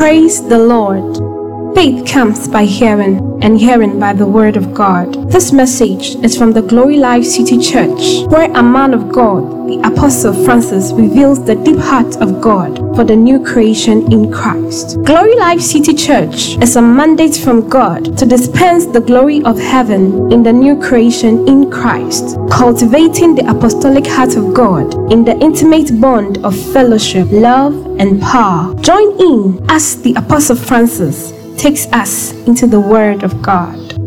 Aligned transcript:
Praise 0.00 0.40
the 0.48 0.56
Lord. 0.56 1.39
Faith 1.74 2.04
comes 2.06 2.48
by 2.48 2.64
hearing, 2.64 3.42
and 3.42 3.58
hearing 3.58 3.98
by 3.98 4.12
the 4.12 4.26
Word 4.26 4.56
of 4.56 4.74
God. 4.74 5.30
This 5.30 5.52
message 5.52 6.16
is 6.16 6.36
from 6.36 6.52
the 6.52 6.62
Glory 6.62 6.96
Life 6.96 7.24
City 7.24 7.58
Church, 7.58 8.26
where 8.28 8.50
a 8.52 8.62
man 8.62 8.92
of 8.92 9.10
God, 9.10 9.68
the 9.68 9.80
Apostle 9.84 10.34
Francis, 10.44 10.92
reveals 10.92 11.44
the 11.44 11.54
deep 11.54 11.78
heart 11.78 12.16
of 12.16 12.40
God 12.40 12.76
for 12.96 13.04
the 13.04 13.16
new 13.16 13.42
creation 13.42 14.12
in 14.12 14.32
Christ. 14.32 15.00
Glory 15.04 15.36
Life 15.36 15.60
City 15.60 15.94
Church 15.94 16.58
is 16.60 16.76
a 16.76 16.82
mandate 16.82 17.36
from 17.36 17.68
God 17.68 18.18
to 18.18 18.26
dispense 18.26 18.86
the 18.86 19.00
glory 19.00 19.42
of 19.44 19.58
heaven 19.58 20.30
in 20.32 20.42
the 20.42 20.52
new 20.52 20.78
creation 20.78 21.46
in 21.48 21.70
Christ, 21.70 22.36
cultivating 22.50 23.36
the 23.36 23.48
apostolic 23.48 24.06
heart 24.06 24.36
of 24.36 24.52
God 24.52 24.92
in 25.12 25.24
the 25.24 25.38
intimate 25.38 26.00
bond 26.00 26.38
of 26.44 26.54
fellowship, 26.72 27.28
love, 27.30 27.74
and 27.98 28.20
power. 28.20 28.74
Join 28.80 29.18
in 29.20 29.64
as 29.70 30.02
the 30.02 30.14
Apostle 30.14 30.56
Francis 30.56 31.39
takes 31.60 31.84
us 31.92 32.32
into 32.46 32.66
the 32.66 32.80
Word 32.80 33.22
of 33.22 33.42
God. 33.42 33.99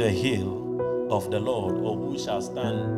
The 0.00 0.10
hill 0.10 1.12
of 1.12 1.30
the 1.30 1.38
Lord, 1.38 1.74
or 1.84 1.94
who 1.94 2.18
shall 2.18 2.40
stand 2.40 2.89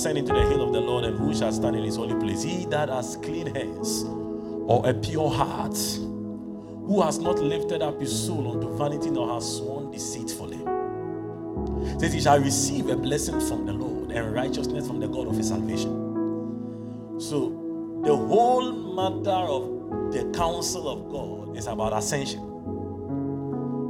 ascend 0.00 0.16
into 0.16 0.32
the 0.32 0.40
hill 0.40 0.62
of 0.62 0.72
the 0.72 0.80
Lord 0.80 1.04
and 1.04 1.18
who 1.18 1.34
shall 1.34 1.52
stand 1.52 1.76
in 1.76 1.84
his 1.84 1.96
holy 1.96 2.18
place? 2.18 2.42
He 2.42 2.64
that 2.66 2.88
has 2.88 3.18
clean 3.18 3.54
hands 3.54 4.04
or 4.06 4.88
a 4.88 4.94
pure 4.94 5.28
heart, 5.28 5.76
who 5.76 7.02
has 7.02 7.18
not 7.18 7.38
lifted 7.38 7.82
up 7.82 8.00
his 8.00 8.26
soul 8.26 8.52
unto 8.52 8.74
vanity 8.78 9.10
nor 9.10 9.34
has 9.34 9.58
sworn 9.58 9.90
deceitfully. 9.90 10.56
It 10.56 12.00
says, 12.00 12.12
He 12.14 12.20
shall 12.22 12.40
receive 12.40 12.88
a 12.88 12.96
blessing 12.96 13.40
from 13.40 13.66
the 13.66 13.74
Lord 13.74 14.10
and 14.10 14.32
righteousness 14.32 14.86
from 14.86 15.00
the 15.00 15.06
God 15.06 15.28
of 15.28 15.36
his 15.36 15.48
salvation. 15.48 15.90
So, 17.20 17.50
the 18.02 18.16
whole 18.16 18.72
matter 18.72 19.30
of 19.30 20.12
the 20.12 20.32
counsel 20.34 20.88
of 20.88 21.12
God 21.12 21.58
is 21.58 21.66
about 21.66 21.92
ascension 21.92 22.40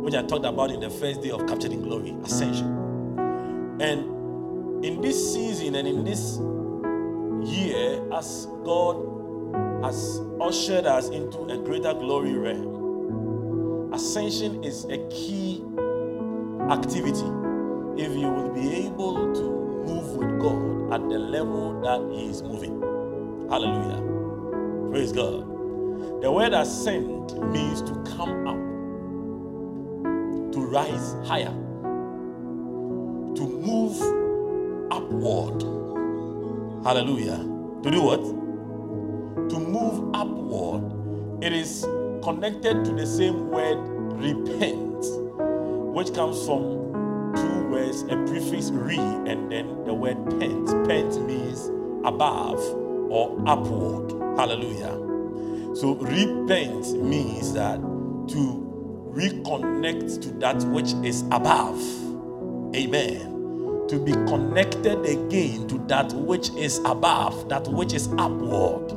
which 0.01 0.15
I 0.15 0.23
talked 0.23 0.47
about 0.47 0.71
in 0.73 0.81
the 0.81 0.91
first 0.91 1.23
day 1.23 1.31
of 1.31 1.47
capturing 1.47 1.83
glory, 1.83 2.17
ascension. 2.25 2.67
And 3.81 4.20
in 4.83 5.01
this 5.03 5.35
season 5.35 5.75
and 5.75 5.87
in 5.87 6.05
this 6.05 6.39
year, 7.45 8.03
as 8.15 8.47
God 8.65 8.97
has 9.83 10.21
ushered 10.41 10.87
us 10.87 11.09
into 11.11 11.45
a 11.45 11.59
greater 11.59 11.93
glory 11.93 12.33
realm, 12.33 13.93
ascension 13.93 14.65
is 14.65 14.85
a 14.87 14.99
key 15.09 15.63
activity 16.71 17.27
if 17.97 18.17
you 18.17 18.31
will 18.31 18.51
be 18.55 18.87
able 18.87 19.35
to 19.35 19.43
move 19.87 20.17
with 20.17 20.41
God 20.41 20.95
at 20.95 21.09
the 21.09 21.19
level 21.19 21.81
that 21.83 22.17
He 22.17 22.31
is 22.31 22.43
moving. 22.43 22.81
Hallelujah. 23.51 24.91
Praise 24.91 25.13
God. 25.13 26.23
The 26.23 26.31
word 26.31 26.55
ascend 26.55 27.33
means 27.53 27.83
to 27.83 27.93
come 28.17 28.47
up 28.47 28.57
to 30.53 30.61
rise 30.61 31.15
higher, 31.27 31.53
to 33.35 33.43
move 33.43 34.30
upward. 35.11 35.63
Hallelujah. 36.85 37.39
To 37.83 37.91
do 37.91 38.03
what? 38.03 38.23
To 39.51 39.59
move 39.59 40.15
upward. 40.15 41.45
It 41.45 41.53
is 41.53 41.85
connected 42.23 42.85
to 42.85 42.93
the 42.93 43.07
same 43.07 43.49
word 43.51 43.79
repent, 44.21 45.05
which 45.95 46.15
comes 46.15 46.45
from 46.47 47.33
two 47.35 47.69
words, 47.69 48.03
a 48.03 48.17
prefix 48.27 48.71
re, 48.71 48.99
and 48.99 49.51
then 49.51 49.85
the 49.85 49.95
word 49.95 50.19
pent. 50.39 50.69
Pent 50.89 51.21
means 51.27 51.69
above 52.05 52.61
or 53.11 53.43
upward. 53.47 54.13
Hallelujah. 54.39 54.97
So 55.77 55.95
repent 55.95 56.93
means 57.03 57.53
that 57.55 57.81
to 57.81 59.13
reconnect 59.15 60.23
to 60.23 60.31
that 60.39 60.63
which 60.65 60.93
is 61.05 61.23
above. 61.33 61.81
Amen. 62.77 63.30
To 63.91 63.99
be 63.99 64.13
connected 64.13 65.05
again 65.05 65.67
to 65.67 65.79
that 65.89 66.13
which 66.13 66.51
is 66.51 66.79
above, 66.85 67.49
that 67.49 67.67
which 67.67 67.93
is 67.93 68.09
upward. 68.19 68.89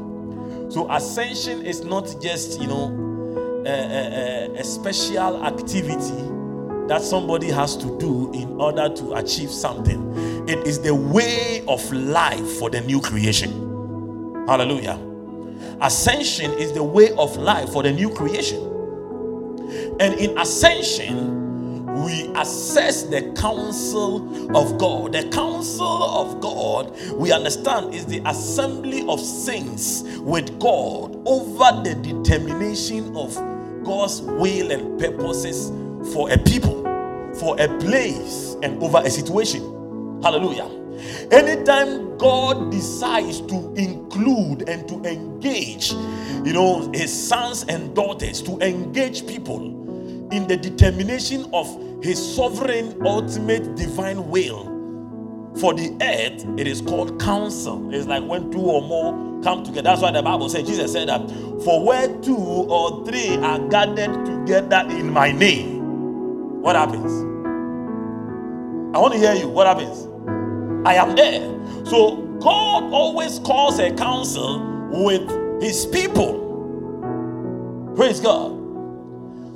So 0.71 0.87
ascension 0.91 1.65
is 1.65 1.83
not 1.83 2.15
just, 2.21 2.61
you 2.61 2.67
know, 2.67 3.63
a, 3.65 3.71
a, 3.71 4.59
a 4.59 4.63
special 4.63 5.43
activity 5.43 6.87
that 6.87 7.01
somebody 7.01 7.49
has 7.49 7.75
to 7.77 7.97
do 7.97 8.31
in 8.33 8.49
order 8.61 8.87
to 8.87 9.13
achieve 9.15 9.49
something. 9.49 10.47
It 10.47 10.67
is 10.67 10.79
the 10.79 10.93
way 10.93 11.63
of 11.67 11.91
life 11.91 12.47
for 12.59 12.69
the 12.69 12.81
new 12.81 13.01
creation. 13.01 13.51
Hallelujah. 14.47 14.99
Ascension 15.81 16.51
is 16.51 16.71
the 16.71 16.83
way 16.83 17.09
of 17.17 17.35
life 17.37 17.69
for 17.69 17.81
the 17.81 17.91
new 17.91 18.11
creation. 18.13 18.61
And 19.99 20.13
in 20.19 20.37
ascension, 20.37 21.42
we 21.93 22.27
assess 22.35 23.03
the 23.03 23.33
counsel 23.37 24.57
of 24.57 24.77
God. 24.77 25.13
The 25.13 25.29
counsel 25.29 26.03
of 26.03 26.41
God, 26.41 26.91
we 27.13 27.31
understand, 27.31 27.93
is 27.93 28.05
the 28.05 28.21
assembly 28.25 29.05
of 29.07 29.19
saints 29.19 30.03
with 30.19 30.59
God 30.59 31.21
over 31.25 31.83
the 31.83 31.95
determination 32.01 33.15
of 33.15 33.35
God's 33.83 34.21
will 34.21 34.71
and 34.71 34.99
purposes 34.99 35.69
for 36.13 36.31
a 36.31 36.37
people, 36.37 36.83
for 37.35 37.59
a 37.59 37.67
place, 37.79 38.55
and 38.63 38.81
over 38.81 39.01
a 39.03 39.09
situation. 39.09 39.61
Hallelujah. 40.23 40.69
Anytime 41.31 42.17
God 42.17 42.71
decides 42.71 43.41
to 43.41 43.73
include 43.75 44.69
and 44.69 44.87
to 44.87 45.03
engage, 45.03 45.91
you 46.43 46.53
know, 46.53 46.89
his 46.93 47.11
sons 47.11 47.65
and 47.67 47.95
daughters, 47.95 48.41
to 48.43 48.57
engage 48.59 49.27
people 49.27 49.82
in 50.33 50.47
the 50.47 50.57
determination 50.57 51.49
of 51.53 51.67
his 52.03 52.35
sovereign, 52.35 52.99
ultimate, 53.05 53.75
divine 53.75 54.29
will 54.29 54.73
for 55.59 55.73
the 55.73 55.95
earth, 56.01 56.45
it 56.59 56.67
is 56.67 56.81
called 56.81 57.21
counsel. 57.21 57.93
It's 57.93 58.07
like 58.07 58.23
when 58.23 58.51
two 58.51 58.59
or 58.59 58.81
more 58.81 59.41
come 59.43 59.63
together. 59.63 59.83
That's 59.83 60.01
why 60.01 60.11
the 60.11 60.23
Bible 60.23 60.49
says, 60.49 60.67
Jesus 60.67 60.91
said 60.91 61.09
that, 61.09 61.29
for 61.63 61.85
where 61.85 62.07
two 62.21 62.35
or 62.35 63.05
three 63.05 63.37
are 63.37 63.59
gathered 63.69 64.25
together 64.25 64.87
in 64.89 65.11
my 65.11 65.31
name, 65.31 66.61
what 66.61 66.75
happens? 66.75 67.11
I 68.95 68.99
want 68.99 69.13
to 69.13 69.19
hear 69.19 69.33
you. 69.33 69.47
What 69.47 69.67
happens? 69.67 70.07
I 70.87 70.95
am 70.95 71.15
there. 71.15 71.85
So 71.85 72.17
God 72.39 72.91
always 72.91 73.39
calls 73.39 73.79
a 73.79 73.93
council 73.93 74.59
with 74.91 75.61
his 75.61 75.85
people. 75.85 76.41
Praise 77.95 78.19
God. 78.19 78.62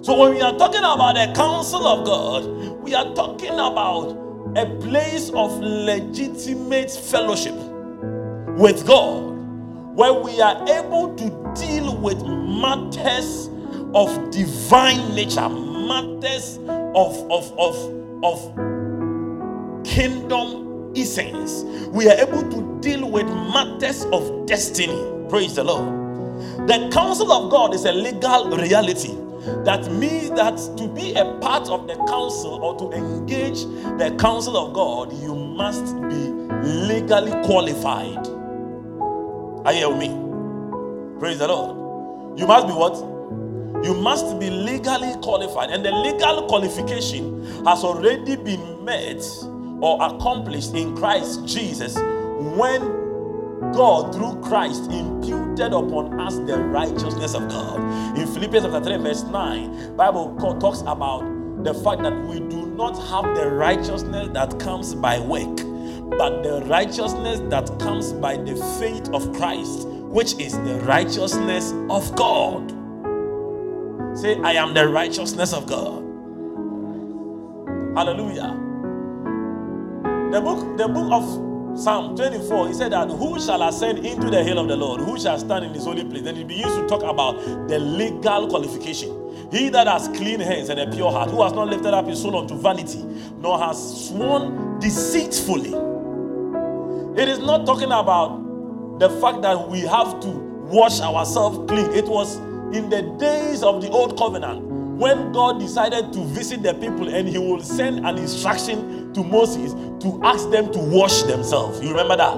So 0.08 0.18
when 0.18 0.36
we 0.36 0.42
are 0.42 0.58
talking 0.58 0.80
about 0.80 1.16
the 1.16 1.34
counsel 1.36 1.86
of 1.86 2.06
God, 2.06 2.46
we 2.82 2.96
are 2.96 3.14
talking 3.14 3.52
about 3.52 4.12
a 4.56 4.66
place 4.80 5.30
of 5.32 5.60
legitimate 5.60 6.90
fellowship 6.90 7.54
with 8.58 8.88
God 8.88 9.36
where 9.98 10.14
we 10.14 10.40
are 10.40 10.66
able 10.70 11.14
to 11.14 11.54
deal 11.60 11.98
with 11.98 12.24
matters 12.24 13.50
of 13.94 14.32
divine 14.32 15.14
nature, 15.14 15.50
matters 15.50 16.58
of, 16.70 17.30
of, 17.30 17.52
of, 17.60 18.24
of 18.24 19.86
kingdom 19.86 20.94
essence. 20.96 21.64
We 21.90 22.08
are 22.10 22.16
able 22.16 22.50
to 22.50 22.80
deal 22.80 23.12
with 23.12 23.26
matters 23.26 24.06
of 24.14 24.46
destiny. 24.46 25.28
Praise 25.28 25.56
the 25.56 25.66
Lord. 25.66 25.86
The 26.70 26.90
counsel 26.94 27.30
of 27.30 27.52
God 27.52 27.76
is 27.76 27.84
a 27.84 27.92
legal 27.92 28.52
reality. 28.52 29.27
That 29.66 29.92
means 29.92 30.30
that 30.32 30.58
to 30.78 30.88
be 30.88 31.14
a 31.14 31.26
part 31.40 31.70
of 31.70 31.88
the 31.88 31.96
council 32.06 32.64
or 32.64 32.78
to 32.80 32.92
engage 32.92 33.64
the 33.98 34.16
council 34.20 34.58
of 34.58 34.74
God, 34.74 35.14
you 35.22 35.36
must 35.36 35.96
be 36.02 36.32
legally 36.68 37.32
qualified. 37.46 38.28
Are 39.66 39.74
you 39.74 39.90
with 39.90 40.00
me? 40.00 41.20
Praise 41.20 41.40
the 41.40 41.48
Lord. 41.48 42.40
You 42.40 42.46
must 42.46 42.68
be 42.68 42.74
what? 42.74 42.96
You 43.84 43.94
must 43.94 44.40
be 44.40 44.50
legally 44.50 45.14
qualified. 45.22 45.70
And 45.70 45.84
the 45.84 45.92
legal 45.92 46.48
qualification 46.48 47.44
has 47.66 47.84
already 47.84 48.36
been 48.36 48.84
met 48.86 49.24
or 49.82 49.98
accomplished 50.02 50.74
in 50.74 50.96
Christ 50.96 51.46
Jesus 51.46 51.96
when 51.96 52.82
God, 53.74 54.14
through 54.14 54.42
Christ, 54.42 54.92
imputed 54.92 55.47
upon 55.66 56.20
us 56.20 56.36
the 56.38 56.58
righteousness 56.58 57.34
of 57.34 57.48
God. 57.50 57.80
In 58.18 58.28
Philippians 58.28 58.66
chapter 58.66 58.84
3, 58.84 58.98
verse 58.98 59.24
9, 59.24 59.96
Bible 59.96 60.36
talks 60.60 60.82
about 60.82 61.22
the 61.64 61.74
fact 61.74 62.04
that 62.04 62.16
we 62.26 62.40
do 62.40 62.68
not 62.68 62.96
have 63.10 63.36
the 63.36 63.50
righteousness 63.50 64.30
that 64.34 64.60
comes 64.60 64.94
by 64.94 65.20
work, 65.20 65.58
but 66.18 66.44
the 66.44 66.64
righteousness 66.68 67.40
that 67.50 67.68
comes 67.80 68.14
by 68.14 68.38
the 68.38 68.56
faith 68.80 69.10
of 69.10 69.34
Christ, 69.34 69.88
which 69.88 70.40
is 70.40 70.54
the 70.54 70.80
righteousness 70.86 71.74
of 71.90 72.16
God. 72.16 72.72
Say, 74.18 74.40
I 74.42 74.54
am 74.54 74.74
the 74.74 74.88
righteousness 74.88 75.54
of 75.54 75.68
God. 75.68 76.04
Hallelujah. 77.96 78.56
The 80.32 80.42
book, 80.42 80.78
the 80.78 80.88
book 80.88 81.12
of 81.12 81.47
Psalm 81.78 82.16
24, 82.16 82.70
he 82.70 82.74
said 82.74 82.92
that 82.92 83.08
who 83.08 83.40
shall 83.40 83.62
ascend 83.62 84.00
into 84.04 84.32
the 84.32 84.44
hill 84.44 84.58
of 84.58 84.68
the 84.68 84.76
Lord? 84.76 85.00
Who 85.00 85.20
shall 85.20 85.38
stand 85.38 85.64
in 85.64 85.76
his 85.76 85.84
holy 85.84 86.04
place? 86.04 86.24
Then 86.24 86.36
he 86.36 86.44
begins 86.44 86.76
to 86.76 86.88
talk 86.88 87.04
about 87.04 87.40
the 87.68 87.78
legal 87.78 88.48
qualification. 88.48 89.50
He 89.52 89.70
that 89.70 89.86
has 89.86 90.08
clean 90.08 90.40
hands 90.40 90.70
and 90.70 90.80
a 90.80 90.90
pure 90.90 91.12
heart, 91.12 91.30
who 91.30 91.44
has 91.44 91.54
not 91.54 91.68
lifted 91.68 91.94
up 91.94 92.08
his 92.08 92.20
soul 92.20 92.36
unto 92.36 92.58
vanity, 92.58 93.04
nor 93.38 93.60
has 93.60 94.08
sworn 94.08 94.80
deceitfully. 94.80 95.70
It 97.22 97.30
is 97.30 97.40
not 97.40 97.68
talking 97.68 97.92
about 97.92 99.00
the 99.00 99.10
fact 99.22 99.44
that 99.44 99.70
we 99.70 99.82
have 99.82 100.20
to 100.22 100.30
wash 100.30 101.00
ourselves 101.00 101.60
clean. 101.72 101.92
It 101.94 102.06
was 102.06 102.38
in 102.76 102.90
the 102.90 103.04
days 103.20 103.62
of 103.62 103.84
the 103.84 103.90
old 103.90 104.18
covenant 104.18 104.64
when 104.98 105.32
God 105.32 105.60
decided 105.60 106.12
to 106.14 106.24
visit 106.26 106.64
the 106.64 106.74
people 106.74 107.08
and 107.08 107.28
he 107.28 107.38
will 107.38 107.62
send 107.62 108.06
an 108.06 108.18
instruction 108.18 108.97
to 109.18 109.24
Moses 109.24 109.74
to 110.04 110.20
ask 110.24 110.50
them 110.52 110.72
to 110.72 110.80
wash 110.80 111.24
themselves. 111.24 111.82
You 111.82 111.90
remember 111.90 112.16
that? 112.18 112.36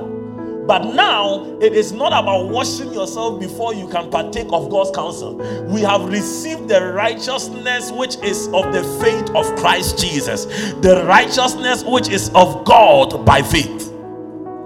But 0.66 0.94
now 0.94 1.58
it 1.60 1.74
is 1.74 1.92
not 1.92 2.14
about 2.14 2.50
washing 2.50 2.94
yourself 2.94 3.40
before 3.40 3.74
you 3.74 3.88
can 3.90 4.10
partake 4.10 4.48
of 4.54 4.70
God's 4.70 4.92
counsel. 4.92 5.36
We 5.66 5.82
have 5.82 6.06
received 6.06 6.70
the 6.70 6.94
righteousness 6.94 7.92
which 7.92 8.18
is 8.18 8.48
of 8.48 8.72
the 8.72 8.84
faith 9.02 9.30
of 9.36 9.54
Christ 9.58 9.98
Jesus, 9.98 10.46
the 10.76 11.04
righteousness 11.06 11.84
which 11.84 12.08
is 12.08 12.30
of 12.36 12.64
God 12.66 13.26
by 13.26 13.42
faith. 13.42 13.92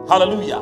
Hallelujah. 0.07 0.60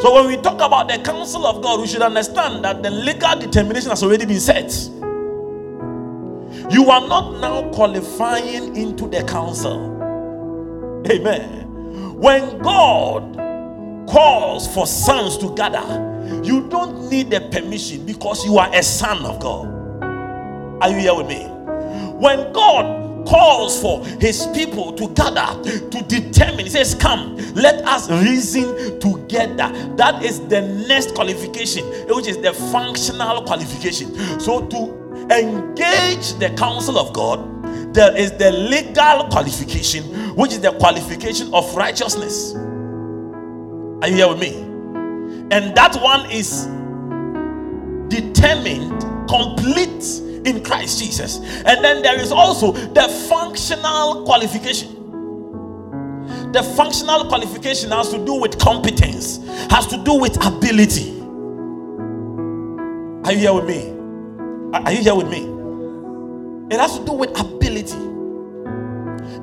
So 0.00 0.14
when 0.14 0.28
we 0.28 0.36
talk 0.36 0.60
about 0.60 0.88
the 0.88 0.98
counsel 0.98 1.46
of 1.46 1.62
God, 1.62 1.80
we 1.80 1.88
should 1.88 2.02
understand 2.02 2.64
that 2.64 2.82
the 2.82 2.90
legal 2.90 3.38
determination 3.38 3.90
has 3.90 4.02
already 4.02 4.24
been 4.24 4.40
set. 4.40 4.72
You 6.70 6.90
are 6.90 7.06
not 7.06 7.40
now 7.40 7.68
qualifying 7.72 8.76
into 8.76 9.08
the 9.08 9.24
counsel. 9.24 9.94
Amen. 11.10 12.14
When 12.18 12.58
God 12.58 13.36
calls 14.08 14.72
for 14.72 14.86
sons 14.86 15.36
to 15.38 15.54
gather, 15.54 15.82
you 16.42 16.68
don't 16.68 17.10
need 17.10 17.30
the 17.30 17.40
permission 17.52 18.06
because 18.06 18.44
you 18.44 18.58
are 18.58 18.74
a 18.74 18.82
son 18.82 19.24
of 19.24 19.40
God. 19.40 19.66
Are 20.82 20.90
you 20.90 20.96
here 20.96 21.14
with 21.14 21.28
me? 21.28 21.44
When 21.44 22.52
God 22.52 23.26
calls 23.26 23.80
for 23.80 24.04
his 24.20 24.46
people 24.54 24.92
to 24.94 25.08
gather 25.08 25.62
to 25.62 26.04
determine, 26.06 26.60
he 26.64 26.70
says, 26.70 26.94
Come, 26.94 27.36
let 27.54 27.84
us 27.86 28.10
reason 28.10 28.98
together. 29.00 29.72
That 29.96 30.22
is 30.22 30.40
the 30.48 30.62
next 30.88 31.14
qualification, 31.14 31.84
which 32.08 32.26
is 32.26 32.38
the 32.38 32.52
functional 32.52 33.42
qualification. 33.44 34.14
So, 34.40 34.66
to 34.66 35.28
engage 35.30 36.34
the 36.34 36.54
counsel 36.56 36.98
of 36.98 37.12
God, 37.12 37.53
there 37.94 38.16
is 38.16 38.32
the 38.32 38.50
legal 38.50 39.28
qualification, 39.28 40.02
which 40.34 40.52
is 40.52 40.60
the 40.60 40.72
qualification 40.72 41.52
of 41.54 41.74
righteousness. 41.76 42.54
Are 44.02 44.08
you 44.08 44.16
here 44.16 44.28
with 44.28 44.40
me? 44.40 44.54
And 45.50 45.76
that 45.76 45.96
one 46.02 46.28
is 46.30 46.66
determined, 48.08 49.00
complete 49.28 50.04
in 50.44 50.62
Christ 50.64 50.98
Jesus. 50.98 51.38
And 51.38 51.84
then 51.84 52.02
there 52.02 52.20
is 52.20 52.32
also 52.32 52.72
the 52.72 53.08
functional 53.28 54.24
qualification. 54.24 54.90
The 56.52 56.62
functional 56.76 57.26
qualification 57.26 57.90
has 57.92 58.10
to 58.10 58.24
do 58.24 58.34
with 58.34 58.58
competence, 58.58 59.38
has 59.70 59.86
to 59.88 60.02
do 60.02 60.14
with 60.18 60.36
ability. 60.44 61.12
Are 63.24 63.32
you 63.32 63.38
here 63.38 63.54
with 63.54 63.66
me? 63.66 63.90
Are 64.76 64.92
you 64.92 65.02
here 65.02 65.14
with 65.14 65.28
me? 65.28 65.53
It 66.70 66.80
has 66.80 66.98
to 66.98 67.04
do 67.04 67.12
with 67.12 67.38
ability. 67.38 67.96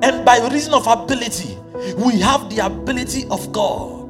And 0.04 0.26
by 0.26 0.40
reason 0.52 0.74
of 0.74 0.88
ability, 0.88 1.58
we 1.98 2.20
have 2.20 2.50
the 2.50 2.66
ability 2.66 3.28
of 3.30 3.52
God. 3.52 4.10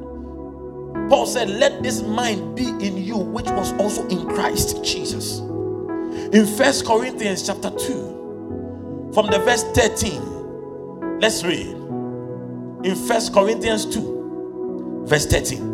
Paul 1.08 1.26
said, 1.26 1.50
Let 1.50 1.82
this 1.82 2.02
mind 2.02 2.56
be 2.56 2.68
in 2.68 2.96
you, 2.96 3.16
which 3.16 3.46
was 3.46 3.72
also 3.74 4.06
in 4.08 4.26
Christ 4.28 4.82
Jesus. 4.82 5.40
In 5.40 6.46
First 6.46 6.86
Corinthians 6.86 7.46
chapter 7.46 7.70
2, 7.70 9.10
from 9.12 9.26
the 9.26 9.38
verse 9.44 9.64
13, 9.74 11.20
let's 11.20 11.44
read. 11.44 11.66
In 12.84 12.94
First 12.94 13.34
Corinthians 13.34 13.84
2, 13.86 15.04
verse 15.06 15.26
13. 15.26 15.71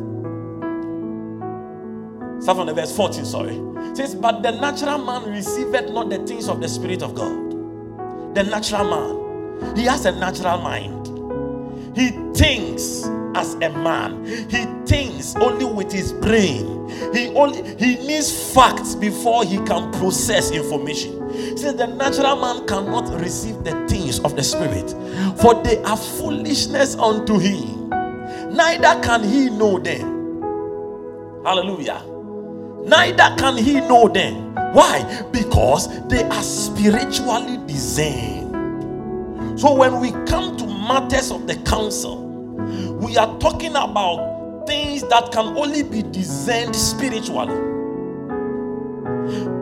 Start 2.40 2.58
from 2.58 2.67
the 2.67 2.75
verse 2.75 2.94
14, 2.96 3.25
sorry. 3.25 3.56
It 3.56 3.96
says, 3.96 4.14
But 4.14 4.43
the 4.43 4.52
natural 4.52 4.99
man 4.99 5.31
receiveth 5.31 5.90
not 5.90 6.11
the 6.11 6.19
things 6.26 6.49
of 6.49 6.61
the 6.61 6.69
Spirit 6.69 7.02
of 7.02 7.14
God. 7.14 8.35
The 8.35 8.44
natural 8.44 8.85
man, 8.85 9.76
he 9.76 9.85
has 9.85 10.06
a 10.06 10.12
natural 10.12 10.58
mind. 10.58 11.08
He 11.96 12.11
thinks 12.35 13.05
as 13.35 13.55
a 13.55 13.70
man. 13.70 14.25
He 14.25 14.64
thinks 14.87 15.35
only 15.37 15.64
with 15.64 15.93
his 15.93 16.12
brain. 16.12 16.88
He 17.12 17.29
only 17.35 17.62
he 17.76 17.96
needs 18.06 18.55
facts 18.55 18.94
before 18.94 19.44
he 19.44 19.56
can 19.58 19.90
process 19.93 20.50
information. 20.50 21.14
Says 21.57 21.75
the 21.76 21.87
natural 21.87 22.37
man 22.37 22.66
cannot 22.66 23.21
receive 23.21 23.62
the 23.64 23.73
things 23.88 24.21
of 24.21 24.37
the 24.37 24.42
spirit, 24.42 24.90
for 25.40 25.62
they 25.62 25.83
are 25.83 25.97
foolishness 25.97 26.97
unto 26.97 27.38
him. 27.38 27.90
Neither 28.54 29.00
can 29.02 29.23
he 29.25 29.50
know 29.50 29.78
them. 29.78 30.18
Hallelujah. 31.45 32.02
Neither 32.88 33.35
can 33.37 33.57
he 33.57 33.75
know 33.75 34.09
them. 34.09 34.54
Why? 34.73 35.23
Because 35.30 35.88
they 36.09 36.25
are 36.25 36.42
spiritually 36.42 37.59
discerned. 37.66 38.49
So 39.61 39.75
when 39.75 40.00
we 40.00 40.12
come 40.26 40.57
to 40.57 40.66
matters 40.66 41.30
of 41.30 41.47
the 41.47 41.57
council, 41.57 42.25
we 43.00 43.16
are 43.16 43.38
talking 43.38 43.73
about 43.73 44.66
things 44.66 45.02
that 45.09 45.30
can 45.33 45.57
only 45.57 45.83
be 45.83 46.02
discerned 46.02 46.75
spiritually, 46.75 47.54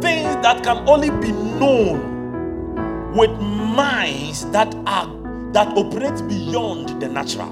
things 0.00 0.36
that 0.42 0.62
can 0.62 0.88
only 0.88 1.10
be 1.10 1.32
known 1.32 3.12
with 3.16 3.30
minds 3.40 4.48
that 4.50 4.74
are 4.86 5.06
that 5.52 5.68
operate 5.76 6.28
beyond 6.28 7.00
the 7.00 7.08
natural. 7.08 7.50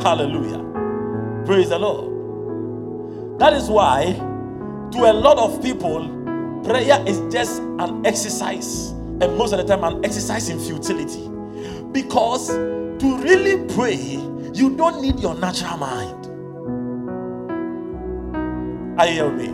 Hallelujah. 0.00 0.62
Praise 1.44 1.70
the 1.70 1.78
Lord. 1.78 2.13
That 3.38 3.52
is 3.52 3.68
why, 3.68 4.12
to 4.92 4.98
a 4.98 5.12
lot 5.12 5.38
of 5.38 5.60
people, 5.62 6.08
prayer 6.64 7.02
is 7.06 7.20
just 7.32 7.60
an 7.60 8.06
exercise, 8.06 8.90
and 8.90 9.36
most 9.36 9.52
of 9.52 9.58
the 9.58 9.64
time, 9.64 9.82
an 9.84 10.04
exercise 10.04 10.48
in 10.48 10.58
futility. 10.58 11.28
Because 11.92 12.48
to 12.48 13.18
really 13.18 13.66
pray, 13.74 13.96
you 14.54 14.76
don't 14.76 15.02
need 15.02 15.18
your 15.18 15.34
natural 15.34 15.76
mind. 15.78 16.26
Are 19.00 19.08
you 19.08 19.30
me? 19.32 19.46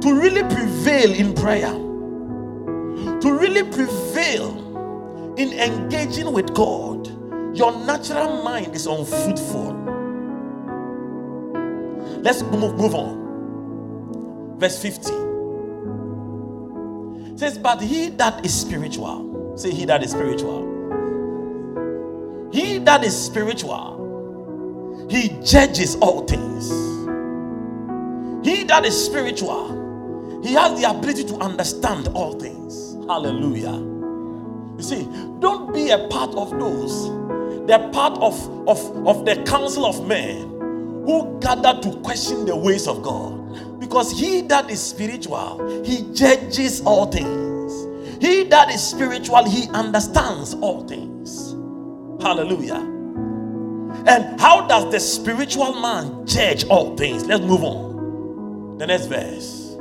To 0.00 0.14
really 0.14 0.42
prevail 0.42 1.12
in 1.12 1.34
prayer, 1.34 1.72
to 3.20 3.32
really 3.38 3.64
prevail 3.64 5.34
in 5.36 5.52
engaging 5.52 6.32
with 6.32 6.54
God, 6.54 7.06
your 7.56 7.72
natural 7.84 8.42
mind 8.42 8.74
is 8.74 8.86
unfruitful. 8.86 9.97
Let's 12.22 12.42
move, 12.42 12.76
move 12.76 12.94
on. 12.94 13.38
Verse 14.58 14.80
50 14.82 15.12
it 17.32 17.38
says, 17.38 17.58
But 17.58 17.80
he 17.80 18.08
that 18.10 18.44
is 18.44 18.52
spiritual, 18.52 19.56
say, 19.56 19.70
He 19.70 19.84
that 19.84 20.02
is 20.02 20.10
spiritual 20.10 20.68
he 22.52 22.78
that 22.78 23.04
is 23.04 23.14
spiritual, 23.16 25.06
he 25.10 25.28
judges 25.44 25.96
all 25.96 26.24
things. 26.26 26.68
He 28.46 28.64
that 28.64 28.84
is 28.84 29.04
spiritual, 29.04 30.40
he 30.42 30.54
has 30.54 30.80
the 30.80 30.88
ability 30.90 31.24
to 31.24 31.36
understand 31.36 32.08
all 32.08 32.38
things. 32.38 32.94
Hallelujah. 33.06 33.74
You 34.76 34.82
see, 34.82 35.04
don't 35.40 35.74
be 35.74 35.90
a 35.90 36.08
part 36.08 36.34
of 36.34 36.50
those. 36.58 37.08
They're 37.66 37.90
part 37.90 38.16
of, 38.18 38.68
of, 38.68 39.06
of 39.06 39.24
the 39.26 39.42
council 39.44 39.84
of 39.84 40.06
men 40.06 40.57
who 41.08 41.40
gather 41.40 41.80
to 41.80 41.96
question 42.00 42.44
the 42.44 42.54
ways 42.54 42.86
of 42.86 43.02
God. 43.02 43.80
Because 43.80 44.12
he 44.12 44.42
that 44.42 44.70
is 44.70 44.78
spiritual, 44.78 45.82
he 45.82 46.02
judges 46.12 46.82
all 46.82 47.06
things. 47.06 48.22
He 48.22 48.44
that 48.44 48.68
is 48.68 48.86
spiritual, 48.86 49.48
he 49.48 49.70
understands 49.70 50.52
all 50.56 50.86
things. 50.86 51.52
Hallelujah. 52.22 52.74
And 54.06 54.38
how 54.38 54.66
does 54.66 54.92
the 54.92 55.00
spiritual 55.00 55.80
man 55.80 56.26
judge 56.26 56.66
all 56.66 56.94
things? 56.94 57.24
Let's 57.24 57.42
move 57.42 57.64
on. 57.64 58.76
The 58.76 58.86
next 58.86 59.06
verse. 59.06 59.76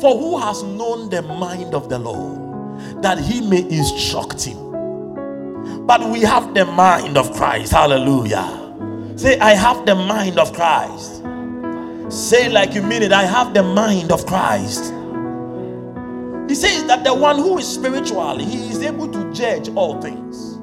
For 0.00 0.18
who 0.18 0.38
has 0.38 0.64
known 0.64 1.08
the 1.08 1.22
mind 1.22 1.72
of 1.72 1.88
the 1.88 2.00
Lord 2.00 3.00
that 3.00 3.20
he 3.20 3.42
may 3.42 3.62
instruct 3.62 4.42
him? 4.42 5.86
But 5.86 6.10
we 6.10 6.22
have 6.22 6.52
the 6.52 6.64
mind 6.64 7.16
of 7.16 7.32
Christ. 7.32 7.70
Hallelujah. 7.70 8.59
Say, 9.16 9.38
I 9.38 9.50
have 9.50 9.86
the 9.86 9.94
mind 9.94 10.38
of 10.38 10.52
Christ. 10.52 11.22
Say, 12.10 12.48
like 12.48 12.74
you 12.74 12.82
mean 12.82 13.02
it, 13.02 13.12
I 13.12 13.24
have 13.24 13.54
the 13.54 13.62
mind 13.62 14.10
of 14.12 14.26
Christ. 14.26 14.92
He 16.48 16.54
says 16.56 16.84
that 16.86 17.04
the 17.04 17.14
one 17.14 17.36
who 17.36 17.58
is 17.58 17.68
spiritual, 17.68 18.38
he 18.38 18.68
is 18.70 18.82
able 18.82 19.08
to 19.12 19.32
judge 19.32 19.68
all 19.70 20.00
things. 20.00 20.58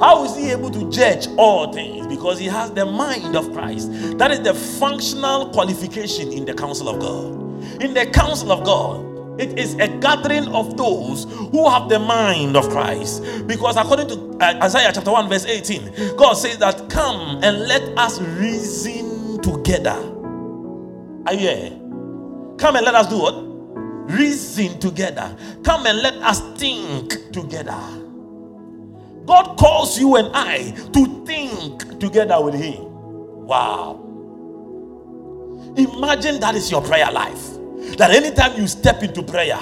How 0.00 0.24
is 0.24 0.34
he 0.34 0.50
able 0.50 0.70
to 0.70 0.90
judge 0.90 1.28
all 1.36 1.72
things? 1.72 2.06
Because 2.06 2.38
he 2.38 2.46
has 2.46 2.72
the 2.72 2.86
mind 2.86 3.36
of 3.36 3.52
Christ. 3.52 3.90
That 4.18 4.30
is 4.30 4.40
the 4.40 4.54
functional 4.54 5.50
qualification 5.50 6.32
in 6.32 6.46
the 6.46 6.54
council 6.54 6.88
of 6.88 6.98
God. 7.00 7.82
In 7.82 7.92
the 7.92 8.06
council 8.06 8.50
of 8.50 8.64
God, 8.64 9.04
it 9.40 9.58
is 9.58 9.74
a 9.74 9.88
gathering 9.88 10.48
of 10.48 10.76
those 10.76 11.24
who 11.24 11.68
have 11.68 11.88
the 11.88 11.98
mind 11.98 12.56
of 12.56 12.68
Christ. 12.68 13.46
Because 13.46 13.76
according 13.76 14.08
to 14.08 14.38
uh, 14.38 14.60
Isaiah 14.62 14.90
chapter 14.92 15.10
1, 15.10 15.28
verse 15.28 15.46
18, 15.46 16.16
God 16.16 16.34
says 16.34 16.58
that 16.58 16.90
come 16.90 17.42
and 17.42 17.60
let 17.60 17.82
us 17.98 18.20
reason 18.20 19.40
together. 19.40 19.96
Are 21.26 21.32
you 21.32 21.38
here? 21.38 21.70
Come 22.58 22.76
and 22.76 22.84
let 22.84 22.94
us 22.94 23.06
do 23.08 23.18
what? 23.18 23.34
Reason 24.10 24.78
together. 24.78 25.34
Come 25.62 25.86
and 25.86 25.98
let 26.02 26.14
us 26.16 26.40
think 26.58 27.32
together. 27.32 27.78
God 29.24 29.56
calls 29.56 29.98
you 29.98 30.16
and 30.16 30.28
I 30.34 30.72
to 30.92 31.24
think 31.24 31.98
together 31.98 32.42
with 32.42 32.54
Him. 32.54 32.84
Wow. 33.46 34.06
Imagine 35.76 36.40
that 36.40 36.54
is 36.56 36.70
your 36.70 36.82
prayer 36.82 37.10
life. 37.10 37.59
That 37.96 38.10
anytime 38.10 38.58
you 38.60 38.66
step 38.66 39.02
into 39.02 39.22
prayer, 39.22 39.58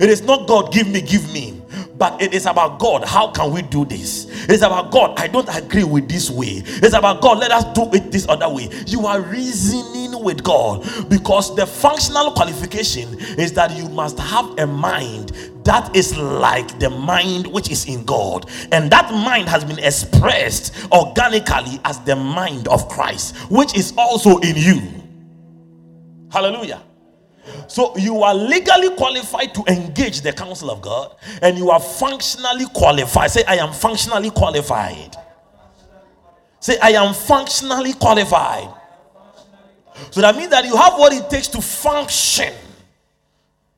it 0.00 0.08
is 0.08 0.22
not 0.22 0.46
God, 0.46 0.72
give 0.72 0.88
me, 0.88 1.00
give 1.00 1.32
me 1.32 1.62
but 2.02 2.20
it 2.20 2.34
is 2.34 2.46
about 2.46 2.80
God. 2.80 3.04
How 3.04 3.28
can 3.28 3.52
we 3.52 3.62
do 3.62 3.84
this? 3.84 4.26
It's 4.48 4.62
about 4.62 4.90
God. 4.90 5.16
I 5.20 5.28
don't 5.28 5.48
agree 5.54 5.84
with 5.84 6.08
this 6.08 6.30
way. 6.30 6.62
It's 6.64 6.94
about 6.94 7.20
God. 7.20 7.38
Let 7.38 7.52
us 7.52 7.64
do 7.74 7.88
it 7.92 8.10
this 8.10 8.28
other 8.28 8.48
way. 8.48 8.68
You 8.88 9.06
are 9.06 9.20
reasoning 9.20 10.20
with 10.20 10.42
God 10.42 10.84
because 11.08 11.54
the 11.54 11.64
functional 11.64 12.32
qualification 12.32 13.16
is 13.38 13.52
that 13.52 13.76
you 13.76 13.88
must 13.88 14.18
have 14.18 14.58
a 14.58 14.66
mind 14.66 15.30
that 15.64 15.94
is 15.94 16.16
like 16.18 16.76
the 16.80 16.90
mind 16.90 17.46
which 17.46 17.70
is 17.70 17.86
in 17.86 18.04
God. 18.04 18.50
And 18.72 18.90
that 18.90 19.12
mind 19.12 19.48
has 19.48 19.64
been 19.64 19.78
expressed 19.78 20.90
organically 20.90 21.78
as 21.84 22.00
the 22.00 22.16
mind 22.16 22.66
of 22.66 22.88
Christ, 22.88 23.36
which 23.48 23.76
is 23.76 23.94
also 23.96 24.38
in 24.38 24.56
you. 24.56 24.82
Hallelujah. 26.32 26.82
So 27.66 27.96
you 27.96 28.22
are 28.22 28.34
legally 28.34 28.90
qualified 28.96 29.54
to 29.54 29.64
engage 29.66 30.20
the 30.20 30.32
counsel 30.32 30.70
of 30.70 30.80
God, 30.80 31.16
and 31.40 31.58
you 31.58 31.70
are 31.70 31.80
functionally 31.80 32.66
qualified. 32.74 33.30
Say, 33.30 33.44
I 33.46 33.56
am 33.56 33.72
functionally 33.72 34.30
qualified. 34.30 35.16
Say, 36.60 36.78
I 36.80 36.90
am 36.90 37.12
functionally 37.14 37.94
qualified. 37.94 38.68
So 40.10 40.20
that 40.20 40.36
means 40.36 40.50
that 40.50 40.64
you 40.64 40.76
have 40.76 40.94
what 40.94 41.12
it 41.12 41.28
takes 41.28 41.48
to 41.48 41.60
function 41.60 42.54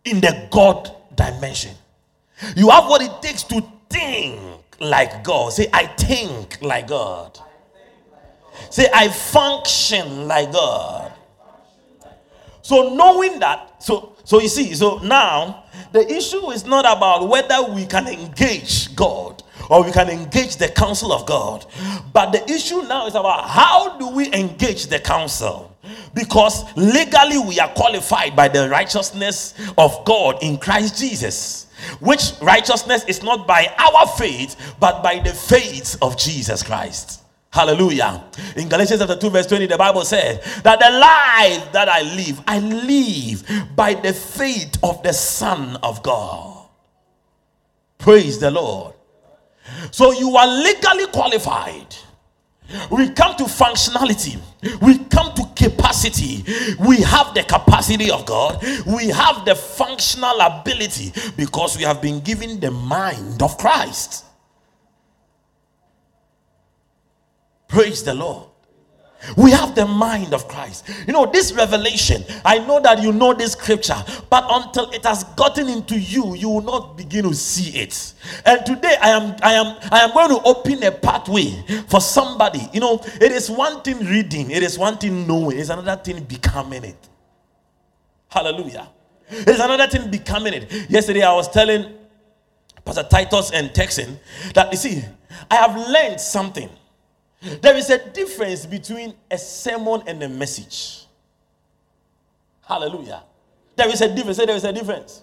in 0.05 0.21
the 0.21 0.49
God 0.51 0.95
dimension. 1.15 1.75
You 2.57 2.69
have 2.69 2.87
what 2.87 3.01
it 3.01 3.23
takes 3.23 3.43
to 3.45 3.63
think 3.89 4.41
like 4.81 5.25
God. 5.25 5.53
Say, 5.53 5.69
I 5.73 5.87
think 5.87 6.61
like 6.61 6.89
God. 6.89 7.39
Say, 8.71 8.89
I 8.93 9.09
function 9.09 10.29
like 10.29 10.53
God. 10.53 11.13
So 12.65 12.95
knowing 12.95 13.41
that, 13.41 13.83
so 13.83 14.17
so 14.25 14.41
you 14.41 14.49
see, 14.49 14.75
so 14.75 14.97
now 15.01 15.65
the 15.93 16.11
issue 16.11 16.51
is 16.51 16.65
not 16.65 16.87
about 16.87 17.29
whether 17.29 17.63
we 17.63 17.85
can 17.85 18.09
engage 18.09 18.97
God 18.97 19.43
or 19.69 19.85
we 19.85 19.93
can 19.93 20.09
engage 20.09 20.57
the 20.57 20.69
counsel 20.69 21.13
of 21.13 21.27
God, 21.27 21.67
but 22.15 22.33
the 22.33 22.43
issue 22.51 22.81
now 22.85 23.07
is 23.07 23.15
about 23.17 23.51
how 23.51 23.99
do 23.99 24.09
we 24.09 24.33
engage 24.33 24.87
the 24.87 24.99
counsel? 24.99 25.77
Because 26.15 26.65
legally 26.75 27.37
we 27.37 27.61
are 27.61 27.69
qualified 27.69 28.35
by 28.35 28.49
the 28.49 28.71
righteousness 28.71 29.53
of 29.77 30.03
God 30.07 30.43
in 30.43 30.57
Christ 30.57 30.99
Jesus. 30.99 31.67
Which 32.01 32.33
righteousness 32.41 33.05
is 33.05 33.23
not 33.23 33.47
by 33.47 33.67
our 33.77 34.07
faith, 34.17 34.75
but 34.81 35.03
by 35.03 35.19
the 35.19 35.35
faith 35.35 35.99
of 36.01 36.17
Jesus 36.17 36.63
Christ. 36.63 37.24
Hallelujah. 37.55 38.25
In 38.57 38.69
Galatians 38.69 38.99
chapter 38.99 39.15
2, 39.15 39.31
verse 39.31 39.47
20, 39.47 39.67
the 39.67 39.79
Bible 39.79 40.05
says 40.05 40.41
that 40.65 40.81
the 40.81 40.91
life 40.91 41.71
that 41.71 41.89
I 41.89 42.03
live, 42.03 42.43
I 42.49 42.59
live 42.59 43.77
by 43.77 43.95
the 43.95 44.13
faith 44.13 44.77
of 44.83 45.01
the 45.05 45.13
Son 45.13 45.77
of 45.81 46.03
God. 46.03 46.67
Praise 47.97 48.41
the 48.41 48.51
Lord. 48.51 48.95
So 49.93 50.11
you 50.11 50.37
are 50.37 50.49
legally 50.49 51.07
qualified. 51.13 51.95
We 52.91 53.11
come 53.11 53.37
to 53.37 53.45
functionality, 53.45 54.41
we 54.83 54.99
come 55.05 55.33
to 55.35 55.45
capacity. 55.55 56.43
We 56.81 57.03
have 57.03 57.35
the 57.35 57.45
capacity 57.45 58.11
of 58.11 58.27
God, 58.27 58.65
we 58.85 59.11
have 59.11 59.45
the 59.45 59.55
functional 59.55 60.41
ability 60.41 61.13
because 61.37 61.77
we 61.77 61.85
have 61.85 62.03
been 62.03 62.19
given 62.19 62.59
the 62.59 62.73
mind 62.73 63.45
of 63.45 63.57
Christ. 63.59 64.25
Praise 67.75 68.05
the 68.05 68.15
Lord. 68.15 68.47
We 69.37 69.51
have 69.51 69.75
the 69.75 69.85
mind 69.85 70.33
of 70.33 70.47
Christ. 70.47 70.89
You 71.09 71.13
know, 71.13 71.27
this 71.27 71.53
revelation, 71.53 72.23
I 72.45 72.59
know 72.59 72.79
that 72.79 73.03
you 73.03 73.13
know 73.13 73.35
this 73.35 73.53
scripture, 73.53 73.97
but 74.31 74.45
until 74.49 74.89
it 74.93 75.03
has 75.05 75.25
gotten 75.35 75.69
into 75.69 75.99
you, 75.99 76.37
you 76.37 76.51
will 76.51 76.63
not 76.63 76.97
begin 76.97 77.25
to 77.25 77.35
see 77.35 77.81
it. 77.81 78.15
And 78.47 78.65
today 78.65 78.95
I 79.03 79.09
am 79.09 79.35
I 79.43 79.55
am 79.55 79.77
I 79.91 80.01
am 80.03 80.13
going 80.13 80.29
to 80.29 80.41
open 80.45 80.85
a 80.85 80.93
pathway 80.93 81.51
for 81.89 82.01
somebody. 82.01 82.61
You 82.73 82.79
know, 82.79 83.01
it 83.21 83.33
is 83.33 83.51
one 83.51 83.83
thing 83.83 83.99
reading, 84.07 84.53
it 84.53 84.63
is 84.63 84.79
one 84.79 84.97
thing 84.97 85.27
knowing, 85.27 85.59
it's 85.59 85.71
another 85.71 86.01
thing 86.01 86.23
becoming 86.23 86.85
it. 86.85 87.09
Hallelujah. 88.29 88.89
It's 89.29 89.59
another 89.59 89.89
thing 89.89 90.13
becoming 90.13 90.55
it. 90.55 90.89
Yesterday 90.89 91.23
I 91.23 91.33
was 91.33 91.51
telling 91.51 91.93
Pastor 92.85 93.03
Titus 93.11 93.51
and 93.51 93.75
Texan 93.75 94.21
that 94.55 94.71
you 94.71 94.79
see, 94.79 95.05
I 95.51 95.57
have 95.57 95.77
learned 95.77 96.21
something 96.21 96.71
there 97.61 97.77
is 97.77 97.91
a 97.91 98.11
difference 98.11 98.67
between 98.67 99.15
a 99.31 99.39
sermon 99.39 100.03
and 100.07 100.23
a 100.23 100.29
message. 100.29 101.07
Hallelujah. 102.67 103.23
There 103.77 103.89
is 103.89 104.01
a 104.01 104.15
difference. 104.15 104.39
Say 104.39 104.47
there 104.47 104.57
is 104.57 104.65
a 104.65 104.73
difference. 104.73 105.23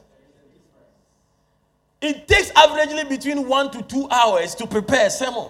It 2.01 2.27
takes 2.27 2.51
averagely 2.51 3.07
between 3.07 3.47
one 3.47 3.71
to 3.71 3.81
two 3.83 4.07
hours 4.09 4.55
to 4.55 4.67
prepare 4.67 5.07
a 5.07 5.09
sermon. 5.09 5.49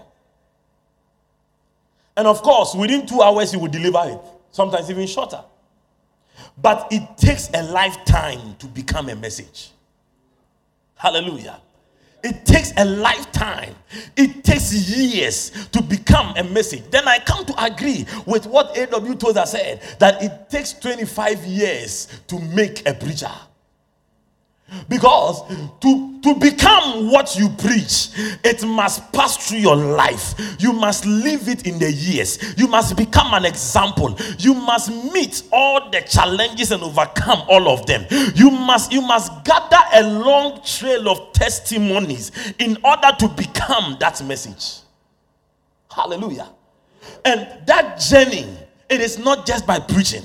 And 2.15 2.27
of 2.27 2.41
course, 2.41 2.75
within 2.75 3.05
two 3.05 3.21
hours, 3.21 3.53
you 3.53 3.59
will 3.59 3.69
deliver 3.69 4.01
it, 4.05 4.19
sometimes 4.51 4.89
even 4.89 5.07
shorter. 5.07 5.43
But 6.57 6.87
it 6.91 7.17
takes 7.17 7.49
a 7.53 7.63
lifetime 7.63 8.55
to 8.59 8.67
become 8.67 9.09
a 9.09 9.15
message. 9.15 9.71
Hallelujah. 10.95 11.61
It 12.23 12.45
takes 12.45 12.71
a 12.77 12.85
lifetime. 12.85 13.75
It 14.15 14.43
takes 14.43 14.73
years 14.73 15.51
to 15.71 15.81
become 15.81 16.35
a 16.37 16.43
message. 16.43 16.83
Then 16.91 17.07
I 17.07 17.19
come 17.19 17.45
to 17.45 17.63
agree 17.63 18.05
with 18.25 18.45
what 18.45 18.77
A.W. 18.77 19.15
Tozer 19.15 19.45
said 19.45 19.81
that 19.99 20.21
it 20.21 20.49
takes 20.49 20.73
25 20.73 21.45
years 21.45 22.07
to 22.27 22.39
make 22.39 22.87
a 22.87 22.93
preacher. 22.93 23.31
Because 24.87 25.41
to, 25.81 26.21
to 26.21 26.35
become 26.35 27.11
what 27.11 27.35
you 27.37 27.49
preach, 27.49 28.09
it 28.43 28.65
must 28.65 29.11
pass 29.11 29.35
through 29.49 29.57
your 29.57 29.75
life. 29.75 30.33
You 30.59 30.71
must 30.71 31.05
live 31.05 31.49
it 31.49 31.67
in 31.67 31.77
the 31.77 31.91
years. 31.91 32.57
You 32.57 32.67
must 32.67 32.95
become 32.95 33.33
an 33.33 33.43
example. 33.43 34.17
You 34.37 34.53
must 34.53 34.89
meet 35.13 35.43
all 35.51 35.89
the 35.89 36.01
challenges 36.01 36.71
and 36.71 36.83
overcome 36.83 37.43
all 37.49 37.67
of 37.67 37.85
them. 37.85 38.05
You 38.33 38.49
must 38.49 38.93
you 38.93 39.01
must 39.01 39.43
gather 39.43 39.79
a 39.93 40.03
long 40.03 40.61
trail 40.63 41.09
of 41.09 41.33
testimonies 41.33 42.31
in 42.57 42.77
order 42.83 43.11
to 43.19 43.27
become 43.27 43.97
that 43.99 44.23
message. 44.23 44.83
Hallelujah. 45.93 46.47
And 47.25 47.47
that 47.65 47.99
journey, 47.99 48.47
it 48.89 49.01
is 49.01 49.19
not 49.19 49.45
just 49.45 49.67
by 49.67 49.79
preaching. 49.79 50.23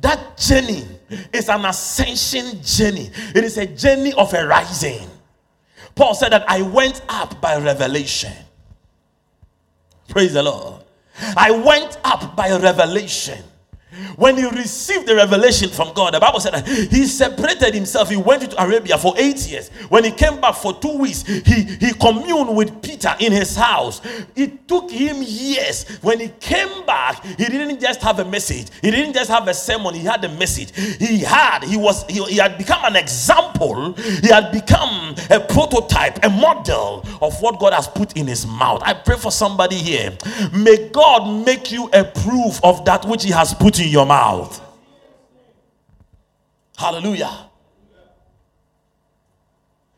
That 0.00 0.36
journey 0.36 0.84
is 1.32 1.48
an 1.48 1.64
ascension 1.64 2.62
journey, 2.62 3.10
it 3.34 3.44
is 3.44 3.58
a 3.58 3.66
journey 3.66 4.12
of 4.14 4.32
a 4.34 4.46
rising. 4.46 5.08
Paul 5.94 6.14
said 6.14 6.32
that 6.32 6.48
I 6.48 6.62
went 6.62 7.02
up 7.08 7.40
by 7.40 7.58
revelation. 7.58 8.32
Praise 10.08 10.32
the 10.32 10.42
Lord. 10.42 10.82
I 11.36 11.50
went 11.50 11.98
up 12.04 12.36
by 12.36 12.56
revelation. 12.56 13.42
When 14.16 14.36
he 14.36 14.44
received 14.44 15.06
the 15.06 15.14
revelation 15.16 15.70
from 15.70 15.94
God, 15.94 16.12
the 16.12 16.20
Bible 16.20 16.40
said 16.40 16.66
he 16.66 17.06
separated 17.06 17.74
himself. 17.74 18.10
He 18.10 18.16
went 18.16 18.42
into 18.42 18.62
Arabia 18.62 18.98
for 18.98 19.14
eight 19.16 19.48
years. 19.48 19.70
When 19.88 20.04
he 20.04 20.10
came 20.10 20.40
back 20.40 20.56
for 20.56 20.78
two 20.78 20.98
weeks, 20.98 21.22
he, 21.22 21.62
he 21.62 21.92
communed 21.94 22.54
with 22.54 22.82
Peter 22.82 23.14
in 23.18 23.32
his 23.32 23.56
house. 23.56 24.02
It 24.36 24.68
took 24.68 24.90
him 24.90 25.22
years. 25.22 25.88
When 26.02 26.20
he 26.20 26.28
came 26.40 26.84
back, 26.84 27.24
he 27.24 27.46
didn't 27.46 27.80
just 27.80 28.02
have 28.02 28.18
a 28.18 28.24
message, 28.24 28.68
he 28.82 28.90
didn't 28.90 29.14
just 29.14 29.30
have 29.30 29.48
a 29.48 29.54
sermon, 29.54 29.94
he 29.94 30.04
had 30.04 30.22
a 30.24 30.28
message. 30.28 30.74
He 30.76 31.20
had, 31.20 31.64
he 31.64 31.76
was, 31.76 32.04
he, 32.08 32.22
he 32.24 32.36
had 32.36 32.58
become 32.58 32.84
an 32.84 32.96
example, 32.96 33.94
he 33.94 34.28
had 34.28 34.52
become 34.52 35.14
a 35.30 35.40
prototype, 35.40 36.22
a 36.24 36.28
model 36.28 37.04
of 37.22 37.40
what 37.40 37.58
God 37.58 37.72
has 37.72 37.88
put 37.88 38.16
in 38.16 38.26
his 38.26 38.46
mouth. 38.46 38.82
I 38.84 38.92
pray 38.92 39.16
for 39.16 39.30
somebody 39.30 39.76
here. 39.76 40.16
May 40.52 40.88
God 40.90 41.44
make 41.46 41.72
you 41.72 41.88
a 41.94 42.04
proof 42.04 42.60
of 42.62 42.84
that 42.84 43.06
which 43.06 43.24
he 43.24 43.30
has 43.30 43.54
put 43.54 43.77
in 43.80 43.88
your 43.88 44.06
mouth. 44.06 44.60
Hallelujah. 46.76 47.48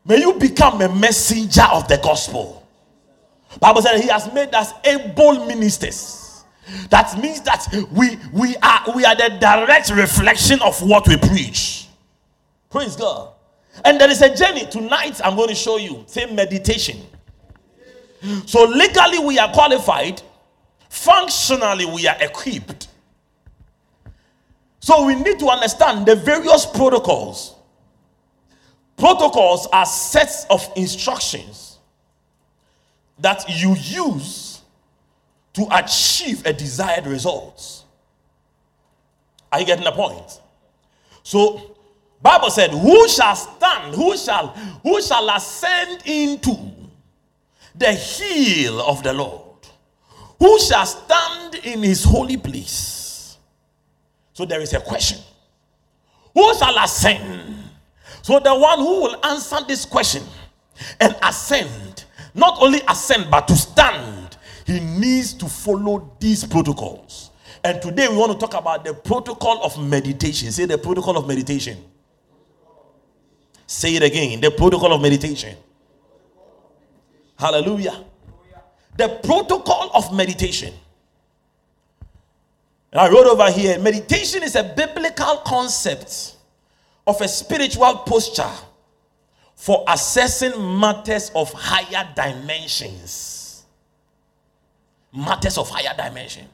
May 0.05 0.19
you 0.21 0.35
become 0.35 0.81
a 0.81 0.89
messenger 0.95 1.67
of 1.73 1.87
the 1.89 1.99
gospel. 1.99 2.67
Bible 3.61 3.83
said 3.83 4.01
he 4.01 4.09
has 4.09 4.33
made 4.33 4.55
us 4.55 4.73
able 4.85 5.47
ministers. 5.47 6.45
That 6.89 7.19
means 7.21 7.41
that 7.43 7.67
we 7.93 8.17
we 8.33 8.57
are 8.57 8.85
we 8.95 9.05
are 9.05 9.17
the 9.17 9.37
direct 9.41 9.91
reflection 9.91 10.61
of 10.63 10.81
what 10.83 11.07
we 11.09 11.17
preach. 11.17 11.89
Praise 12.71 12.97
God. 12.97 13.33
And 13.85 14.01
there 14.01 14.11
is 14.11 14.23
a 14.23 14.35
journey 14.35 14.67
tonight. 14.67 15.21
I'm 15.25 15.37
going 15.37 15.49
to 15.49 15.55
show 15.55 15.79
you. 15.79 16.05
Say 16.07 16.33
meditation. 16.33 16.99
So 18.47 18.65
legally 18.65 19.19
we 19.19 19.39
are 19.39 19.53
qualified. 19.53 20.23
Functionally 20.89 21.87
we 21.87 22.07
are 22.07 22.17
equipped. 22.21 22.89
So 24.81 25.05
we 25.05 25.15
need 25.15 25.39
to 25.39 25.49
understand 25.49 26.07
the 26.07 26.17
various 26.17 26.67
protocols. 26.67 27.55
Protocols 28.97 29.67
are 29.73 29.87
sets 29.87 30.47
of 30.51 30.67
instructions 30.77 31.79
that 33.19 33.45
you 33.49 33.75
use 33.77 34.63
to 35.53 35.67
achieve 35.71 36.45
a 36.47 36.53
desired 36.53 37.07
result. 37.07 37.85
Are 39.53 39.61
you 39.61 39.67
getting 39.67 39.85
the 39.85 39.93
point? 39.93 40.41
So 41.23 41.77
Bible 42.23 42.51
said, 42.51 42.71
Who 42.71 43.09
shall 43.09 43.37
stand? 43.37 43.95
Who 43.95 44.17
shall 44.17 44.49
who 44.83 45.03
shall 45.03 45.29
ascend 45.31 46.03
into 46.07 46.57
the 47.75 47.93
hill 47.93 48.81
of 48.81 49.03
the 49.03 49.13
Lord? 49.13 49.43
Who 50.39 50.59
shall 50.61 50.87
stand 50.87 51.57
in 51.57 51.83
his 51.83 52.05
holy 52.05 52.37
place? 52.37 52.90
So 54.41 54.47
there 54.47 54.63
is 54.63 54.73
a 54.73 54.81
question 54.81 55.19
Who 56.33 56.55
shall 56.55 56.83
ascend? 56.83 57.63
So 58.23 58.39
the 58.39 58.55
one 58.55 58.79
who 58.79 59.03
will 59.03 59.27
answer 59.27 59.59
this 59.69 59.85
question 59.85 60.23
and 60.99 61.15
ascend, 61.23 62.07
not 62.35 62.57
only 62.63 62.81
ascend, 62.89 63.31
but 63.31 63.47
to 63.49 63.55
stand, 63.55 64.39
he 64.65 64.81
needs 64.81 65.35
to 65.35 65.47
follow 65.47 66.17
these 66.19 66.43
protocols. 66.47 67.33
And 67.63 67.83
today 67.83 68.09
we 68.09 68.17
want 68.17 68.33
to 68.33 68.39
talk 68.39 68.55
about 68.55 68.83
the 68.83 68.95
protocol 68.95 69.63
of 69.63 69.79
meditation. 69.79 70.51
Say 70.53 70.65
the 70.65 70.79
protocol 70.79 71.19
of 71.19 71.29
meditation. 71.29 71.77
Say 73.67 73.97
it 73.97 74.03
again 74.03 74.41
the 74.41 74.53
protocol 74.53 74.95
of 74.95 75.03
meditation. 75.03 75.55
Hallelujah. 77.39 78.05
The 78.97 79.21
protocol 79.23 79.91
of 79.93 80.15
meditation. 80.15 80.73
And 82.93 83.01
I 83.01 83.09
wrote 83.09 83.27
over 83.27 83.51
here 83.51 83.79
meditation 83.79 84.43
is 84.43 84.57
a 84.57 84.65
biblical 84.65 85.37
concept 85.39 86.37
of 87.07 87.21
a 87.21 87.29
spiritual 87.29 87.99
posture 87.99 88.51
for 89.55 89.85
assessing 89.89 90.53
matters 90.79 91.31
of 91.35 91.53
higher 91.53 92.09
dimensions. 92.15 93.65
Matters 95.13 95.59
of 95.59 95.69
higher 95.69 95.95
dimension. 95.97 96.47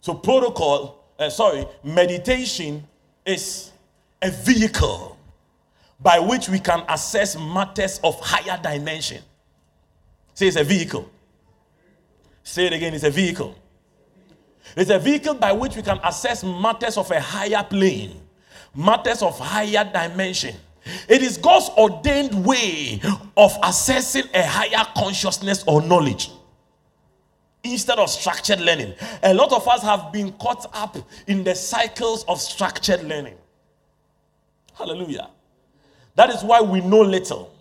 So, 0.00 0.14
protocol, 0.14 1.04
uh, 1.18 1.30
sorry, 1.30 1.66
meditation 1.84 2.86
is 3.24 3.70
a 4.22 4.30
vehicle 4.30 5.18
by 6.00 6.18
which 6.18 6.48
we 6.48 6.58
can 6.58 6.84
assess 6.88 7.36
matters 7.38 8.00
of 8.02 8.18
higher 8.20 8.60
dimension. 8.62 9.22
Say 10.34 10.48
it's 10.48 10.56
a 10.56 10.64
vehicle. 10.64 11.10
Say 12.42 12.66
it 12.66 12.72
again, 12.72 12.94
it's 12.94 13.04
a 13.04 13.10
vehicle. 13.10 13.56
It's 14.76 14.90
a 14.90 14.98
vehicle 14.98 15.34
by 15.34 15.52
which 15.52 15.76
we 15.76 15.82
can 15.82 16.00
assess 16.02 16.42
matters 16.42 16.96
of 16.96 17.10
a 17.10 17.20
higher 17.20 17.62
plane, 17.62 18.20
matters 18.74 19.22
of 19.22 19.38
higher 19.38 19.84
dimension. 19.84 20.54
It 21.08 21.22
is 21.22 21.36
God's 21.36 21.68
ordained 21.76 22.46
way 22.46 23.00
of 23.36 23.56
assessing 23.62 24.24
a 24.34 24.44
higher 24.44 24.86
consciousness 24.96 25.64
or 25.66 25.82
knowledge 25.82 26.30
instead 27.64 27.98
of 27.98 28.08
structured 28.10 28.60
learning. 28.60 28.94
A 29.22 29.34
lot 29.34 29.52
of 29.52 29.66
us 29.66 29.82
have 29.82 30.12
been 30.12 30.32
caught 30.32 30.66
up 30.74 30.96
in 31.26 31.44
the 31.44 31.54
cycles 31.54 32.24
of 32.24 32.40
structured 32.40 33.02
learning. 33.04 33.36
Hallelujah. 34.74 35.30
That 36.14 36.30
is 36.30 36.42
why 36.42 36.60
we 36.60 36.80
know 36.80 37.00
little. 37.00 37.52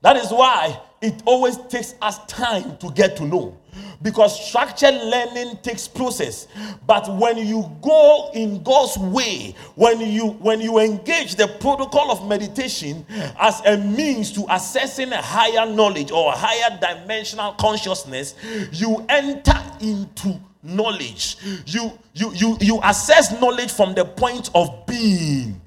That 0.00 0.16
is 0.16 0.30
why 0.30 0.80
it 1.00 1.22
always 1.24 1.56
takes 1.68 1.94
us 2.00 2.18
time 2.26 2.76
to 2.78 2.90
get 2.92 3.16
to 3.16 3.24
know 3.24 3.57
because 4.00 4.48
structured 4.48 4.94
learning 4.94 5.58
takes 5.62 5.88
process. 5.88 6.46
But 6.86 7.08
when 7.16 7.38
you 7.38 7.70
go 7.82 8.30
in 8.34 8.62
god's 8.62 8.96
way 8.98 9.54
when 9.74 10.00
you 10.00 10.28
when 10.32 10.60
you 10.60 10.78
engage 10.78 11.34
the 11.34 11.48
protocol 11.60 12.10
of 12.10 12.26
meditation 12.28 13.04
as 13.40 13.60
a 13.66 13.76
means 13.76 14.32
to 14.32 14.46
assessing 14.50 15.12
a 15.12 15.20
higher 15.22 15.70
knowledge 15.70 16.10
or 16.10 16.32
a 16.32 16.36
higher 16.36 16.78
dimensional 16.80 17.52
consciousness 17.52 18.34
you 18.72 19.04
enter 19.08 19.60
into 19.80 20.38
knowledge. 20.62 21.36
You 21.66 21.98
you 22.14 22.32
you 22.34 22.56
you 22.60 22.80
assess 22.84 23.40
knowledge 23.40 23.72
from 23.72 23.94
the 23.94 24.04
point 24.04 24.50
of 24.54 24.86
being 24.86 25.60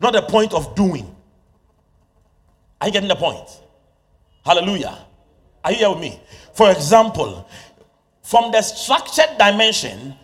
not 0.00 0.12
the 0.12 0.22
point 0.22 0.52
of 0.52 0.74
doing. 0.74 1.14
Are 2.80 2.88
you 2.88 2.92
getting 2.92 3.08
the 3.08 3.16
point? 3.16 3.48
Hallelujah. 4.44 4.98
Are 5.64 5.72
you 5.72 5.78
here 5.78 5.90
with 5.90 6.00
me 6.00 6.20
for 6.54 6.70
example, 6.70 7.46
from 8.22 8.52
the 8.52 8.62
structured 8.62 9.36
dimension, 9.38 10.14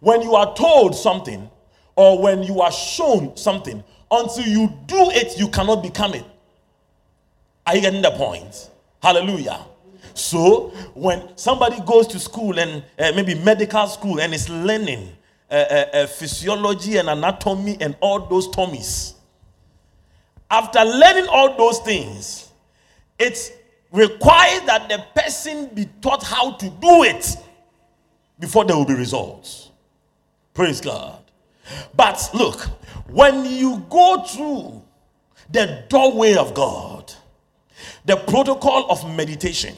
when 0.00 0.22
you 0.22 0.34
are 0.34 0.54
told 0.54 0.94
something 0.94 1.48
or 1.94 2.20
when 2.20 2.42
you 2.42 2.60
are 2.60 2.72
shown 2.72 3.36
something, 3.36 3.82
until 4.10 4.44
you 4.46 4.68
do 4.86 5.10
it, 5.10 5.38
you 5.38 5.48
cannot 5.48 5.82
become 5.82 6.14
it. 6.14 6.24
Are 7.66 7.74
you 7.76 7.82
getting 7.82 8.02
the 8.02 8.10
point? 8.12 8.70
Hallelujah. 9.02 9.64
So, 10.14 10.68
when 10.94 11.36
somebody 11.36 11.78
goes 11.80 12.06
to 12.08 12.18
school 12.18 12.58
and 12.58 12.82
uh, 12.98 13.12
maybe 13.14 13.34
medical 13.34 13.86
school 13.86 14.20
and 14.20 14.32
is 14.34 14.48
learning 14.48 15.10
uh, 15.50 15.54
uh, 15.54 15.84
uh 15.92 16.06
physiology 16.06 16.96
and 16.96 17.08
anatomy 17.08 17.76
and 17.80 17.94
all 18.00 18.20
those 18.26 18.48
tummies, 18.48 19.14
after 20.50 20.80
learning 20.82 21.26
all 21.28 21.56
those 21.56 21.78
things, 21.80 22.50
it's 23.18 23.52
requires 23.92 24.62
that 24.62 24.88
the 24.88 25.04
person 25.14 25.66
be 25.74 25.86
taught 26.00 26.22
how 26.22 26.52
to 26.52 26.68
do 26.68 27.04
it 27.04 27.36
before 28.38 28.64
there 28.64 28.76
will 28.76 28.84
be 28.84 28.94
results. 28.94 29.70
Praise 30.54 30.80
God. 30.80 31.22
But 31.94 32.30
look, 32.34 32.60
when 33.08 33.44
you 33.44 33.84
go 33.88 34.22
through 34.22 34.82
the 35.50 35.84
doorway 35.88 36.34
of 36.34 36.54
God, 36.54 37.12
the 38.04 38.16
protocol 38.16 38.90
of 38.90 39.08
meditation, 39.16 39.74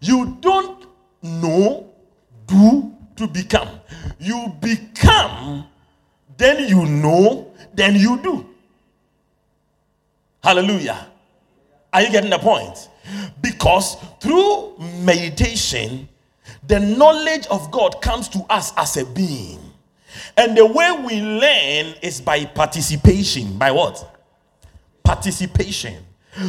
you 0.00 0.36
don't 0.40 0.86
know, 1.22 1.90
do 2.46 2.94
to 3.16 3.26
become. 3.26 3.68
You 4.18 4.54
become, 4.60 5.66
then 6.36 6.68
you 6.68 6.86
know, 6.86 7.52
then 7.74 7.96
you 7.96 8.18
do. 8.22 8.46
Hallelujah. 10.42 11.08
Are 11.92 12.02
you 12.02 12.10
getting 12.10 12.30
the 12.30 12.38
point? 12.38 12.88
Because 13.40 13.96
through 14.20 14.76
meditation, 15.02 16.08
the 16.66 16.80
knowledge 16.80 17.46
of 17.46 17.70
God 17.70 18.02
comes 18.02 18.28
to 18.30 18.44
us 18.50 18.72
as 18.76 18.96
a 18.96 19.06
being. 19.06 19.60
And 20.36 20.56
the 20.56 20.66
way 20.66 20.90
we 21.06 21.20
learn 21.20 21.94
is 22.02 22.20
by 22.20 22.44
participation. 22.44 23.56
By 23.58 23.70
what? 23.70 24.20
Participation. 25.02 26.04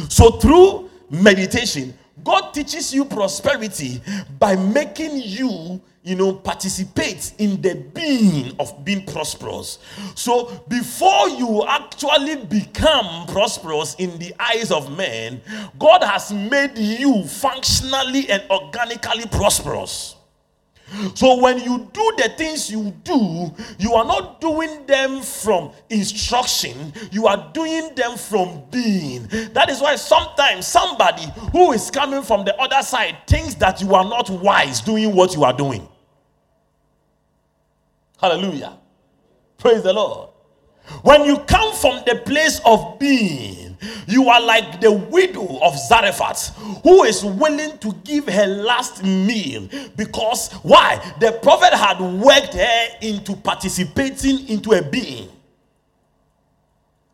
So 0.08 0.32
through 0.32 0.90
meditation, 1.10 1.94
God 2.22 2.52
teaches 2.52 2.92
you 2.92 3.04
prosperity 3.04 4.00
by 4.38 4.56
making 4.56 5.22
you 5.22 5.80
you 6.02 6.14
know, 6.14 6.32
participate 6.32 7.34
in 7.38 7.60
the 7.60 7.74
being 7.74 8.56
of 8.58 8.84
being 8.84 9.04
prosperous. 9.04 9.78
So 10.14 10.64
before 10.68 11.28
you 11.28 11.64
actually 11.66 12.36
become 12.46 13.26
prosperous 13.26 13.94
in 13.96 14.18
the 14.18 14.34
eyes 14.40 14.70
of 14.70 14.96
men, 14.96 15.42
God 15.78 16.02
has 16.02 16.32
made 16.32 16.78
you 16.78 17.24
functionally 17.24 18.30
and 18.30 18.42
organically 18.50 19.26
prosperous. 19.26 20.16
So 21.14 21.40
when 21.40 21.58
you 21.58 21.88
do 21.92 22.12
the 22.16 22.32
things 22.36 22.70
you 22.70 22.90
do, 23.04 23.52
you 23.78 23.94
are 23.94 24.04
not 24.04 24.40
doing 24.40 24.86
them 24.86 25.22
from 25.22 25.72
instruction, 25.88 26.92
you 27.10 27.26
are 27.26 27.50
doing 27.52 27.94
them 27.94 28.16
from 28.16 28.62
being. 28.70 29.26
That 29.52 29.70
is 29.70 29.80
why 29.80 29.96
sometimes 29.96 30.66
somebody 30.66 31.26
who 31.52 31.72
is 31.72 31.90
coming 31.90 32.22
from 32.22 32.44
the 32.44 32.56
other 32.60 32.82
side 32.82 33.18
thinks 33.26 33.54
that 33.56 33.80
you 33.80 33.94
are 33.94 34.04
not 34.04 34.30
wise 34.30 34.80
doing 34.80 35.14
what 35.14 35.34
you 35.34 35.44
are 35.44 35.52
doing. 35.52 35.86
Hallelujah. 38.20 38.78
Praise 39.58 39.82
the 39.82 39.92
Lord. 39.92 40.30
When 41.02 41.24
you 41.24 41.38
come 41.40 41.72
from 41.74 42.02
the 42.06 42.22
place 42.26 42.60
of 42.64 42.98
being, 42.98 43.76
you 44.06 44.28
are 44.28 44.40
like 44.40 44.80
the 44.80 44.92
widow 44.92 45.58
of 45.62 45.78
Zarephath 45.78 46.56
who 46.82 47.04
is 47.04 47.24
willing 47.24 47.78
to 47.78 47.92
give 48.04 48.28
her 48.28 48.46
last 48.46 49.02
meal 49.04 49.68
because 49.96 50.52
why? 50.62 51.00
The 51.20 51.32
prophet 51.42 51.72
had 51.72 52.00
worked 52.00 52.54
her 52.54 52.86
into 53.00 53.36
participating 53.36 54.48
into 54.48 54.72
a 54.72 54.82
being. 54.82 55.28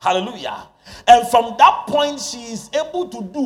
Hallelujah. 0.00 0.68
And 1.07 1.26
from 1.29 1.57
that 1.59 1.85
point, 1.88 2.20
she 2.20 2.38
is 2.52 2.70
able 2.72 3.09
to 3.09 3.22
do 3.22 3.42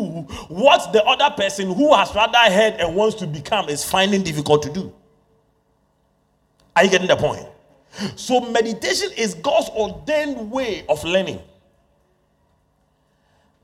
what 0.48 0.92
the 0.92 1.02
other 1.04 1.35
person 1.35 1.72
who 1.72 1.94
has 1.94 2.14
rather 2.14 2.38
heard 2.38 2.74
and 2.74 2.94
wants 2.94 3.16
to 3.16 3.26
become 3.26 3.68
is 3.68 3.85
finding 3.85 4.22
difficult 4.22 4.62
to 4.64 4.72
do. 4.72 4.92
Are 6.76 6.85
you 6.85 6.90
getting 6.90 7.09
the 7.09 7.16
point? 7.16 7.46
So, 8.16 8.40
meditation 8.40 9.11
is 9.16 9.35
God's 9.35 9.68
ordained 9.70 10.50
way 10.50 10.85
of 10.88 11.03
learning. 11.05 11.40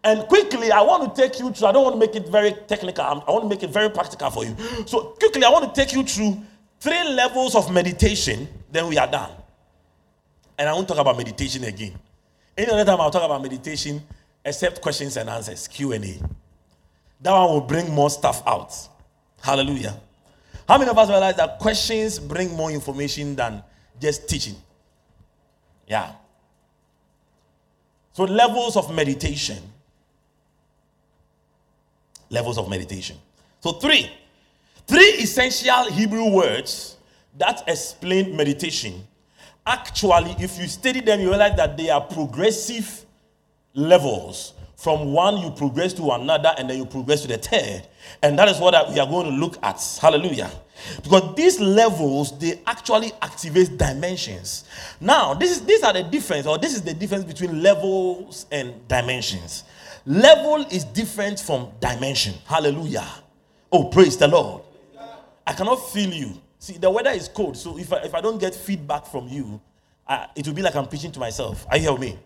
And 0.03 0.27
quickly, 0.29 0.71
I 0.71 0.81
want 0.83 1.15
to 1.15 1.21
take 1.21 1.39
you 1.41 1.51
through, 1.53 1.69
I 1.69 1.73
don't 1.73 1.83
want 1.85 1.95
to 1.95 1.99
make 1.99 2.15
it 2.15 2.29
very 2.29 2.53
technical, 2.69 3.05
I 3.05 3.31
want 3.31 3.43
to 3.43 3.49
make 3.49 3.63
it 3.63 3.71
very 3.71 3.91
practical 3.91 4.31
for 4.31 4.45
you. 4.45 4.57
So, 4.87 5.15
quickly, 5.19 5.45
I 5.45 5.49
want 5.49 5.73
to 5.73 5.81
take 5.81 5.93
you 5.95 6.05
through 6.05 6.43
three 6.81 7.05
levels 7.09 7.55
of 7.55 7.73
meditation, 7.73 8.49
then 8.71 8.89
we 8.89 8.99
are 8.99 9.07
done. 9.11 9.31
And 10.59 10.69
I 10.69 10.73
won't 10.73 10.89
talk 10.89 10.99
about 10.99 11.17
meditation 11.17 11.65
again. 11.65 11.99
Any 12.57 12.71
other 12.71 12.85
time 12.85 13.01
I'll 13.01 13.11
talk 13.11 13.25
about 13.25 13.43
meditation, 13.43 14.03
except 14.45 14.81
questions 14.81 15.17
and 15.17 15.29
answers, 15.29 15.69
Q&A. 15.69 15.99
That 17.21 17.33
one 17.33 17.51
will 17.51 17.61
bring 17.61 17.91
more 17.91 18.11
stuff 18.11 18.43
out. 18.47 18.75
Hallelujah. 19.43 20.01
How 20.69 20.79
many 20.79 20.91
of 20.91 20.99
us 20.99 21.09
realize 21.09 21.37
that 21.37 21.59
questions 21.59 22.19
bring 22.19 22.53
more 22.57 22.71
information 22.71 23.37
than 23.37 23.63
just 24.01 24.29
teaching. 24.29 24.57
Yeah. 25.87 26.13
So, 28.13 28.25
levels 28.25 28.77
of 28.77 28.95
meditation. 28.95 29.59
Levels 32.31 32.59
of 32.59 32.69
meditation. 32.69 33.17
So, 33.61 33.73
three. 33.73 34.11
Three 34.87 35.11
essential 35.19 35.91
Hebrew 35.91 36.31
words 36.31 36.97
that 37.39 37.65
explain 37.67 38.37
meditation. 38.37 39.07
Actually, 39.67 40.31
if 40.39 40.59
you 40.59 40.69
study 40.69 41.01
them, 41.01 41.21
you 41.21 41.29
realize 41.29 41.57
that 41.57 41.77
they 41.77 41.91
are 41.91 42.01
progressive 42.01 43.05
levels. 43.75 44.55
From 44.77 45.13
one, 45.13 45.39
you 45.39 45.51
progress 45.51 45.93
to 45.95 46.11
another, 46.11 46.55
and 46.57 46.71
then 46.71 46.79
you 46.79 46.87
progress 46.87 47.23
to 47.23 47.29
the 47.29 47.39
third. 47.39 47.87
And 48.23 48.39
that 48.39 48.49
is 48.49 48.59
what 48.59 48.75
we 48.91 49.01
are 49.01 49.07
going 49.07 49.27
to 49.27 49.37
look 49.37 49.59
at. 49.63 49.83
Hallelujah. 50.01 50.51
Because 51.03 51.35
these 51.35 51.61
levels, 51.61 52.39
they 52.39 52.61
actually 52.67 53.13
activate 53.23 53.77
dimensions. 53.79 54.65
Now, 55.01 55.35
this 55.35 55.51
is, 55.53 55.65
these 55.65 55.83
are 55.83 55.93
the 55.93 56.03
difference, 56.03 56.47
or 56.47 56.59
this 56.59 56.75
is 56.75 56.83
the 56.83 56.95
difference 56.95 57.25
between 57.25 57.63
levels 57.63 58.47
and 58.51 58.87
dimensions. 58.89 59.65
Level 60.05 60.67
is 60.71 60.85
different 60.85 61.41
from 61.41 61.71
dimension. 61.81 62.35
Hallelujah. 62.47 63.07
Oh, 63.73 63.85
praise 63.85 64.17
the 64.17 64.29
Lord. 64.29 64.63
I 65.47 65.53
cannot 65.53 65.77
feel 65.77 66.13
you. 66.13 66.41
See, 66.59 66.79
the 66.79 66.91
weather 66.91 67.11
is 67.11 67.29
cold, 67.29 67.57
so 67.57 67.79
if 67.79 67.93
I, 67.93 67.99
if 67.99 68.15
I 68.15 68.21
don't 68.21 68.39
get 68.39 68.55
feedback 68.55 69.07
from 69.07 69.29
you, 69.29 69.61
I, 70.09 70.29
it 70.35 70.47
will 70.47 70.55
be 70.55 70.63
like 70.63 70.75
I'm 70.75 70.87
preaching 70.87 71.13
to 71.13 71.21
myself. 71.21 71.67
Are 71.71 71.77
you 71.77 71.91
hear 71.91 71.99
me? 71.99 72.19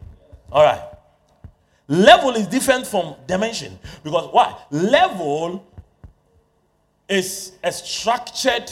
All 0.52 0.62
right. 0.62 0.82
Level 1.88 2.30
is 2.36 2.46
different 2.46 2.86
from 2.86 3.16
dimension 3.26 3.76
because 4.04 4.32
why? 4.32 4.56
Level 4.70 5.66
is 7.10 7.52
a 7.64 7.72
structured 7.72 8.70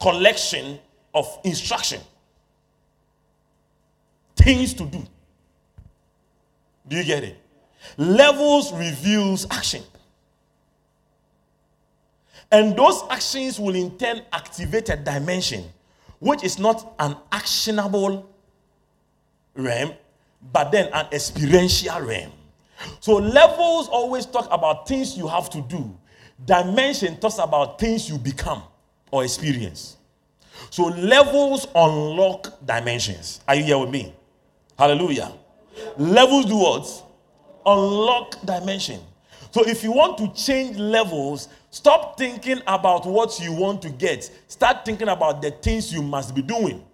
collection 0.00 0.78
of 1.14 1.38
instruction, 1.42 2.00
things 4.36 4.74
to 4.74 4.84
do. 4.84 5.02
Do 6.86 6.96
you 6.98 7.04
get 7.04 7.24
it? 7.24 7.38
Levels 7.96 8.72
reveals 8.74 9.46
action. 9.50 9.82
And 12.52 12.76
those 12.76 13.02
actions 13.08 13.58
will 13.58 13.74
in 13.74 13.96
turn 13.96 14.20
activate 14.32 14.90
a 14.90 14.96
dimension, 14.96 15.64
which 16.18 16.44
is 16.44 16.58
not 16.58 16.94
an 16.98 17.16
actionable 17.32 18.28
realm, 19.54 19.94
but 20.52 20.70
then 20.70 20.90
an 20.92 21.06
experiential 21.10 22.00
realm. 22.00 22.32
So 23.00 23.14
levels 23.14 23.88
always 23.88 24.26
talk 24.26 24.48
about 24.50 24.88
things 24.88 25.16
you 25.16 25.28
have 25.28 25.50
to 25.50 25.60
do. 25.62 25.96
Dimension 26.44 27.18
talks 27.18 27.38
about 27.38 27.78
things 27.78 28.08
you 28.08 28.18
become 28.18 28.62
or 29.10 29.24
experience. 29.24 29.96
So 30.70 30.84
levels 30.84 31.66
unlock 31.74 32.64
dimensions. 32.64 33.40
Are 33.46 33.54
you 33.54 33.64
here 33.64 33.78
with 33.78 33.90
me? 33.90 34.14
Hallelujah. 34.78 35.32
Levels 35.96 36.46
do 36.46 36.56
what? 36.56 37.04
Unlock 37.66 38.44
dimension. 38.44 39.00
So 39.50 39.64
if 39.66 39.84
you 39.84 39.92
want 39.92 40.18
to 40.18 40.32
change 40.34 40.76
levels, 40.76 41.48
stop 41.70 42.18
thinking 42.18 42.60
about 42.66 43.06
what 43.06 43.38
you 43.40 43.52
want 43.52 43.82
to 43.82 43.90
get. 43.90 44.28
Start 44.48 44.84
thinking 44.84 45.08
about 45.08 45.42
the 45.42 45.52
things 45.52 45.92
you 45.92 46.02
must 46.02 46.34
be 46.34 46.42
doing. 46.42 46.84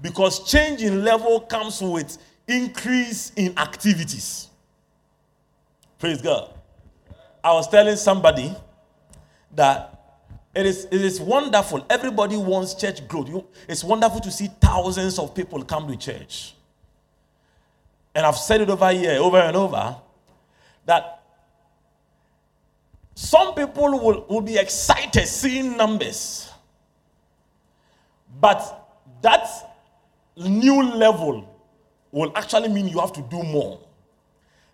Because 0.00 0.50
change 0.50 0.82
in 0.82 1.04
level 1.04 1.40
comes 1.40 1.82
with 1.82 2.18
increase 2.46 3.32
in 3.36 3.58
activities. 3.58 4.50
Praise 5.98 6.20
God. 6.20 6.52
I 7.42 7.52
was 7.52 7.68
telling 7.68 7.96
somebody 7.96 8.54
that 9.54 9.92
it 10.54 10.66
is, 10.66 10.86
it 10.86 11.00
is 11.00 11.20
wonderful. 11.20 11.84
Everybody 11.88 12.36
wants 12.36 12.74
church 12.74 13.06
growth. 13.06 13.28
You, 13.28 13.46
it's 13.68 13.84
wonderful 13.84 14.20
to 14.20 14.30
see 14.30 14.48
thousands 14.60 15.18
of 15.18 15.34
people 15.34 15.62
come 15.62 15.86
to 15.88 15.96
church. 15.96 16.54
And 18.14 18.24
I've 18.24 18.36
said 18.36 18.62
it 18.62 18.70
over 18.70 18.90
here, 18.90 19.20
over 19.20 19.38
and 19.38 19.56
over, 19.56 19.96
that 20.86 21.22
some 23.14 23.54
people 23.54 23.98
will, 23.98 24.26
will 24.28 24.40
be 24.40 24.56
excited 24.56 25.26
seeing 25.26 25.76
numbers. 25.76 26.50
But 28.40 28.88
that 29.22 29.46
new 30.36 30.82
level 30.82 31.54
will 32.10 32.32
actually 32.34 32.68
mean 32.68 32.88
you 32.88 32.98
have 33.00 33.12
to 33.12 33.22
do 33.22 33.42
more. 33.42 33.85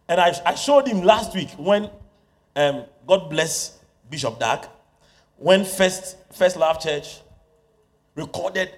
And 0.09 0.21
I, 0.21 0.35
I 0.45 0.55
showed 0.55 0.87
him 0.87 1.03
last 1.03 1.35
week 1.35 1.51
when, 1.57 1.91
um, 2.57 2.85
God 3.07 3.31
bless 3.31 3.79
Bishop 4.11 4.39
Dag, 4.39 4.67
when 5.37 5.65
First, 5.65 6.17
First 6.33 6.57
Love 6.57 6.81
Church 6.81 7.21
recorded 8.15 8.71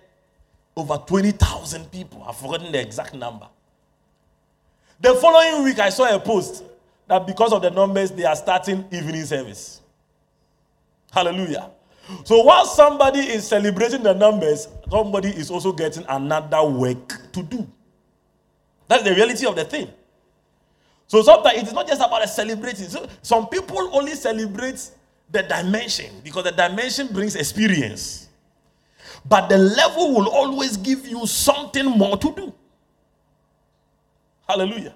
over 0.76 0.96
20,000 0.96 1.90
people. 1.90 2.24
I've 2.26 2.36
forgotten 2.36 2.72
the 2.72 2.80
exact 2.80 3.14
number. 3.14 3.48
The 5.00 5.14
following 5.14 5.64
week, 5.64 5.78
I 5.78 5.90
saw 5.90 6.14
a 6.14 6.18
post 6.20 6.64
that 7.06 7.26
because 7.26 7.52
of 7.52 7.62
the 7.62 7.70
numbers, 7.70 8.10
they 8.10 8.24
are 8.24 8.36
starting 8.36 8.84
evening 8.90 9.24
service. 9.24 9.80
Hallelujah. 11.12 11.70
So 12.24 12.42
while 12.42 12.66
somebody 12.66 13.20
is 13.20 13.46
celebrating 13.46 14.02
the 14.02 14.14
numbers, 14.14 14.68
somebody 14.90 15.28
is 15.28 15.50
also 15.50 15.72
getting 15.72 16.04
another 16.08 16.64
work 16.64 17.32
to 17.32 17.42
do. 17.42 17.66
That's 18.88 19.02
the 19.02 19.14
reality 19.14 19.46
of 19.46 19.56
the 19.56 19.64
thing. 19.64 19.90
So 21.06 21.22
sometimes 21.22 21.58
it 21.58 21.66
is 21.66 21.72
not 21.72 21.86
just 21.86 22.00
about 22.00 22.28
celebrating. 22.28 22.88
So 22.88 23.06
some 23.22 23.48
people 23.48 23.90
only 23.92 24.14
celebrate 24.14 24.90
the 25.30 25.42
dimension 25.42 26.20
because 26.22 26.44
the 26.44 26.52
dimension 26.52 27.08
brings 27.08 27.36
experience. 27.36 28.28
But 29.26 29.48
the 29.48 29.58
level 29.58 30.14
will 30.14 30.28
always 30.28 30.76
give 30.76 31.06
you 31.06 31.26
something 31.26 31.86
more 31.86 32.16
to 32.18 32.34
do. 32.34 32.54
Hallelujah. 34.48 34.94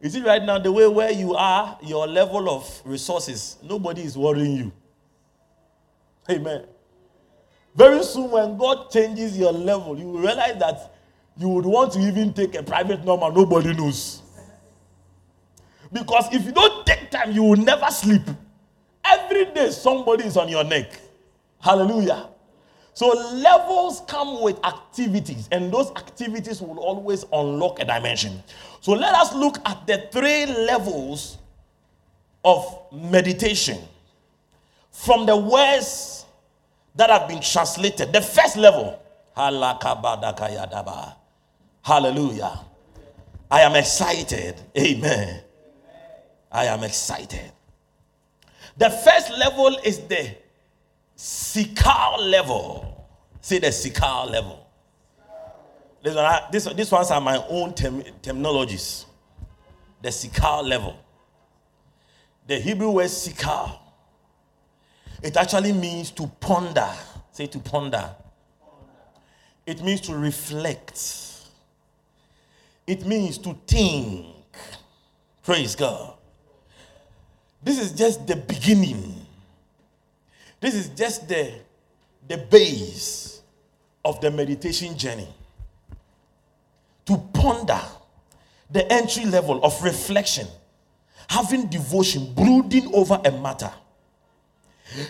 You 0.00 0.10
see, 0.10 0.22
right 0.22 0.42
now, 0.42 0.58
the 0.58 0.70
way 0.70 0.86
where 0.86 1.10
you 1.10 1.34
are, 1.34 1.78
your 1.82 2.06
level 2.06 2.48
of 2.50 2.82
resources, 2.84 3.56
nobody 3.62 4.02
is 4.02 4.16
worrying 4.16 4.56
you. 4.56 4.72
Amen. 6.30 6.66
Very 7.74 8.02
soon, 8.04 8.30
when 8.30 8.56
God 8.56 8.90
changes 8.90 9.36
your 9.36 9.52
level, 9.52 9.98
you 9.98 10.06
will 10.06 10.20
realize 10.20 10.58
that 10.58 10.94
you 11.36 11.48
would 11.48 11.64
want 11.64 11.92
to 11.92 12.00
even 12.00 12.32
take 12.32 12.54
a 12.54 12.62
private 12.62 13.04
number, 13.04 13.30
nobody 13.30 13.72
knows. 13.72 14.22
Because 15.92 16.32
if 16.34 16.44
you 16.44 16.52
don't 16.52 16.86
take 16.86 17.10
time, 17.10 17.32
you 17.32 17.42
will 17.42 17.56
never 17.56 17.86
sleep. 17.90 18.22
Every 19.04 19.46
day, 19.46 19.70
somebody 19.70 20.24
is 20.24 20.36
on 20.36 20.48
your 20.48 20.64
neck. 20.64 21.00
Hallelujah. 21.60 22.28
So 22.94 23.08
levels 23.08 24.02
come 24.08 24.42
with 24.42 24.58
activities, 24.64 25.48
and 25.52 25.72
those 25.72 25.90
activities 25.92 26.60
will 26.60 26.78
always 26.80 27.24
unlock 27.32 27.80
a 27.80 27.84
dimension. 27.84 28.42
So 28.80 28.92
let 28.92 29.14
us 29.14 29.32
look 29.34 29.58
at 29.64 29.86
the 29.86 30.08
three 30.12 30.46
levels 30.46 31.38
of 32.44 32.86
meditation 32.92 33.78
from 34.90 35.26
the 35.26 35.36
words 35.36 36.26
that 36.96 37.08
have 37.08 37.28
been 37.28 37.40
translated. 37.40 38.12
The 38.12 38.20
first 38.20 38.56
level, 38.56 39.00
hallelujah. 39.34 40.20
I 43.50 43.60
am 43.60 43.76
excited. 43.76 44.60
Amen. 44.76 45.40
I 46.50 46.66
am 46.66 46.82
excited. 46.82 47.52
The 48.76 48.90
first 48.90 49.30
level 49.30 49.76
is 49.84 50.00
the 50.00 50.36
Sikar 51.16 52.18
level. 52.20 53.06
Say 53.40 53.58
the 53.58 53.68
Sikar 53.68 54.30
level. 54.30 54.66
This, 56.02 56.14
one, 56.14 56.40
this, 56.52 56.64
this 56.64 56.92
ones 56.92 57.10
are 57.10 57.20
my 57.20 57.44
own 57.48 57.74
term, 57.74 58.02
terminologies. 58.22 59.04
The 60.00 60.08
Sikar 60.08 60.64
level. 60.64 60.96
The 62.46 62.60
Hebrew 62.60 62.90
word 62.90 63.06
Sikar. 63.06 63.78
It 65.22 65.36
actually 65.36 65.72
means 65.72 66.12
to 66.12 66.28
ponder. 66.40 66.88
Say 67.32 67.46
to 67.48 67.58
ponder. 67.58 68.14
It 69.66 69.82
means 69.82 70.00
to 70.02 70.14
reflect. 70.16 71.02
It 72.86 73.04
means 73.04 73.38
to 73.38 73.58
think. 73.66 74.36
Praise 75.42 75.74
God. 75.74 76.17
This 77.68 77.80
is 77.80 77.92
just 77.92 78.26
the 78.26 78.34
beginning. 78.34 79.14
This 80.58 80.74
is 80.74 80.88
just 80.88 81.28
the, 81.28 81.52
the 82.26 82.38
base 82.38 83.42
of 84.02 84.22
the 84.22 84.30
meditation 84.30 84.96
journey. 84.96 85.28
To 87.04 87.18
ponder 87.34 87.78
the 88.70 88.90
entry 88.90 89.26
level 89.26 89.62
of 89.62 89.82
reflection, 89.82 90.46
having 91.28 91.66
devotion, 91.66 92.32
brooding 92.32 92.90
over 92.94 93.20
a 93.22 93.32
matter. 93.32 93.70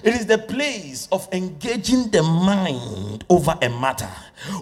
It 0.03 0.15
is 0.15 0.27
the 0.27 0.39
place 0.39 1.07
of 1.13 1.29
engaging 1.31 2.11
the 2.11 2.25
mind 2.25 3.25
over 3.31 3.57
a 3.63 3.69
matter, 3.69 4.11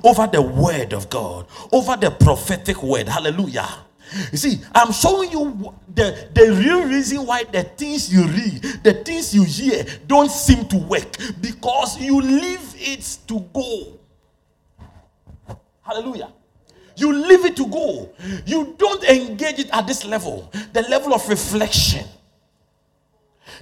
over 0.04 0.26
the 0.26 0.42
word 0.42 0.92
of 0.92 1.08
God, 1.08 1.46
over 1.72 1.96
the 1.96 2.10
prophetic 2.10 2.82
word. 2.82 3.08
Hallelujah. 3.08 3.85
You 4.30 4.38
see, 4.38 4.60
I'm 4.74 4.92
showing 4.92 5.32
you 5.32 5.74
the, 5.92 6.28
the 6.32 6.52
real 6.52 6.84
reason 6.84 7.26
why 7.26 7.44
the 7.44 7.64
things 7.64 8.12
you 8.12 8.24
read, 8.26 8.62
the 8.82 8.94
things 9.04 9.34
you 9.34 9.44
hear 9.44 9.84
don't 10.06 10.30
seem 10.30 10.66
to 10.68 10.76
work 10.76 11.16
because 11.40 12.00
you 12.00 12.20
leave 12.20 12.74
it 12.76 13.18
to 13.26 13.40
go. 13.52 13.98
Hallelujah. 15.82 16.32
You 16.96 17.12
leave 17.12 17.44
it 17.44 17.56
to 17.56 17.66
go. 17.66 18.10
You 18.46 18.74
don't 18.78 19.04
engage 19.04 19.58
it 19.58 19.70
at 19.70 19.86
this 19.86 20.04
level, 20.04 20.50
the 20.72 20.82
level 20.82 21.12
of 21.12 21.28
reflection, 21.28 22.06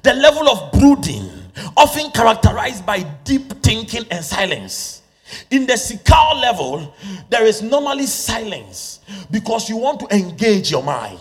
the 0.03 0.15
level 0.15 0.49
of 0.49 0.73
brooding, 0.73 1.31
often 1.77 2.11
characterized 2.13 2.87
by 2.87 3.03
deep 3.25 3.63
thinking 3.63 4.05
and 4.11 4.25
silence. 4.25 5.03
In 5.51 5.67
the 5.67 5.75
Sikar 5.75 6.41
level, 6.41 6.95
there 7.31 7.45
is 7.45 7.63
normally 7.63 8.07
silence 8.07 9.01
because 9.31 9.69
you 9.69 9.77
want 9.77 10.01
to 10.01 10.15
engage 10.15 10.71
your 10.71 10.83
mind. 10.83 11.21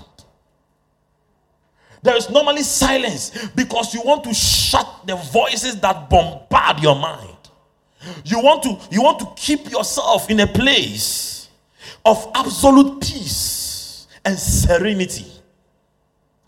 There 2.02 2.16
is 2.18 2.30
normally 2.30 2.64
silence 2.64 3.32
because 3.56 3.94
you 3.94 4.02
want 4.04 4.26
to 4.26 4.34
shut 4.34 5.08
the 5.08 5.16
voices 5.16 5.80
that 5.80 6.10
bombard 6.10 6.84
your 6.84 6.96
mind. 6.96 7.30
You 8.26 8.42
want 8.42 8.64
to 8.64 8.78
you 8.92 9.02
want 9.02 9.20
to 9.20 9.28
keep 9.38 9.72
yourself 9.72 10.30
in 10.30 10.42
a 10.42 10.48
place 10.48 11.48
of 12.06 12.30
absolute 12.36 13.02
peace 13.02 14.08
and 14.26 14.38
serenity. 14.38 15.32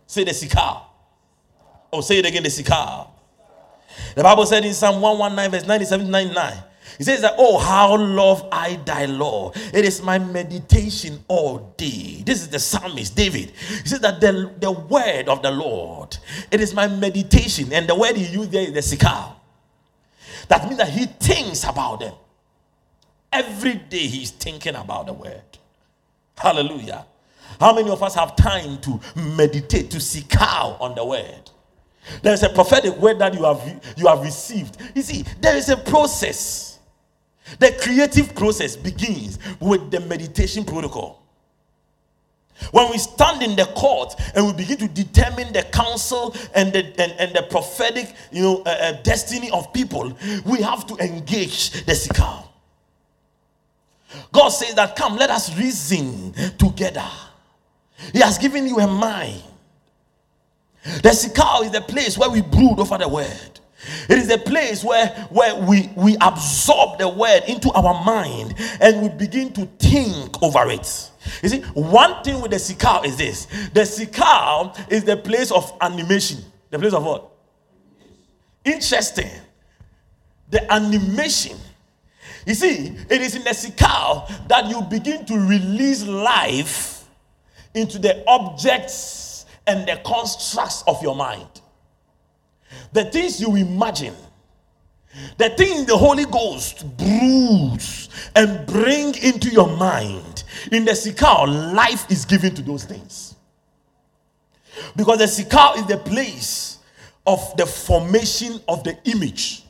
Say 0.06 0.25
the 0.25 0.32
Sikar. 0.32 0.82
Oh, 1.93 2.01
say 2.01 2.19
it 2.19 2.25
again, 2.25 2.43
the 2.43 2.49
Sikar. 2.49 3.08
The 4.15 4.23
Bible 4.23 4.45
said 4.45 4.65
in 4.65 4.73
Psalm 4.73 5.01
119, 5.01 5.51
verse 5.51 5.67
97 5.67 6.12
99. 6.12 6.54
He 6.98 7.04
says 7.04 7.21
that, 7.21 7.36
Oh, 7.38 7.58
how 7.58 7.98
love 7.98 8.48
I 8.52 8.76
thy 8.86 9.06
law. 9.06 9.52
It 9.74 9.86
is 9.86 10.02
my 10.02 10.19
meditation 10.19 11.24
all 11.28 11.74
day. 11.78 12.24
This 12.26 12.41
is 12.41 12.50
the 12.50 12.60
psalmist, 12.60 13.15
David. 13.15 13.52
He 13.52 13.88
says 13.89 14.00
that 14.02 14.21
the, 14.21 14.54
the 14.60 14.71
word 14.71 15.30
of 15.30 15.41
the 15.41 15.52
Lord, 15.52 16.17
it 16.52 16.62
is 16.62 16.74
my 16.74 16.88
meditation. 16.88 17.71
And 17.74 17.88
the 17.88 17.95
word 17.95 18.15
he 18.15 18.26
used 18.26 18.52
there 18.52 18.63
is 18.63 18.74
the 18.74 18.98
sikar. 18.98 19.34
That 20.48 20.65
means 20.65 20.78
that 20.78 20.89
he 20.89 21.06
thinks 21.06 21.63
about 21.63 22.02
them. 22.02 22.13
Every 23.32 23.76
day 23.76 24.08
he's 24.08 24.32
thinking 24.32 24.76
about 24.76 25.08
the 25.08 25.13
word. 25.13 25.41
Hallelujah. 26.38 27.06
How 27.60 27.74
many 27.74 27.89
of 27.89 28.02
us 28.04 28.15
have 28.15 28.36
time 28.36 28.78
to 28.80 29.00
meditate, 29.15 29.91
to 29.91 30.00
seek 30.00 30.36
out 30.39 30.78
on 30.80 30.95
the 30.95 31.06
word? 31.06 31.50
There's 32.21 32.43
a 32.43 32.50
prophetic 32.50 32.95
word 32.98 33.19
that 33.19 33.34
you 33.34 33.43
have 33.43 33.95
you 33.98 34.08
have 34.08 34.21
received. 34.21 34.78
You 34.93 35.02
see, 35.02 35.26
there 35.41 35.56
is 35.56 35.69
a 35.69 35.78
process. 35.78 36.75
The 37.60 37.78
creative 37.80 38.36
process 38.36 38.76
begins 38.76 39.40
with 39.60 39.92
the 39.92 40.00
meditation 40.00 40.66
protocol. 40.66 41.22
When 42.72 42.90
we 42.90 42.98
stand 42.98 43.44
in 43.44 43.56
the 43.56 43.66
court 43.66 44.16
and 44.34 44.48
we 44.48 44.54
begin 44.54 44.78
to 44.78 44.88
determine 44.88 45.52
the 45.54 45.64
counsel 45.64 46.36
and 46.54 46.72
the, 46.72 46.86
and, 47.00 47.12
and 47.20 47.36
the 47.36 47.44
prophetic 47.44 48.14
you 48.32 48.42
know, 48.42 48.64
uh, 48.66 48.70
uh, 48.70 48.92
destiny 49.04 49.52
of 49.52 49.72
people, 49.74 50.18
we 50.46 50.62
have 50.62 50.88
to 50.88 50.96
engage 50.98 51.72
the 51.86 51.92
sikar. 51.92 52.48
God 54.32 54.50
says 54.50 54.74
that, 54.76 54.96
come, 54.96 55.18
let 55.18 55.30
us 55.30 55.56
reason 55.58 56.34
together. 56.58 57.08
He 58.14 58.20
has 58.20 58.38
given 58.38 58.66
you 58.68 58.80
a 58.80 58.88
mind. 58.88 59.42
The 60.84 61.10
sikar 61.10 61.66
is 61.66 61.72
the 61.72 61.82
place 61.82 62.18
where 62.18 62.30
we 62.30 62.42
brood 62.42 62.80
over 62.80 62.98
the 62.98 63.10
word. 63.10 63.60
It 64.10 64.17
is 64.17 64.30
a 64.30 64.38
place 64.38 64.84
where, 64.84 65.08
where 65.30 65.56
we, 65.56 65.89
we 65.95 66.17
absorb 66.21 67.00
the 67.00 67.10
word 67.10 67.43
into 67.48 67.71
our 67.71 68.04
mind 68.04 68.56
and 68.82 69.02
we 69.02 69.10
begin 69.10 69.54
to 69.54 69.65
think 69.80 70.41
over 70.41 70.69
it. 70.69 71.12
You 71.41 71.50
see, 71.50 71.62
one 71.74 72.24
thing 72.24 72.41
with 72.41 72.52
the 72.52 72.58
sikar 72.58 73.06
is 73.06 73.17
this 73.17 73.45
the 73.74 73.82
sikar 73.82 74.91
is 74.91 75.04
the 75.04 75.17
place 75.17 75.52
of 75.52 75.71
animation. 75.82 76.39
The 76.69 76.80
place 76.80 76.93
of 76.93 77.04
what? 77.04 77.32
Interesting. 78.63 79.30
The 80.50 80.71
animation. 80.71 81.58
You 82.45 82.54
see, 82.54 82.95
it 83.10 83.21
is 83.21 83.36
in 83.36 83.43
the 83.43 83.52
sikar 83.52 84.48
that 84.48 84.67
you 84.67 84.82
begin 84.84 85.26
to 85.26 85.36
release 85.36 86.06
life 86.06 87.08
into 87.74 87.98
the 87.98 88.24
objects 88.28 89.45
and 89.67 89.88
the 89.88 90.00
constructs 90.06 90.84
of 90.88 91.02
your 91.02 91.15
mind 91.15 91.62
the 92.94 93.06
things 93.06 93.42
you 93.42 93.56
imagine, 93.56 94.16
the 95.38 95.50
things 95.50 95.86
the 95.86 95.98
Holy 95.98 96.26
Ghost 96.26 96.86
brews 96.98 98.10
and 98.36 98.66
bring 98.68 99.16
into 99.24 99.50
your 99.50 99.68
mind. 99.78 100.44
In 100.72 100.86
the 100.86 100.92
Sikar, 100.92 101.74
life 101.74 102.10
is 102.10 102.26
given 102.26 102.54
to 102.56 102.62
those 102.62 102.86
things. 102.86 103.36
Because 104.96 105.20
the 105.20 105.26
Sikar 105.26 105.78
is 105.78 105.86
the 105.86 105.98
place 105.98 106.80
of 107.26 107.56
the 107.58 107.66
formation 107.66 108.60
of 108.68 108.84
the 108.84 108.98
image. 109.06 109.64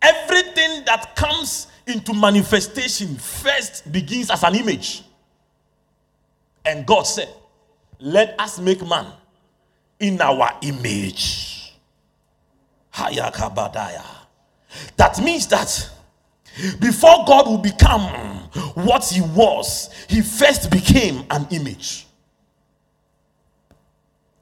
Everything 0.00 0.84
that 0.86 1.14
comes 1.14 1.68
into 1.86 2.12
manifestation 2.12 3.16
first 3.16 3.90
begins 3.92 4.30
as 4.30 4.42
an 4.42 4.54
image. 4.54 5.02
And 6.64 6.86
God 6.86 7.02
said, 7.02 7.28
Let 7.98 8.38
us 8.40 8.58
make 8.58 8.86
man 8.86 9.06
in 10.02 10.20
our 10.20 10.50
image. 10.60 11.72
Hayakabadaya. 12.92 14.04
That 14.96 15.22
means 15.22 15.46
that 15.46 15.90
before 16.80 17.24
God 17.26 17.46
will 17.46 17.58
become 17.58 18.02
what 18.74 19.04
he 19.04 19.22
was, 19.22 19.90
he 20.08 20.20
first 20.20 20.70
became 20.70 21.24
an 21.30 21.46
image. 21.50 22.06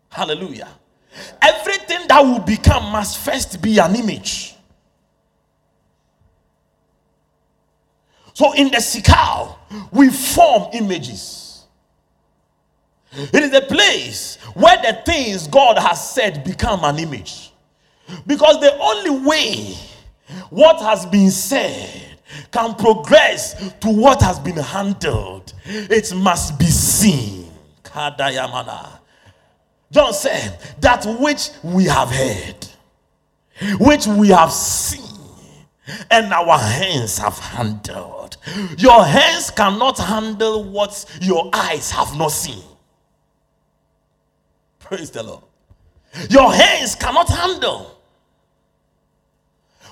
Hallelujah. 0.08 0.68
Everything 1.40 2.08
that 2.08 2.20
will 2.20 2.40
become 2.40 2.90
must 2.90 3.18
first 3.18 3.62
be 3.62 3.78
an 3.78 3.94
image. 3.94 4.56
So 8.32 8.54
in 8.54 8.68
the 8.68 8.78
Sikal, 8.78 9.56
we 9.92 10.08
form 10.08 10.70
images. 10.72 11.39
It 13.12 13.42
is 13.42 13.52
a 13.52 13.60
place 13.62 14.36
where 14.54 14.76
the 14.76 15.00
things 15.04 15.46
God 15.48 15.78
has 15.78 16.12
said 16.12 16.44
become 16.44 16.84
an 16.84 16.98
image. 16.98 17.52
Because 18.26 18.60
the 18.60 18.76
only 18.78 19.26
way 19.26 19.74
what 20.50 20.80
has 20.80 21.06
been 21.06 21.30
said 21.30 22.18
can 22.52 22.74
progress 22.74 23.72
to 23.80 23.88
what 23.88 24.22
has 24.22 24.38
been 24.38 24.56
handled, 24.56 25.52
it 25.64 26.14
must 26.14 26.58
be 26.58 26.66
seen. 26.66 27.50
Kadayamana. 27.82 28.98
John 29.90 30.12
said, 30.12 30.58
That 30.80 31.04
which 31.18 31.50
we 31.64 31.84
have 31.84 32.10
heard 32.10 32.66
which 33.78 34.06
we 34.06 34.28
have 34.28 34.52
seen 34.52 35.04
and 36.10 36.32
our 36.32 36.58
hands 36.58 37.18
have 37.18 37.38
handled. 37.38 38.36
Your 38.78 39.04
hands 39.04 39.50
cannot 39.50 39.98
handle 39.98 40.64
what 40.64 41.04
your 41.20 41.50
eyes 41.52 41.90
have 41.90 42.16
not 42.16 42.28
seen. 42.30 42.62
Praise 44.90 45.12
the 45.12 45.22
Lord. 45.22 45.44
Your 46.31 46.53
hands 46.53 46.96
cannot 46.96 47.29
handle 47.29 47.96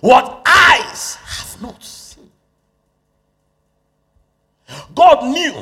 what 0.01 0.43
eyes 0.45 1.15
have 1.15 1.63
not 1.63 1.85
seen. 1.85 2.29
God 4.97 5.23
knew 5.23 5.55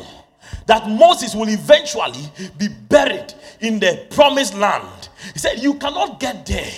that 0.64 0.88
Moses 0.88 1.34
will 1.34 1.50
eventually 1.50 2.32
be 2.56 2.68
buried 2.68 3.34
in 3.60 3.78
the 3.78 4.06
promised 4.08 4.54
land. 4.54 5.10
He 5.34 5.38
said, 5.38 5.58
You 5.58 5.74
cannot 5.74 6.18
get 6.18 6.46
there 6.46 6.72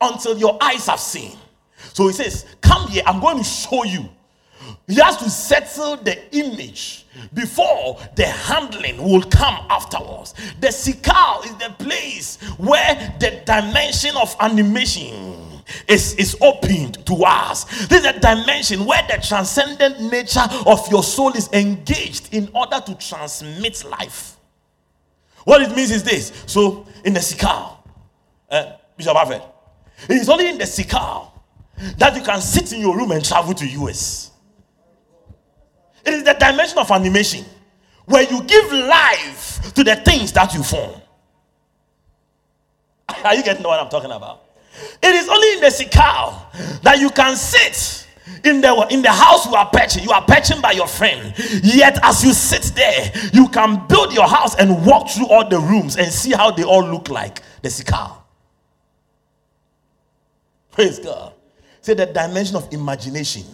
until 0.00 0.38
your 0.38 0.56
eyes 0.60 0.86
have 0.86 1.00
seen. 1.00 1.36
So 1.94 2.06
he 2.06 2.12
says, 2.12 2.46
Come 2.60 2.86
here, 2.86 3.02
I'm 3.04 3.18
going 3.18 3.38
to 3.38 3.44
show 3.44 3.82
you. 3.82 4.08
He 4.86 4.96
has 4.96 5.16
to 5.18 5.30
settle 5.30 5.96
the 5.96 6.18
image 6.36 7.06
before 7.32 7.98
the 8.16 8.26
handling 8.26 9.02
will 9.02 9.22
come 9.22 9.66
afterwards. 9.70 10.34
The 10.60 10.68
sikal 10.68 11.44
is 11.44 11.56
the 11.56 11.74
place 11.84 12.36
where 12.58 13.14
the 13.18 13.42
dimension 13.44 14.16
of 14.16 14.34
animation 14.40 15.62
is, 15.88 16.14
is 16.14 16.36
opened 16.40 17.04
to 17.06 17.14
us. 17.24 17.64
This 17.86 18.00
is 18.00 18.06
a 18.06 18.18
dimension 18.18 18.84
where 18.84 19.02
the 19.08 19.24
transcendent 19.26 20.00
nature 20.10 20.46
of 20.66 20.86
your 20.90 21.02
soul 21.02 21.32
is 21.32 21.48
engaged 21.52 22.34
in 22.34 22.50
order 22.54 22.80
to 22.80 22.94
transmit 22.96 23.84
life. 23.84 24.36
What 25.44 25.62
it 25.62 25.74
means 25.74 25.90
is 25.90 26.02
this. 26.02 26.32
So, 26.46 26.86
in 27.04 27.14
the 27.14 27.20
sikal, 27.20 27.78
uh, 28.50 28.72
Bishop 28.96 29.16
it 30.08 30.16
is 30.16 30.28
only 30.28 30.48
in 30.48 30.58
the 30.58 30.64
sikal 30.64 31.30
that 31.96 32.14
you 32.14 32.22
can 32.22 32.40
sit 32.40 32.72
in 32.72 32.80
your 32.80 32.96
room 32.96 33.10
and 33.12 33.24
travel 33.24 33.54
to 33.54 33.66
US. 33.66 34.30
It 36.04 36.14
is 36.14 36.24
the 36.24 36.34
dimension 36.34 36.78
of 36.78 36.90
animation 36.90 37.44
where 38.06 38.22
you 38.22 38.42
give 38.42 38.72
life 38.72 39.72
to 39.74 39.84
the 39.84 39.96
things 39.96 40.32
that 40.32 40.54
you 40.54 40.62
form. 40.62 41.00
Are 43.24 43.34
you 43.34 43.42
getting 43.42 43.62
what 43.62 43.80
I'm 43.80 43.88
talking 43.88 44.10
about? 44.10 44.44
It 45.02 45.14
is 45.14 45.28
only 45.28 45.52
in 45.54 45.60
the 45.60 45.66
sikal 45.66 46.80
that 46.82 46.98
you 46.98 47.10
can 47.10 47.36
sit 47.36 48.06
in 48.44 48.60
the 48.60 48.86
in 48.90 49.02
the 49.02 49.10
house 49.10 49.46
you 49.46 49.54
are 49.54 49.68
patching. 49.70 50.04
You 50.04 50.12
are 50.12 50.24
patching 50.24 50.60
by 50.60 50.72
your 50.72 50.86
friend. 50.86 51.34
Yet 51.62 51.98
as 52.02 52.24
you 52.24 52.32
sit 52.32 52.74
there, 52.74 53.12
you 53.32 53.48
can 53.48 53.86
build 53.86 54.12
your 54.14 54.28
house 54.28 54.54
and 54.56 54.84
walk 54.86 55.10
through 55.10 55.26
all 55.26 55.48
the 55.48 55.58
rooms 55.58 55.96
and 55.96 56.10
see 56.12 56.32
how 56.32 56.50
they 56.50 56.64
all 56.64 56.84
look 56.84 57.08
like. 57.08 57.42
The 57.62 57.68
sikal. 57.68 58.16
Praise 60.70 60.98
God. 60.98 61.34
Say 61.82 61.94
the 61.94 62.06
dimension 62.06 62.56
of 62.56 62.72
imagination 62.72 63.44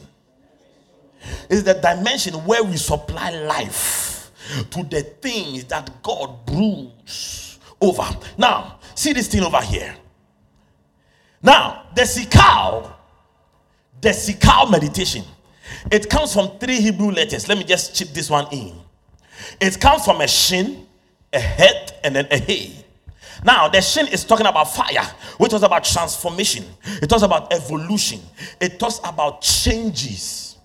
is 1.48 1.64
the 1.64 1.74
dimension 1.74 2.34
where 2.44 2.62
we 2.62 2.76
supply 2.76 3.30
life 3.30 4.30
to 4.70 4.82
the 4.84 5.02
things 5.02 5.64
that 5.64 6.02
God 6.02 6.46
broods 6.46 7.58
over. 7.80 8.04
Now, 8.38 8.78
see 8.94 9.12
this 9.12 9.28
thing 9.28 9.42
over 9.42 9.60
here. 9.60 9.94
Now, 11.42 11.86
the 11.94 12.02
sikal, 12.02 12.92
the 14.00 14.10
sikal 14.10 14.70
meditation, 14.70 15.24
it 15.90 16.08
comes 16.08 16.32
from 16.32 16.58
three 16.58 16.80
Hebrew 16.80 17.10
letters. 17.10 17.48
Let 17.48 17.58
me 17.58 17.64
just 17.64 17.94
chip 17.94 18.08
this 18.08 18.30
one 18.30 18.46
in. 18.52 18.74
It 19.60 19.80
comes 19.80 20.04
from 20.04 20.20
a 20.20 20.28
shin, 20.28 20.86
a 21.32 21.38
head, 21.38 21.98
and 22.02 22.16
then 22.16 22.26
a 22.30 22.38
hey. 22.38 22.72
Now, 23.44 23.68
the 23.68 23.80
shin 23.80 24.08
is 24.08 24.24
talking 24.24 24.46
about 24.46 24.74
fire, 24.74 25.04
which 25.38 25.50
talks 25.50 25.62
about 25.62 25.84
transformation. 25.84 26.64
It 27.02 27.08
talks 27.08 27.22
about 27.22 27.52
evolution. 27.52 28.20
It 28.60 28.78
talks 28.78 28.98
about 29.04 29.42
changes. 29.42 30.55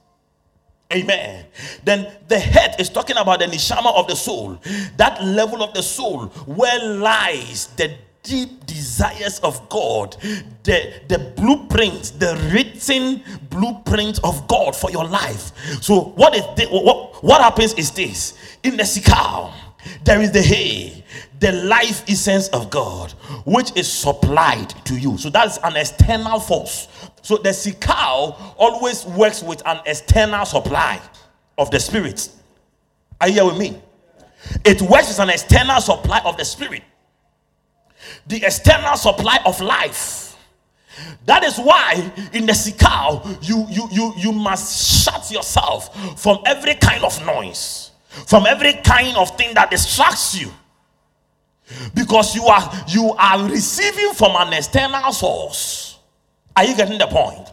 Amen. 0.92 1.46
Then 1.84 2.12
the 2.28 2.40
head 2.40 2.76
is 2.80 2.90
talking 2.90 3.18
about 3.18 3.40
the 3.40 3.46
nishama 3.46 3.94
of 3.96 4.08
the 4.08 4.16
soul, 4.16 4.60
that 4.98 5.24
level 5.24 5.64
of 5.64 5.74
the 5.74 5.84
soul 5.84 6.28
where 6.46 6.84
lies 6.98 7.68
the 7.78 7.96
deep 8.24 8.66
desires 8.66 9.40
of 9.40 9.68
God, 9.70 10.16
the, 10.64 10.94
the 11.08 11.18
blueprint, 11.36 12.14
the 12.20 12.36
written 12.54 13.24
blueprint 13.50 14.20
of 14.24 14.48
God 14.48 14.76
for 14.76 14.92
your 14.92 15.06
life. 15.06 15.52
So, 15.82 16.02
what 16.02 16.36
is 16.36 16.44
the, 16.56 16.68
what, 16.68 17.24
what 17.24 17.42
happens 17.42 17.74
is 17.74 17.92
this 17.92 18.38
in 18.64 18.78
the 18.78 18.84
sikal, 18.84 19.54
there 20.04 20.22
is 20.22 20.32
the 20.32 20.42
hay, 20.42 21.04
the 21.40 21.52
life 21.52 22.04
essence 22.08 22.48
of 22.50 22.70
God, 22.70 23.12
which 23.46 23.76
is 23.76 23.92
supplied 23.92 24.70
to 24.86 24.98
you. 24.98 25.18
So 25.18 25.30
that's 25.30 25.58
an 25.64 25.76
external 25.76 26.40
force. 26.40 26.88
So 27.22 27.38
the 27.38 27.50
sikal 27.50 28.56
always 28.58 29.06
works 29.06 29.44
with 29.44 29.62
an 29.66 29.80
external 29.86 30.46
supply 30.46 31.00
of 31.58 31.70
the 31.72 31.80
spirit. 31.80 32.30
Are 33.20 33.28
you 33.28 33.34
here 33.36 33.46
with 33.46 33.58
me? 33.58 33.82
It 34.66 34.82
works 34.82 35.10
with 35.10 35.20
an 35.20 35.30
external 35.30 35.80
supply 35.82 36.20
of 36.26 36.36
the 36.38 36.46
spirit, 36.46 36.84
the 38.26 38.44
external 38.44 38.98
supply 38.98 39.38
of 39.46 39.62
life. 39.62 40.36
That 41.26 41.44
is 41.44 41.58
why 41.58 42.12
in 42.34 42.48
the 42.48 42.54
sikal 42.54 43.38
you 43.48 43.66
you 43.70 43.88
you 43.92 44.14
you 44.18 44.32
must 44.32 45.04
shut 45.04 45.32
yourself 45.32 46.20
from 46.20 46.40
every 46.46 46.76
kind 46.76 47.04
of 47.04 47.24
noise, 47.26 47.92
from 48.10 48.46
every 48.48 48.74
kind 48.74 49.16
of 49.16 49.38
thing 49.38 49.54
that 49.54 49.70
distracts 49.70 50.40
you 50.40 50.52
because 51.94 52.36
you 52.36 52.46
are 52.46 52.84
you 52.88 53.14
are 53.18 53.48
receiving 53.48 54.14
from 54.14 54.36
an 54.36 54.54
external 54.54 55.12
source 55.14 55.91
are 56.56 56.66
you 56.66 56.76
getting 56.76 56.98
the 56.98 57.08
point? 57.08 57.48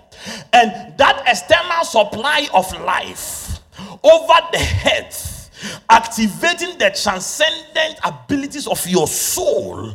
and 0.53 0.97
that 0.99 1.23
external 1.27 1.85
supply 1.85 2.49
of 2.53 2.71
life 2.81 3.61
over 4.03 4.35
the 4.53 4.59
head 4.59 5.15
activating 5.91 6.79
the 6.79 6.91
transcendent 7.01 7.99
abilities 8.05 8.67
of 8.67 8.87
your 8.87 9.07
soul 9.07 9.91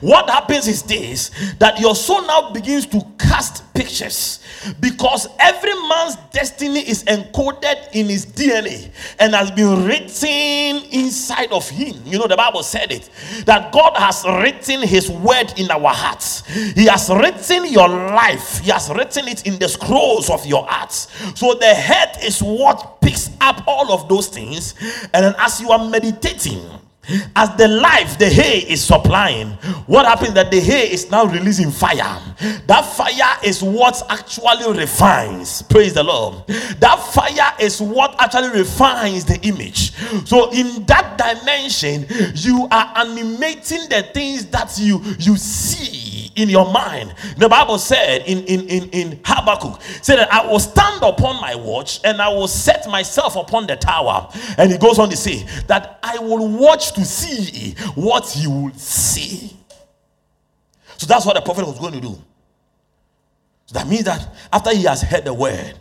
what 0.00 0.28
happens 0.30 0.68
is 0.68 0.82
this 0.82 1.30
that 1.58 1.78
your 1.80 1.94
soul 1.94 2.22
now 2.22 2.50
begins 2.50 2.86
to 2.86 3.00
cast 3.18 3.64
pictures 3.78 4.40
because 4.80 5.28
every 5.38 5.72
man's 5.88 6.16
destiny 6.32 6.80
is 6.80 7.04
encoded 7.04 7.92
in 7.92 8.06
his 8.06 8.26
DNA 8.26 8.90
and 9.20 9.32
has 9.34 9.52
been 9.52 9.84
written 9.84 10.84
inside 10.90 11.52
of 11.52 11.68
him. 11.70 11.94
You 12.04 12.18
know, 12.18 12.26
the 12.26 12.36
Bible 12.36 12.64
said 12.64 12.90
it 12.90 13.08
that 13.46 13.72
God 13.72 13.96
has 13.96 14.24
written 14.26 14.82
his 14.82 15.08
word 15.08 15.54
in 15.56 15.70
our 15.70 15.94
hearts, 15.94 16.44
He 16.74 16.86
has 16.86 17.08
written 17.08 17.66
your 17.72 17.88
life, 17.88 18.58
He 18.58 18.70
has 18.70 18.90
written 18.90 19.28
it 19.28 19.46
in 19.46 19.60
the 19.60 19.68
scrolls 19.68 20.28
of 20.28 20.44
your 20.44 20.66
hearts. 20.66 21.06
So 21.38 21.54
the 21.54 21.72
head 21.72 22.18
is 22.22 22.42
what 22.42 23.00
picks 23.00 23.30
up 23.40 23.62
all 23.68 23.92
of 23.92 24.08
those 24.08 24.26
things, 24.26 24.74
and 25.14 25.24
then 25.24 25.34
as 25.38 25.60
you 25.60 25.70
are 25.70 25.88
meditating, 25.88 26.60
as 27.36 27.56
the 27.56 27.68
life 27.68 28.18
the 28.18 28.28
hay 28.28 28.58
is 28.60 28.82
supplying 28.84 29.48
what 29.86 30.06
happens 30.06 30.34
that 30.34 30.50
the 30.50 30.60
hay 30.60 30.90
is 30.92 31.10
now 31.10 31.24
releasing 31.24 31.70
fire? 31.70 32.20
That 32.66 32.82
fire 32.82 33.38
is 33.42 33.62
what 33.62 34.02
actually 34.10 34.78
refines. 34.78 35.62
Praise 35.62 35.94
the 35.94 36.04
lord. 36.04 36.46
That 36.46 36.96
fire 37.12 37.54
is 37.60 37.80
what 37.80 38.14
actually 38.20 38.58
refines 38.58 39.24
the 39.24 39.40
image. 39.46 39.92
So 40.26 40.50
in 40.52 40.84
that 40.86 41.16
dimension 41.16 42.06
you 42.34 42.68
are 42.70 42.92
animating 42.96 43.88
the 43.88 44.08
things 44.12 44.46
that 44.46 44.78
you 44.78 45.00
you 45.18 45.36
see 45.36 46.17
in 46.38 46.48
your 46.48 46.72
mind. 46.72 47.14
The 47.36 47.48
Bible 47.48 47.78
said 47.78 48.22
in, 48.26 48.44
in, 48.44 48.68
in, 48.68 48.90
in 48.90 49.20
Habakkuk, 49.24 49.80
said 50.02 50.16
that 50.16 50.32
I 50.32 50.46
will 50.46 50.60
stand 50.60 51.02
upon 51.02 51.40
my 51.40 51.54
watch 51.54 52.00
and 52.04 52.22
I 52.22 52.28
will 52.28 52.48
set 52.48 52.88
myself 52.88 53.36
upon 53.36 53.66
the 53.66 53.76
tower. 53.76 54.30
And 54.56 54.70
he 54.70 54.78
goes 54.78 54.98
on 54.98 55.10
to 55.10 55.16
say 55.16 55.44
that 55.66 55.98
I 56.02 56.18
will 56.18 56.48
watch 56.48 56.92
to 56.92 57.04
see 57.04 57.74
what 57.94 58.28
he 58.28 58.46
will 58.46 58.72
see. 58.74 59.56
So 60.96 61.06
that's 61.06 61.26
what 61.26 61.34
the 61.34 61.42
prophet 61.42 61.66
was 61.66 61.78
going 61.78 61.94
to 61.94 62.00
do. 62.00 62.18
So 63.66 63.74
that 63.78 63.86
means 63.86 64.04
that 64.04 64.26
after 64.52 64.74
he 64.74 64.84
has 64.84 65.02
heard 65.02 65.24
the 65.24 65.34
word, 65.34 65.74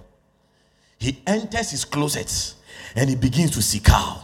he 1.00 1.22
enters 1.26 1.72
his 1.72 1.86
closet 1.86 2.56
and 2.96 3.10
he 3.10 3.16
begins 3.16 3.52
to 3.52 3.62
seek 3.62 3.90
out. 3.90 4.24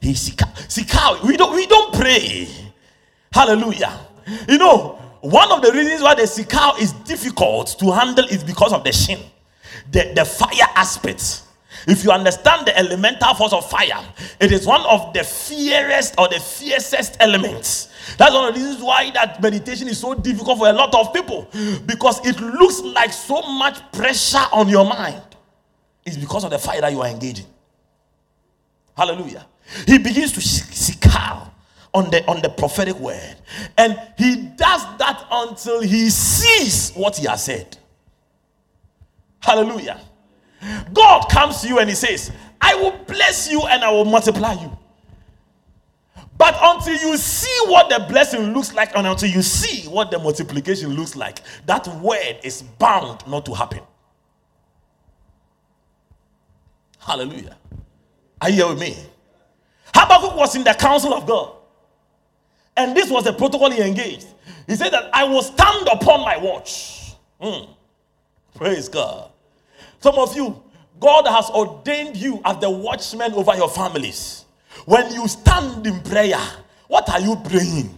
He 0.00 0.14
seek 0.14 0.40
out. 0.42 0.58
Seek 0.70 0.94
out. 0.94 1.22
We 1.22 1.36
don't, 1.36 1.54
we 1.54 1.66
don't 1.66 1.94
pray. 1.94 2.48
Hallelujah. 3.32 3.98
You 4.48 4.58
know, 4.58 4.98
one 5.20 5.50
of 5.52 5.62
the 5.62 5.72
reasons 5.72 6.02
why 6.02 6.14
the 6.14 6.22
sikal 6.22 6.78
is 6.80 6.92
difficult 6.92 7.76
to 7.78 7.90
handle 7.92 8.24
is 8.26 8.44
because 8.44 8.72
of 8.72 8.84
the 8.84 8.92
shin, 8.92 9.20
the, 9.90 10.12
the 10.14 10.24
fire 10.24 10.68
aspect. 10.74 11.42
If 11.86 12.02
you 12.02 12.10
understand 12.10 12.66
the 12.66 12.76
elemental 12.76 13.34
force 13.34 13.52
of 13.52 13.68
fire, 13.68 14.04
it 14.40 14.50
is 14.50 14.66
one 14.66 14.80
of 14.86 15.12
the 15.12 15.22
fiercest 15.22 16.14
or 16.18 16.28
the 16.28 16.40
fiercest 16.40 17.16
elements. 17.20 17.92
That's 18.18 18.34
one 18.34 18.48
of 18.48 18.54
the 18.54 18.60
reasons 18.60 18.82
why 18.82 19.10
that 19.12 19.40
meditation 19.40 19.86
is 19.86 19.98
so 19.98 20.14
difficult 20.14 20.58
for 20.58 20.68
a 20.68 20.72
lot 20.72 20.94
of 20.94 21.12
people 21.12 21.48
because 21.86 22.24
it 22.26 22.40
looks 22.40 22.80
like 22.80 23.12
so 23.12 23.42
much 23.42 23.80
pressure 23.92 24.44
on 24.52 24.68
your 24.68 24.84
mind. 24.84 25.22
It's 26.04 26.16
because 26.16 26.44
of 26.44 26.50
the 26.50 26.58
fire 26.58 26.80
that 26.80 26.92
you 26.92 27.00
are 27.02 27.08
engaging. 27.08 27.46
Hallelujah. 28.96 29.46
He 29.86 29.98
begins 29.98 30.32
to 30.32 30.40
out 31.18 31.55
on 31.96 32.10
the 32.10 32.24
on 32.28 32.42
the 32.42 32.48
prophetic 32.50 32.96
word. 33.00 33.36
And 33.78 33.98
he 34.18 34.36
does 34.36 34.82
that 34.98 35.26
until 35.30 35.80
he 35.80 36.10
sees 36.10 36.92
what 36.92 37.16
he 37.16 37.26
has 37.26 37.44
said. 37.44 37.78
Hallelujah. 39.40 40.00
God 40.92 41.28
comes 41.30 41.62
to 41.62 41.68
you 41.68 41.78
and 41.78 41.88
he 41.88 41.94
says, 41.94 42.30
I 42.60 42.74
will 42.74 42.98
bless 43.06 43.50
you 43.50 43.62
and 43.62 43.82
I 43.82 43.90
will 43.90 44.04
multiply 44.04 44.52
you. 44.52 44.76
But 46.36 46.54
until 46.60 46.94
you 46.96 47.16
see 47.16 47.58
what 47.66 47.88
the 47.88 48.04
blessing 48.10 48.52
looks 48.52 48.74
like, 48.74 48.94
and 48.94 49.06
until 49.06 49.30
you 49.30 49.40
see 49.40 49.88
what 49.88 50.10
the 50.10 50.18
multiplication 50.18 50.94
looks 50.94 51.16
like, 51.16 51.40
that 51.64 51.86
word 52.02 52.38
is 52.42 52.60
bound 52.60 53.26
not 53.26 53.46
to 53.46 53.54
happen. 53.54 53.80
Hallelujah. 56.98 57.56
Are 58.42 58.50
you 58.50 58.56
here 58.56 58.68
with 58.68 58.80
me? 58.80 58.96
Habakkuk 59.94 60.36
was 60.36 60.54
in 60.56 60.64
the 60.64 60.74
council 60.74 61.14
of 61.14 61.26
God. 61.26 61.55
And 62.76 62.96
this 62.96 63.10
was 63.10 63.24
the 63.24 63.32
protocol 63.32 63.70
he 63.70 63.80
engaged. 63.80 64.26
He 64.66 64.76
said 64.76 64.90
that 64.90 65.10
I 65.12 65.24
will 65.24 65.42
stand 65.42 65.88
upon 65.88 66.20
my 66.20 66.36
watch. 66.36 67.14
Mm. 67.40 67.68
Praise 68.54 68.88
God. 68.88 69.30
Some 70.00 70.16
of 70.16 70.34
you, 70.36 70.62
God 71.00 71.26
has 71.26 71.50
ordained 71.50 72.16
you 72.16 72.40
as 72.44 72.58
the 72.58 72.70
watchman 72.70 73.32
over 73.34 73.54
your 73.54 73.68
families. 73.68 74.44
When 74.84 75.12
you 75.12 75.26
stand 75.28 75.86
in 75.86 76.00
prayer, 76.00 76.40
what 76.88 77.08
are 77.10 77.20
you 77.20 77.36
praying? 77.44 77.96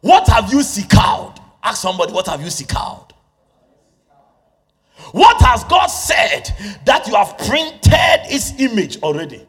What 0.00 0.28
have 0.28 0.52
you 0.52 0.62
seek 0.62 0.94
out? 0.96 1.38
Ask 1.62 1.82
somebody, 1.82 2.12
what 2.12 2.26
have 2.26 2.42
you 2.42 2.50
seek 2.50 2.74
out? 2.74 3.12
What 5.12 5.40
has 5.42 5.64
God 5.64 5.86
said 5.86 6.50
that 6.84 7.06
you 7.06 7.14
have 7.14 7.36
printed 7.38 8.20
His 8.26 8.54
image 8.58 9.00
already? 9.02 9.46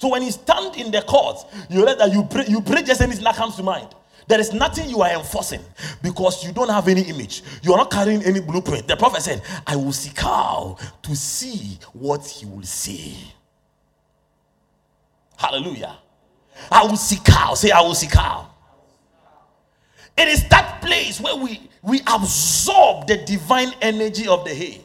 So 0.00 0.08
when 0.08 0.22
you 0.22 0.30
stand 0.30 0.76
in 0.76 0.90
the 0.90 1.02
court, 1.02 1.44
you 1.68 1.84
that 1.84 2.10
you 2.10 2.24
pray, 2.24 2.46
you 2.48 2.62
pray 2.62 2.82
just 2.82 3.02
anything 3.02 3.22
that 3.22 3.36
comes 3.36 3.56
to 3.56 3.62
mind. 3.62 3.86
There 4.26 4.40
is 4.40 4.54
nothing 4.54 4.88
you 4.88 5.02
are 5.02 5.10
enforcing 5.10 5.60
because 6.02 6.42
you 6.42 6.52
don't 6.52 6.70
have 6.70 6.88
any 6.88 7.02
image. 7.02 7.42
You 7.62 7.74
are 7.74 7.76
not 7.76 7.90
carrying 7.90 8.22
any 8.24 8.40
blueprint. 8.40 8.88
The 8.88 8.96
prophet 8.96 9.20
said, 9.20 9.42
I 9.66 9.76
will 9.76 9.92
seek 9.92 10.24
out 10.24 10.78
to 11.02 11.14
see 11.14 11.78
what 11.92 12.26
he 12.26 12.46
will 12.46 12.62
see. 12.62 13.14
Hallelujah. 15.36 15.98
I 16.72 16.82
will 16.84 16.96
seek 16.96 17.28
out. 17.32 17.58
Say, 17.58 17.70
I 17.70 17.82
will 17.82 17.94
seek 17.94 18.16
out. 18.16 18.54
It 20.16 20.28
is 20.28 20.48
that 20.48 20.80
place 20.80 21.20
where 21.20 21.36
we, 21.36 21.68
we 21.82 22.00
absorb 22.06 23.06
the 23.06 23.18
divine 23.18 23.72
energy 23.82 24.26
of 24.26 24.46
the 24.46 24.54
hay 24.54 24.80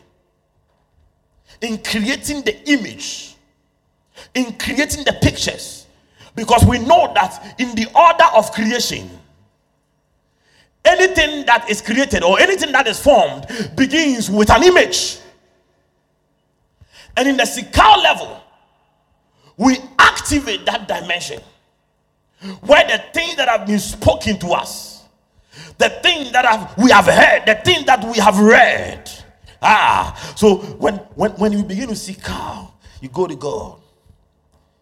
in 1.61 1.81
creating 1.81 2.41
the 2.41 2.69
image 2.69 3.34
in 4.33 4.53
creating 4.57 5.03
the 5.05 5.13
pictures. 5.21 5.85
Because 6.35 6.65
we 6.65 6.79
know 6.79 7.11
that 7.13 7.55
in 7.59 7.75
the 7.75 7.87
order 7.95 8.25
of 8.35 8.51
creation 8.51 9.09
anything 10.85 11.45
that 11.47 11.67
is 11.69 11.81
created 11.81 12.23
or 12.23 12.39
anything 12.39 12.71
that 12.71 12.87
is 12.87 12.99
formed 12.99 13.47
begins 13.75 14.29
with 14.29 14.49
an 14.51 14.63
image. 14.63 15.17
And 17.17 17.27
in 17.27 17.37
the 17.37 17.43
sikal 17.43 18.03
level 18.03 18.41
we 19.57 19.77
activate 19.97 20.65
that 20.65 20.87
dimension. 20.87 21.41
Where 22.61 22.85
the 22.85 23.03
things 23.13 23.37
that 23.37 23.47
have 23.47 23.65
been 23.65 23.79
spoken 23.79 24.37
to 24.39 24.47
us 24.49 24.95
the 25.77 25.89
thing 25.89 26.31
that 26.31 26.45
have, 26.45 26.77
we 26.77 26.91
have 26.91 27.05
heard 27.05 27.45
the 27.45 27.55
thing 27.55 27.85
that 27.85 28.03
we 28.03 28.17
have 28.17 28.37
read. 28.39 29.09
Ah 29.61 30.13
so 30.35 30.57
when 30.57 30.95
when 31.15 31.31
when 31.31 31.51
you 31.53 31.63
begin 31.63 31.87
to 31.89 31.95
seek 31.95 32.29
out 32.29 32.73
you 33.01 33.09
go 33.09 33.25
to 33.25 33.35
god 33.35 33.79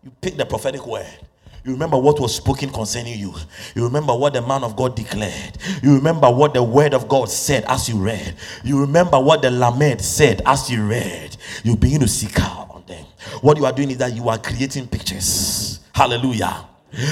you 0.03 0.11
pick 0.21 0.35
the 0.35 0.45
prophetic 0.45 0.85
word. 0.85 1.07
You 1.65 1.71
remember 1.71 1.97
what 1.97 2.19
was 2.19 2.35
spoken 2.35 2.69
concerning 2.69 3.17
you. 3.17 3.33
You 3.73 3.85
remember 3.85 4.13
what 4.13 4.33
the 4.33 4.41
man 4.41 4.65
of 4.65 4.75
God 4.75 4.95
declared. 4.97 5.57
You 5.81 5.95
remember 5.95 6.29
what 6.29 6.53
the 6.53 6.61
word 6.61 6.93
of 6.93 7.07
God 7.07 7.29
said 7.29 7.63
as 7.69 7.87
you 7.87 7.95
read. 7.95 8.35
You 8.65 8.81
remember 8.81 9.17
what 9.17 9.41
the 9.41 9.49
lament 9.49 10.01
said 10.01 10.41
as 10.45 10.69
you 10.69 10.85
read. 10.85 11.37
You 11.63 11.77
begin 11.77 12.01
to 12.01 12.07
seek 12.07 12.37
out 12.41 12.69
on 12.69 12.83
them. 12.85 13.05
What 13.39 13.57
you 13.57 13.65
are 13.65 13.71
doing 13.71 13.91
is 13.91 13.97
that 13.99 14.13
you 14.13 14.27
are 14.27 14.37
creating 14.37 14.87
pictures. 14.87 15.79
Hallelujah. 15.95 16.65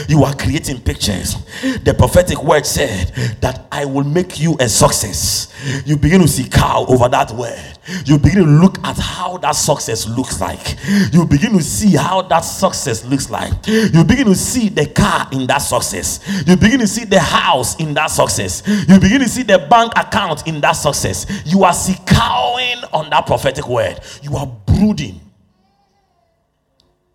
You 0.08 0.24
are 0.24 0.36
creating 0.36 0.82
pictures. 0.82 1.36
The 1.84 1.96
prophetic 1.98 2.44
word 2.44 2.66
said 2.66 3.08
that 3.42 3.66
I 3.72 3.86
will 3.86 4.04
make 4.04 4.40
you 4.40 4.56
a 4.60 4.70
success. 4.70 5.52
You 5.86 5.98
begin 5.98 6.22
to 6.22 6.28
see 6.28 6.48
cow 6.48 6.86
over 6.88 7.10
that 7.10 7.32
word. 7.32 7.60
You 8.06 8.20
begin 8.20 8.46
to 8.46 8.52
look 8.52 8.78
at 8.86 8.98
how 8.98 9.38
that 9.38 9.54
success 9.54 10.08
looks 10.08 10.40
like. 10.40 10.78
You 11.12 11.26
begin 11.26 11.54
to 11.54 11.64
see 11.64 11.96
how 11.96 12.22
that 12.24 12.42
success 12.42 13.04
looks 13.06 13.32
like. 13.32 13.54
You 13.66 14.04
begin 14.04 14.28
to 14.28 14.36
see 14.36 14.70
the 14.70 14.86
car 14.86 15.28
in 15.32 15.48
that 15.48 15.60
success. 15.60 16.20
You 16.48 16.56
begin 16.58 16.80
to 16.80 16.88
see 16.88 17.06
the 17.06 17.20
house 17.20 17.76
in 17.80 17.96
that 17.96 18.08
success. 18.08 18.62
You 18.88 19.00
begin 19.00 19.22
to 19.22 19.30
see 19.30 19.44
the 19.44 19.66
bank 19.70 19.94
account 19.96 20.48
in 20.48 20.62
that 20.62 20.74
success. 20.74 21.26
You 21.46 21.64
are 21.64 21.74
cowing 22.06 22.84
on 22.94 23.10
that 23.10 23.26
prophetic 23.26 23.68
word. 23.68 24.00
You 24.22 24.36
are 24.38 24.46
brooding. 24.46 25.20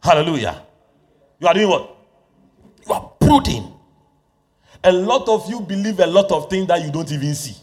Hallelujah. 0.02 0.62
You 1.38 1.46
are 1.46 1.54
doing 1.54 1.68
what? 1.68 1.95
Brooding. 3.26 3.72
A 4.84 4.92
lot 4.92 5.28
of 5.28 5.50
you 5.50 5.60
believe 5.60 5.98
a 5.98 6.06
lot 6.06 6.30
of 6.30 6.48
things 6.48 6.68
that 6.68 6.80
you 6.82 6.92
don't 6.92 7.10
even 7.10 7.34
see. 7.34 7.56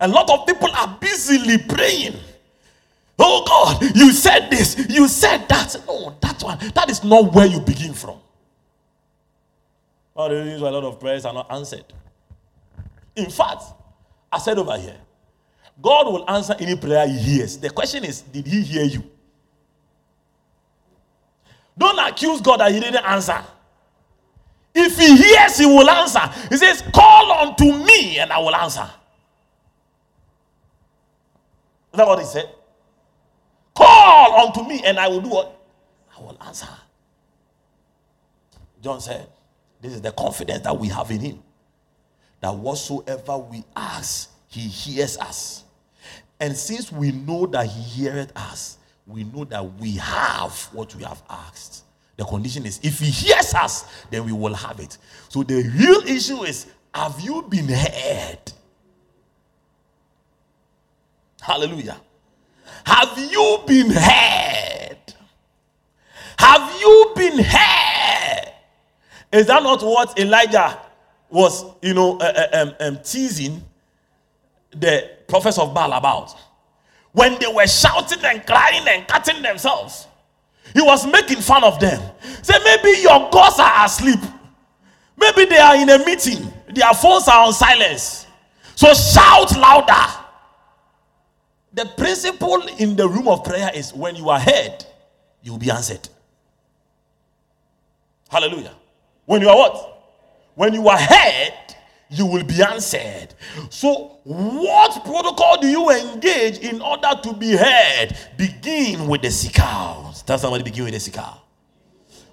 A 0.00 0.08
lot 0.08 0.30
of 0.30 0.46
people 0.46 0.70
are 0.74 0.96
busily 0.98 1.58
praying. 1.58 2.14
Oh 3.18 3.44
God, 3.46 3.96
you 3.96 4.12
said 4.12 4.48
this, 4.48 4.88
you 4.88 5.08
said 5.08 5.46
that. 5.48 5.76
No, 5.86 6.16
that 6.22 6.42
one, 6.42 6.58
that 6.74 6.88
is 6.88 7.04
not 7.04 7.34
where 7.34 7.46
you 7.46 7.60
begin 7.60 7.92
from. 7.92 8.18
The 10.16 10.30
reasons 10.30 10.62
why 10.62 10.68
a 10.68 10.72
lot 10.72 10.84
of 10.84 10.98
prayers 10.98 11.24
are 11.26 11.34
not 11.34 11.52
answered. 11.52 11.84
In 13.14 13.28
fact, 13.28 13.62
I 14.32 14.38
said 14.38 14.56
over 14.58 14.78
here, 14.78 14.96
God 15.82 16.06
will 16.06 16.30
answer 16.30 16.56
any 16.58 16.76
prayer 16.76 17.06
he 17.06 17.18
hears. 17.18 17.58
The 17.58 17.70
question 17.70 18.04
is, 18.04 18.22
did 18.22 18.46
he 18.46 18.62
hear 18.62 18.84
you? 18.84 19.04
Don't 21.78 21.98
accuse 22.00 22.40
God 22.40 22.60
that 22.60 22.72
He 22.72 22.80
didn't 22.80 23.04
answer. 23.04 23.40
If 24.74 24.98
He 24.98 25.16
hears, 25.16 25.58
He 25.58 25.66
will 25.66 25.88
answer. 25.88 26.20
He 26.50 26.56
says, 26.56 26.82
Call 26.92 27.32
unto 27.32 27.64
me 27.84 28.18
and 28.18 28.32
I 28.32 28.38
will 28.38 28.54
answer. 28.54 28.90
Is 31.92 31.96
that 31.98 32.06
what 32.06 32.18
He 32.18 32.24
said? 32.26 32.50
Call 33.74 34.46
unto 34.46 34.68
me 34.68 34.82
and 34.84 34.98
I 34.98 35.08
will 35.08 35.20
do 35.20 35.28
what? 35.28 35.60
I 36.16 36.20
will 36.20 36.36
answer. 36.44 36.68
John 38.82 39.00
said, 39.00 39.28
This 39.80 39.92
is 39.92 40.02
the 40.02 40.12
confidence 40.12 40.64
that 40.64 40.76
we 40.76 40.88
have 40.88 41.10
in 41.10 41.20
Him. 41.20 41.42
That 42.40 42.54
whatsoever 42.54 43.38
we 43.38 43.64
ask, 43.76 44.30
He 44.48 44.60
hears 44.60 45.16
us. 45.18 45.64
And 46.40 46.56
since 46.56 46.90
we 46.92 47.12
know 47.12 47.46
that 47.46 47.66
He 47.66 47.82
heareth 47.82 48.32
us, 48.36 48.78
we 49.08 49.24
know 49.24 49.44
that 49.44 49.64
we 49.80 49.92
have 49.92 50.68
what 50.72 50.94
we 50.94 51.02
have 51.02 51.22
asked. 51.30 51.84
The 52.16 52.24
condition 52.24 52.66
is 52.66 52.78
if 52.82 52.98
he 52.98 53.10
hears 53.10 53.54
us, 53.54 53.84
then 54.10 54.24
we 54.26 54.32
will 54.32 54.54
have 54.54 54.80
it. 54.80 54.98
So 55.28 55.42
the 55.42 55.62
real 55.62 56.00
issue 56.02 56.44
is 56.44 56.66
have 56.94 57.20
you 57.20 57.42
been 57.48 57.68
heard? 57.68 58.52
Hallelujah. 61.40 62.00
Have 62.84 63.18
you 63.18 63.62
been 63.66 63.90
heard? 63.90 64.98
Have 66.38 66.80
you 66.80 67.12
been 67.16 67.38
heard? 67.38 68.52
Is 69.32 69.46
that 69.46 69.62
not 69.62 69.82
what 69.82 70.18
Elijah 70.18 70.78
was, 71.30 71.64
you 71.82 71.94
know, 71.94 72.18
uh, 72.18 72.48
uh, 72.52 72.62
um, 72.62 72.74
um, 72.80 72.98
teasing 73.02 73.62
the 74.70 75.10
prophets 75.28 75.58
of 75.58 75.72
Baal 75.72 75.92
about? 75.92 76.34
When 77.12 77.38
they 77.38 77.46
were 77.46 77.66
shouting 77.66 78.24
and 78.24 78.46
crying 78.46 78.86
and 78.88 79.06
cutting 79.08 79.42
themselves, 79.42 80.06
he 80.74 80.82
was 80.82 81.06
making 81.06 81.38
fun 81.38 81.64
of 81.64 81.80
them. 81.80 82.00
Say, 82.42 82.54
maybe 82.64 83.00
your 83.00 83.30
gods 83.30 83.58
are 83.58 83.84
asleep. 83.84 84.20
Maybe 85.16 85.46
they 85.46 85.58
are 85.58 85.76
in 85.76 85.88
a 85.88 85.98
meeting. 86.04 86.52
Their 86.72 86.92
phones 86.94 87.26
are 87.28 87.46
on 87.46 87.52
silence. 87.52 88.26
So 88.74 88.92
shout 88.94 89.56
louder. 89.56 90.14
The 91.72 91.86
principle 91.96 92.62
in 92.78 92.96
the 92.96 93.08
room 93.08 93.28
of 93.28 93.44
prayer 93.44 93.70
is 93.74 93.92
when 93.94 94.16
you 94.16 94.28
are 94.28 94.38
heard, 94.40 94.84
you 95.42 95.52
will 95.52 95.58
be 95.58 95.70
answered. 95.70 96.08
Hallelujah. 98.28 98.74
When 99.26 99.40
you 99.42 99.48
are 99.48 99.56
what? 99.56 100.10
When 100.54 100.74
you 100.74 100.86
are 100.88 100.98
heard, 100.98 101.67
you 102.10 102.26
will 102.26 102.44
be 102.44 102.62
answered. 102.62 103.28
So, 103.70 104.18
what 104.24 105.04
protocol 105.04 105.60
do 105.60 105.68
you 105.68 105.90
engage 105.90 106.58
in 106.58 106.80
order 106.80 107.10
to 107.22 107.32
be 107.34 107.56
heard? 107.56 108.16
Begin 108.36 109.06
with 109.08 109.22
the 109.22 109.28
sikal. 109.28 110.24
Tell 110.24 110.38
somebody, 110.38 110.64
begin 110.64 110.84
with 110.84 110.94
the 110.94 111.10
sikal. 111.10 111.38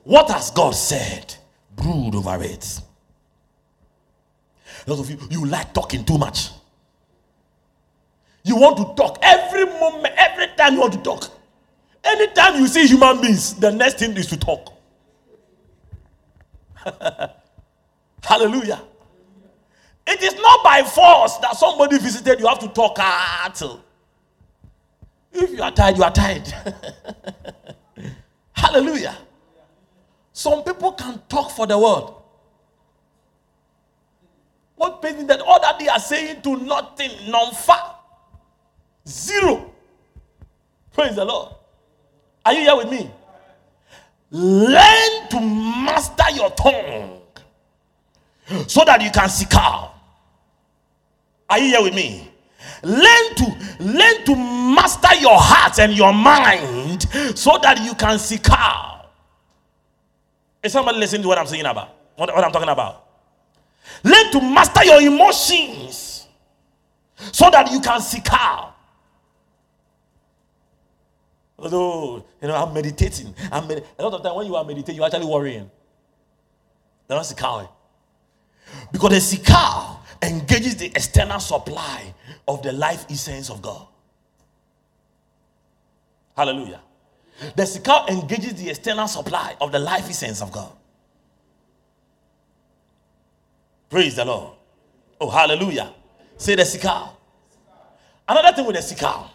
What 0.03 0.29
has 0.29 0.51
God 0.51 0.71
said? 0.75 1.35
Brood 1.75 2.15
over 2.15 2.41
it. 2.43 2.81
Those 4.85 4.99
of 4.99 5.09
you, 5.09 5.17
you 5.29 5.45
like 5.45 5.73
talking 5.73 6.05
too 6.05 6.17
much. 6.17 6.49
You 8.43 8.55
want 8.55 8.77
to 8.77 8.93
talk 8.95 9.17
every 9.23 9.65
moment, 9.65 10.13
every 10.15 10.47
time 10.55 10.75
you 10.75 10.79
want 10.81 10.93
to 10.93 10.99
talk. 10.99 11.31
Anytime 12.03 12.59
you 12.61 12.67
see 12.67 12.85
human 12.85 13.19
beings, 13.19 13.55
the 13.55 13.71
next 13.71 13.97
thing 13.97 14.15
is 14.15 14.27
to 14.27 14.37
talk. 14.37 14.71
Hallelujah. 18.23 18.81
It 20.07 20.21
is 20.21 20.35
not 20.35 20.63
by 20.63 20.83
force 20.83 21.37
that 21.37 21.55
somebody 21.55 21.97
visited, 21.97 22.39
you 22.39 22.47
have 22.47 22.59
to 22.59 22.67
talk 22.67 22.97
until. 22.99 23.83
If 25.31 25.51
you 25.51 25.61
are 25.61 25.71
tired, 25.71 25.97
you 25.97 26.03
are 26.03 26.11
tired. 26.11 26.47
Hallelujah. 28.53 29.17
Some 30.31 30.63
people 30.63 30.91
can 30.93 31.21
talk 31.27 31.51
for 31.51 31.65
the 31.65 31.77
world. 31.77 32.21
What 34.75 35.01
pain 35.01 35.25
that 35.27 35.41
all 35.41 35.59
that 35.61 35.79
they 35.79 35.87
are 35.87 35.99
saying 35.99 36.41
to 36.41 36.57
nothing, 36.57 37.11
non 37.29 37.53
far, 37.53 37.97
zero. 39.07 39.71
Praise 40.93 41.15
the 41.15 41.25
Lord. 41.25 41.53
Are 42.45 42.53
you 42.53 42.61
here 42.61 42.75
with 42.75 42.89
me? 42.89 43.09
Learn 44.31 45.29
to 45.29 45.39
master 45.39 46.29
your 46.33 46.49
tongue 46.51 47.21
so 48.67 48.83
that 48.85 49.01
you 49.01 49.11
can 49.11 49.29
seek 49.29 49.53
out. 49.55 49.94
Are 51.49 51.59
you 51.59 51.67
here 51.67 51.81
with 51.81 51.93
me? 51.93 52.31
Learn 52.83 53.35
to 53.35 53.57
learn 53.79 54.25
to 54.25 54.35
master 54.35 55.15
your 55.19 55.37
heart 55.37 55.79
and 55.79 55.93
your 55.93 56.13
mind 56.13 57.03
so 57.37 57.57
that 57.61 57.81
you 57.83 57.93
can 57.95 58.17
seek 58.19 58.47
out. 58.49 59.11
Is 60.63 60.71
somebody 60.73 60.97
listening 60.97 61.21
to 61.23 61.27
what 61.27 61.37
I'm 61.37 61.45
saying 61.47 61.65
about? 61.65 61.95
What, 62.15 62.33
what 62.33 62.43
I'm 62.43 62.51
talking 62.51 62.69
about? 62.69 63.05
Learn 64.03 64.31
to 64.31 64.41
master 64.41 64.83
your 64.83 65.01
emotions 65.01 66.27
so 67.31 67.49
that 67.51 67.71
you 67.71 67.79
can 67.79 68.01
seek 68.01 68.27
out. 68.31 68.73
Although, 71.57 72.25
you 72.41 72.47
know, 72.47 72.55
I'm 72.55 72.73
meditating. 72.73 73.33
I'm 73.51 73.67
med- 73.67 73.83
a 73.97 74.03
lot 74.03 74.13
of 74.13 74.23
time 74.23 74.35
when 74.35 74.47
you 74.47 74.55
are 74.55 74.63
meditating, 74.63 74.95
you're 74.95 75.05
actually 75.05 75.25
worrying. 75.25 75.69
They're 77.07 77.17
not 77.17 77.25
sikao. 77.25 77.69
Because 78.91 79.09
they 79.09 79.37
the 79.37 79.43
sikao 79.43 79.94
engages 80.21 80.75
the 80.77 80.87
external 80.87 81.39
supply 81.39 82.13
of 82.47 82.61
the 82.63 82.71
life 82.71 83.05
essence 83.09 83.49
of 83.49 83.61
God. 83.61 83.87
Hallelujah. 86.35 86.81
The 87.55 87.63
sikao 87.63 88.07
engages 88.07 88.55
the 88.55 88.69
external 88.69 89.07
supply 89.07 89.55
of 89.59 89.71
the 89.71 89.79
life 89.79 90.09
essence 90.09 90.41
of 90.41 90.51
God. 90.51 90.71
Praise 93.89 94.15
the 94.15 94.25
Lord. 94.25 94.53
Oh, 95.19 95.29
hallelujah. 95.29 95.93
Say 96.37 96.55
the 96.55 96.63
sikao. 96.63 97.15
Another 98.27 98.55
thing 98.55 98.65
with 98.65 98.75
the 98.75 98.81
sikao. 98.81 99.29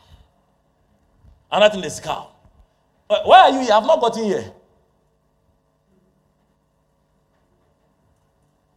Another 1.51 1.73
thing, 1.73 1.83
with 1.83 1.97
the 1.97 2.03
sikao. 2.03 2.29
Why 3.07 3.41
are 3.41 3.51
you 3.51 3.61
here? 3.61 3.73
I've 3.73 3.87
not 3.87 4.01
gotten 4.01 4.25
here. 4.25 4.53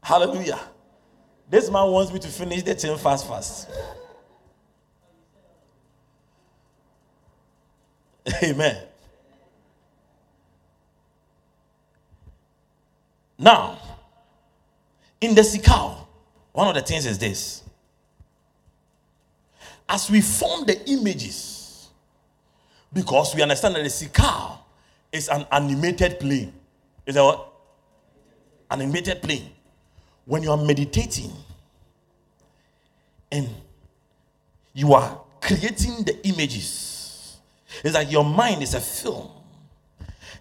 Hallelujah. 0.01 0.59
This 1.53 1.69
man 1.69 1.87
wants 1.91 2.11
me 2.11 2.17
to 2.17 2.27
finish 2.29 2.63
the 2.63 2.73
thing 2.73 2.97
fast, 2.97 3.27
fast. 3.27 3.69
Amen. 8.43 8.81
Now, 13.37 13.77
in 15.21 15.35
the 15.35 15.41
sikao, 15.41 16.07
one 16.53 16.69
of 16.69 16.73
the 16.73 16.81
things 16.81 17.05
is 17.05 17.19
this. 17.19 17.61
As 19.87 20.09
we 20.09 20.21
form 20.21 20.65
the 20.65 20.83
images, 20.89 21.87
because 22.91 23.35
we 23.35 23.43
understand 23.43 23.75
that 23.75 23.83
the 23.83 23.89
sikao 23.89 24.57
is 25.11 25.29
an 25.29 25.45
animated 25.51 26.19
plane. 26.19 26.51
Is 27.05 27.13
that 27.13 27.23
what? 27.23 27.47
Animated 28.71 29.21
plane 29.21 29.51
when 30.25 30.43
you 30.43 30.51
are 30.51 30.57
meditating 30.57 31.31
and 33.31 33.49
you 34.73 34.93
are 34.93 35.21
creating 35.41 36.03
the 36.03 36.19
images, 36.27 37.37
it's 37.83 37.95
like 37.95 38.11
your 38.11 38.23
mind 38.23 38.61
is 38.63 38.73
a 38.73 38.79
film 38.79 39.29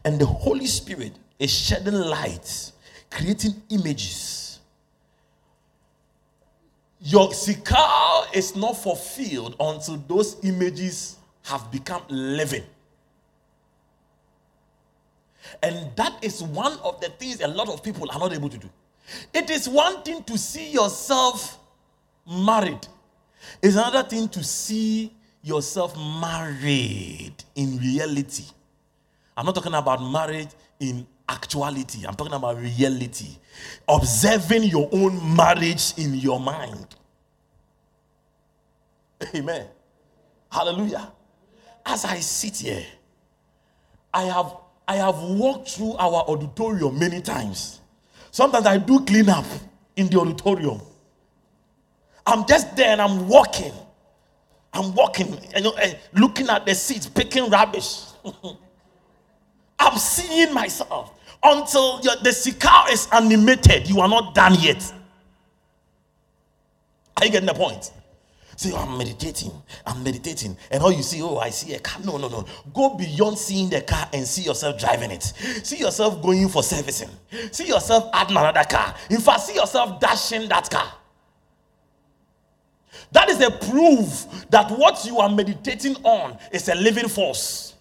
and 0.04 0.20
the 0.20 0.26
Holy 0.26 0.66
Spirit 0.66 1.12
is 1.38 1.50
shedding 1.50 1.94
light, 1.94 2.72
creating 3.10 3.54
images. 3.70 4.60
Your 7.00 7.30
sikal 7.30 8.32
is 8.32 8.54
not 8.54 8.76
fulfilled 8.76 9.56
until 9.58 9.96
those 10.06 10.36
images 10.44 11.16
have 11.44 11.70
become 11.72 12.02
living. 12.08 12.62
And 15.62 15.90
that 15.96 16.22
is 16.22 16.42
one 16.42 16.78
of 16.84 17.00
the 17.00 17.08
things 17.08 17.40
a 17.40 17.48
lot 17.48 17.68
of 17.68 17.82
people 17.82 18.08
are 18.10 18.18
not 18.18 18.32
able 18.32 18.48
to 18.48 18.58
do. 18.58 18.70
It 19.32 19.50
is 19.50 19.68
one 19.68 20.02
thing 20.02 20.22
to 20.24 20.38
see 20.38 20.70
yourself 20.70 21.58
married, 22.26 22.86
it's 23.62 23.74
another 23.76 24.02
thing 24.02 24.28
to 24.28 24.44
see 24.44 25.12
yourself 25.42 25.96
married 25.96 27.34
in 27.54 27.78
reality. 27.78 28.44
I'm 29.36 29.46
not 29.46 29.54
talking 29.54 29.74
about 29.74 30.02
marriage 30.02 30.50
in 30.78 31.06
actuality, 31.28 32.06
I'm 32.06 32.14
talking 32.14 32.34
about 32.34 32.58
reality. 32.58 33.36
Observing 33.88 34.64
your 34.64 34.88
own 34.92 35.36
marriage 35.36 35.94
in 35.96 36.14
your 36.14 36.40
mind. 36.40 36.86
Amen. 39.34 39.66
Hallelujah. 40.50 41.12
As 41.84 42.04
I 42.04 42.20
sit 42.20 42.56
here, 42.58 42.84
I 44.12 44.24
have 44.24 44.56
I 44.86 44.96
have 44.96 45.18
walked 45.20 45.70
through 45.70 45.94
our 45.94 46.24
auditorium 46.28 46.98
many 46.98 47.20
times. 47.22 47.80
Sometimes 48.32 48.66
I 48.66 48.78
do 48.78 49.04
clean 49.04 49.28
up 49.28 49.44
in 49.94 50.08
the 50.08 50.18
auditorium. 50.18 50.80
I'm 52.26 52.46
just 52.46 52.74
there 52.74 52.88
and 52.88 53.00
I'm 53.00 53.28
walking. 53.28 53.74
I'm 54.72 54.94
walking, 54.94 55.36
you 55.54 55.62
know, 55.62 55.72
eh, 55.72 55.94
looking 56.14 56.48
at 56.48 56.64
the 56.64 56.74
seats, 56.74 57.06
picking 57.06 57.50
rubbish. 57.50 58.04
I'm 59.78 59.98
seeing 59.98 60.54
myself 60.54 61.12
until 61.42 61.98
the 61.98 62.30
sikar 62.30 62.90
is 62.90 63.06
animated. 63.12 63.88
You 63.88 64.00
are 64.00 64.08
not 64.08 64.34
done 64.34 64.54
yet. 64.54 64.82
Are 67.18 67.26
you 67.26 67.32
getting 67.32 67.46
the 67.46 67.54
point? 67.54 67.92
I'm 68.70 68.96
meditating. 68.96 69.50
I'm 69.86 70.04
meditating. 70.04 70.56
And 70.70 70.82
all 70.82 70.92
you 70.92 71.02
see, 71.02 71.20
oh, 71.22 71.38
I 71.38 71.50
see 71.50 71.74
a 71.74 71.80
car. 71.80 72.00
No, 72.04 72.16
no, 72.16 72.28
no. 72.28 72.44
Go 72.72 72.94
beyond 72.96 73.36
seeing 73.38 73.68
the 73.68 73.80
car 73.80 74.08
and 74.12 74.26
see 74.26 74.42
yourself 74.42 74.78
driving 74.78 75.10
it. 75.10 75.22
See 75.22 75.78
yourself 75.78 76.22
going 76.22 76.48
for 76.48 76.62
servicing. 76.62 77.10
See 77.50 77.66
yourself 77.66 78.10
adding 78.12 78.36
another 78.36 78.64
car. 78.64 78.94
In 79.10 79.20
fact, 79.20 79.40
see 79.40 79.54
yourself 79.54 79.98
dashing 79.98 80.48
that 80.48 80.70
car. 80.70 80.92
That 83.10 83.28
is 83.28 83.40
a 83.40 83.50
proof 83.50 84.48
that 84.50 84.70
what 84.70 85.04
you 85.04 85.18
are 85.18 85.28
meditating 85.28 85.96
on 86.04 86.38
is 86.52 86.68
a 86.68 86.74
living 86.74 87.08
force. 87.08 87.74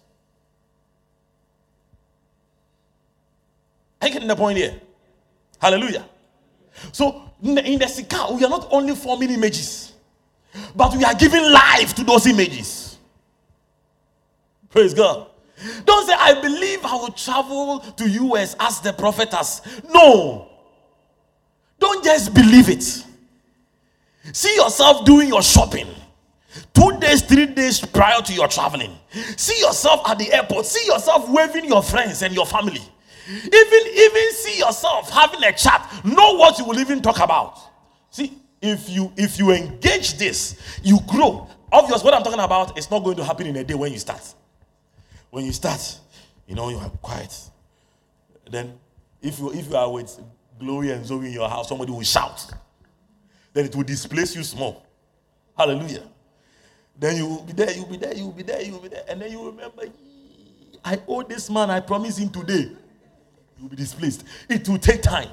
Are 4.00 4.08
you 4.08 4.14
getting 4.14 4.28
the 4.28 4.36
point 4.36 4.58
here? 4.58 4.80
Hallelujah. 5.60 6.04
So, 6.90 7.30
in 7.42 7.54
the, 7.54 7.64
in 7.64 7.78
the 7.78 7.86
Sika, 7.86 8.28
we 8.32 8.44
are 8.44 8.50
not 8.50 8.66
only 8.72 8.96
forming 8.96 9.30
images 9.30 9.91
but 10.74 10.96
we 10.96 11.04
are 11.04 11.14
giving 11.14 11.42
life 11.50 11.94
to 11.94 12.04
those 12.04 12.26
images. 12.26 12.98
Praise 14.70 14.94
God. 14.94 15.28
Don't 15.84 16.06
say, 16.06 16.14
I 16.14 16.40
believe 16.40 16.84
I 16.84 16.94
will 16.94 17.12
travel 17.12 17.80
to 17.80 18.08
US 18.08 18.56
as 18.58 18.80
the 18.80 18.92
prophet 18.92 19.32
has. 19.32 19.62
No. 19.92 20.48
Don't 21.78 22.02
just 22.04 22.34
believe 22.34 22.68
it. 22.68 22.82
See 24.32 24.54
yourself 24.54 25.04
doing 25.04 25.28
your 25.28 25.42
shopping. 25.42 25.88
Two 26.74 26.98
days, 26.98 27.22
three 27.22 27.46
days 27.46 27.80
prior 27.80 28.20
to 28.20 28.32
your 28.32 28.48
traveling. 28.48 28.96
See 29.36 29.58
yourself 29.60 30.08
at 30.08 30.18
the 30.18 30.32
airport. 30.32 30.66
See 30.66 30.86
yourself 30.86 31.28
waving 31.28 31.64
your 31.64 31.82
friends 31.82 32.22
and 32.22 32.34
your 32.34 32.46
family. 32.46 32.80
Even, 33.28 33.80
even 33.94 34.32
see 34.32 34.58
yourself 34.58 35.10
having 35.10 35.42
a 35.44 35.52
chat. 35.52 35.90
Know 36.04 36.34
what 36.34 36.58
you 36.58 36.64
will 36.64 36.78
even 36.78 37.00
talk 37.00 37.20
about. 37.20 37.58
See, 38.10 38.38
if 38.62 38.88
you 38.88 39.12
if 39.16 39.38
you 39.38 39.50
engage 39.50 40.16
this, 40.16 40.56
you 40.82 40.98
grow. 41.08 41.48
Obvious, 41.70 42.04
what 42.04 42.14
I'm 42.14 42.22
talking 42.22 42.40
about 42.40 42.78
is 42.78 42.90
not 42.90 43.02
going 43.02 43.16
to 43.16 43.24
happen 43.24 43.46
in 43.46 43.56
a 43.56 43.64
day 43.64 43.74
when 43.74 43.92
you 43.92 43.98
start. 43.98 44.22
When 45.30 45.44
you 45.44 45.52
start, 45.52 45.98
you 46.46 46.54
know, 46.54 46.68
you 46.68 46.76
are 46.76 46.88
quiet. 46.88 47.34
Then, 48.50 48.78
if 49.20 49.38
you 49.38 49.52
if 49.52 49.68
you 49.68 49.76
are 49.76 49.90
with 49.90 50.18
Glory 50.58 50.90
and 50.90 51.04
Zoe 51.04 51.26
in 51.26 51.32
your 51.32 51.48
house, 51.48 51.68
somebody 51.68 51.90
will 51.90 52.02
shout. 52.02 52.46
Then 53.52 53.66
it 53.66 53.74
will 53.74 53.82
displace 53.82 54.36
you 54.36 54.44
small. 54.44 54.86
Hallelujah. 55.56 56.04
Then 56.98 57.16
you 57.16 57.26
will 57.26 57.42
be 57.42 57.52
there, 57.52 57.72
you'll 57.72 57.86
be 57.86 57.96
there, 57.96 58.14
you'll 58.14 58.32
be 58.32 58.42
there, 58.42 58.62
you'll 58.62 58.78
be 58.78 58.88
there. 58.88 59.04
And 59.08 59.20
then 59.20 59.32
you 59.32 59.44
remember, 59.46 59.84
I 60.84 61.00
owe 61.08 61.22
this 61.22 61.50
man, 61.50 61.70
I 61.70 61.80
promised 61.80 62.18
him 62.18 62.30
today. 62.30 62.70
You'll 63.58 63.68
be 63.68 63.76
displaced. 63.76 64.24
It 64.48 64.68
will 64.68 64.78
take 64.78 65.02
time. 65.02 65.28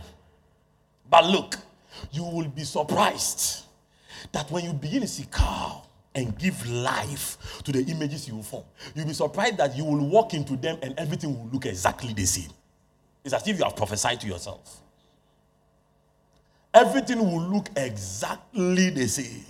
But 1.09 1.25
look, 1.25 1.55
you 2.11 2.23
will 2.23 2.47
be 2.47 2.63
surprised 2.63 3.65
that 4.31 4.49
when 4.51 4.65
you 4.65 4.73
begin 4.73 5.01
to 5.01 5.07
see 5.07 5.25
cow, 5.31 5.83
and 6.15 6.37
give 6.37 6.67
life 6.69 7.61
to 7.63 7.71
the 7.71 7.83
images 7.83 8.27
you 8.27 8.41
form. 8.41 8.63
You'll 8.95 9.07
be 9.07 9.13
surprised 9.13 9.57
that 9.57 9.75
you 9.77 9.85
will 9.85 10.05
walk 10.07 10.33
into 10.33 10.55
them 10.55 10.77
and 10.81 10.97
everything 10.97 11.37
will 11.37 11.49
look 11.51 11.65
exactly 11.65 12.13
the 12.13 12.25
same. 12.25 12.49
It's 13.23 13.33
as 13.33 13.47
if 13.47 13.57
you 13.57 13.63
have 13.63 13.75
prophesied 13.75 14.19
to 14.21 14.27
yourself. 14.27 14.81
Everything 16.73 17.19
will 17.19 17.41
look 17.41 17.69
exactly 17.75 18.89
the 18.89 19.07
same. 19.07 19.45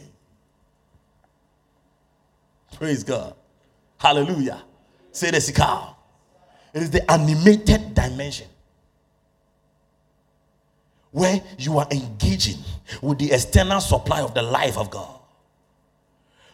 Praise 2.74 3.04
God. 3.04 3.36
Hallelujah. 3.98 4.64
Say 5.12 5.32
the 5.32 5.38
sikal. 5.38 5.96
It 6.74 6.84
is 6.84 6.92
the 6.92 7.10
animated 7.12 7.94
dimension 7.94 8.48
where 11.12 11.42
you 11.58 11.78
are 11.80 11.88
engaging 11.92 12.58
with 13.02 13.20
the 13.20 13.32
external 13.32 13.82
supply 13.82 14.22
of 14.22 14.34
the 14.34 14.42
life 14.42 14.78
of 14.78 14.90
God. 14.90 15.20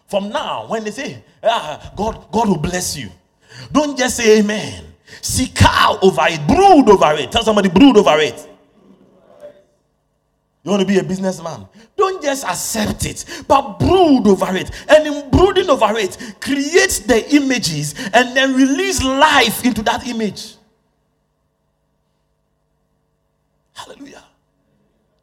From 0.07 0.29
now, 0.29 0.67
when 0.67 0.83
they 0.83 0.91
say, 0.91 1.23
ah, 1.43 1.93
God, 1.95 2.31
God 2.31 2.47
will 2.47 2.57
bless 2.57 2.95
you, 2.95 3.09
don't 3.71 3.97
just 3.97 4.17
say 4.17 4.39
amen. 4.39 4.85
Seek 5.21 5.57
out 5.61 6.03
over 6.03 6.21
it, 6.25 6.45
brood 6.47 6.89
over 6.89 7.13
it. 7.13 7.31
Tell 7.31 7.43
somebody, 7.43 7.69
brood 7.69 7.97
over 7.97 8.17
it. 8.19 8.49
You 10.63 10.71
want 10.71 10.81
to 10.81 10.87
be 10.87 10.97
a 10.97 11.03
businessman? 11.03 11.67
Don't 11.95 12.23
just 12.23 12.43
accept 12.43 13.05
it, 13.05 13.43
but 13.47 13.77
brood 13.77 14.25
over 14.27 14.55
it. 14.55 14.71
And 14.89 15.05
in 15.05 15.29
brooding 15.29 15.69
over 15.69 15.95
it, 15.95 16.17
create 16.41 17.03
the 17.05 17.23
images 17.35 17.93
and 18.13 18.35
then 18.35 18.55
release 18.55 19.03
life 19.03 19.63
into 19.63 19.83
that 19.83 20.07
image. 20.07 20.55
Hallelujah. 23.73 24.14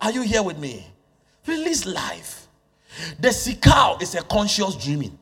Are 0.03 0.11
you 0.11 0.22
here 0.22 0.42
with 0.42 0.59
me? 0.59 0.84
Release 1.46 1.86
life. 1.86 2.48
The 3.20 3.28
sikal 3.28 4.03
is 4.03 4.16
a 4.16 4.22
conscious 4.22 4.74
dreaming. 4.74 5.16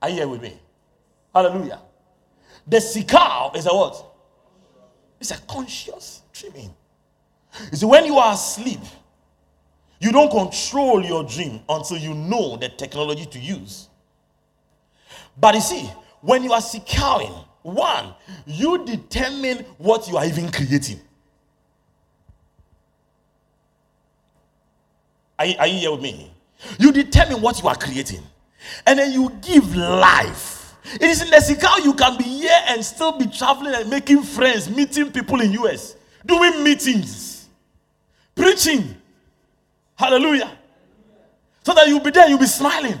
Are 0.00 0.08
you 0.08 0.14
here 0.14 0.28
with 0.28 0.40
me? 0.40 0.58
Hallelujah. 1.34 1.80
The 2.66 2.76
sikal 2.76 3.56
is 3.56 3.66
a 3.66 3.70
what? 3.70 4.06
It's 5.20 5.32
a 5.32 5.38
conscious 5.38 6.22
dreaming. 6.32 6.72
You 7.72 7.76
see, 7.76 7.86
when 7.86 8.06
you 8.06 8.16
are 8.18 8.32
asleep, 8.32 8.80
you 9.98 10.12
don't 10.12 10.30
control 10.30 11.04
your 11.04 11.24
dream 11.24 11.60
until 11.68 11.98
you 11.98 12.14
know 12.14 12.56
the 12.56 12.68
technology 12.68 13.26
to 13.26 13.38
use. 13.38 13.88
But 15.36 15.56
you 15.56 15.60
see, 15.60 15.90
when 16.20 16.44
you 16.44 16.52
are 16.52 16.60
securing, 16.60 17.34
one, 17.62 18.14
you 18.46 18.84
determine 18.84 19.58
what 19.78 20.08
you 20.08 20.16
are 20.16 20.24
even 20.24 20.50
creating. 20.50 21.00
Are 25.38 25.46
you, 25.46 25.54
are 25.58 25.66
you 25.66 25.78
here 25.78 25.90
with 25.92 26.02
me? 26.02 26.30
You 26.78 26.92
determine 26.92 27.40
what 27.40 27.62
you 27.62 27.68
are 27.68 27.76
creating, 27.76 28.22
and 28.86 28.98
then 28.98 29.12
you 29.12 29.30
give 29.42 29.74
life 29.74 30.60
it 30.94 31.02
is 31.02 31.22
in 31.22 31.30
the 31.30 31.36
Sikal 31.36 31.84
you 31.84 31.94
can 31.94 32.16
be 32.16 32.24
here 32.24 32.58
and 32.68 32.84
still 32.84 33.12
be 33.12 33.26
traveling 33.26 33.74
and 33.74 33.88
making 33.90 34.22
friends, 34.22 34.68
meeting 34.68 35.12
people 35.12 35.40
in 35.40 35.52
US, 35.52 35.94
doing 36.24 36.64
meetings, 36.64 37.48
preaching. 38.34 38.96
Hallelujah. 39.96 40.50
So 41.62 41.74
that 41.74 41.86
you'll 41.86 42.00
be 42.00 42.10
there, 42.10 42.28
you'll 42.28 42.38
be 42.38 42.46
smiling. 42.46 42.98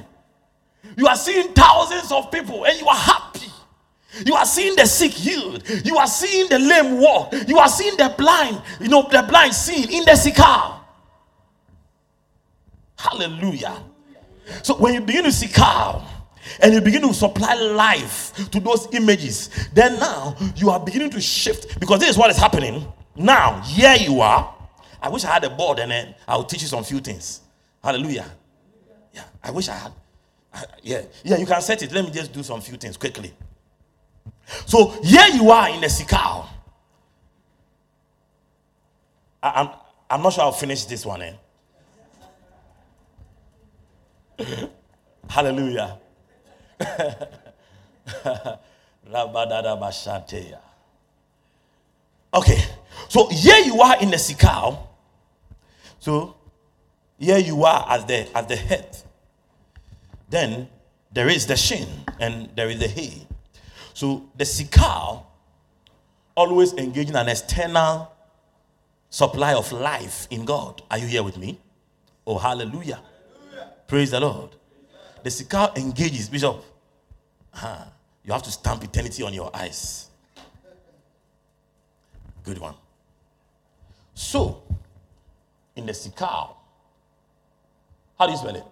You 0.96 1.06
are 1.06 1.16
seeing 1.16 1.48
thousands 1.52 2.12
of 2.12 2.30
people 2.30 2.64
and 2.64 2.78
you 2.78 2.86
are 2.86 2.96
happy. 2.96 3.29
You 4.24 4.34
are 4.34 4.44
seeing 4.44 4.76
the 4.76 4.86
sick 4.86 5.12
healed. 5.12 5.62
You 5.84 5.96
are 5.96 6.06
seeing 6.06 6.48
the 6.48 6.58
lame 6.58 7.00
walk. 7.00 7.32
You 7.46 7.58
are 7.58 7.68
seeing 7.68 7.96
the 7.96 8.14
blind, 8.16 8.60
you 8.80 8.88
know, 8.88 9.08
the 9.10 9.22
blind 9.22 9.54
seeing 9.54 9.90
in 9.90 10.04
the 10.04 10.12
Sikal. 10.12 10.80
Hallelujah. 12.96 13.82
So 14.62 14.76
when 14.76 14.94
you 14.94 15.00
begin 15.00 15.24
to 15.24 15.32
seek 15.32 15.58
out, 15.58 16.04
and 16.62 16.74
you 16.74 16.80
begin 16.80 17.02
to 17.02 17.14
supply 17.14 17.54
life 17.54 18.32
to 18.50 18.60
those 18.60 18.88
images, 18.92 19.50
then 19.72 19.98
now 19.98 20.36
you 20.56 20.70
are 20.70 20.80
beginning 20.80 21.10
to 21.10 21.20
shift 21.20 21.78
because 21.78 22.00
this 22.00 22.10
is 22.10 22.18
what 22.18 22.30
is 22.30 22.36
happening. 22.36 22.84
Now, 23.14 23.60
here 23.60 23.94
you 23.94 24.20
are. 24.20 24.54
I 25.00 25.08
wish 25.08 25.24
I 25.24 25.32
had 25.32 25.44
a 25.44 25.50
board 25.50 25.78
and 25.78 25.90
then 25.90 26.14
I'll 26.26 26.44
teach 26.44 26.62
you 26.62 26.68
some 26.68 26.84
few 26.84 27.00
things. 27.00 27.40
Hallelujah. 27.82 28.26
Yeah, 29.12 29.24
I 29.42 29.50
wish 29.50 29.68
I 29.68 29.74
had. 29.74 29.92
I, 30.52 30.64
yeah, 30.82 31.02
yeah, 31.22 31.36
you 31.36 31.46
can 31.46 31.60
set 31.62 31.82
it. 31.82 31.92
Let 31.92 32.04
me 32.04 32.10
just 32.10 32.32
do 32.32 32.42
some 32.42 32.60
few 32.60 32.76
things 32.76 32.96
quickly. 32.96 33.32
So 34.66 34.88
here 35.02 35.26
you 35.32 35.50
are 35.50 35.68
in 35.70 35.80
the 35.80 35.86
Sikal. 35.86 36.46
I, 39.42 39.60
am 39.60 39.70
I'm 40.10 40.22
not 40.22 40.32
sure 40.32 40.44
I'll 40.44 40.52
finish 40.52 40.84
this 40.84 41.06
one. 41.06 41.22
Eh? 41.22 41.32
Hallelujah. 45.28 45.98
okay, 52.34 52.64
so 53.08 53.28
here 53.28 53.58
you 53.64 53.80
are 53.80 54.00
in 54.00 54.10
the 54.10 54.16
sikal. 54.16 54.88
So 55.98 56.36
here 57.18 57.38
you 57.38 57.62
are 57.64 57.86
as 57.88 58.04
the 58.06 58.36
as 58.36 58.46
the 58.46 58.56
head. 58.56 58.96
Then 60.28 60.68
there 61.12 61.28
is 61.28 61.46
the 61.46 61.56
shin 61.56 61.88
and 62.18 62.50
there 62.56 62.68
is 62.68 62.78
the 62.78 62.88
hay. 62.88 63.26
So 64.00 64.30
the 64.34 64.44
sikal 64.44 65.24
always 66.34 66.72
engaging 66.72 67.16
an 67.16 67.28
external 67.28 68.10
supply 69.10 69.52
of 69.52 69.70
life 69.72 70.26
in 70.30 70.46
God. 70.46 70.80
Are 70.90 70.96
you 70.96 71.06
here 71.06 71.22
with 71.22 71.36
me? 71.36 71.60
Oh, 72.26 72.38
hallelujah. 72.38 73.02
hallelujah. 73.52 73.74
Praise 73.86 74.12
the 74.12 74.20
Lord. 74.20 74.56
The 75.22 75.28
sikal 75.28 75.76
engages, 75.76 76.30
Bishop. 76.30 76.64
Huh. 77.52 77.84
You 78.24 78.32
have 78.32 78.42
to 78.44 78.50
stamp 78.50 78.82
eternity 78.82 79.22
on 79.22 79.34
your 79.34 79.54
eyes. 79.54 80.08
Good 82.42 82.56
one. 82.56 82.76
So, 84.14 84.62
in 85.76 85.84
the 85.84 85.92
sikal, 85.92 86.54
how 88.18 88.24
do 88.24 88.32
you 88.32 88.38
spell 88.38 88.56
it? 88.56 88.64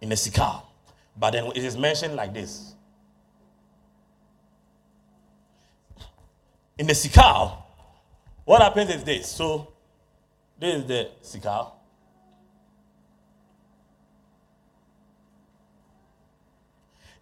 In 0.00 0.08
the 0.08 0.14
sikal. 0.14 0.62
But 1.16 1.32
then 1.32 1.46
it 1.46 1.64
is 1.64 1.76
mentioned 1.76 2.14
like 2.14 2.32
this. 2.32 2.74
In 6.78 6.86
the 6.86 6.92
sikal, 6.92 7.56
what 8.44 8.62
happens 8.62 8.94
is 8.94 9.04
this. 9.04 9.28
So, 9.28 9.72
this 10.58 10.76
is 10.76 10.84
the 10.86 11.10
sikal. 11.22 11.72